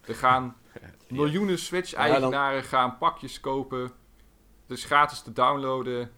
Er 0.00 0.14
gaan 0.14 0.56
miljoenen 1.08 1.58
Switch-eigenaren 1.58 2.62
gaan 2.62 2.98
pakjes 2.98 3.40
kopen, 3.40 3.80
het 4.66 4.78
is 4.78 4.84
gratis 4.84 5.22
te 5.22 5.32
downloaden, 5.32 6.10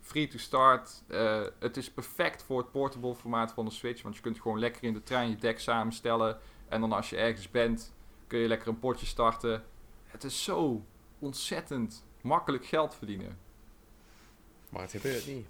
free 0.00 0.26
to 0.28 0.38
start. 0.38 1.02
Eh, 1.08 1.42
het 1.58 1.76
is 1.76 1.90
perfect 1.90 2.42
voor 2.42 2.58
het 2.58 2.70
portable 2.70 3.14
formaat 3.14 3.52
van 3.52 3.64
de 3.64 3.70
Switch, 3.70 4.02
want 4.02 4.14
je 4.16 4.20
kunt 4.22 4.40
gewoon 4.40 4.58
lekker 4.58 4.82
in 4.82 4.92
de 4.92 5.02
trein 5.02 5.30
je 5.30 5.36
deck 5.36 5.58
samenstellen 5.60 6.38
en 6.68 6.80
dan 6.80 6.92
als 6.92 7.10
je 7.10 7.16
ergens 7.16 7.50
bent 7.50 7.94
kun 8.26 8.38
je 8.38 8.48
lekker 8.48 8.68
een 8.68 8.78
potje 8.78 9.06
starten. 9.06 9.64
Het 10.04 10.24
is 10.24 10.44
zo 10.44 10.82
ontzettend 11.18 12.04
makkelijk 12.20 12.66
geld 12.66 12.94
verdienen. 12.94 13.38
Maar 14.68 14.82
het 14.82 14.90
gebeurt 14.90 15.26
niet. 15.26 15.46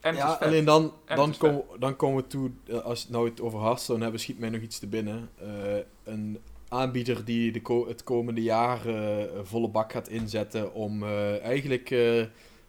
En 0.00 0.14
ja, 0.14 0.32
alleen 0.32 0.64
dan, 0.64 0.92
dan, 1.06 1.36
komen, 1.38 1.64
dan 1.78 1.96
komen 1.96 2.22
we 2.22 2.28
toe, 2.28 2.50
eh, 2.66 2.80
als 2.80 3.06
we 3.06 3.12
nou 3.12 3.28
het 3.28 3.40
over 3.40 3.60
Hearthstone 3.60 4.02
hebben, 4.02 4.20
schiet 4.20 4.38
mij 4.38 4.50
nog 4.50 4.60
iets 4.60 4.78
te 4.78 4.86
binnen. 4.86 5.30
Eh, 5.36 5.76
een 6.04 6.38
aanbieder 6.68 7.24
die 7.24 7.52
de 7.52 7.62
ko- 7.62 7.88
het 7.88 8.04
komende 8.04 8.42
jaar 8.42 8.86
eh, 8.86 9.24
volle 9.42 9.68
bak 9.68 9.92
gaat 9.92 10.08
inzetten 10.08 10.74
om 10.74 11.02
eh, 11.02 11.40
eigenlijk 11.42 11.90
eh, 11.90 12.24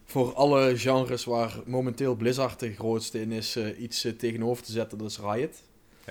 voor 0.05 0.33
alle 0.33 0.77
genres 0.77 1.25
waar 1.25 1.59
momenteel 1.65 2.15
Blizzard 2.15 2.59
de 2.59 2.73
grootste 2.73 3.21
in 3.21 3.31
is, 3.31 3.57
iets 3.57 4.07
tegenover 4.17 4.63
te 4.63 4.71
zetten, 4.71 4.97
dat 4.97 5.09
is 5.09 5.19
Riot. 5.19 5.63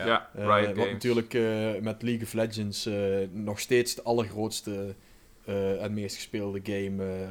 Ja. 0.06 0.30
Eh, 0.34 0.74
wat 0.76 0.90
natuurlijk 0.90 1.34
eh, 1.34 1.42
met 1.80 2.02
League 2.02 2.22
of 2.22 2.32
Legends 2.32 2.86
eh, 2.86 3.16
nog 3.30 3.60
steeds 3.60 3.94
de 3.94 4.02
allergrootste 4.02 4.94
eh, 5.44 5.82
en 5.82 5.94
meest 5.94 6.14
gespeelde 6.16 6.60
game 6.62 7.04
eh, 7.04 7.22
eh, 7.22 7.28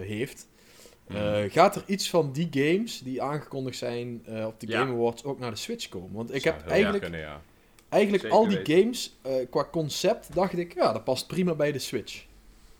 eh, 0.00 0.06
heeft. 0.08 0.48
Mhm. 1.08 1.16
Eh, 1.18 1.50
gaat 1.52 1.76
er 1.76 1.82
iets 1.86 2.10
van 2.10 2.32
die 2.32 2.48
games 2.50 2.98
die 3.02 3.22
aangekondigd 3.22 3.76
zijn 3.78 4.22
eh, 4.26 4.46
op 4.46 4.60
de 4.60 4.66
Ja. 4.66 4.78
Game 4.80 4.92
Awards 4.92 5.24
ook 5.24 5.38
naar 5.38 5.50
de 5.50 5.56
Switch 5.56 5.88
komen? 5.88 6.12
Want 6.12 6.34
ik 6.34 6.42
Zou 6.42 6.54
heb 6.54 6.66
eigenlijk, 6.66 7.02
kunnen, 7.02 7.20
ja. 7.20 7.40
eigenlijk 7.88 8.22
Zeker 8.22 8.38
al 8.38 8.48
die 8.48 8.56
weten. 8.56 8.76
games 8.82 9.16
eh, 9.22 9.32
qua 9.50 9.68
concept 9.70 10.34
dacht 10.34 10.58
ik, 10.58 10.74
ja, 10.74 10.92
dat 10.92 11.04
past 11.04 11.26
prima 11.26 11.54
bij 11.54 11.72
de 11.72 11.78
Switch. 11.78 12.24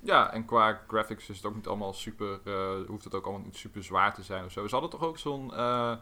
Ja, 0.00 0.32
en 0.32 0.44
qua 0.44 0.80
graphics 0.88 1.28
is 1.28 1.36
het 1.36 1.46
ook 1.46 1.54
niet 1.54 1.66
allemaal 1.66 1.92
super, 1.92 2.40
eh, 2.44 2.70
hoeft 2.86 3.04
het 3.04 3.14
ook 3.14 3.24
allemaal 3.24 3.44
niet 3.44 3.56
super 3.56 3.84
zwaar 3.84 4.14
te 4.14 4.22
zijn 4.22 4.44
of 4.44 4.52
zo. 4.52 4.66
Ze 4.66 4.72
hadden 4.72 4.90
toch 4.90 5.04
ook 5.04 5.18
zo'n 5.18 5.54
eh, 5.54 5.92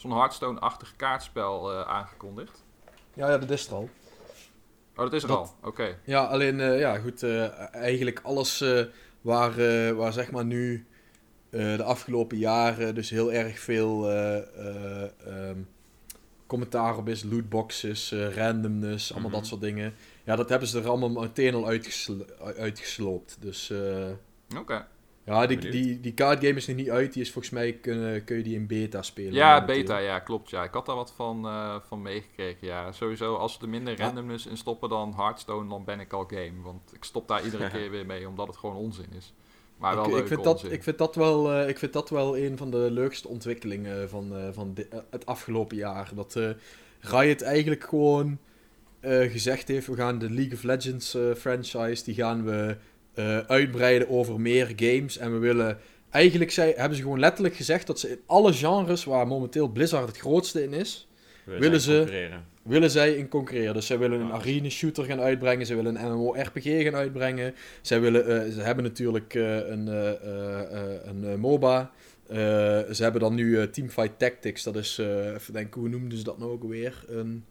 zo'n 0.00 0.10
Hearthstone-achtig 0.12 0.96
kaartspel 0.96 1.72
eh, 1.72 1.88
aangekondigd? 1.88 2.64
Ja, 3.14 3.30
ja, 3.30 3.38
dat 3.38 3.50
is 3.50 3.66
er 3.66 3.74
al. 3.74 3.88
Oh, 4.96 5.04
dat 5.06 5.12
is 5.12 5.22
er 5.22 5.28
Dat- 5.28 5.38
al. 5.38 5.54
Oké. 5.68 5.98
Ja, 6.04 6.24
alleen, 6.24 6.60
eh, 6.60 6.78
ja, 6.78 6.98
goed, 6.98 7.22
eh, 7.22 7.74
eigenlijk 7.74 8.20
alles 8.22 8.64
waar, 9.20 9.54
waar 9.96 10.12
zeg 10.12 10.30
maar 10.30 10.44
nu 10.44 10.86
de 11.50 11.82
afgelopen 11.82 12.38
jaren 12.38 12.94
dus 12.94 13.10
heel 13.10 13.32
erg 13.32 13.58
veel 13.58 14.10
ehm, 14.10 15.58
commentaar 16.46 16.96
op 16.96 17.08
is, 17.08 17.22
lootboxes, 17.22 18.12
randomness, 18.34 19.12
allemaal 19.12 19.30
Mhm. 19.30 19.38
dat 19.38 19.48
soort 19.48 19.60
dingen. 19.60 19.94
Ja, 20.24 20.36
dat 20.36 20.48
hebben 20.48 20.68
ze 20.68 20.80
er 20.80 20.88
allemaal 20.88 21.08
meteen 21.22 21.54
al 21.54 21.66
uitgeslo- 21.66 22.24
uitgesloopt. 22.58 23.36
Dus 23.40 23.72
Oké. 24.58 24.86
Ja, 25.30 25.46
die, 25.46 25.56
Benieuwd. 25.56 25.72
die, 25.72 26.00
die 26.00 26.14
kaartgame 26.14 26.54
is 26.54 26.66
nog 26.66 26.76
niet 26.76 26.90
uit. 26.90 27.12
Die 27.12 27.22
is 27.22 27.30
volgens 27.32 27.52
mij, 27.54 27.72
kun, 27.72 28.24
kun 28.24 28.36
je 28.36 28.42
die 28.42 28.54
in 28.54 28.66
beta 28.66 29.02
spelen. 29.02 29.32
Ja, 29.32 29.64
beta, 29.64 29.98
ja, 29.98 30.18
klopt. 30.18 30.50
Ja. 30.50 30.62
Ik 30.64 30.72
had 30.72 30.86
daar 30.86 30.96
wat 30.96 31.12
van, 31.16 31.46
eh, 31.46 31.76
van 31.88 32.02
meegekregen. 32.02 32.66
Ja. 32.66 32.92
Sowieso, 32.92 33.34
als 33.34 33.52
ze 33.52 33.58
er 33.60 33.68
minder 33.68 33.98
Ja. 33.98 34.04
randomness 34.04 34.46
in 34.46 34.56
stoppen 34.56 34.88
dan 34.88 35.14
Hearthstone, 35.16 35.68
dan 35.68 35.84
ben 35.84 36.00
ik 36.00 36.12
al 36.12 36.24
game. 36.26 36.62
Want 36.62 36.92
ik 36.94 37.04
stop 37.04 37.28
daar 37.28 37.44
iedere 37.44 37.70
keer 37.74 37.90
weer 37.90 38.06
mee, 38.06 38.28
omdat 38.28 38.46
het 38.46 38.56
gewoon 38.56 38.76
onzin 38.76 39.08
is. 39.16 39.32
Maar 39.78 39.94
wel 39.94 40.04
ik, 40.10 40.16
ik, 40.16 40.26
vind 40.26 40.44
dat, 40.44 40.72
ik, 40.72 40.82
vind 40.82 40.98
dat 40.98 41.14
wel, 41.14 41.52
eh, 41.52 41.68
ik 41.68 41.78
vind 41.78 41.92
dat 41.92 42.10
wel 42.10 42.38
een 42.38 42.56
van 42.56 42.70
de 42.70 42.90
leukste 42.90 43.28
ontwikkelingen 43.28 44.08
van, 44.08 44.36
eh, 44.36 44.48
van 44.52 44.72
eh, 44.90 44.98
het 45.10 45.26
afgelopen 45.26 45.76
jaar. 45.76 46.10
Dat 46.14 46.36
eh, 46.36 46.50
Riot 47.00 47.42
eigenlijk 47.42 47.84
gewoon 47.84 48.38
eh, 49.00 49.30
gezegd 49.30 49.68
heeft, 49.68 49.86
we 49.86 49.94
gaan 49.96 50.18
de 50.18 50.30
League 50.30 50.52
of 50.52 50.62
Legends 50.62 51.14
eh, 51.14 51.34
franchise, 51.34 52.04
die 52.04 52.14
gaan 52.14 52.44
we 52.44 52.76
eh, 53.14 53.38
uitbreiden 53.38 54.08
over 54.08 54.40
meer 54.40 54.72
games. 54.76 55.18
En 55.18 55.32
we 55.32 55.38
willen, 55.38 55.78
eigenlijk 56.10 56.50
zei, 56.50 56.72
hebben 56.76 56.96
ze 56.96 57.02
gewoon 57.02 57.18
letterlijk 57.20 57.54
gezegd 57.54 57.86
dat 57.86 58.00
ze 58.00 58.10
in 58.10 58.20
alle 58.26 58.52
genres 58.52 59.04
waar 59.04 59.26
momenteel 59.26 59.68
Blizzard 59.68 60.06
het 60.08 60.18
grootste 60.18 60.62
in 60.62 60.72
is, 60.72 61.08
Willen 61.44 61.80
ze- 61.80 61.96
concurreren. 61.96 62.44
willen 62.62 62.90
zij 62.90 63.12
in 63.14 63.28
concurreren. 63.28 63.74
Dus 63.74 63.86
zij 63.86 63.98
willen 63.98 64.20
een 64.20 64.26
Ja. 64.26 64.32
arena 64.32 64.68
shooter 64.68 65.04
gaan 65.04 65.20
uitbrengen. 65.20 65.66
Ze 65.66 65.74
willen 65.74 66.04
een 66.04 66.12
MMORPG 66.12 66.82
gaan 66.82 66.94
uitbrengen. 66.94 67.54
Zij 67.80 68.00
willen, 68.00 68.26
eh, 68.44 68.52
ze 68.52 68.60
hebben 68.60 68.84
natuurlijk 68.84 69.34
eh, 69.34 69.56
een, 69.68 69.86
een 71.04 71.40
MOBA. 71.40 71.90
Ze 72.92 72.96
hebben 72.98 73.20
dan 73.20 73.34
nu 73.34 73.70
Teamfight 73.70 74.18
Tactics. 74.18 74.62
Dat 74.62 74.76
is, 74.76 74.98
even 75.34 75.52
denken, 75.52 75.80
hoe 75.80 75.88
noemden 75.90 76.18
ze 76.18 76.24
dat 76.24 76.38
nou 76.38 76.50
ook 76.50 76.64
weer? 76.64 77.04
Een... 77.08 77.44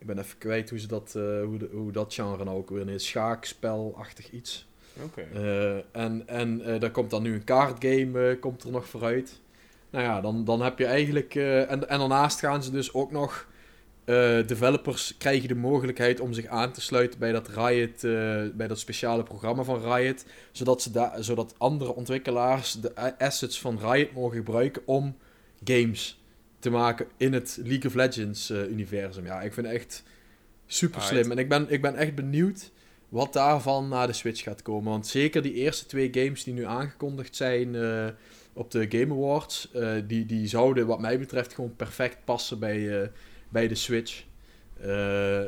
Ik 0.00 0.06
ben 0.06 0.18
even 0.18 0.38
kwijt 0.38 0.70
hoe, 0.70 0.78
ze 0.78 0.86
dat, 0.86 1.14
eh, 1.16 1.22
hoe, 1.42 1.58
de- 1.58 1.68
hoe 1.72 1.92
dat 1.92 2.14
genre 2.14 2.44
nou 2.44 2.56
ook 2.56 2.70
weer 2.70 2.88
is. 2.88 3.06
Schaakspelachtig 3.06 4.30
iets. 4.30 4.68
Oké. 5.02 5.20
Eh, 5.34 6.02
en 6.02 6.28
en 6.28 6.60
eh, 6.60 6.80
daar 6.80 6.90
komt 6.90 7.10
dan 7.10 7.22
nu 7.22 7.34
een 7.34 7.44
kaartgame 7.44 8.36
komt 8.40 8.62
er 8.62 8.70
nog 8.70 8.88
vooruit. 8.88 9.40
Nou 9.90 10.04
ja, 10.04 10.20
dan, 10.20 10.44
dan 10.44 10.62
heb 10.62 10.78
je 10.78 10.86
eigenlijk... 10.86 11.34
en, 11.34 11.88
en 11.88 11.98
daarnaast 11.98 12.38
gaan 12.38 12.62
ze 12.62 12.70
dus 12.70 12.94
ook 12.94 13.10
nog... 13.10 13.48
developers 14.46 15.16
krijgen 15.18 15.48
de 15.48 15.54
mogelijkheid 15.54 16.20
om 16.20 16.32
zich 16.32 16.46
aan 16.46 16.72
te 16.72 16.80
sluiten 16.80 17.18
bij 17.18 17.32
dat 17.32 17.48
Riot, 17.48 18.00
bij 18.56 18.66
dat 18.66 18.78
speciale 18.78 19.22
programma 19.22 19.62
van 19.62 19.92
Riot, 19.92 20.24
zodat, 20.52 20.82
ze 20.82 20.90
da 20.90 21.22
zodat 21.22 21.54
andere 21.58 21.94
ontwikkelaars 21.94 22.72
de 22.72 23.18
assets 23.18 23.60
van 23.60 23.78
Riot 23.78 24.12
mogen 24.12 24.36
gebruiken 24.36 24.82
om 24.84 25.16
games 25.64 26.19
te 26.60 26.70
maken 26.70 27.06
in 27.16 27.32
het 27.32 27.58
League 27.64 27.86
of 27.86 27.94
Legends 27.94 28.50
eh, 28.50 28.70
universum. 28.70 29.24
Ja, 29.24 29.40
ik 29.40 29.52
vind 29.52 29.66
het 29.66 29.74
echt 29.74 30.02
super 30.66 31.02
slim. 31.02 31.30
En 31.30 31.38
ik 31.38 31.48
ben, 31.48 31.66
ik 31.68 31.82
ben 31.82 31.96
echt 31.96 32.14
benieuwd 32.14 32.70
wat 33.08 33.32
daarvan 33.32 33.88
naar 33.88 34.06
de 34.06 34.12
Switch 34.12 34.42
gaat 34.42 34.62
komen. 34.62 34.90
Want 34.90 35.06
zeker 35.06 35.42
die 35.42 35.52
eerste 35.52 35.86
twee 35.86 36.08
games 36.12 36.44
die 36.44 36.54
nu 36.54 36.64
aangekondigd 36.64 37.36
zijn 37.36 37.74
eh, 37.74 38.06
op 38.52 38.70
de 38.70 38.86
Game 38.88 39.14
Awards, 39.14 39.70
eh, 39.72 39.92
die, 40.06 40.26
die 40.26 40.46
zouden 40.46 40.86
wat 40.86 41.00
mij 41.00 41.18
betreft 41.18 41.54
gewoon 41.54 41.76
perfect 41.76 42.16
passen 42.24 42.58
bij, 42.58 43.10
bij 43.48 43.68
de 43.68 43.74
Switch. 43.74 44.24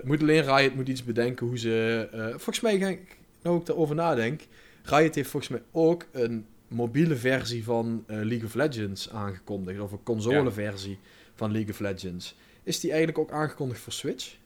Moet 0.03 0.21
alleen 0.21 0.57
Riot 0.57 0.75
moet 0.75 0.89
iets 0.89 1.05
bedenken 1.05 1.47
hoe 1.47 1.59
ze... 1.59 2.09
volgens 2.31 2.61
mij, 2.61 2.79
ga 2.79 2.89
ik, 2.89 3.17
nou 3.43 3.61
ik 3.61 3.69
erover 3.69 3.95
nadenk, 3.95 4.41
Riot 4.83 5.15
heeft 5.15 5.31
volgens 5.31 5.53
mij 5.53 5.63
ook 5.71 6.07
een 6.13 6.47
mobiele 6.73 7.17
versie 7.17 7.65
van 7.65 8.05
eh, 8.07 8.17
League 8.17 8.45
of 8.45 8.55
Legends 8.55 9.11
aangekondigd. 9.11 9.81
Of 9.81 9.93
een 9.93 10.03
console 10.03 10.51
versie 10.51 10.99
van 11.35 11.53
League 11.53 11.71
of 11.73 11.79
Legends. 11.81 12.35
Is 12.63 12.81
die 12.81 12.91
eigenlijk 12.91 13.19
ook 13.19 13.31
aangekondigd 13.31 13.81
voor 13.81 13.93
Switch? 13.93 14.37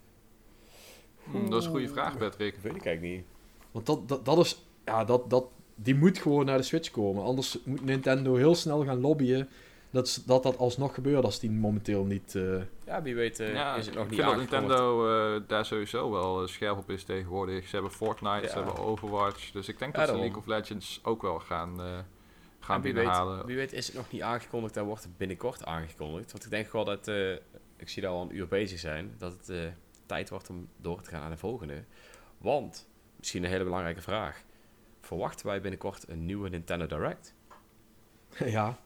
Hm, 1.31 1.51
dat 1.51 1.59
is 1.61 1.65
een 1.65 1.71
goede 1.71 1.89
vraag, 1.89 2.19
Patrick. 2.19 2.55
Dat 2.55 2.63
weet 2.63 2.75
ik 2.77 2.85
eigenlijk 2.85 3.17
niet. 3.17 3.25
Want 3.71 3.87
dat, 3.87 4.09
dat, 4.09 4.25
dat 4.25 4.39
is... 4.39 4.65
Ja, 4.85 5.05
dat, 5.05 5.31
dat, 5.31 5.45
die 5.75 5.95
moet 5.95 6.19
gewoon 6.19 6.45
naar 6.47 6.57
de 6.59 6.63
Switch 6.65 6.91
komen. 6.91 7.23
Anders 7.25 7.59
moet 7.65 7.85
Nintendo 7.85 8.35
heel 8.35 8.55
snel 8.55 8.85
gaan 8.85 9.01
lobbyen 9.01 9.49
dat 9.91 10.23
dat, 10.27 10.43
dat 10.43 10.59
alsnog 10.59 10.95
gebeurt 10.95 11.25
als 11.25 11.41
die 11.41 11.51
momenteel 11.51 12.05
niet... 12.05 12.35
eh, 12.35 12.43
Ja, 12.87 13.03
wie 13.03 13.15
weet 13.15 13.41
eh, 13.41 13.53
ja, 13.53 13.75
is 13.77 13.87
het 13.87 13.95
nog 13.95 14.05
ik 14.05 14.11
niet 14.11 14.21
vind 14.21 14.31
dat. 14.31 14.39
Nintendo 14.39 15.09
eh, 15.37 15.41
daar 15.47 15.65
sowieso 15.67 16.11
wel 16.11 16.49
scherp 16.49 16.79
op 16.79 16.91
is 16.91 17.05
tegenwoordig. 17.05 17.65
Ze 17.69 17.75
hebben 17.75 17.93
Fortnite, 17.93 18.43
Ja. 18.43 18.49
ze 18.49 18.55
hebben 18.55 18.79
Overwatch. 18.79 19.51
Dus 19.51 19.69
ik 19.69 19.79
denk 19.79 19.95
Ja, 19.97 20.01
dat 20.07 20.09
ze. 20.09 20.17
League 20.21 20.37
of 20.39 20.47
Legends 20.47 21.01
ook 21.03 21.23
wel 21.23 21.39
gaan, 21.39 21.81
eh, 21.81 21.99
gaan 22.67 22.83
wie 22.83 22.93
binnenhalen. 22.93 23.37
weet, 23.37 23.47
wie 23.47 23.57
weet 23.57 23.73
is 23.73 23.87
het 23.87 23.97
nog 23.97 24.11
niet 24.11 24.23
aangekondigd 24.23 24.77
en 24.77 24.85
wordt 24.85 25.03
het 25.03 25.17
binnenkort 25.17 25.65
aangekondigd. 25.65 26.33
Want 26.33 26.45
ik 26.45 26.51
denk 26.51 26.73
wel 26.73 26.85
dat, 26.85 27.09
eh, 27.09 27.33
ik 27.77 27.89
zie 27.89 28.03
daar 28.03 28.11
al 28.11 28.23
een 28.23 28.37
uur 28.37 28.49
bezig 28.49 28.79
zijn, 28.79 29.15
dat 29.19 29.33
het 29.33 29.49
eh, 29.49 29.59
tijd 30.07 30.31
wordt 30.31 30.51
om 30.51 30.69
door 30.77 31.03
te 31.03 31.11
gaan 31.11 31.23
aan 31.23 31.31
de 31.31 31.37
volgende. 31.37 31.85
Want, 32.39 32.89
misschien 33.17 33.45
een 33.45 33.51
hele 33.51 33.65
belangrijke 33.65 34.03
vraag. 34.03 34.43
Verwachten 35.01 35.47
wij 35.47 35.61
binnenkort 35.61 36.09
een 36.09 36.25
nieuwe 36.25 36.49
Nintendo 36.49 36.87
Direct? 36.87 37.35
ja. 38.57 38.79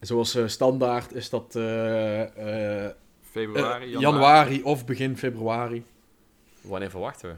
Zoals 0.00 0.34
eh, 0.34 0.46
standaard 0.46 1.14
is 1.14 1.30
dat 1.30 1.56
eh, 1.56 2.84
eh, 2.86 2.94
Februari, 3.20 3.90
januari. 3.90 4.00
januari 4.00 4.62
of 4.62 4.84
begin 4.84 5.16
februari. 5.16 5.84
Wanneer 6.60 6.90
verwachten 6.90 7.28
we? 7.28 7.36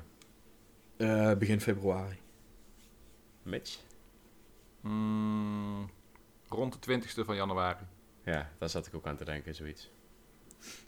Eh, 1.05 1.39
begin 1.39 1.61
februari. 1.61 2.19
Mitch? 3.43 3.79
Mm, 4.89 5.91
rond 6.49 6.85
de 6.85 7.01
20ste 7.01 7.25
van 7.25 7.37
januari. 7.37 7.85
Ja, 8.25 8.51
daar 8.59 8.69
zat 8.69 8.87
ik 8.87 8.95
ook 8.95 9.07
aan 9.07 9.17
te 9.17 9.25
denken, 9.25 9.55
zoiets. 9.55 9.91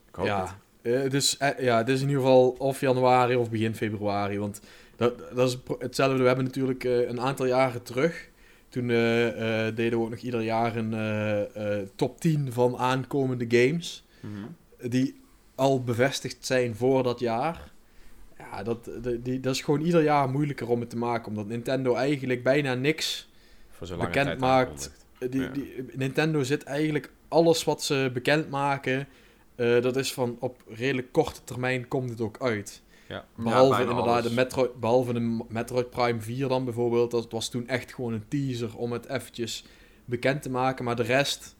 Ik 0.09 0.14
hoop 0.14 0.26
ja. 0.26 0.40
het. 0.82 1.05
Eh, 1.05 1.11
dus 1.11 1.36
eh, 1.36 1.59
ja, 1.59 1.76
het 1.76 1.88
is 1.88 2.01
in 2.01 2.09
ieder 2.09 2.22
geval 2.22 2.48
of 2.51 2.80
januari 2.80 3.36
of 3.36 3.51
begin 3.51 3.74
februari. 3.74 4.38
Want 4.38 4.61
dat, 4.96 5.18
dat 5.34 5.48
is 5.48 5.59
hetzelfde. 5.78 6.18
We 6.18 6.26
hebben 6.26 6.44
natuurlijk 6.44 6.84
eh, 6.84 7.09
een 7.09 7.20
aantal 7.20 7.46
jaren 7.46 7.82
terug. 7.82 8.28
Toen 8.68 8.90
eh, 8.90 9.66
eh, 9.66 9.74
deden 9.76 9.98
we 9.98 10.05
ook 10.05 10.11
nog 10.11 10.18
ieder 10.18 10.42
jaar 10.42 10.76
een 10.76 10.94
eh, 10.94 11.78
eh, 11.80 11.88
top 11.96 12.20
10 12.20 12.53
van 12.53 12.76
aankomende 12.76 13.44
games. 13.48 14.05
Mhm. 14.20 14.90
Die 14.90 15.20
al 15.55 15.84
bevestigd 15.84 16.46
zijn 16.46 16.74
voor 16.76 17.03
dat 17.03 17.20
jaar. 17.20 17.72
Ja, 18.38 18.62
dat, 18.62 18.90
die, 19.20 19.40
dat 19.40 19.55
is 19.55 19.61
gewoon 19.62 19.80
ieder 19.80 20.03
jaar 20.03 20.28
moeilijker 20.30 20.68
om 20.68 20.80
het 20.80 20.90
te 20.90 20.96
maken. 20.96 21.28
Omdat 21.28 21.46
Nintendo 21.46 21.94
eigenlijk 21.94 22.42
bijna 22.42 22.74
niks 22.74 23.30
Voor 23.89 23.97
Bekend 23.97 24.26
tijd 24.26 24.39
maakt. 24.39 24.91
Eh, 25.18 25.31
Die, 25.31 25.41
Ja. 25.41 25.49
die, 25.49 25.85
Nintendo 25.93 26.43
zit 26.43 26.62
eigenlijk 26.64 27.11
alles 27.28 27.64
wat 27.64 27.83
ze 27.83 28.11
bekendmaken. 28.12 29.09
eh 29.55 29.83
dat 29.83 29.97
is 29.97 30.12
van 30.12 30.37
op 30.41 30.62
redelijk 30.68 31.12
korte 31.12 31.45
termijn 31.45 31.89
komt 31.89 32.11
het 32.11 32.20
ook 32.20 32.41
uit. 32.41 32.83
Ja. 33.09 33.24
Behalve 33.37 33.81
inderdaad 33.81 34.07
alles. 34.07 34.24
de 34.28 34.35
Metroid, 34.35 34.81
behalve 34.81 35.12
de 35.12 35.45
Metroid 35.49 35.91
Prime 35.91 36.20
4 36.20 36.49
dan 36.49 36.64
bijvoorbeeld. 36.64 37.11
Dat 37.11 37.31
was 37.33 37.49
toen 37.51 37.68
echt 37.68 37.95
gewoon 37.95 38.12
een 38.12 38.28
teaser 38.28 38.76
om 38.76 38.93
het 38.93 39.07
eventjes 39.09 39.64
bekend 40.05 40.43
te 40.43 40.51
maken. 40.51 40.85
Maar 40.85 40.97
de 40.97 41.03
rest, 41.03 41.57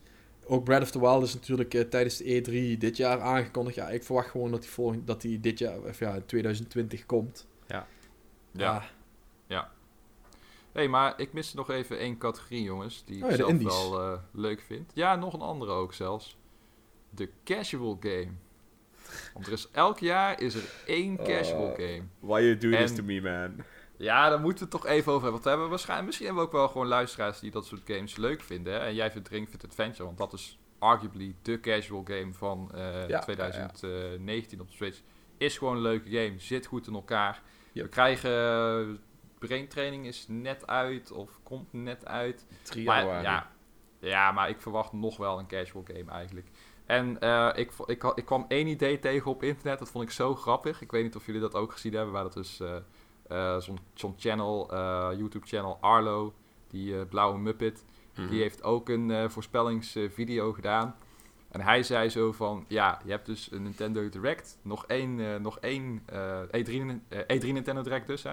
ook 0.47 0.65
Breath 0.65 0.83
of 0.83 0.91
the 0.91 1.01
Wild 1.01 1.23
is 1.23 1.35
natuurlijk 1.35 1.75
eh, 1.75 1.81
tijdens 1.81 2.17
de 2.17 2.25
E3 2.75 2.79
dit 2.79 2.97
jaar 2.97 3.21
aangekondigd. 3.21 3.77
Ja, 3.77 3.89
ik 3.89 4.05
verwacht 4.05 4.31
gewoon 4.31 4.51
dat 4.51 4.61
die, 4.61 4.71
volgend, 4.71 5.07
dat 5.07 5.21
die 5.21 5.41
dit 5.41 5.59
jaar, 5.59 5.79
of 5.79 5.99
ja, 5.99 6.15
in 6.15 6.27
2020 6.27 7.07
komt. 7.07 7.47
Ja. 7.67 7.87
Ja, 9.47 9.71
hey, 10.73 10.89
maar 10.89 11.15
ik 11.21 11.33
mis 11.33 11.55
nog 11.55 11.71
even 11.71 11.99
één 11.99 12.19
categorie, 12.19 12.63
jongens. 12.63 13.05
Die 13.05 13.17
ik 13.17 13.23
Oh 13.25 13.29
de 13.31 13.37
zelf 13.37 13.51
indies. 13.51 13.67
wel 13.67 14.01
eh, 14.03 14.19
leuk 14.33 14.61
vind. 14.61 14.91
Ja, 14.95 15.17
nog 15.17 15.33
een 15.35 15.41
andere 15.41 15.73
ook 15.73 15.93
zelfs. 15.95 16.37
De 17.11 17.31
casual 17.45 17.97
game. 18.01 18.31
Want 19.35 19.47
er 19.47 19.53
is 19.53 19.69
elk 19.73 19.99
jaar 19.99 20.41
is 20.41 20.55
er 20.55 20.65
één 20.87 21.17
casual 21.17 21.63
Oh. 21.71 21.75
game. 21.75 22.03
Why 22.21 22.41
you 22.41 22.59
do 22.59 22.71
this 22.71 22.95
to 22.95 23.03
me, 23.03 23.21
man? 23.21 23.65
Ja, 23.97 24.29
daar 24.29 24.41
moeten 24.41 24.65
we 24.65 24.71
het 24.73 24.83
toch 24.83 24.91
even 24.91 25.13
over 25.13 25.13
hebben. 25.13 25.31
Want 25.31 25.43
we 25.43 25.49
hebben 25.49 25.69
waarschijnlijk, 25.69 26.07
misschien 26.07 26.27
hebben 26.27 26.45
we 26.45 26.51
ook 26.51 26.57
wel 26.57 26.69
gewoon 26.69 26.87
luisteraars 26.87 27.41
die 27.41 27.51
dat 27.51 27.67
soort 27.67 27.81
games 27.85 28.17
leuk 28.17 28.41
vinden. 28.43 28.73
Hè? 28.73 28.79
En 28.79 28.95
jij 28.95 29.11
vindt 29.11 29.29
Ring 29.29 29.49
Fit 29.49 29.65
Adventure, 29.65 30.05
want 30.05 30.19
dat 30.19 30.33
is 30.33 30.59
arguably 30.79 31.35
de 31.43 31.61
casual 31.61 32.03
game 32.05 32.33
van 32.33 32.71
eh, 32.75 33.09
Ja, 33.09 33.19
2019 33.21 34.61
op 34.61 34.69
de 34.69 34.75
Switch. 34.75 35.01
Is 35.37 35.59
gewoon 35.59 35.77
een 35.77 35.83
leuke 35.83 36.11
game, 36.11 36.35
zit 36.39 36.67
goed 36.67 36.87
in 36.87 36.95
elkaar. 36.95 37.43
Yep. 37.73 37.85
We 37.85 37.91
krijgen 37.91 39.01
uh, 39.43 39.49
brain 39.49 39.69
training 39.69 40.07
is 40.07 40.25
net 40.29 40.67
uit 40.67 41.11
of 41.13 41.41
komt 41.43 41.73
net 41.73 42.07
uit. 42.07 42.47
3 42.63 42.85
Maar, 42.87 43.23
ja, 43.23 43.51
ja, 44.01 44.33
maar 44.33 44.49
ik 44.49 44.61
verwacht 44.61 44.93
nog 44.93 45.17
wel 45.17 45.39
een 45.39 45.47
casual 45.47 45.85
game 45.87 46.11
eigenlijk. 46.11 46.47
En 46.87 47.21
eh, 47.21 47.51
ik, 47.55 47.71
ik, 47.87 48.05
ik 48.15 48.25
kwam 48.25 48.45
één 48.49 48.67
idee 48.67 48.99
tegen 48.99 49.31
op 49.31 49.43
internet, 49.43 49.79
dat 49.79 49.91
vond 49.91 50.05
ik 50.05 50.11
zo 50.11 50.35
grappig. 50.35 50.81
Ik 50.83 50.91
weet 50.91 51.03
niet 51.03 51.17
of 51.17 51.27
jullie 51.27 51.41
dat 51.41 51.55
ook 51.55 51.73
gezien 51.73 51.95
hebben, 51.95 52.13
waar 52.13 52.23
dat 52.23 52.33
dus 52.33 52.61
eh, 53.29 53.57
zo'n 53.95 54.15
channel, 54.17 54.71
eh, 54.73 55.09
YouTube 55.17 55.47
channel 55.47 55.79
Arlo, 55.81 56.35
die 56.69 57.07
blauwe 57.07 57.39
Muppet, 57.39 57.85
Mhm. 58.15 58.29
die 58.29 58.41
heeft 58.41 58.63
ook 58.63 58.89
een 58.89 59.31
voorspellingsvideo 59.31 60.53
gedaan. 60.53 60.97
En 61.51 61.61
hij 61.61 61.83
zei 61.83 62.09
zo 62.09 62.33
van, 62.33 62.65
ja, 62.69 63.01
je 63.05 63.11
hebt 63.11 63.27
dus 63.27 63.51
een 63.53 63.63
Nintendo 63.63 64.09
Direct, 64.09 64.59
nog 64.63 64.87
één, 64.87 65.43
nog 65.43 65.59
één 65.59 66.03
eh, 66.07 66.41
E3, 66.43 66.71
Nin- 66.85 67.03
eh, 67.09 67.19
E3 67.37 67.53
Nintendo 67.53 67.83
Direct 67.83 68.07
dus, 68.07 68.23
hè. 68.23 68.33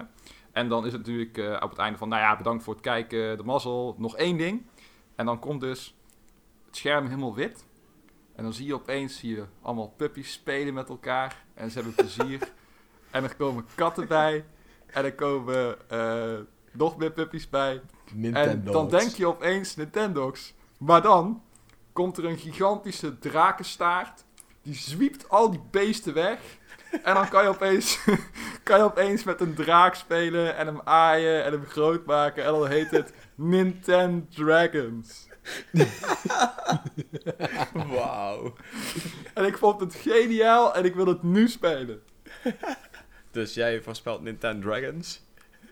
En 0.58 0.68
dan 0.68 0.86
is 0.86 0.92
het 0.92 1.00
natuurlijk 1.00 1.38
eh, 1.38 1.56
op 1.60 1.70
het 1.70 1.78
einde 1.78 1.98
van, 1.98 2.08
nou 2.08 2.22
ja, 2.22 2.36
bedankt 2.36 2.64
voor 2.64 2.74
het 2.74 2.82
kijken, 2.82 3.36
de 3.36 3.42
mazzel, 3.42 3.94
nog 3.98 4.16
één 4.16 4.36
ding. 4.36 4.66
En 5.14 5.26
dan 5.26 5.38
komt 5.38 5.60
dus 5.60 5.96
het 6.66 6.76
scherm 6.76 7.06
helemaal 7.06 7.34
wit. 7.34 7.64
En 8.34 8.42
dan 8.42 8.52
zie 8.52 8.66
je 8.66 8.74
opeens 8.74 9.18
zie 9.18 9.34
je 9.34 9.44
allemaal 9.62 9.94
puppies 9.96 10.32
spelen 10.32 10.74
met 10.74 10.88
elkaar. 10.88 11.44
En 11.54 11.70
ze 11.70 11.78
hebben 11.78 11.94
plezier. 11.94 12.52
en 13.10 13.24
er 13.24 13.36
komen 13.36 13.66
katten 13.74 14.08
bij. 14.08 14.44
En 14.86 15.04
er 15.04 15.14
komen 15.14 15.90
eh, 15.90 16.38
nog 16.72 16.96
meer 16.96 17.12
puppies 17.12 17.48
bij. 17.48 17.80
En 18.32 18.64
dan 18.64 18.88
denk 18.88 19.10
je 19.10 19.26
opeens 19.26 19.76
Nintendo's. 19.76 20.54
Maar 20.78 21.02
dan 21.02 21.42
komt 21.92 22.18
er 22.18 22.24
een 22.24 22.38
gigantische 22.38 23.18
drakenstaart. 23.18 24.24
Die 24.62 24.74
zwiept 24.74 25.28
al 25.28 25.50
die 25.50 25.62
beesten 25.70 26.14
weg. 26.14 26.57
En 27.02 27.14
dan 27.14 27.28
kan 27.28 27.42
je 27.42 27.48
opeens, 27.48 27.98
kan 28.62 28.78
je 28.78 28.84
opeens 28.84 29.24
met 29.24 29.40
een 29.40 29.54
draak 29.54 29.94
spelen 29.94 30.56
en 30.56 30.66
hem 30.66 30.80
aaien 30.84 31.44
en 31.44 31.52
hem 31.52 31.66
groot 31.66 32.06
maken. 32.06 32.44
En 32.44 32.52
dan 32.52 32.68
heet 32.68 32.90
het 32.90 33.12
Nintendo 33.34 34.26
Dragons. 34.34 35.28
Wauw. 37.94 38.54
En 39.34 39.44
ik 39.44 39.58
vond 39.58 39.80
het 39.80 39.94
geniaal 39.94 40.74
en 40.74 40.84
ik 40.84 40.94
wil 40.94 41.06
het 41.06 41.22
nu 41.22 41.48
spelen. 41.48 42.02
Dus 43.30 43.54
jij 43.54 43.82
voorspelt 43.82 44.22
Nintendo 44.22 44.68
Dragons? 44.68 45.26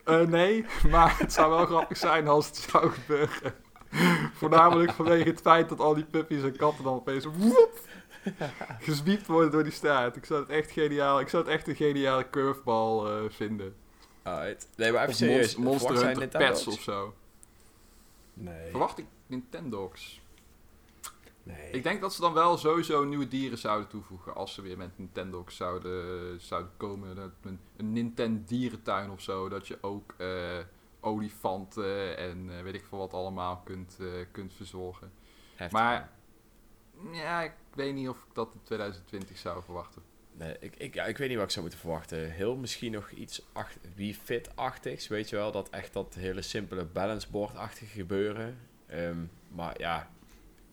Eh, 0.04 0.20
nee, 0.20 0.64
maar 0.90 1.18
het 1.18 1.32
zou 1.32 1.50
wel 1.50 1.66
grappig 1.66 1.96
zijn 1.96 2.28
als 2.28 2.46
het 2.46 2.56
zou 2.56 2.90
gebeuren. 2.90 3.54
Voornamelijk 4.34 4.92
vanwege 4.92 5.28
het 5.28 5.40
feit 5.40 5.68
dat 5.68 5.80
al 5.80 5.94
die 5.94 6.04
puppies 6.04 6.42
en 6.42 6.56
katten 6.56 6.84
dan 6.84 6.94
opeens 6.94 7.24
woep, 7.24 7.80
gezwiept 8.80 9.26
worden 9.26 9.50
door 9.50 9.62
die 9.62 9.72
staart. 9.72 10.16
Ik 10.16 10.24
zou 10.24 10.40
het 10.40 10.50
echt 10.50 10.70
geniaal, 10.70 11.20
ik 11.20 11.28
zou 11.28 11.44
het 11.44 11.52
echt 11.52 11.68
een 11.68 11.76
geniale 11.76 12.30
curveball 12.30 13.06
eh, 13.06 13.30
vinden. 13.30 13.74
Alright. 14.22 14.68
Nee, 14.76 14.92
maar 14.92 15.00
even 15.00 15.12
Of 15.12 15.18
serieus. 15.18 15.56
Monster, 15.56 16.04
Hunter? 16.06 16.28
Pets 16.28 16.66
of 16.66 16.80
zo. 16.80 17.14
Nee. 18.34 18.70
Verwacht 18.70 18.98
ik 18.98 19.06
Nintendo's? 19.26 20.20
nee. 21.42 21.70
Ik 21.70 21.82
denk 21.82 22.00
dat 22.00 22.14
ze 22.14 22.20
dan 22.20 22.32
wel 22.32 22.56
sowieso 22.56 23.04
nieuwe 23.04 23.28
dieren 23.28 23.58
zouden 23.58 23.88
toevoegen 23.88 24.34
als 24.34 24.54
ze 24.54 24.62
weer 24.62 24.76
met 24.76 24.98
Nintendo's 24.98 25.56
zouden, 25.56 26.40
zouden 26.40 26.72
komen. 26.76 27.16
Dat 27.16 27.30
Een, 27.42 27.60
een 27.76 27.92
Nintendo 27.92 28.42
dierentuin 28.46 29.10
of 29.10 29.20
zo, 29.20 29.48
dat 29.48 29.66
je 29.66 29.78
ook 29.80 30.14
eh, 30.16 30.58
olifanten 31.00 32.16
en 32.16 32.50
eh, 32.56 32.62
weet 32.62 32.74
ik 32.74 32.84
veel 32.88 32.98
wat 32.98 33.14
allemaal 33.14 33.62
kunt, 33.64 33.96
eh, 34.00 34.06
kunt 34.32 34.54
verzorgen. 34.54 35.12
Heftig. 35.54 35.78
Maar 35.78 36.10
ja, 37.12 37.42
ik 37.42 37.52
weet 37.74 37.94
niet 37.94 38.08
of 38.08 38.16
ik 38.16 38.34
dat 38.34 38.50
in 38.54 38.60
2020 38.62 39.38
zou 39.38 39.62
verwachten. 39.64 40.02
Nee, 40.32 40.56
ik, 40.60 40.76
ik, 40.76 40.94
ja, 40.94 41.04
ik 41.04 41.18
weet 41.18 41.28
niet 41.28 41.36
wat 41.36 41.46
ik 41.46 41.52
zou 41.52 41.62
moeten 41.64 41.80
verwachten. 41.84 42.30
Heel 42.30 42.56
misschien 42.56 42.92
nog 42.92 43.10
iets 43.10 43.42
acht, 43.52 43.78
Wii 43.94 44.14
Fit-achtigs, 44.14 45.08
weet 45.08 45.28
je 45.28 45.36
wel. 45.36 45.52
Dat 45.52 45.70
echt 45.70 45.92
dat 45.92 46.14
hele 46.14 46.42
simpele 46.42 46.84
balanceboard-achtige 46.84 47.98
gebeuren. 47.98 48.58
Ehm, 48.86 49.18
maar 49.48 49.80
ja, 49.80 50.10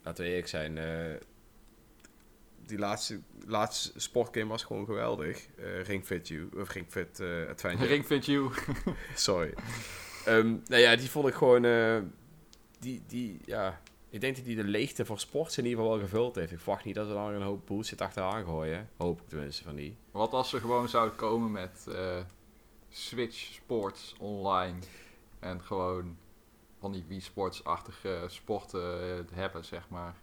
laten 0.03 0.23
we 0.23 0.29
eerlijk 0.29 0.47
zijn. 0.47 0.77
eh, 0.77 1.15
die 2.65 2.77
laatste, 2.77 3.19
laatste 3.45 3.99
sportgame 3.99 4.47
was 4.49 4.63
gewoon 4.63 4.85
geweldig. 4.85 5.47
Eh, 5.57 5.81
Ring 5.83 6.05
Fit 6.05 6.29
U, 6.29 6.49
of 6.57 6.71
Ring 6.71 6.85
Fit 6.89 7.19
eh, 7.19 7.49
Adventure. 7.49 7.87
Ring 7.87 8.05
Fit 8.05 8.25
You. 8.25 8.51
Sorry. 9.15 9.53
Ehm 10.25 10.55
nou 10.65 10.81
ja, 10.81 10.95
die 10.95 11.09
vond 11.09 11.27
ik 11.27 11.33
gewoon... 11.33 11.61
die, 12.79 13.03
die, 13.07 13.39
ja... 13.45 13.81
Ik 14.13 14.21
denk 14.21 14.35
dat 14.35 14.45
die 14.45 14.55
de 14.55 14.63
leegte 14.63 15.05
voor 15.05 15.19
sports 15.19 15.57
in 15.57 15.63
ieder 15.65 15.79
geval 15.79 15.97
wel 15.97 16.05
gevuld 16.05 16.35
heeft. 16.35 16.51
Ik 16.51 16.59
verwacht 16.59 16.85
niet 16.85 16.95
dat 16.95 17.07
ze 17.07 17.13
dan 17.13 17.33
een 17.33 17.41
hoop 17.41 17.67
bullshit 17.67 18.01
achteraan 18.01 18.45
gooien. 18.45 18.89
Hoop 18.97 19.21
ik 19.21 19.27
tenminste 19.27 19.63
van 19.63 19.75
die. 19.75 19.97
Wat 20.11 20.33
als 20.33 20.49
ze 20.49 20.59
gewoon 20.59 20.89
zouden 20.89 21.15
komen 21.15 21.51
met 21.51 21.87
eh, 21.87 22.17
Switch 22.89 23.37
Sports 23.37 24.15
online 24.19 24.79
en 25.39 25.61
gewoon 25.61 26.17
van 26.79 26.91
die 26.91 27.03
Wii 27.07 27.21
Sports-achtige 27.21 28.23
sporten 28.27 29.01
eh, 29.01 29.37
hebben, 29.37 29.65
zeg 29.65 29.89
maar. 29.89 30.15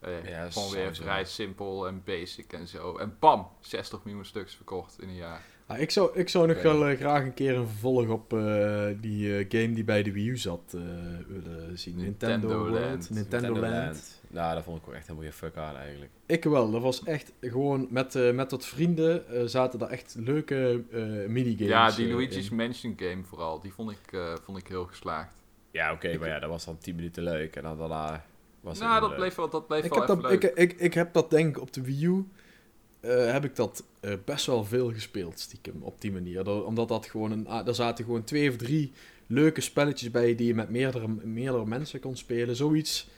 Eh, 0.00 0.28
Ja, 0.28 0.50
gewoon 0.50 0.70
weer 0.70 0.94
vrij 0.94 1.24
simpel 1.24 1.86
en 1.86 2.02
basic 2.04 2.52
en 2.52 2.66
zo. 2.66 2.96
En 2.96 3.16
bam, 3.18 3.48
60 3.60 4.04
miljoen 4.04 4.24
stuks 4.24 4.54
verkocht 4.56 5.00
in 5.00 5.08
een 5.08 5.14
jaar. 5.14 5.44
Ah, 5.70 5.78
ik, 5.80 5.90
zou, 5.90 6.10
ik 6.14 6.28
zou 6.28 6.46
nog 6.46 6.62
wel 6.62 6.86
eh, 6.88 6.96
graag 6.96 7.22
een 7.24 7.34
keer 7.34 7.54
een 7.56 7.66
vervolg 7.68 8.08
op 8.08 8.32
eh, 8.32 8.86
die 9.00 9.36
eh, 9.36 9.46
game 9.48 9.72
die 9.74 9.84
bij 9.84 10.02
de 10.02 10.12
Wii 10.12 10.28
U 10.28 10.36
zat 10.36 10.60
eh, 10.74 10.80
willen 11.28 11.78
zien. 11.78 11.96
Nintendo, 11.96 12.48
Nintendo 12.48 12.80
Land. 12.80 13.10
Nintendo, 13.10 13.56
Land. 13.60 14.20
Nou, 14.28 14.54
dat 14.54 14.64
vond 14.64 14.82
ik 14.82 14.88
ook 14.88 14.94
echt 14.94 15.06
helemaal 15.06 15.28
geen 15.28 15.38
fuck 15.38 15.56
aan 15.56 15.76
eigenlijk. 15.76 16.10
Ik 16.26 16.44
wel. 16.44 16.70
Dat 16.70 16.82
was 16.82 17.04
echt 17.04 17.32
gewoon 17.40 17.86
met, 17.90 18.14
eh, 18.14 18.32
met 18.32 18.50
wat 18.50 18.66
vrienden 18.66 19.28
eh, 19.28 19.42
zaten 19.44 19.78
daar 19.78 19.88
echt 19.90 20.16
leuke 20.18 20.82
eh, 20.92 21.02
minigames 21.28 21.68
ja, 21.68 21.90
die 21.90 22.12
Luigi's 22.12 22.50
in. 22.50 22.56
Mansion 22.56 22.94
game 22.96 23.22
vooral, 23.24 23.60
die 23.60 23.72
vond 23.72 23.90
ik, 23.90 24.12
eh, 24.12 24.34
vond 24.44 24.58
ik 24.58 24.66
heel 24.66 24.84
geslaagd. 24.84 25.34
Ja, 25.70 25.92
oké, 25.92 26.18
maar 26.18 26.28
ja, 26.28 26.38
dat 26.38 26.50
was 26.50 26.64
dan 26.64 26.78
10 26.78 26.94
minuten 26.94 27.22
leuk. 27.22 27.56
En 27.56 27.62
dan 27.62 27.78
daarna 27.78 28.24
was 28.60 28.78
het 28.78 28.88
nou, 28.88 29.00
dat 29.00 29.14
bleef 29.14 29.34
wel, 29.34 29.50
dat 29.50 29.66
bleef 29.66 29.84
Ik 29.84 29.90
wel 29.94 30.00
heb, 30.00 30.08
even 30.10 30.22
dat, 30.22 30.30
leuk. 30.30 30.42
ik, 30.42 30.72
ik, 30.72 30.80
ik 30.80 30.94
heb 30.94 31.12
dat 31.12 31.30
denk 31.30 31.56
ik 31.56 31.62
op 31.62 31.72
de 31.72 31.82
Wii 31.82 32.04
U 32.04 32.24
eh, 33.00 33.32
heb 33.32 33.44
ik 33.44 33.56
dat 33.56 33.84
eh, 34.00 34.12
best 34.24 34.46
wel 34.46 34.64
veel 34.64 34.92
gespeeld, 34.92 35.38
stiekem, 35.40 35.74
op 35.82 36.00
die 36.00 36.12
manier. 36.12 36.44
Dat- 36.44 36.64
omdat 36.64 36.88
dat 36.88 37.06
gewoon 37.06 37.30
een, 37.30 37.46
ah, 37.48 37.66
er 37.66 37.74
zaten 37.74 38.04
gewoon 38.04 38.24
twee 38.24 38.48
of 38.50 38.56
drie 38.56 38.92
leuke 39.26 39.60
spelletjes 39.60 40.10
bij 40.10 40.34
die 40.34 40.46
je 40.46 40.54
met 40.54 40.70
meerdere, 40.70 41.08
meerdere 41.08 41.66
mensen 41.66 42.00
kon 42.00 42.16
spelen. 42.16 42.56
Zoiets. 42.56 43.08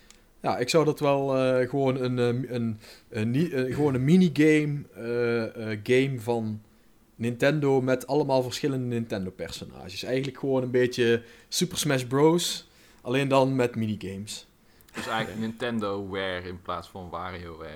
Ja, 0.40 0.58
ik 0.58 0.68
zou 0.68 0.84
dat 0.84 1.00
wel 1.00 1.36
eh, 1.36 1.68
gewoon 1.68 2.00
een, 2.00 2.16
een, 2.18 2.78
een, 3.10 3.34
eh, 3.52 3.74
gewoon 3.74 3.94
een 3.94 4.04
minigame 4.04 4.78
game 5.82 6.20
van 6.20 6.60
Nintendo 7.16 7.80
met 7.80 8.06
allemaal 8.06 8.42
verschillende 8.42 8.86
Nintendo-personages. 8.86 10.02
Eigenlijk 10.02 10.38
gewoon 10.38 10.62
een 10.62 10.70
beetje 10.70 11.22
Super 11.48 11.78
Smash 11.78 12.02
Bros. 12.04 12.68
Alleen 13.00 13.28
dan 13.28 13.56
met 13.56 13.74
minigames. 13.76 14.46
Dus 14.94 15.06
eigenlijk 15.06 15.40
Nintendo 15.40 16.10
Wear 16.10 16.44
in 16.46 16.62
plaats 16.62 16.88
van 16.88 17.08
WarioWare, 17.10 17.70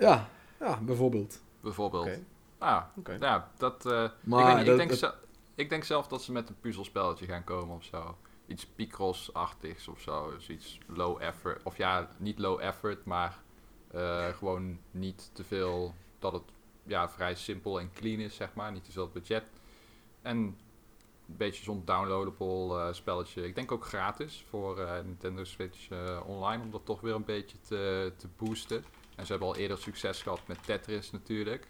Ja, 0.00 0.28
ja 0.62 0.78
bijvoorbeeld. 0.80 1.42
bijvoorbeeld. 1.60 2.06
Oké. 2.06 2.24
Ah, 2.58 2.82
Oké. 2.96 3.16
ja, 3.20 3.50
dat... 3.56 3.86
eh, 3.86 4.08
Maar 4.20 4.50
ik, 4.50 4.56
weet 4.56 4.66
dat- 4.66 4.72
ik, 4.72 4.76
denk 4.76 4.88
dat- 4.88 4.98
ze- 4.98 5.14
ik 5.54 5.68
denk 5.68 5.84
zelf 5.84 6.08
dat 6.08 6.22
ze 6.22 6.32
met 6.32 6.48
een 6.48 6.60
puzzelspelletje 6.60 7.26
gaan 7.26 7.44
komen 7.44 7.76
of 7.76 7.84
zo. 7.84 8.16
Iets 8.46 8.66
Picross-achtigs 8.66 9.88
of 9.88 10.00
zo. 10.00 10.30
Dus 10.30 10.48
iets 10.48 10.78
low 10.86 11.22
effort. 11.22 11.62
Of 11.62 11.76
ja, 11.76 12.08
niet 12.16 12.38
low 12.38 12.60
effort, 12.60 13.04
maar 13.04 13.42
eh, 13.90 14.26
gewoon 14.28 14.78
niet 14.90 15.30
te 15.32 15.44
veel. 15.44 15.94
Dat 16.18 16.32
het 16.32 16.42
ja, 16.82 17.08
vrij 17.08 17.34
simpel 17.34 17.80
en 17.80 17.90
clean 17.92 18.20
is, 18.20 18.34
zeg 18.34 18.54
maar. 18.54 18.72
Niet 18.72 18.84
te 18.84 18.92
veel 18.92 19.08
budget. 19.08 19.44
En 20.22 20.36
een 20.36 20.56
beetje 21.26 21.62
zo'n 21.64 21.82
downloadable 21.84 22.78
eh, 22.80 22.92
spelletje. 22.92 23.46
Ik 23.46 23.54
denk 23.54 23.72
ook 23.72 23.84
gratis 23.84 24.44
voor 24.48 24.78
eh, 24.80 25.04
Nintendo 25.04 25.44
Switch 25.44 25.88
eh, 25.90 26.20
online. 26.26 26.62
Om 26.62 26.70
dat 26.70 26.84
toch 26.84 27.00
weer 27.00 27.14
een 27.14 27.24
beetje 27.24 27.56
te, 27.60 28.12
te 28.16 28.28
boosten. 28.36 28.84
En 29.16 29.26
ze 29.26 29.32
hebben 29.32 29.48
al 29.48 29.56
eerder 29.56 29.78
succes 29.78 30.22
gehad 30.22 30.40
met 30.46 30.64
Tetris 30.64 31.10
natuurlijk. 31.10 31.68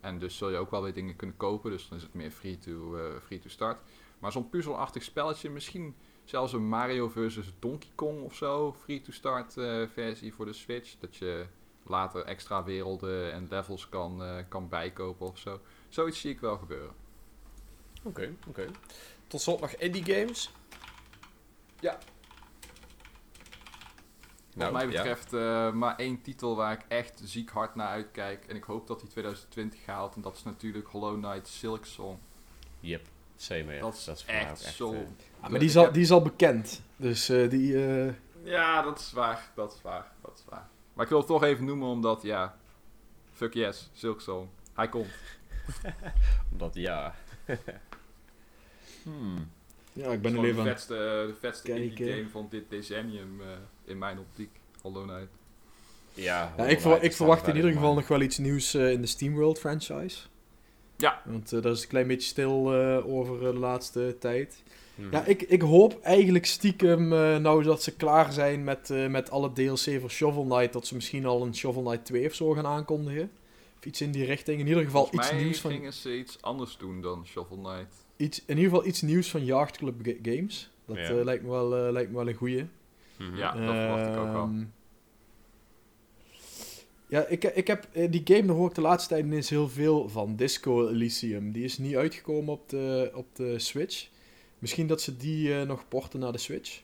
En 0.00 0.18
dus 0.18 0.36
zul 0.36 0.50
je 0.50 0.56
ook 0.56 0.70
wel 0.70 0.82
weer 0.82 0.94
dingen 0.94 1.16
kunnen 1.16 1.36
kopen. 1.36 1.70
Dus 1.70 1.88
dan 1.88 1.98
is 1.98 2.04
het 2.04 2.14
meer 2.14 2.30
free 2.30 2.58
to, 2.58 2.96
eh, 2.96 3.20
free 3.24 3.38
to 3.38 3.48
start. 3.48 3.78
Maar 4.18 4.32
zo'n 4.32 4.48
puzzelachtig 4.48 5.02
spelletje, 5.02 5.50
misschien 5.50 5.94
zelfs 6.24 6.52
een 6.52 6.68
Mario 6.68 7.08
versus 7.08 7.52
Donkey 7.58 7.90
Kong 7.94 8.22
of 8.22 8.34
zo. 8.34 8.72
Free 8.72 9.00
to 9.00 9.12
start 9.12 9.56
eh, 9.56 9.82
versie 9.92 10.34
voor 10.34 10.44
de 10.44 10.52
Switch. 10.52 10.94
Dat 10.98 11.16
je 11.16 11.46
later 11.82 12.24
extra 12.24 12.64
werelden 12.64 13.32
en 13.32 13.46
levels 13.50 13.88
kan, 13.88 14.22
eh, 14.22 14.44
kan 14.48 14.68
bijkopen 14.68 15.26
of 15.26 15.38
zo. 15.38 15.60
Zoiets 15.88 16.20
zie 16.20 16.30
ik 16.30 16.40
wel 16.40 16.58
gebeuren. 16.58 16.94
Oké, 18.02 18.34
oké. 18.48 18.66
Tot 19.26 19.40
slot 19.40 19.60
nog 19.60 19.70
indie 19.70 20.04
games. 20.04 20.50
Ja. 21.80 21.98
Nou, 24.54 24.72
Wat 24.72 24.82
mij 24.82 24.90
ja. 24.92 24.96
betreft 25.02 25.32
eh, 25.32 25.72
maar 25.72 25.96
één 25.96 26.22
titel 26.22 26.56
waar 26.56 26.72
ik 26.72 26.84
echt 26.88 27.20
ziek 27.24 27.50
hard 27.50 27.74
naar 27.74 27.88
uitkijk. 27.88 28.44
En 28.48 28.56
ik 28.56 28.64
hoop 28.64 28.86
dat 28.86 29.00
hij 29.00 29.10
2020 29.10 29.86
haalt. 29.86 30.14
En 30.14 30.20
dat 30.20 30.36
is 30.36 30.42
natuurlijk 30.42 30.86
Hollow 30.88 31.22
Knight 31.22 31.48
Silk 31.48 31.84
Song. 31.84 32.18
Yep, 32.80 33.06
same 33.36 33.72
hier. 33.72 33.80
Dat 33.80 33.94
is, 33.94 34.24
mij 34.26 34.36
echt, 34.40 34.60
zo... 34.60 34.92
eh, 34.92 34.98
Ja, 35.42 35.48
maar 35.48 35.58
die 35.58 35.68
is, 35.68 35.76
al, 35.76 35.92
die 35.92 36.02
is 36.02 36.10
al 36.10 36.22
bekend. 36.22 36.82
Dus 36.96 37.28
eh, 37.28 37.50
die... 37.50 37.86
eh, 37.86 38.12
Ja, 38.42 38.82
dat 38.82 38.98
is 38.98 39.12
waar. 39.12 39.50
Dat 39.54 39.72
is 39.72 39.82
waar. 39.82 40.12
Dat 40.22 40.38
is 40.38 40.44
waar. 40.50 40.68
Maar 40.92 41.04
ik 41.04 41.10
wil 41.10 41.18
het 41.18 41.28
toch 41.28 41.42
even 41.42 41.64
noemen 41.64 41.88
omdat, 41.88 42.22
ja... 42.22 42.56
Fuck 43.32 43.54
yes, 43.54 43.90
Silksong. 43.92 44.48
Hij 44.74 44.88
komt. 44.88 45.08
omdat, 46.52 46.74
ja. 46.74 47.14
hmm. 49.02 49.50
ja, 49.92 50.10
ik 50.10 50.22
ben 50.22 50.36
er 50.36 50.44
even 50.44 50.56
de 50.64 50.70
vetste, 50.70 50.94
de 51.26 51.34
vetste 51.40 51.72
indie 51.74 52.12
game 52.12 52.28
van 52.28 52.46
dit 52.50 52.70
decennium 52.70 53.40
eh, 53.40 53.46
in 53.88 53.98
mijn 53.98 54.18
optiek. 54.18 54.50
Hollow 54.82 55.02
Knight. 55.08 55.28
Ja, 56.14 56.54
Ja, 56.56 56.66
ik, 56.66 56.80
ver- 56.80 57.02
ik 57.02 57.12
verwacht 57.12 57.46
in 57.46 57.56
ieder 57.56 57.72
geval 57.72 57.94
nog 57.94 58.08
wel 58.08 58.20
iets 58.20 58.38
nieuws 58.38 58.74
eh, 58.74 58.90
in 58.90 59.00
de 59.00 59.06
SteamWorld 59.06 59.58
franchise. 59.58 60.18
Ja. 60.96 61.22
Want 61.24 61.52
eh, 61.52 61.62
daar 61.62 61.72
is 61.72 61.82
een 61.82 61.88
klein 61.88 62.06
beetje 62.06 62.28
stil 62.28 62.74
eh, 62.74 63.14
over 63.14 63.40
de 63.40 63.58
laatste 63.58 64.16
tijd. 64.20 64.62
Mhm. 64.94 65.12
Ja, 65.12 65.24
ik, 65.24 65.42
ik 65.42 65.62
hoop 65.62 66.00
eigenlijk 66.02 66.46
stiekem, 66.46 67.12
eh, 67.12 67.36
nou 67.36 67.62
dat 67.62 67.82
ze 67.82 67.96
klaar 67.96 68.32
zijn 68.32 68.64
met, 68.64 68.90
eh, 68.90 69.06
met 69.06 69.30
alle 69.30 69.52
DLC 69.52 70.00
voor 70.00 70.10
Shovel 70.10 70.44
Knight, 70.44 70.72
dat 70.72 70.86
ze 70.86 70.94
misschien 70.94 71.26
al 71.26 71.42
een 71.42 71.54
Shovel 71.54 71.82
Knight 71.82 72.04
2 72.04 72.26
of 72.26 72.34
zo 72.34 72.50
gaan 72.52 72.66
aankondigen. 72.66 73.30
Of 73.78 73.84
iets 73.84 74.00
in 74.00 74.10
die 74.10 74.24
richting. 74.24 74.60
In 74.60 74.66
ieder 74.66 74.84
geval 74.84 75.00
Volgens 75.06 75.20
iets 75.22 75.32
mij 75.32 75.42
nieuws 75.44 75.60
van... 75.60 75.70
gingen 75.70 75.92
ze 75.92 76.16
iets 76.18 76.42
anders 76.42 76.76
doen 76.76 77.00
dan 77.00 77.26
Shovel 77.26 77.56
Knight. 77.56 77.94
Iets, 78.16 78.38
in 78.46 78.56
ieder 78.56 78.70
geval 78.70 78.86
iets 78.86 79.02
nieuws 79.02 79.30
van 79.30 79.44
Yacht 79.44 79.76
Club 79.76 79.94
Ga- 80.02 80.32
Games. 80.34 80.70
Dat 80.84 80.96
Ja. 80.96 81.12
lijkt, 81.24 81.42
me 81.44 81.50
wel, 81.50 81.68
lijkt 81.92 82.10
me 82.10 82.16
wel 82.16 82.28
een 82.28 82.34
goeie. 82.34 82.64
Ja. 83.34 83.52
dat 83.52 83.74
verwacht 83.74 84.06
ik 84.06 84.16
ook 84.16 84.32
wel. 84.32 84.42
Ehm, 84.42 84.64
Ja, 87.08 87.26
ik, 87.26 87.44
ik 87.44 87.66
heb 87.66 87.88
eh, 87.92 88.10
die 88.10 88.20
game, 88.24 88.46
daar 88.46 88.56
hoor 88.56 88.68
ik 88.68 88.74
de 88.74 88.80
laatste 88.80 89.08
tijd 89.08 89.24
ineens 89.24 89.50
heel 89.50 89.68
veel 89.68 90.08
van. 90.08 90.36
Disco 90.36 90.88
Elysium. 90.88 91.52
Die 91.52 91.64
is 91.64 91.78
niet 91.78 91.96
uitgekomen 91.96 92.52
op 92.52 92.68
de, 92.68 93.10
op 93.14 93.26
de 93.36 93.58
Switch. 93.58 94.08
Misschien 94.58 94.86
dat 94.86 95.00
ze 95.00 95.16
die 95.16 95.54
eh, 95.60 95.66
nog 95.66 95.88
porten 95.88 96.20
naar 96.20 96.32
de 96.32 96.38
Switch. 96.38 96.82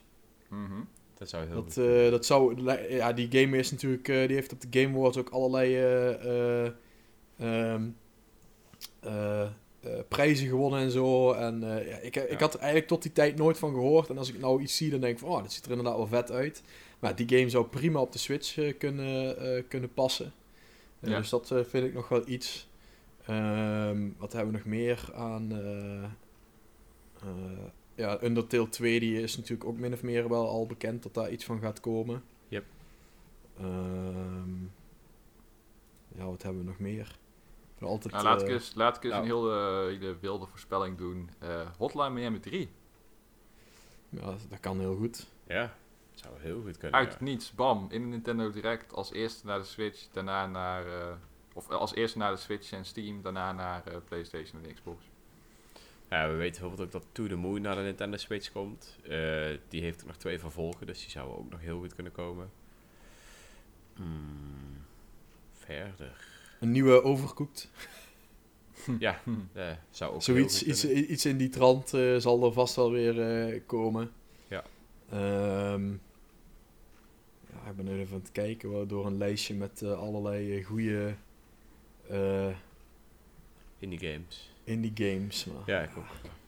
Mhm. 0.48 0.80
Dat 1.18 1.28
zou 1.28 1.46
heel 1.46 1.54
Dat, 1.54 1.64
goed 1.64 1.76
eh, 1.84 2.10
dat 2.10 2.26
zou... 2.26 2.62
Ja, 2.88 3.12
die 3.12 3.28
game 3.30 3.56
is 3.58 3.70
natuurlijk... 3.70 4.08
eh, 4.08 4.26
die 4.26 4.36
heeft 4.36 4.52
op 4.52 4.60
de 4.70 4.80
Game 4.80 4.96
Awards 4.96 5.16
ook 5.16 5.28
allerlei... 5.30 5.76
eh, 9.00 9.48
eh, 9.84 10.00
prijzen 10.08 10.48
gewonnen 10.48 10.80
en 10.80 10.90
zo. 10.90 11.32
En 11.32 11.62
eh, 11.62 11.88
ja, 11.88 11.96
ik, 11.96 12.16
ik 12.16 12.40
had 12.40 12.54
er 12.54 12.60
eigenlijk 12.60 12.88
tot 12.88 13.02
die 13.02 13.12
tijd 13.12 13.36
nooit 13.36 13.58
van 13.58 13.70
gehoord. 13.70 14.08
En 14.08 14.18
als 14.18 14.28
ik 14.28 14.38
nou 14.38 14.62
iets 14.62 14.76
zie, 14.76 14.90
dan 14.90 15.00
denk 15.00 15.12
ik 15.12 15.18
van, 15.18 15.28
oh, 15.28 15.42
dat 15.42 15.52
ziet 15.52 15.64
er 15.64 15.70
inderdaad 15.70 15.96
wel 15.96 16.06
vet 16.06 16.30
uit. 16.30 16.62
Maar 16.98 17.16
die 17.16 17.28
game 17.28 17.48
zou 17.48 17.66
prima 17.66 18.00
op 18.00 18.12
de 18.12 18.18
Switch 18.18 18.58
eh, 18.58 18.78
kunnen, 18.78 19.68
kunnen 19.68 19.92
passen. 19.92 20.32
Ja. 20.98 21.18
Dus 21.18 21.28
dat 21.28 21.46
vind 21.46 21.86
ik 21.86 21.94
nog 21.94 22.08
wel 22.08 22.28
iets. 22.28 22.68
Ehm, 23.26 24.08
wat 24.18 24.32
hebben 24.32 24.52
we 24.52 24.58
nog 24.58 24.66
meer 24.66 25.10
aan... 25.14 25.52
ja, 27.94 28.22
Undertale 28.22 28.68
2 28.68 29.00
die 29.00 29.22
is 29.22 29.36
natuurlijk 29.36 29.68
ook 29.68 29.78
min 29.78 29.92
of 29.92 30.02
meer 30.02 30.28
wel 30.28 30.48
al 30.48 30.66
bekend 30.66 31.02
dat 31.02 31.14
daar 31.14 31.30
iets 31.30 31.44
van 31.44 31.60
gaat 31.60 31.80
komen. 31.80 32.22
Yep. 32.48 32.64
Ehm, 33.58 34.62
ja, 36.16 36.24
wat 36.24 36.42
hebben 36.42 36.62
we 36.62 36.68
nog 36.68 36.78
meer? 36.78 37.18
Altijd, 37.84 38.14
Nou, 38.14 38.24
laat, 38.24 38.42
ik 38.42 38.48
eh, 38.48 38.54
eens, 38.54 38.74
laat 38.74 38.96
ik 38.96 39.04
eens 39.04 39.12
nou. 39.12 39.24
een 39.24 39.30
hele, 39.30 39.98
hele 39.98 40.16
wilde 40.20 40.46
voorspelling 40.46 40.98
doen. 40.98 41.30
Eh, 41.38 41.68
Hotline 41.78 42.10
Miami 42.10 42.40
3. 42.40 42.70
ja, 44.08 44.34
dat 44.48 44.60
kan 44.60 44.78
heel 44.78 44.96
goed. 44.96 45.26
Ja, 45.46 45.74
zou 46.14 46.34
heel 46.40 46.62
goed 46.62 46.76
kunnen. 46.76 46.98
Uit 47.00 47.12
ja. 47.12 47.18
niets, 47.20 47.52
bam, 47.52 47.86
in 47.90 48.00
de 48.00 48.06
Nintendo 48.06 48.50
Direct. 48.50 48.92
Als 48.92 49.12
eerste 49.12 49.46
naar 49.46 49.58
de 49.58 49.64
Switch, 49.64 50.06
daarna 50.12 50.46
naar... 50.46 50.86
eh, 50.86 51.14
of 51.54 51.70
eh, 51.70 51.76
als 51.76 51.94
eerste 51.94 52.18
naar 52.18 52.30
de 52.30 52.36
Switch 52.40 52.72
en 52.72 52.84
Steam, 52.84 53.22
daarna 53.22 53.52
naar 53.52 53.86
eh, 53.86 53.96
PlayStation 54.04 54.64
en 54.64 54.74
Xbox. 54.74 55.04
Ja, 56.08 56.28
we 56.28 56.34
weten 56.34 56.60
bijvoorbeeld 56.60 56.94
ook 56.94 57.02
dat 57.02 57.14
To 57.14 57.26
The 57.26 57.36
Moon 57.36 57.60
naar 57.60 57.74
de 57.76 57.80
Nintendo 57.82 58.16
Switch 58.16 58.52
komt. 58.52 58.98
Eh, 59.02 59.58
die 59.68 59.82
heeft 59.82 60.00
ook 60.00 60.06
nog 60.06 60.16
twee 60.16 60.38
vervolgen, 60.38 60.86
dus 60.86 61.00
die 61.00 61.10
zouden 61.10 61.38
ook 61.38 61.50
nog 61.50 61.60
heel 61.60 61.78
goed 61.78 61.94
kunnen 61.94 62.12
komen. 62.12 62.50
Hmm, 63.94 64.84
verder. 65.52 66.33
Een 66.64 66.70
nieuwe 66.70 67.02
Overcooked. 67.02 67.68
Ja, 68.98 69.20
eh, 69.52 69.70
zou 69.90 70.14
ook 70.14 70.22
Zoiets, 70.22 70.62
iets, 70.62 70.84
iets 70.84 71.26
in 71.26 71.36
die 71.36 71.48
trant 71.48 71.94
eh, 71.94 72.16
zal 72.16 72.44
er 72.44 72.52
vast 72.52 72.76
wel 72.76 72.90
weer 72.90 73.20
eh, 73.20 73.60
komen. 73.66 74.12
Ja. 74.48 74.64
Ehm, 75.10 75.90
ja, 77.50 77.70
ik 77.70 77.76
ben 77.76 77.84
nu 77.84 78.00
even 78.00 78.14
aan 78.14 78.20
het 78.20 78.32
kijken 78.32 78.70
wel, 78.70 78.86
door 78.86 79.06
een 79.06 79.18
lijstje 79.18 79.54
met 79.54 79.82
eh, 79.82 79.98
allerlei 79.98 80.58
uh, 80.58 80.66
goede 80.66 81.14
Indie 83.78 83.98
games. 83.98 84.52
indie 84.64 84.92
games. 84.94 85.44
Maar, 85.44 85.62
Ja, 85.66 85.80
ik 85.80 85.96
ook. 85.96 86.04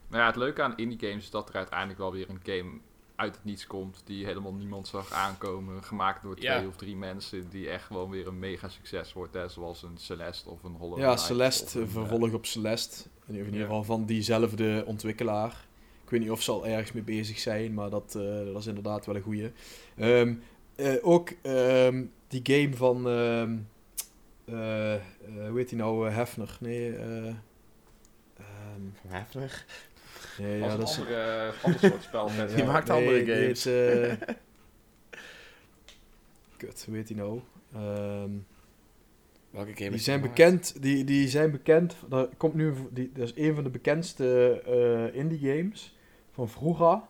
Maar 0.08 0.20
ja, 0.20 0.26
het 0.26 0.36
leuke 0.36 0.62
aan 0.62 0.76
indie 0.76 0.98
games 1.08 1.24
is 1.24 1.30
dat 1.30 1.48
er 1.48 1.54
uiteindelijk 1.54 1.98
wel 1.98 2.12
weer 2.12 2.28
een 2.28 2.40
game 2.42 2.78
uit 3.16 3.34
het 3.34 3.44
niets 3.44 3.66
komt 3.66 4.02
die 4.04 4.24
helemaal 4.24 4.52
niemand 4.54 4.88
zag 4.88 5.12
aankomen. 5.12 5.82
Gemaakt 5.84 6.22
door 6.22 6.36
twee 6.36 6.50
Ja. 6.60 6.66
of 6.66 6.76
drie 6.76 6.96
mensen 6.96 7.48
die 7.50 7.68
echt 7.70 7.84
gewoon 7.84 8.10
weer 8.10 8.26
een 8.26 8.38
mega 8.38 8.68
succes 8.68 9.12
wordt. 9.12 9.34
Hè? 9.34 9.48
Zoals 9.48 9.82
een 9.82 9.96
Celeste 9.98 10.50
of 10.50 10.62
een 10.62 10.74
Hollow 10.74 10.98
Ja, 10.98 11.16
Celeste, 11.16 11.78
een, 11.78 11.82
een 11.84 11.88
eh, 11.88 11.94
vervolg 11.94 12.32
op 12.32 12.46
Celeste. 12.46 13.08
In 13.26 13.34
ieder 13.36 13.54
Ja. 13.54 13.60
geval 13.60 13.84
van 13.84 14.04
diezelfde 14.04 14.82
ontwikkelaar. 14.86 15.64
Ik 16.04 16.10
weet 16.10 16.20
niet 16.20 16.30
of 16.30 16.42
ze 16.42 16.50
al 16.50 16.66
ergens 16.66 16.92
mee 16.92 17.02
bezig 17.02 17.38
zijn, 17.38 17.74
maar 17.74 17.90
dat, 17.90 18.14
eh, 18.14 18.44
dat 18.44 18.56
is 18.56 18.66
inderdaad 18.66 19.06
wel 19.06 19.16
een 19.16 19.22
goeie. 19.22 19.52
Ehm, 19.96 20.34
eh, 20.76 20.94
ook 21.02 21.30
ehm, 21.42 22.04
die 22.28 22.40
game 22.42 22.76
van, 22.76 23.08
ehm, 23.08 23.56
eh, 24.44 24.94
eh, 24.94 25.00
hoe 25.48 25.58
heet 25.58 25.68
die 25.68 25.78
nou, 25.78 26.10
Hefner? 26.10 26.56
Nee, 26.60 26.96
eh, 26.96 27.26
ehm, 27.26 27.34
Van 29.00 29.10
Hefner. 29.10 29.64
Nee, 30.38 30.62
als 30.62 30.72
ja, 30.72 30.74
een 30.74 30.80
dat 30.80 30.88
is... 30.88 30.98
andere, 30.98 31.52
ander 31.62 31.80
soort 31.80 32.02
spel. 32.02 32.28
Nee. 32.36 32.46
Die 32.46 32.56
ja, 32.56 32.64
maakt 32.64 32.88
nee, 32.88 32.96
andere 32.96 33.24
games. 33.34 33.66
is, 33.66 33.66
eh, 33.66 34.12
Kut, 36.56 36.84
hoe 36.86 36.96
heet 36.96 37.06
die 37.06 37.16
nou? 37.16 37.40
Ehm, 37.74 38.30
Welke 39.50 39.76
game 39.76 39.90
Die 39.90 39.98
zijn 39.98 40.18
gemaakt? 40.20 40.36
bekend, 40.36 40.82
die, 40.82 41.04
die 41.04 41.28
zijn 41.28 41.50
bekend, 41.50 41.96
dat 42.08 42.30
komt 42.36 42.54
nu, 42.54 42.72
die, 42.90 43.10
dat 43.14 43.24
is 43.28 43.32
een 43.36 43.54
van 43.54 43.64
de 43.64 43.70
bekendste 43.70 44.60
eh, 45.12 45.18
indie 45.20 45.38
games 45.38 45.96
van 46.32 46.48
vroeger. 46.48 47.00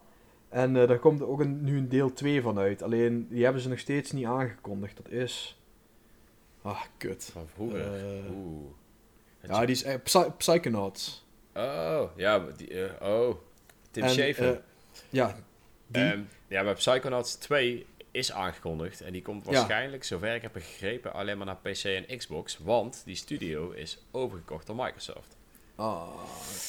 En 0.48 0.76
eh, 0.76 0.88
daar 0.88 0.98
komt 0.98 1.22
ook 1.22 1.40
een, 1.40 1.64
nu 1.64 1.76
een 1.78 1.88
deel 1.88 2.12
2 2.12 2.42
van 2.42 2.58
uit. 2.58 2.82
Alleen, 2.82 3.26
die 3.30 3.44
hebben 3.44 3.62
ze 3.62 3.68
nog 3.68 3.78
steeds 3.78 4.12
niet 4.12 4.24
aangekondigd. 4.24 4.96
Dat 4.96 5.08
is... 5.10 5.60
Ah, 6.62 6.82
kut. 6.96 7.24
Van 7.32 7.48
vroeger. 7.54 7.80
Eh, 7.80 8.30
Oeh. 8.36 8.64
Ja, 9.40 9.60
die 9.60 9.74
is 9.74 9.82
eh, 9.82 9.94
Psy- 10.02 10.30
Psychonauts. 10.36 11.25
Oh, 11.56 12.10
ja, 12.16 12.38
die, 12.56 12.84
eh, 12.84 13.08
oh. 13.08 13.36
Tim 13.90 14.02
En, 14.02 14.10
Schafer. 14.10 14.52
eh, 14.52 14.58
ja, 15.10 15.36
die... 15.86 16.02
Ehm, 16.02 16.20
ja, 16.48 16.62
maar 16.62 16.74
Psychonauts 16.74 17.34
2 17.34 17.86
is 18.10 18.32
aangekondigd. 18.32 19.00
En 19.00 19.12
die 19.12 19.22
komt 19.22 19.44
Ja. 19.44 19.50
waarschijnlijk, 19.52 20.04
zover 20.04 20.34
ik 20.34 20.42
heb 20.42 20.52
begrepen, 20.52 21.12
alleen 21.12 21.36
maar 21.36 21.46
naar 21.46 21.56
PC 21.56 21.84
en 21.84 22.16
Xbox. 22.18 22.58
Want 22.58 23.02
die 23.04 23.16
studio 23.16 23.70
is 23.70 23.98
overgekocht 24.10 24.66
door 24.66 24.76
Microsoft. 24.76 25.36
ah, 25.74 26.08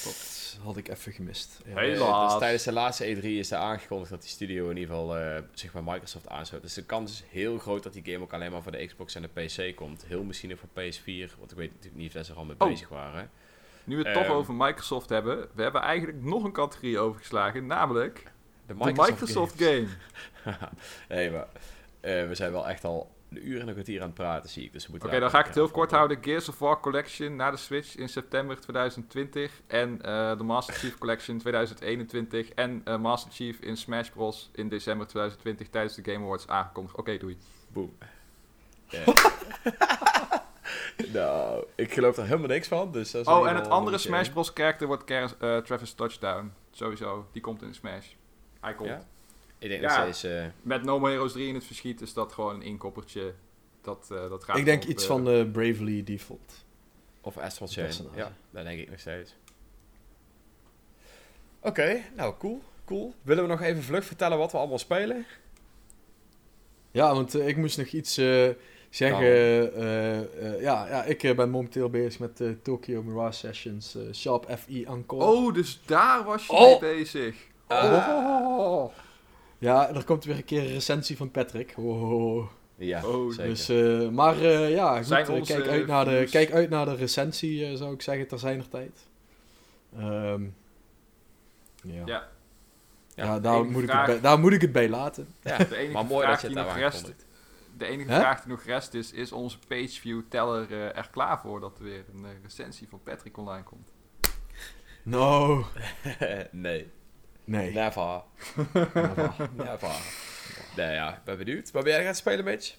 dat 0.03 0.57
had 0.63 0.77
ik 0.77 0.87
even 0.87 1.11
gemist. 1.11 1.59
Ja. 1.65 1.71
Eh, 1.71 1.77
Helaas. 1.77 2.29
dus 2.31 2.39
tijdens 2.39 2.63
de 2.63 2.71
laatste 2.71 3.15
E3 3.15 3.23
is 3.23 3.51
er 3.51 3.57
aangekondigd 3.57 4.09
dat 4.11 4.21
die 4.21 4.29
studio 4.29 4.69
in 4.69 4.77
ieder 4.77 4.95
geval 4.95 5.17
eh, 5.17 5.41
zich 5.53 5.71
bij 5.71 5.81
Microsoft 5.81 6.27
aansluit. 6.29 6.63
Dus 6.63 6.73
de 6.73 6.83
kans 6.83 7.11
is 7.11 7.23
heel 7.29 7.57
groot 7.57 7.83
dat 7.83 7.93
die 7.93 8.03
game 8.05 8.23
ook 8.23 8.33
alleen 8.33 8.51
maar 8.51 8.61
voor 8.63 8.71
de 8.71 8.85
Xbox 8.85 9.15
en 9.15 9.21
de 9.21 9.27
PC 9.45 9.75
komt. 9.75 10.05
Heel 10.07 10.23
misschien 10.23 10.51
ook 10.51 10.59
voor 10.59 10.69
PS4, 10.69 11.37
want 11.37 11.51
ik 11.51 11.57
weet 11.57 11.69
natuurlijk 11.71 11.95
niet 12.01 12.15
of 12.17 12.25
ze 12.25 12.31
er 12.31 12.37
al 12.37 12.45
mee 12.45 12.55
Oh. 12.59 12.67
bezig 12.67 12.89
waren. 12.89 13.29
Nu 13.87 13.97
we 13.97 14.03
het 14.07 14.15
Ehm. 14.17 14.25
toch 14.25 14.35
over 14.35 14.53
Microsoft 14.53 15.09
hebben, 15.09 15.47
we 15.53 15.61
hebben 15.61 15.81
eigenlijk 15.81 16.23
nog 16.23 16.43
een 16.43 16.51
categorie 16.51 16.99
overgeslagen, 16.99 17.65
namelijk 17.65 18.23
De 18.65 18.75
de 18.77 18.91
Microsoft. 18.93 19.63
Game. 19.63 19.87
nee, 21.09 21.31
maar 21.33 21.47
eh, 21.99 22.27
we 22.27 22.35
zijn 22.35 22.51
wel 22.51 22.67
echt 22.67 22.83
al 22.83 23.15
een 23.29 23.47
uur 23.49 23.61
en 23.61 23.67
een 23.67 23.73
kwartier 23.73 23.99
aan 24.01 24.05
het 24.05 24.15
praten, 24.15 24.49
zie 24.49 24.63
ik. 24.63 24.73
Dus 24.73 24.87
we 24.87 24.95
Oké, 25.05 25.19
dan 25.19 25.29
ga 25.29 25.39
ik 25.39 25.45
het 25.45 25.55
heel 25.55 25.69
kort 25.69 25.91
houden. 25.91 26.17
Gears 26.21 26.49
of 26.49 26.59
War 26.59 26.79
Collection 26.79 27.35
naar 27.35 27.51
de 27.51 27.57
Switch 27.57 27.95
in 27.95 28.09
september 28.09 28.59
2020. 28.59 29.61
En 29.67 30.01
eh, 30.01 30.37
de 30.37 30.43
Master 30.43 30.73
Chief 30.75 30.97
Collection 30.97 31.37
2021. 31.37 32.49
En 32.49 32.81
eh, 32.83 32.97
Master 32.97 33.31
Chief 33.31 33.59
in 33.59 33.77
Smash 33.77 34.09
Bros. 34.09 34.49
in 34.53 34.69
december 34.69 35.07
2020 35.07 35.69
tijdens 35.69 35.95
de 35.95 36.11
Game 36.11 36.23
Awards 36.25 36.47
aangekondigd. 36.47 36.95
Oké, 36.95 37.17
doei. 37.17 37.37
Boom. 37.67 37.97
nou, 41.13 41.65
ik 41.75 41.93
geloof 41.93 42.17
er 42.17 42.23
helemaal 42.25 42.47
niks 42.47 42.67
van. 42.67 42.91
Dus 42.91 43.11
dat 43.11 43.21
is 43.21 43.27
Oh, 43.27 43.47
en 43.49 43.55
het 43.55 43.67
andere 43.67 43.97
Smash 43.97 44.29
Bros. 44.29 44.53
karakter 44.53 44.87
wordt 44.87 45.11
eh, 45.11 45.57
Travis 45.57 45.93
Touchdown. 45.93 46.51
Sowieso, 46.71 47.27
die 47.31 47.41
komt 47.41 47.61
in 47.61 47.73
Smash. 47.73 48.05
Hij 48.61 48.73
komt. 48.73 48.89
Ja? 48.89 49.05
Ik 49.57 49.69
denk 49.69 49.81
Ja. 49.81 50.05
nog 50.05 50.15
steeds... 50.15 50.35
eh, 50.35 50.45
Met 50.61 50.83
No 50.83 50.99
More 50.99 51.11
Heroes 51.11 51.31
3 51.31 51.47
in 51.47 51.53
het 51.55 51.65
verschiet 51.65 52.01
is 52.01 52.13
dat 52.13 52.33
gewoon 52.33 52.55
een 52.55 52.61
inkoppertje. 52.61 53.33
Dat, 53.81 54.07
eh, 54.11 54.29
dat 54.29 54.43
gaat 54.43 54.57
ik 54.57 54.65
denk 54.65 54.83
op, 54.83 54.89
iets 54.89 55.05
van 55.05 55.25
de 55.25 55.49
Bravely 55.51 56.03
Default. 56.03 56.65
of 57.21 57.37
Astral 57.37 57.67
Chain. 57.67 57.85
personage. 57.85 58.17
Ja, 58.17 58.31
dat 58.49 58.63
denk 58.63 58.79
ik 58.79 58.89
nog 58.89 58.99
steeds. 58.99 59.35
Oké, 61.59 62.01
nou 62.15 62.33
cool. 62.39 62.61
Cool. 62.85 63.13
Willen 63.21 63.43
we 63.43 63.49
nog 63.49 63.61
even 63.61 63.83
vlug 63.83 64.05
vertellen 64.05 64.37
wat 64.37 64.51
we 64.51 64.57
allemaal 64.57 64.77
spelen? 64.79 65.25
Ja, 66.91 67.13
want 67.13 67.33
ik 67.39 67.57
moest 67.57 67.77
nog 67.77 67.87
iets 67.87 68.17
eh, 68.17 68.49
zeggen. 68.97 69.27
Eh, 69.75 70.61
ja, 70.61 70.87
ja, 70.87 71.03
ik 71.03 71.23
eh, 71.23 71.35
ben 71.35 71.49
momenteel 71.49 71.89
bezig 71.89 72.19
met 72.19 72.37
de 72.37 72.61
Tokyo 72.61 73.03
Mirage 73.03 73.31
Sessions 73.37 73.97
Sharp 74.13 74.45
FE 74.59 74.85
Encore. 74.85 75.23
Oh, 75.23 75.53
dus 75.53 75.81
daar 75.85 76.23
was 76.23 76.45
je 76.45 76.51
Oh. 76.53 76.81
mee 76.81 76.95
bezig. 76.95 77.35
Ah. 77.67 78.07
Oh. 78.59 78.93
Ja, 79.57 79.89
er 79.95 80.03
komt 80.03 80.23
weer 80.25 80.35
een 80.35 80.45
keer 80.45 80.59
een 80.61 80.67
recensie 80.73 81.17
van 81.17 81.31
Patrick. 81.31 81.73
Oh. 81.77 82.47
Ja, 82.75 83.05
Oh, 83.05 83.31
zeker. 83.31 83.45
Dus, 83.49 83.69
eh, 83.69 84.09
maar 84.09 84.41
eh, 84.41 84.69
ja, 84.71 85.03
goed, 85.03 85.29
onze 85.29 85.53
kijk, 85.53 85.67
uit 85.67 85.87
naar 85.87 86.05
de, 86.05 86.27
kijk 86.31 86.51
uit 86.51 86.69
naar 86.69 86.85
de 86.85 86.95
recensie, 86.95 87.65
eh, 87.65 87.75
zou 87.75 87.93
ik 87.93 88.01
zeggen, 88.01 88.27
ter 88.27 88.39
zijner 88.39 88.67
tijd. 88.69 88.99
Ehm, 89.97 90.41
ja. 91.83 92.01
Ja. 92.05 92.27
Ja, 93.15 93.39
daar, 93.39 93.65
moet 93.65 93.83
ik 93.83 93.89
vraag- 93.89 94.07
het 94.07 94.21
bij, 94.21 94.29
daar 94.29 94.39
moet 94.39 94.53
ik 94.53 94.61
het 94.61 94.71
bij 94.71 94.89
laten. 94.89 95.27
ja, 95.43 95.57
De 95.63 95.75
enige 95.77 95.93
maar 95.93 96.05
mooi 96.05 96.23
vraag 96.25 96.41
dat 96.41 96.51
je 96.51 96.57
het 96.57 96.67
daar 96.67 96.83
aankondigt. 96.83 97.25
De 97.77 97.85
enige 97.85 98.09
vraag 98.09 98.41
die 98.41 98.49
nog 98.51 98.63
rest 98.63 98.93
is, 98.93 99.11
is 99.11 99.31
onze 99.31 99.59
pageview 99.67 100.21
teller 100.29 100.71
eh, 100.71 100.97
er 100.97 101.09
klaar 101.11 101.39
voor 101.39 101.59
dat 101.59 101.77
er 101.77 101.83
weer 101.83 102.05
een 102.13 102.25
eh, 102.25 102.31
recensie 102.43 102.87
van 102.89 103.01
Patrick 103.03 103.37
online 103.37 103.63
komt? 103.63 103.91
No. 105.03 105.65
nee, 106.51 106.91
Nee. 107.43 107.73
never. 107.73 108.23
never. 109.65 109.95
Nee, 110.75 110.93
ja, 110.93 111.15
ik 111.17 111.23
ben 111.23 111.37
benieuwd. 111.37 111.71
Waar 111.71 111.83
ben 111.83 111.91
jij 111.91 112.03
gaat 112.03 112.17
spelen, 112.17 112.45
Mitch? 112.45 112.75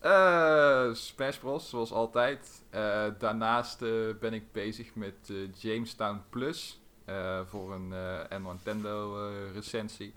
Eh, 0.00 0.92
Smash 0.92 1.36
Bros, 1.36 1.68
zoals 1.68 1.92
altijd. 1.92 2.62
Eh, 2.70 3.06
daarnaast 3.18 3.82
eh, 3.82 3.90
ben 4.20 4.32
ik 4.32 4.52
bezig 4.52 4.94
met 4.94 5.32
Jamestown 5.54 6.20
Plus 6.30 6.80
eh, 7.04 7.40
voor 7.46 7.74
een 7.74 7.92
eh 8.28 8.44
Nintendo 8.44 9.28
eh, 9.28 9.52
recensie. 9.54 10.14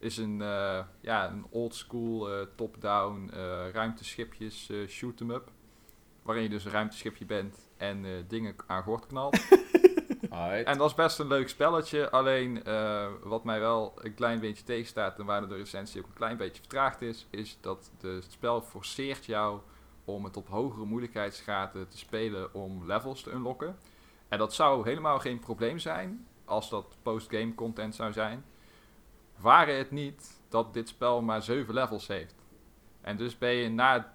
Is 0.00 0.16
een, 0.16 0.42
eh, 0.42 0.78
ja, 1.00 1.30
een 1.30 1.46
old 1.50 1.74
school 1.74 2.30
eh, 2.32 2.46
top-down 2.56 3.30
eh, 3.32 3.68
ruimteschipjes 3.72 4.70
eh, 4.70 4.86
shoot 4.88 5.20
'em 5.20 5.30
up. 5.30 5.50
Waarin 6.22 6.42
je 6.44 6.50
dus 6.50 6.64
een 6.64 6.70
ruimteschipje 6.70 7.24
bent 7.24 7.68
en 7.76 8.04
dingen 8.28 8.54
aan 8.66 8.82
gort 8.82 9.06
knalt. 9.06 9.38
En 10.64 10.78
dat 10.78 10.88
is 10.90 10.94
best 10.96 11.18
een 11.18 11.26
leuk 11.26 11.48
spelletje. 11.48 12.10
Alleen 12.10 12.62
wat 13.22 13.44
mij 13.44 13.60
wel 13.60 13.92
een 13.96 14.14
klein 14.14 14.40
beetje 14.40 14.64
tegenstaat 14.64 15.18
en 15.18 15.24
waardoor 15.24 15.48
de 15.48 15.56
recensie 15.56 16.00
ook 16.00 16.06
een 16.06 16.12
klein 16.14 16.36
beetje 16.36 16.60
vertraagd 16.60 17.02
is, 17.02 17.26
is 17.30 17.58
dat 17.60 17.90
de- 17.98 18.08
het 18.08 18.32
spel 18.32 18.60
forceert 18.62 19.24
jou 19.24 19.60
om 20.04 20.24
het 20.24 20.36
op 20.36 20.48
hogere 20.48 20.84
moeilijkheidsgraden 20.84 21.88
te 21.88 21.98
spelen 21.98 22.54
om 22.54 22.86
levels 22.86 23.22
te 23.22 23.30
unlocken. 23.30 23.76
En 24.28 24.38
dat 24.38 24.54
zou 24.54 24.84
helemaal 24.88 25.18
geen 25.18 25.38
probleem 25.38 25.78
zijn 25.78 26.26
als 26.44 26.70
dat 26.70 26.96
postgame 27.02 27.54
content 27.54 27.94
zou 27.94 28.12
zijn. 28.12 28.44
Waren 29.40 29.76
het 29.76 29.90
niet 29.90 30.40
dat 30.48 30.74
dit 30.74 30.88
spel 30.88 31.22
maar 31.22 31.42
7 31.42 31.74
levels 31.74 32.06
heeft. 32.06 32.34
En 33.00 33.16
dus 33.16 33.38
ben 33.38 33.50
je 33.52 33.68
na 33.68 33.92
het 33.92 34.06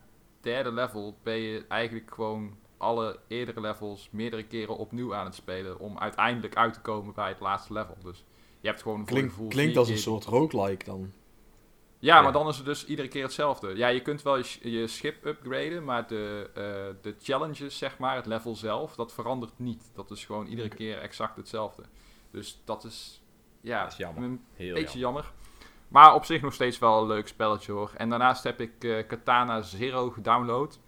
derde 0.42 0.72
level 0.72 1.18
ben 1.24 1.38
je 1.38 1.66
eigenlijk 1.68 2.12
gewoon 2.14 2.58
alle 2.78 3.20
eerdere 3.28 3.62
levels 3.62 4.10
meerdere 4.12 4.44
keren 4.44 4.78
opnieuw 4.78 5.16
aan 5.16 5.26
het 5.26 5.36
spelen 5.36 5.80
om 5.80 6.00
uiteindelijk 6.00 6.56
uit 6.56 6.74
te 6.74 6.82
komen 6.82 7.14
bij 7.14 7.28
het 7.30 7.40
laatste 7.40 7.74
level. 7.74 7.96
Dus 8.04 8.24
je 8.60 8.68
hebt 8.68 8.82
gewoon 8.82 9.00
je 9.00 9.06
Klink, 9.06 9.30
gevoel 9.30 9.48
klinkt 9.48 9.78
als 9.78 9.90
een 9.90 9.98
soort 9.98 10.26
roguelike 10.26 10.86
dan. 10.86 11.12
Ja, 12.00 12.16
Ja. 12.16 12.22
maar 12.22 12.32
dan 12.32 12.48
is 12.48 12.58
het 12.58 12.66
dus 12.66 12.86
iedere 12.86 13.08
keer 13.08 13.24
hetzelfde. 13.24 13.76
Ja, 13.76 13.88
je 13.88 14.02
kunt 14.02 14.22
wel 14.22 14.38
je, 14.38 14.44
sch- 14.44 14.64
je 14.64 14.88
schip 14.88 15.26
upgraden, 15.26 15.84
maar 15.84 16.08
de, 16.08 16.50
eh, 16.54 16.64
de 17.02 17.16
challenges, 17.22 17.78
zeg 17.78 17.98
maar, 17.98 18.16
het 18.16 18.26
level 18.26 18.56
zelf, 18.56 18.96
dat 18.96 19.14
verandert 19.14 19.60
niet. 19.60 19.92
Dat 19.94 20.12
is 20.12 20.26
gewoon 20.26 20.46
iedere 20.48 20.70
keer 20.70 20.98
exact 20.98 21.36
hetzelfde. 21.36 21.84
Dus 22.32 22.62
dat 22.66 22.84
is, 22.84 23.22
ja, 23.66 23.84
Dat 23.84 23.92
is 23.92 23.98
jammer. 23.98 24.24
een 24.24 24.46
Heel 24.54 24.74
beetje 24.74 25.00
jammer. 25.00 25.24
jammer. 25.24 25.44
Maar 25.88 26.14
op 26.14 26.26
zich 26.26 26.42
nog 26.42 26.54
steeds 26.54 26.80
wel 26.80 27.02
een 27.02 27.08
leuk 27.08 27.28
spelletje 27.28 27.72
hoor. 27.72 27.92
En 27.98 28.10
daarnaast 28.10 28.44
heb 28.44 28.62
ik 28.62 28.84
eh, 28.84 29.08
Katana 29.08 29.62
Zero 29.62 30.10
gedownload. 30.10 30.80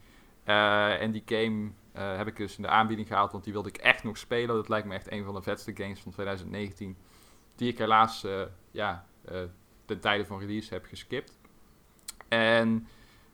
Eh, 0.43 1.01
en 1.01 1.11
die 1.11 1.23
game 1.25 1.71
eh, 1.91 2.17
heb 2.17 2.27
ik 2.27 2.35
dus 2.35 2.55
in 2.55 2.61
de 2.63 2.69
aanbieding 2.69 3.07
gehaald, 3.07 3.31
want 3.31 3.43
die 3.43 3.53
wilde 3.53 3.69
ik 3.69 3.77
echt 3.77 4.03
nog 4.03 4.17
spelen. 4.17 4.55
Dat 4.55 4.69
lijkt 4.69 4.87
me 4.87 4.93
echt 4.93 5.11
een 5.11 5.23
van 5.23 5.33
de 5.33 5.41
vetste 5.41 5.75
games 5.75 5.99
van 5.99 6.11
2019. 6.11 6.97
Die 7.55 7.71
ik 7.71 7.77
helaas 7.77 8.25
ja, 8.71 9.05
ten 9.85 9.99
tijde 9.99 10.25
van 10.25 10.39
release 10.39 10.73
heb 10.73 10.85
geskipt. 10.85 11.37
En 12.27 12.87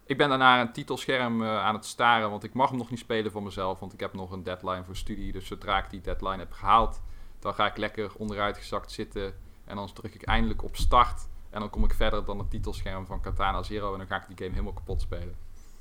ik 0.05 0.17
ben 0.17 0.29
daarna 0.29 0.61
een 0.61 0.71
titelscherm 0.71 1.43
aan 1.43 1.73
het 1.75 1.85
staren, 1.85 2.29
want 2.29 2.43
ik 2.43 2.53
mag 2.53 2.69
hem 2.69 2.77
nog 2.77 2.89
niet 2.89 2.99
spelen 2.99 3.31
voor 3.31 3.43
mezelf, 3.43 3.79
want 3.79 3.93
ik 3.93 3.99
heb 3.99 4.13
nog 4.13 4.31
een 4.31 4.43
deadline 4.43 4.83
voor 4.83 4.95
studie. 4.95 5.31
Dus 5.31 5.47
zodra 5.47 5.77
ik 5.83 5.89
die 5.89 6.01
deadline 6.01 6.37
heb 6.37 6.51
gehaald, 6.51 7.01
dan 7.43 7.53
ga 7.53 7.65
ik 7.65 7.77
lekker 7.77 8.11
onderuit 8.17 8.57
gezakt 8.57 8.91
zitten 8.91 9.33
en 9.65 9.75
dan 9.75 9.93
druk 9.93 10.13
ik 10.15 10.23
eindelijk 10.25 10.63
op 10.63 10.75
start. 10.75 11.21
En 11.49 11.59
dan 11.59 11.69
kom 11.69 11.83
ik 11.83 11.93
verder 11.93 12.25
dan 12.25 12.39
het 12.39 12.49
titelscherm 12.49 13.05
van 13.05 13.21
Katana 13.21 13.63
Zero 13.63 13.91
en 13.91 13.97
dan 13.97 14.07
ga 14.07 14.15
ik 14.21 14.27
die 14.27 14.37
game 14.37 14.49
helemaal 14.49 14.73
kapot 14.73 15.01
spelen. 15.01 15.35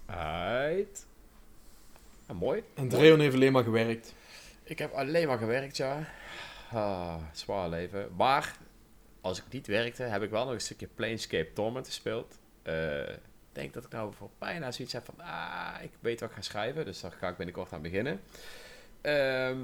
Uit. 0.06 1.06
Ja, 2.28 2.34
mooi. 2.34 2.62
En 2.74 2.88
Dreon 2.88 3.20
heeft 3.20 3.34
alleen 3.34 3.52
maar 3.52 3.62
gewerkt. 3.64 4.14
Ik 4.62 4.78
heb 4.78 4.92
alleen 4.92 5.26
maar 5.28 5.38
gewerkt, 5.38 5.76
ja. 5.76 6.04
Ah, 6.72 7.16
zwaar 7.32 7.68
leven. 7.68 8.08
Maar 8.16 8.56
als 9.20 9.38
ik 9.38 9.44
niet 9.50 9.66
werkte, 9.66 10.02
heb 10.02 10.22
ik 10.22 10.30
wel 10.30 10.44
nog 10.44 10.52
een 10.54 10.60
stukje 10.60 10.86
Planescape 10.94 11.52
Torment 11.52 11.86
gespeeld. 11.86 12.38
Eh, 12.62 13.08
Ik 13.54 13.58
denk 13.58 13.74
dat 13.74 13.84
ik 13.84 13.90
nou 13.92 14.12
voor 14.14 14.30
bijna 14.38 14.70
zoiets 14.72 14.92
heb 14.94 15.04
van, 15.04 15.20
ah, 15.26 15.74
ik 15.82 15.90
weet 16.00 16.20
wat 16.20 16.28
ik 16.28 16.34
ga 16.34 16.42
schrijven. 16.42 16.84
Dus 16.84 17.00
daar 17.00 17.12
ga 17.12 17.28
ik 17.28 17.36
binnenkort 17.36 17.72
aan 17.72 17.82
beginnen. 17.82 18.20
Ehm, 19.00 19.56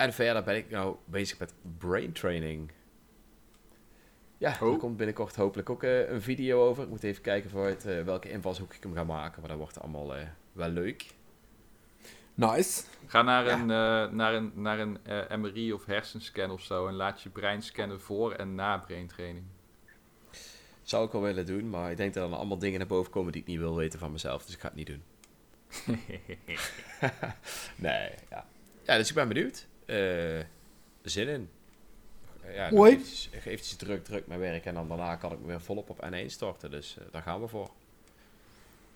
en 0.00 0.12
verder 0.12 0.42
ben 0.42 0.56
ik 0.56 0.70
nou 0.70 0.96
bezig 1.04 1.38
met 1.38 1.54
brain 1.78 2.12
training. 2.12 2.70
Ja, 4.38 4.56
Oh. 4.60 4.72
er 4.72 4.78
komt 4.78 4.96
binnenkort 4.96 5.36
hopelijk 5.36 5.70
ook 5.70 5.82
eh, 5.82 6.10
een 6.10 6.22
video 6.22 6.68
over. 6.68 6.82
Ik 6.82 6.88
moet 6.88 7.02
even 7.02 7.22
kijken 7.22 7.50
voor 7.50 7.66
het, 7.66 7.86
eh, 7.86 8.02
welke 8.02 8.30
invalshoek 8.30 8.74
ik 8.74 8.82
hem 8.82 8.94
ga 8.94 9.04
maken. 9.04 9.40
Maar 9.40 9.48
dat 9.50 9.58
wordt 9.58 9.80
allemaal 9.80 10.14
eh, 10.16 10.26
wel 10.52 10.68
leuk. 10.68 11.06
Nice. 12.34 12.82
Ga 13.06 13.22
naar 13.22 13.44
Ja. 13.44 13.52
een, 13.52 13.60
eh, 13.60 14.14
naar 14.16 14.34
een, 14.34 14.52
naar 14.54 14.78
een 14.78 14.98
eh, 15.04 15.36
MRI 15.36 15.72
of 15.72 15.84
hersenscan 15.84 16.50
of 16.50 16.62
zo 16.62 16.86
en 16.86 16.94
laat 16.94 17.22
je 17.22 17.28
brein 17.28 17.62
scannen 17.62 18.00
voor 18.00 18.32
en 18.32 18.54
na 18.54 18.78
braintraining. 18.78 19.44
Zou 20.82 21.06
ik 21.06 21.12
wel 21.12 21.22
willen 21.22 21.46
doen, 21.46 21.70
maar 21.70 21.90
ik 21.90 21.96
denk 21.96 22.14
dat 22.14 22.22
er 22.22 22.28
dan 22.30 22.38
allemaal 22.38 22.58
dingen 22.58 22.78
naar 22.78 22.88
boven 22.88 23.12
komen 23.12 23.32
die 23.32 23.40
ik 23.40 23.46
niet 23.46 23.58
wil 23.58 23.76
weten 23.76 23.98
van 23.98 24.12
mezelf. 24.12 24.44
Dus 24.44 24.54
ik 24.54 24.60
ga 24.60 24.66
het 24.68 24.76
niet 24.76 24.86
doen. 24.86 25.02
nee, 27.86 28.10
ja. 28.30 28.46
Ja, 28.82 28.96
dus 28.96 29.08
ik 29.08 29.14
ben 29.14 29.28
benieuwd. 29.28 29.66
Eh, 29.90 30.44
zin 31.02 31.28
in. 31.28 31.50
Ja, 32.54 32.70
Mooi. 32.70 32.92
eventjes, 32.92 33.28
eventjes 33.32 33.76
druk, 33.76 34.04
druk 34.04 34.26
mijn 34.26 34.40
werk. 34.40 34.64
En 34.64 34.74
dan 34.74 34.88
daarna 34.88 35.16
kan 35.16 35.32
ik 35.32 35.40
me 35.40 35.46
weer 35.46 35.60
volop 35.60 35.90
op 35.90 36.06
N1 36.12 36.26
storten. 36.26 36.70
Dus 36.70 36.96
eh, 36.98 37.04
daar 37.10 37.22
gaan 37.22 37.40
we 37.40 37.48
voor. 37.48 37.70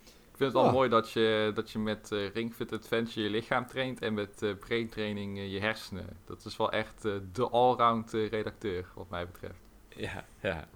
Ik 0.04 0.40
vind 0.40 0.52
het 0.52 0.62
wel 0.62 0.64
Ja. 0.64 0.70
mooi 0.76 0.88
dat 0.88 1.10
je, 1.10 1.52
dat 1.54 1.70
je 1.70 1.78
met 1.78 2.12
eh, 2.12 2.28
Ring 2.30 2.54
Fit 2.54 2.72
Adventure 2.72 3.20
je 3.22 3.30
lichaam 3.30 3.66
traint 3.66 4.00
en 4.02 4.14
met 4.14 4.42
eh 4.42 4.54
braintraining 4.58 5.38
eh, 5.38 5.52
je 5.52 5.60
hersenen. 5.60 6.06
Dat 6.24 6.44
is 6.44 6.56
wel 6.56 6.72
echt 6.72 7.04
eh, 7.04 7.12
de 7.32 7.48
allround 7.48 8.14
eh, 8.14 8.28
redacteur, 8.28 8.86
wat 8.94 9.08
mij 9.10 9.26
betreft. 9.26 9.58
Ja, 9.96 10.24
ja. 10.40 10.68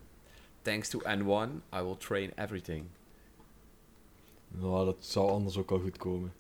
Thanks 0.63 0.89
to 0.89 1.01
N1, 1.01 1.51
I 1.79 1.83
will 1.83 1.97
train 1.99 2.33
everything. 2.37 2.87
Nou, 4.49 4.85
dat 4.85 5.05
zou 5.05 5.31
anders 5.31 5.57
ook 5.57 5.71
wel 5.71 5.81
goed 5.81 5.97
komen. 5.97 6.33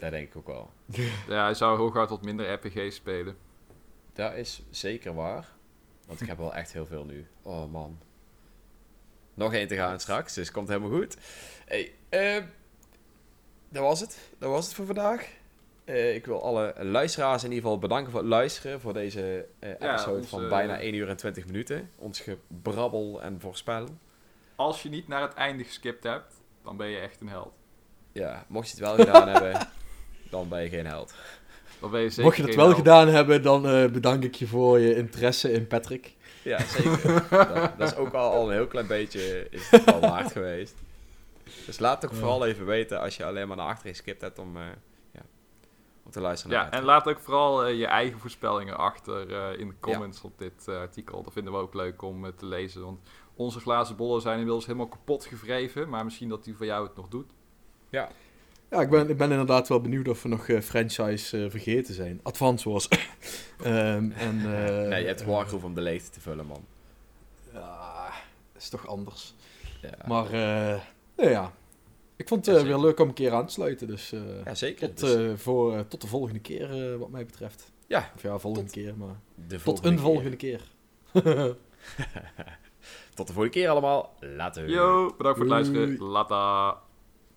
Dat 0.00 0.10
denk 0.10 0.28
ik 0.28 0.36
ook 0.36 0.46
wel. 0.46 0.70
Ja, 1.28 1.44
hij 1.44 1.54
zou 1.54 1.78
hooguit 1.78 2.10
wat 2.10 2.22
minder 2.22 2.52
RPG 2.52 2.92
spelen. 2.92 3.36
Dat 4.12 4.34
is 4.34 4.62
zeker 4.70 5.14
waar. 5.14 5.48
Want 6.06 6.20
ik 6.20 6.26
heb 6.28 6.38
wel 6.38 6.54
echt 6.54 6.72
heel 6.72 6.86
veel 6.86 7.04
nu. 7.04 7.26
Oh 7.42 7.72
man. 7.72 7.98
Nog 9.34 9.52
één 9.54 9.68
te 9.68 9.76
gaan 9.76 10.00
straks, 10.00 10.34
dus 10.34 10.50
komt 10.50 10.68
helemaal 10.68 10.90
goed. 10.98 11.16
Hey, 11.66 11.92
eh, 12.08 12.44
dat 13.68 13.82
was 13.82 14.00
het. 14.00 14.18
Dat 14.38 14.50
was 14.50 14.64
het 14.66 14.74
voor 14.74 14.86
vandaag. 14.86 15.28
Eh, 15.84 16.14
ik 16.14 16.26
wil 16.26 16.42
alle 16.42 16.74
luisteraars 16.78 17.42
in 17.44 17.48
ieder 17.48 17.64
geval 17.64 17.78
bedanken 17.78 18.10
voor 18.10 18.20
het 18.20 18.28
luisteren. 18.28 18.80
Voor 18.80 18.92
deze 18.92 19.46
eh, 19.58 19.78
Ja, 19.78 19.92
episode 19.92 20.16
onze- 20.16 20.28
van 20.28 20.48
bijna 20.48 20.80
1 20.80 20.94
uur 20.94 21.08
en 21.08 21.16
20 21.16 21.46
minuten. 21.46 21.90
Ons 21.96 22.20
gebrabbel 22.20 23.22
en 23.22 23.40
voorspel. 23.40 23.86
Als 24.54 24.82
je 24.82 24.88
niet 24.88 25.08
naar 25.08 25.22
het 25.22 25.34
einde 25.34 25.64
geskipt 25.64 26.02
hebt, 26.04 26.34
dan 26.64 26.76
ben 26.76 26.86
je 26.86 26.98
echt 26.98 27.20
een 27.20 27.28
held. 27.28 27.52
Ja, 28.12 28.44
mocht 28.48 28.66
je 28.68 28.84
het 28.84 28.96
wel 28.96 29.06
gedaan 29.06 29.28
hebben, 29.34 29.68
dan 30.30 30.48
ben 30.48 30.62
je 30.62 30.68
geen 30.68 30.86
held. 30.86 31.14
Dan 31.80 31.90
ben 31.90 32.00
je 32.00 32.08
zeker 32.08 32.24
Mocht 32.24 32.36
je 32.36 32.42
dat 32.42 32.54
wel 32.54 32.64
held. 32.64 32.76
gedaan 32.76 33.08
hebben, 33.08 33.42
dan 33.42 33.66
eh, 33.68 33.90
bedank 33.90 34.24
ik 34.24 34.34
je 34.34 34.46
voor 34.46 34.78
je 34.78 34.94
interesse 34.96 35.52
in 35.52 35.66
Patrick. 35.66 36.14
Ja, 36.42 36.58
zeker. 36.64 37.24
dat, 37.30 37.78
dat 37.78 37.90
is 37.92 37.96
ook 37.96 38.12
al, 38.12 38.32
al 38.32 38.46
een 38.48 38.54
heel 38.54 38.66
klein 38.66 38.86
beetje 38.86 39.46
is 39.50 39.70
het 39.70 39.84
wel 39.84 40.00
waard 40.00 40.32
geweest. 40.32 40.74
Dus 41.66 41.78
laat 41.78 42.04
ook 42.04 42.10
Ja. 42.10 42.16
vooral 42.16 42.46
even 42.46 42.66
weten 42.66 43.00
als 43.00 43.16
je 43.16 43.24
alleen 43.24 43.48
maar 43.48 43.56
naar 43.56 43.66
achteren 43.66 43.94
geskipt 43.94 44.20
hebt 44.20 44.38
om, 44.38 44.56
eh, 44.56 44.62
ja, 45.12 45.20
om 46.04 46.10
te 46.10 46.20
luisteren 46.20 46.56
naar 46.56 46.64
Ja, 46.64 46.70
en 46.72 46.84
laat 46.84 47.08
ook 47.08 47.18
vooral 47.18 47.64
eh, 47.66 47.78
je 47.78 47.86
eigen 47.86 48.18
voorspellingen 48.20 48.76
achter 48.76 49.34
eh, 49.34 49.58
in 49.60 49.68
de 49.68 49.74
comments 49.80 50.20
op 50.20 50.38
dit 50.38 50.68
artikel. 50.68 51.22
Dat 51.22 51.32
vinden 51.32 51.52
we 51.52 51.58
ook 51.58 51.74
leuk 51.74 52.02
om 52.02 52.36
te 52.36 52.46
lezen. 52.46 52.82
Want 52.84 53.00
onze 53.34 53.60
glazen 53.60 53.96
bollen 53.96 54.20
zijn 54.20 54.34
inmiddels 54.38 54.66
helemaal 54.66 54.88
kapot 54.88 55.24
gevreven. 55.24 55.88
Maar 55.88 56.04
misschien 56.04 56.28
dat 56.28 56.44
die 56.44 56.56
voor 56.56 56.66
jou 56.66 56.86
het 56.86 56.96
nog 56.96 57.08
doet. 57.08 57.30
Ja, 57.88 58.08
Ja, 58.70 58.80
ik 58.80 58.90
ben, 58.90 59.08
ik 59.10 59.16
ben 59.16 59.30
inderdaad 59.30 59.68
wel 59.68 59.80
benieuwd 59.80 60.08
of 60.08 60.22
we 60.22 60.28
nog 60.28 60.48
eh, 60.48 60.60
franchise 60.60 61.44
eh, 61.44 61.50
vergeten 61.50 61.94
zijn. 61.94 62.20
Advance 62.22 62.68
Wars. 62.70 62.88
Ehm, 63.62 64.10
en, 64.10 64.38
eh, 64.66 64.88
nee, 64.88 65.00
je 65.00 65.06
hebt 65.06 65.24
Wargroove 65.24 65.66
om 65.66 65.74
de 65.74 65.80
leegte 65.80 66.10
te 66.10 66.20
vullen, 66.20 66.46
man. 66.46 66.64
Ja, 67.52 68.10
is 68.56 68.68
toch 68.68 68.86
anders. 68.86 69.34
Ja, 69.82 69.90
Maar, 70.06 70.34
ja. 71.16 71.52
Ik 72.16 72.28
vond 72.28 72.46
het 72.46 72.56
Ja, 72.56 72.64
weer 72.64 72.78
leuk 72.78 73.00
om 73.00 73.08
een 73.08 73.14
keer 73.14 73.32
aan 73.32 73.46
te 73.46 73.52
sluiten. 73.52 73.86
Dus 73.86 74.12
eh, 74.12 74.20
ja 74.44 74.54
zeker. 74.54 74.88
tot, 74.94 74.98
Dus, 74.98 75.14
eh, 75.14 75.36
voor, 75.36 75.88
tot 75.88 76.00
de 76.00 76.06
volgende 76.06 76.38
keer, 76.40 76.92
eh, 76.92 76.96
wat 76.98 77.10
mij 77.10 77.24
betreft. 77.26 77.72
ja, 77.86 78.10
Of 78.16 78.22
ja, 78.22 78.38
volgende 78.38 78.66
tot 78.70 78.76
keer, 78.82 78.96
maar... 78.96 79.20
de 79.34 79.46
Tot 79.60 79.62
volgende 79.62 79.88
een 79.88 79.94
keer. 79.94 80.04
volgende 80.04 80.36
keer. 80.36 80.60
Tot 83.14 83.26
de 83.26 83.32
volgende 83.32 83.58
keer 83.58 83.68
allemaal. 83.68 84.14
Later. 84.20 84.68
Yo, 84.70 85.14
bedankt 85.16 85.38
voor 85.38 85.48
het 85.56 85.64
Doei. 85.64 85.76
luisteren. 85.76 86.08
Later. 86.08 86.76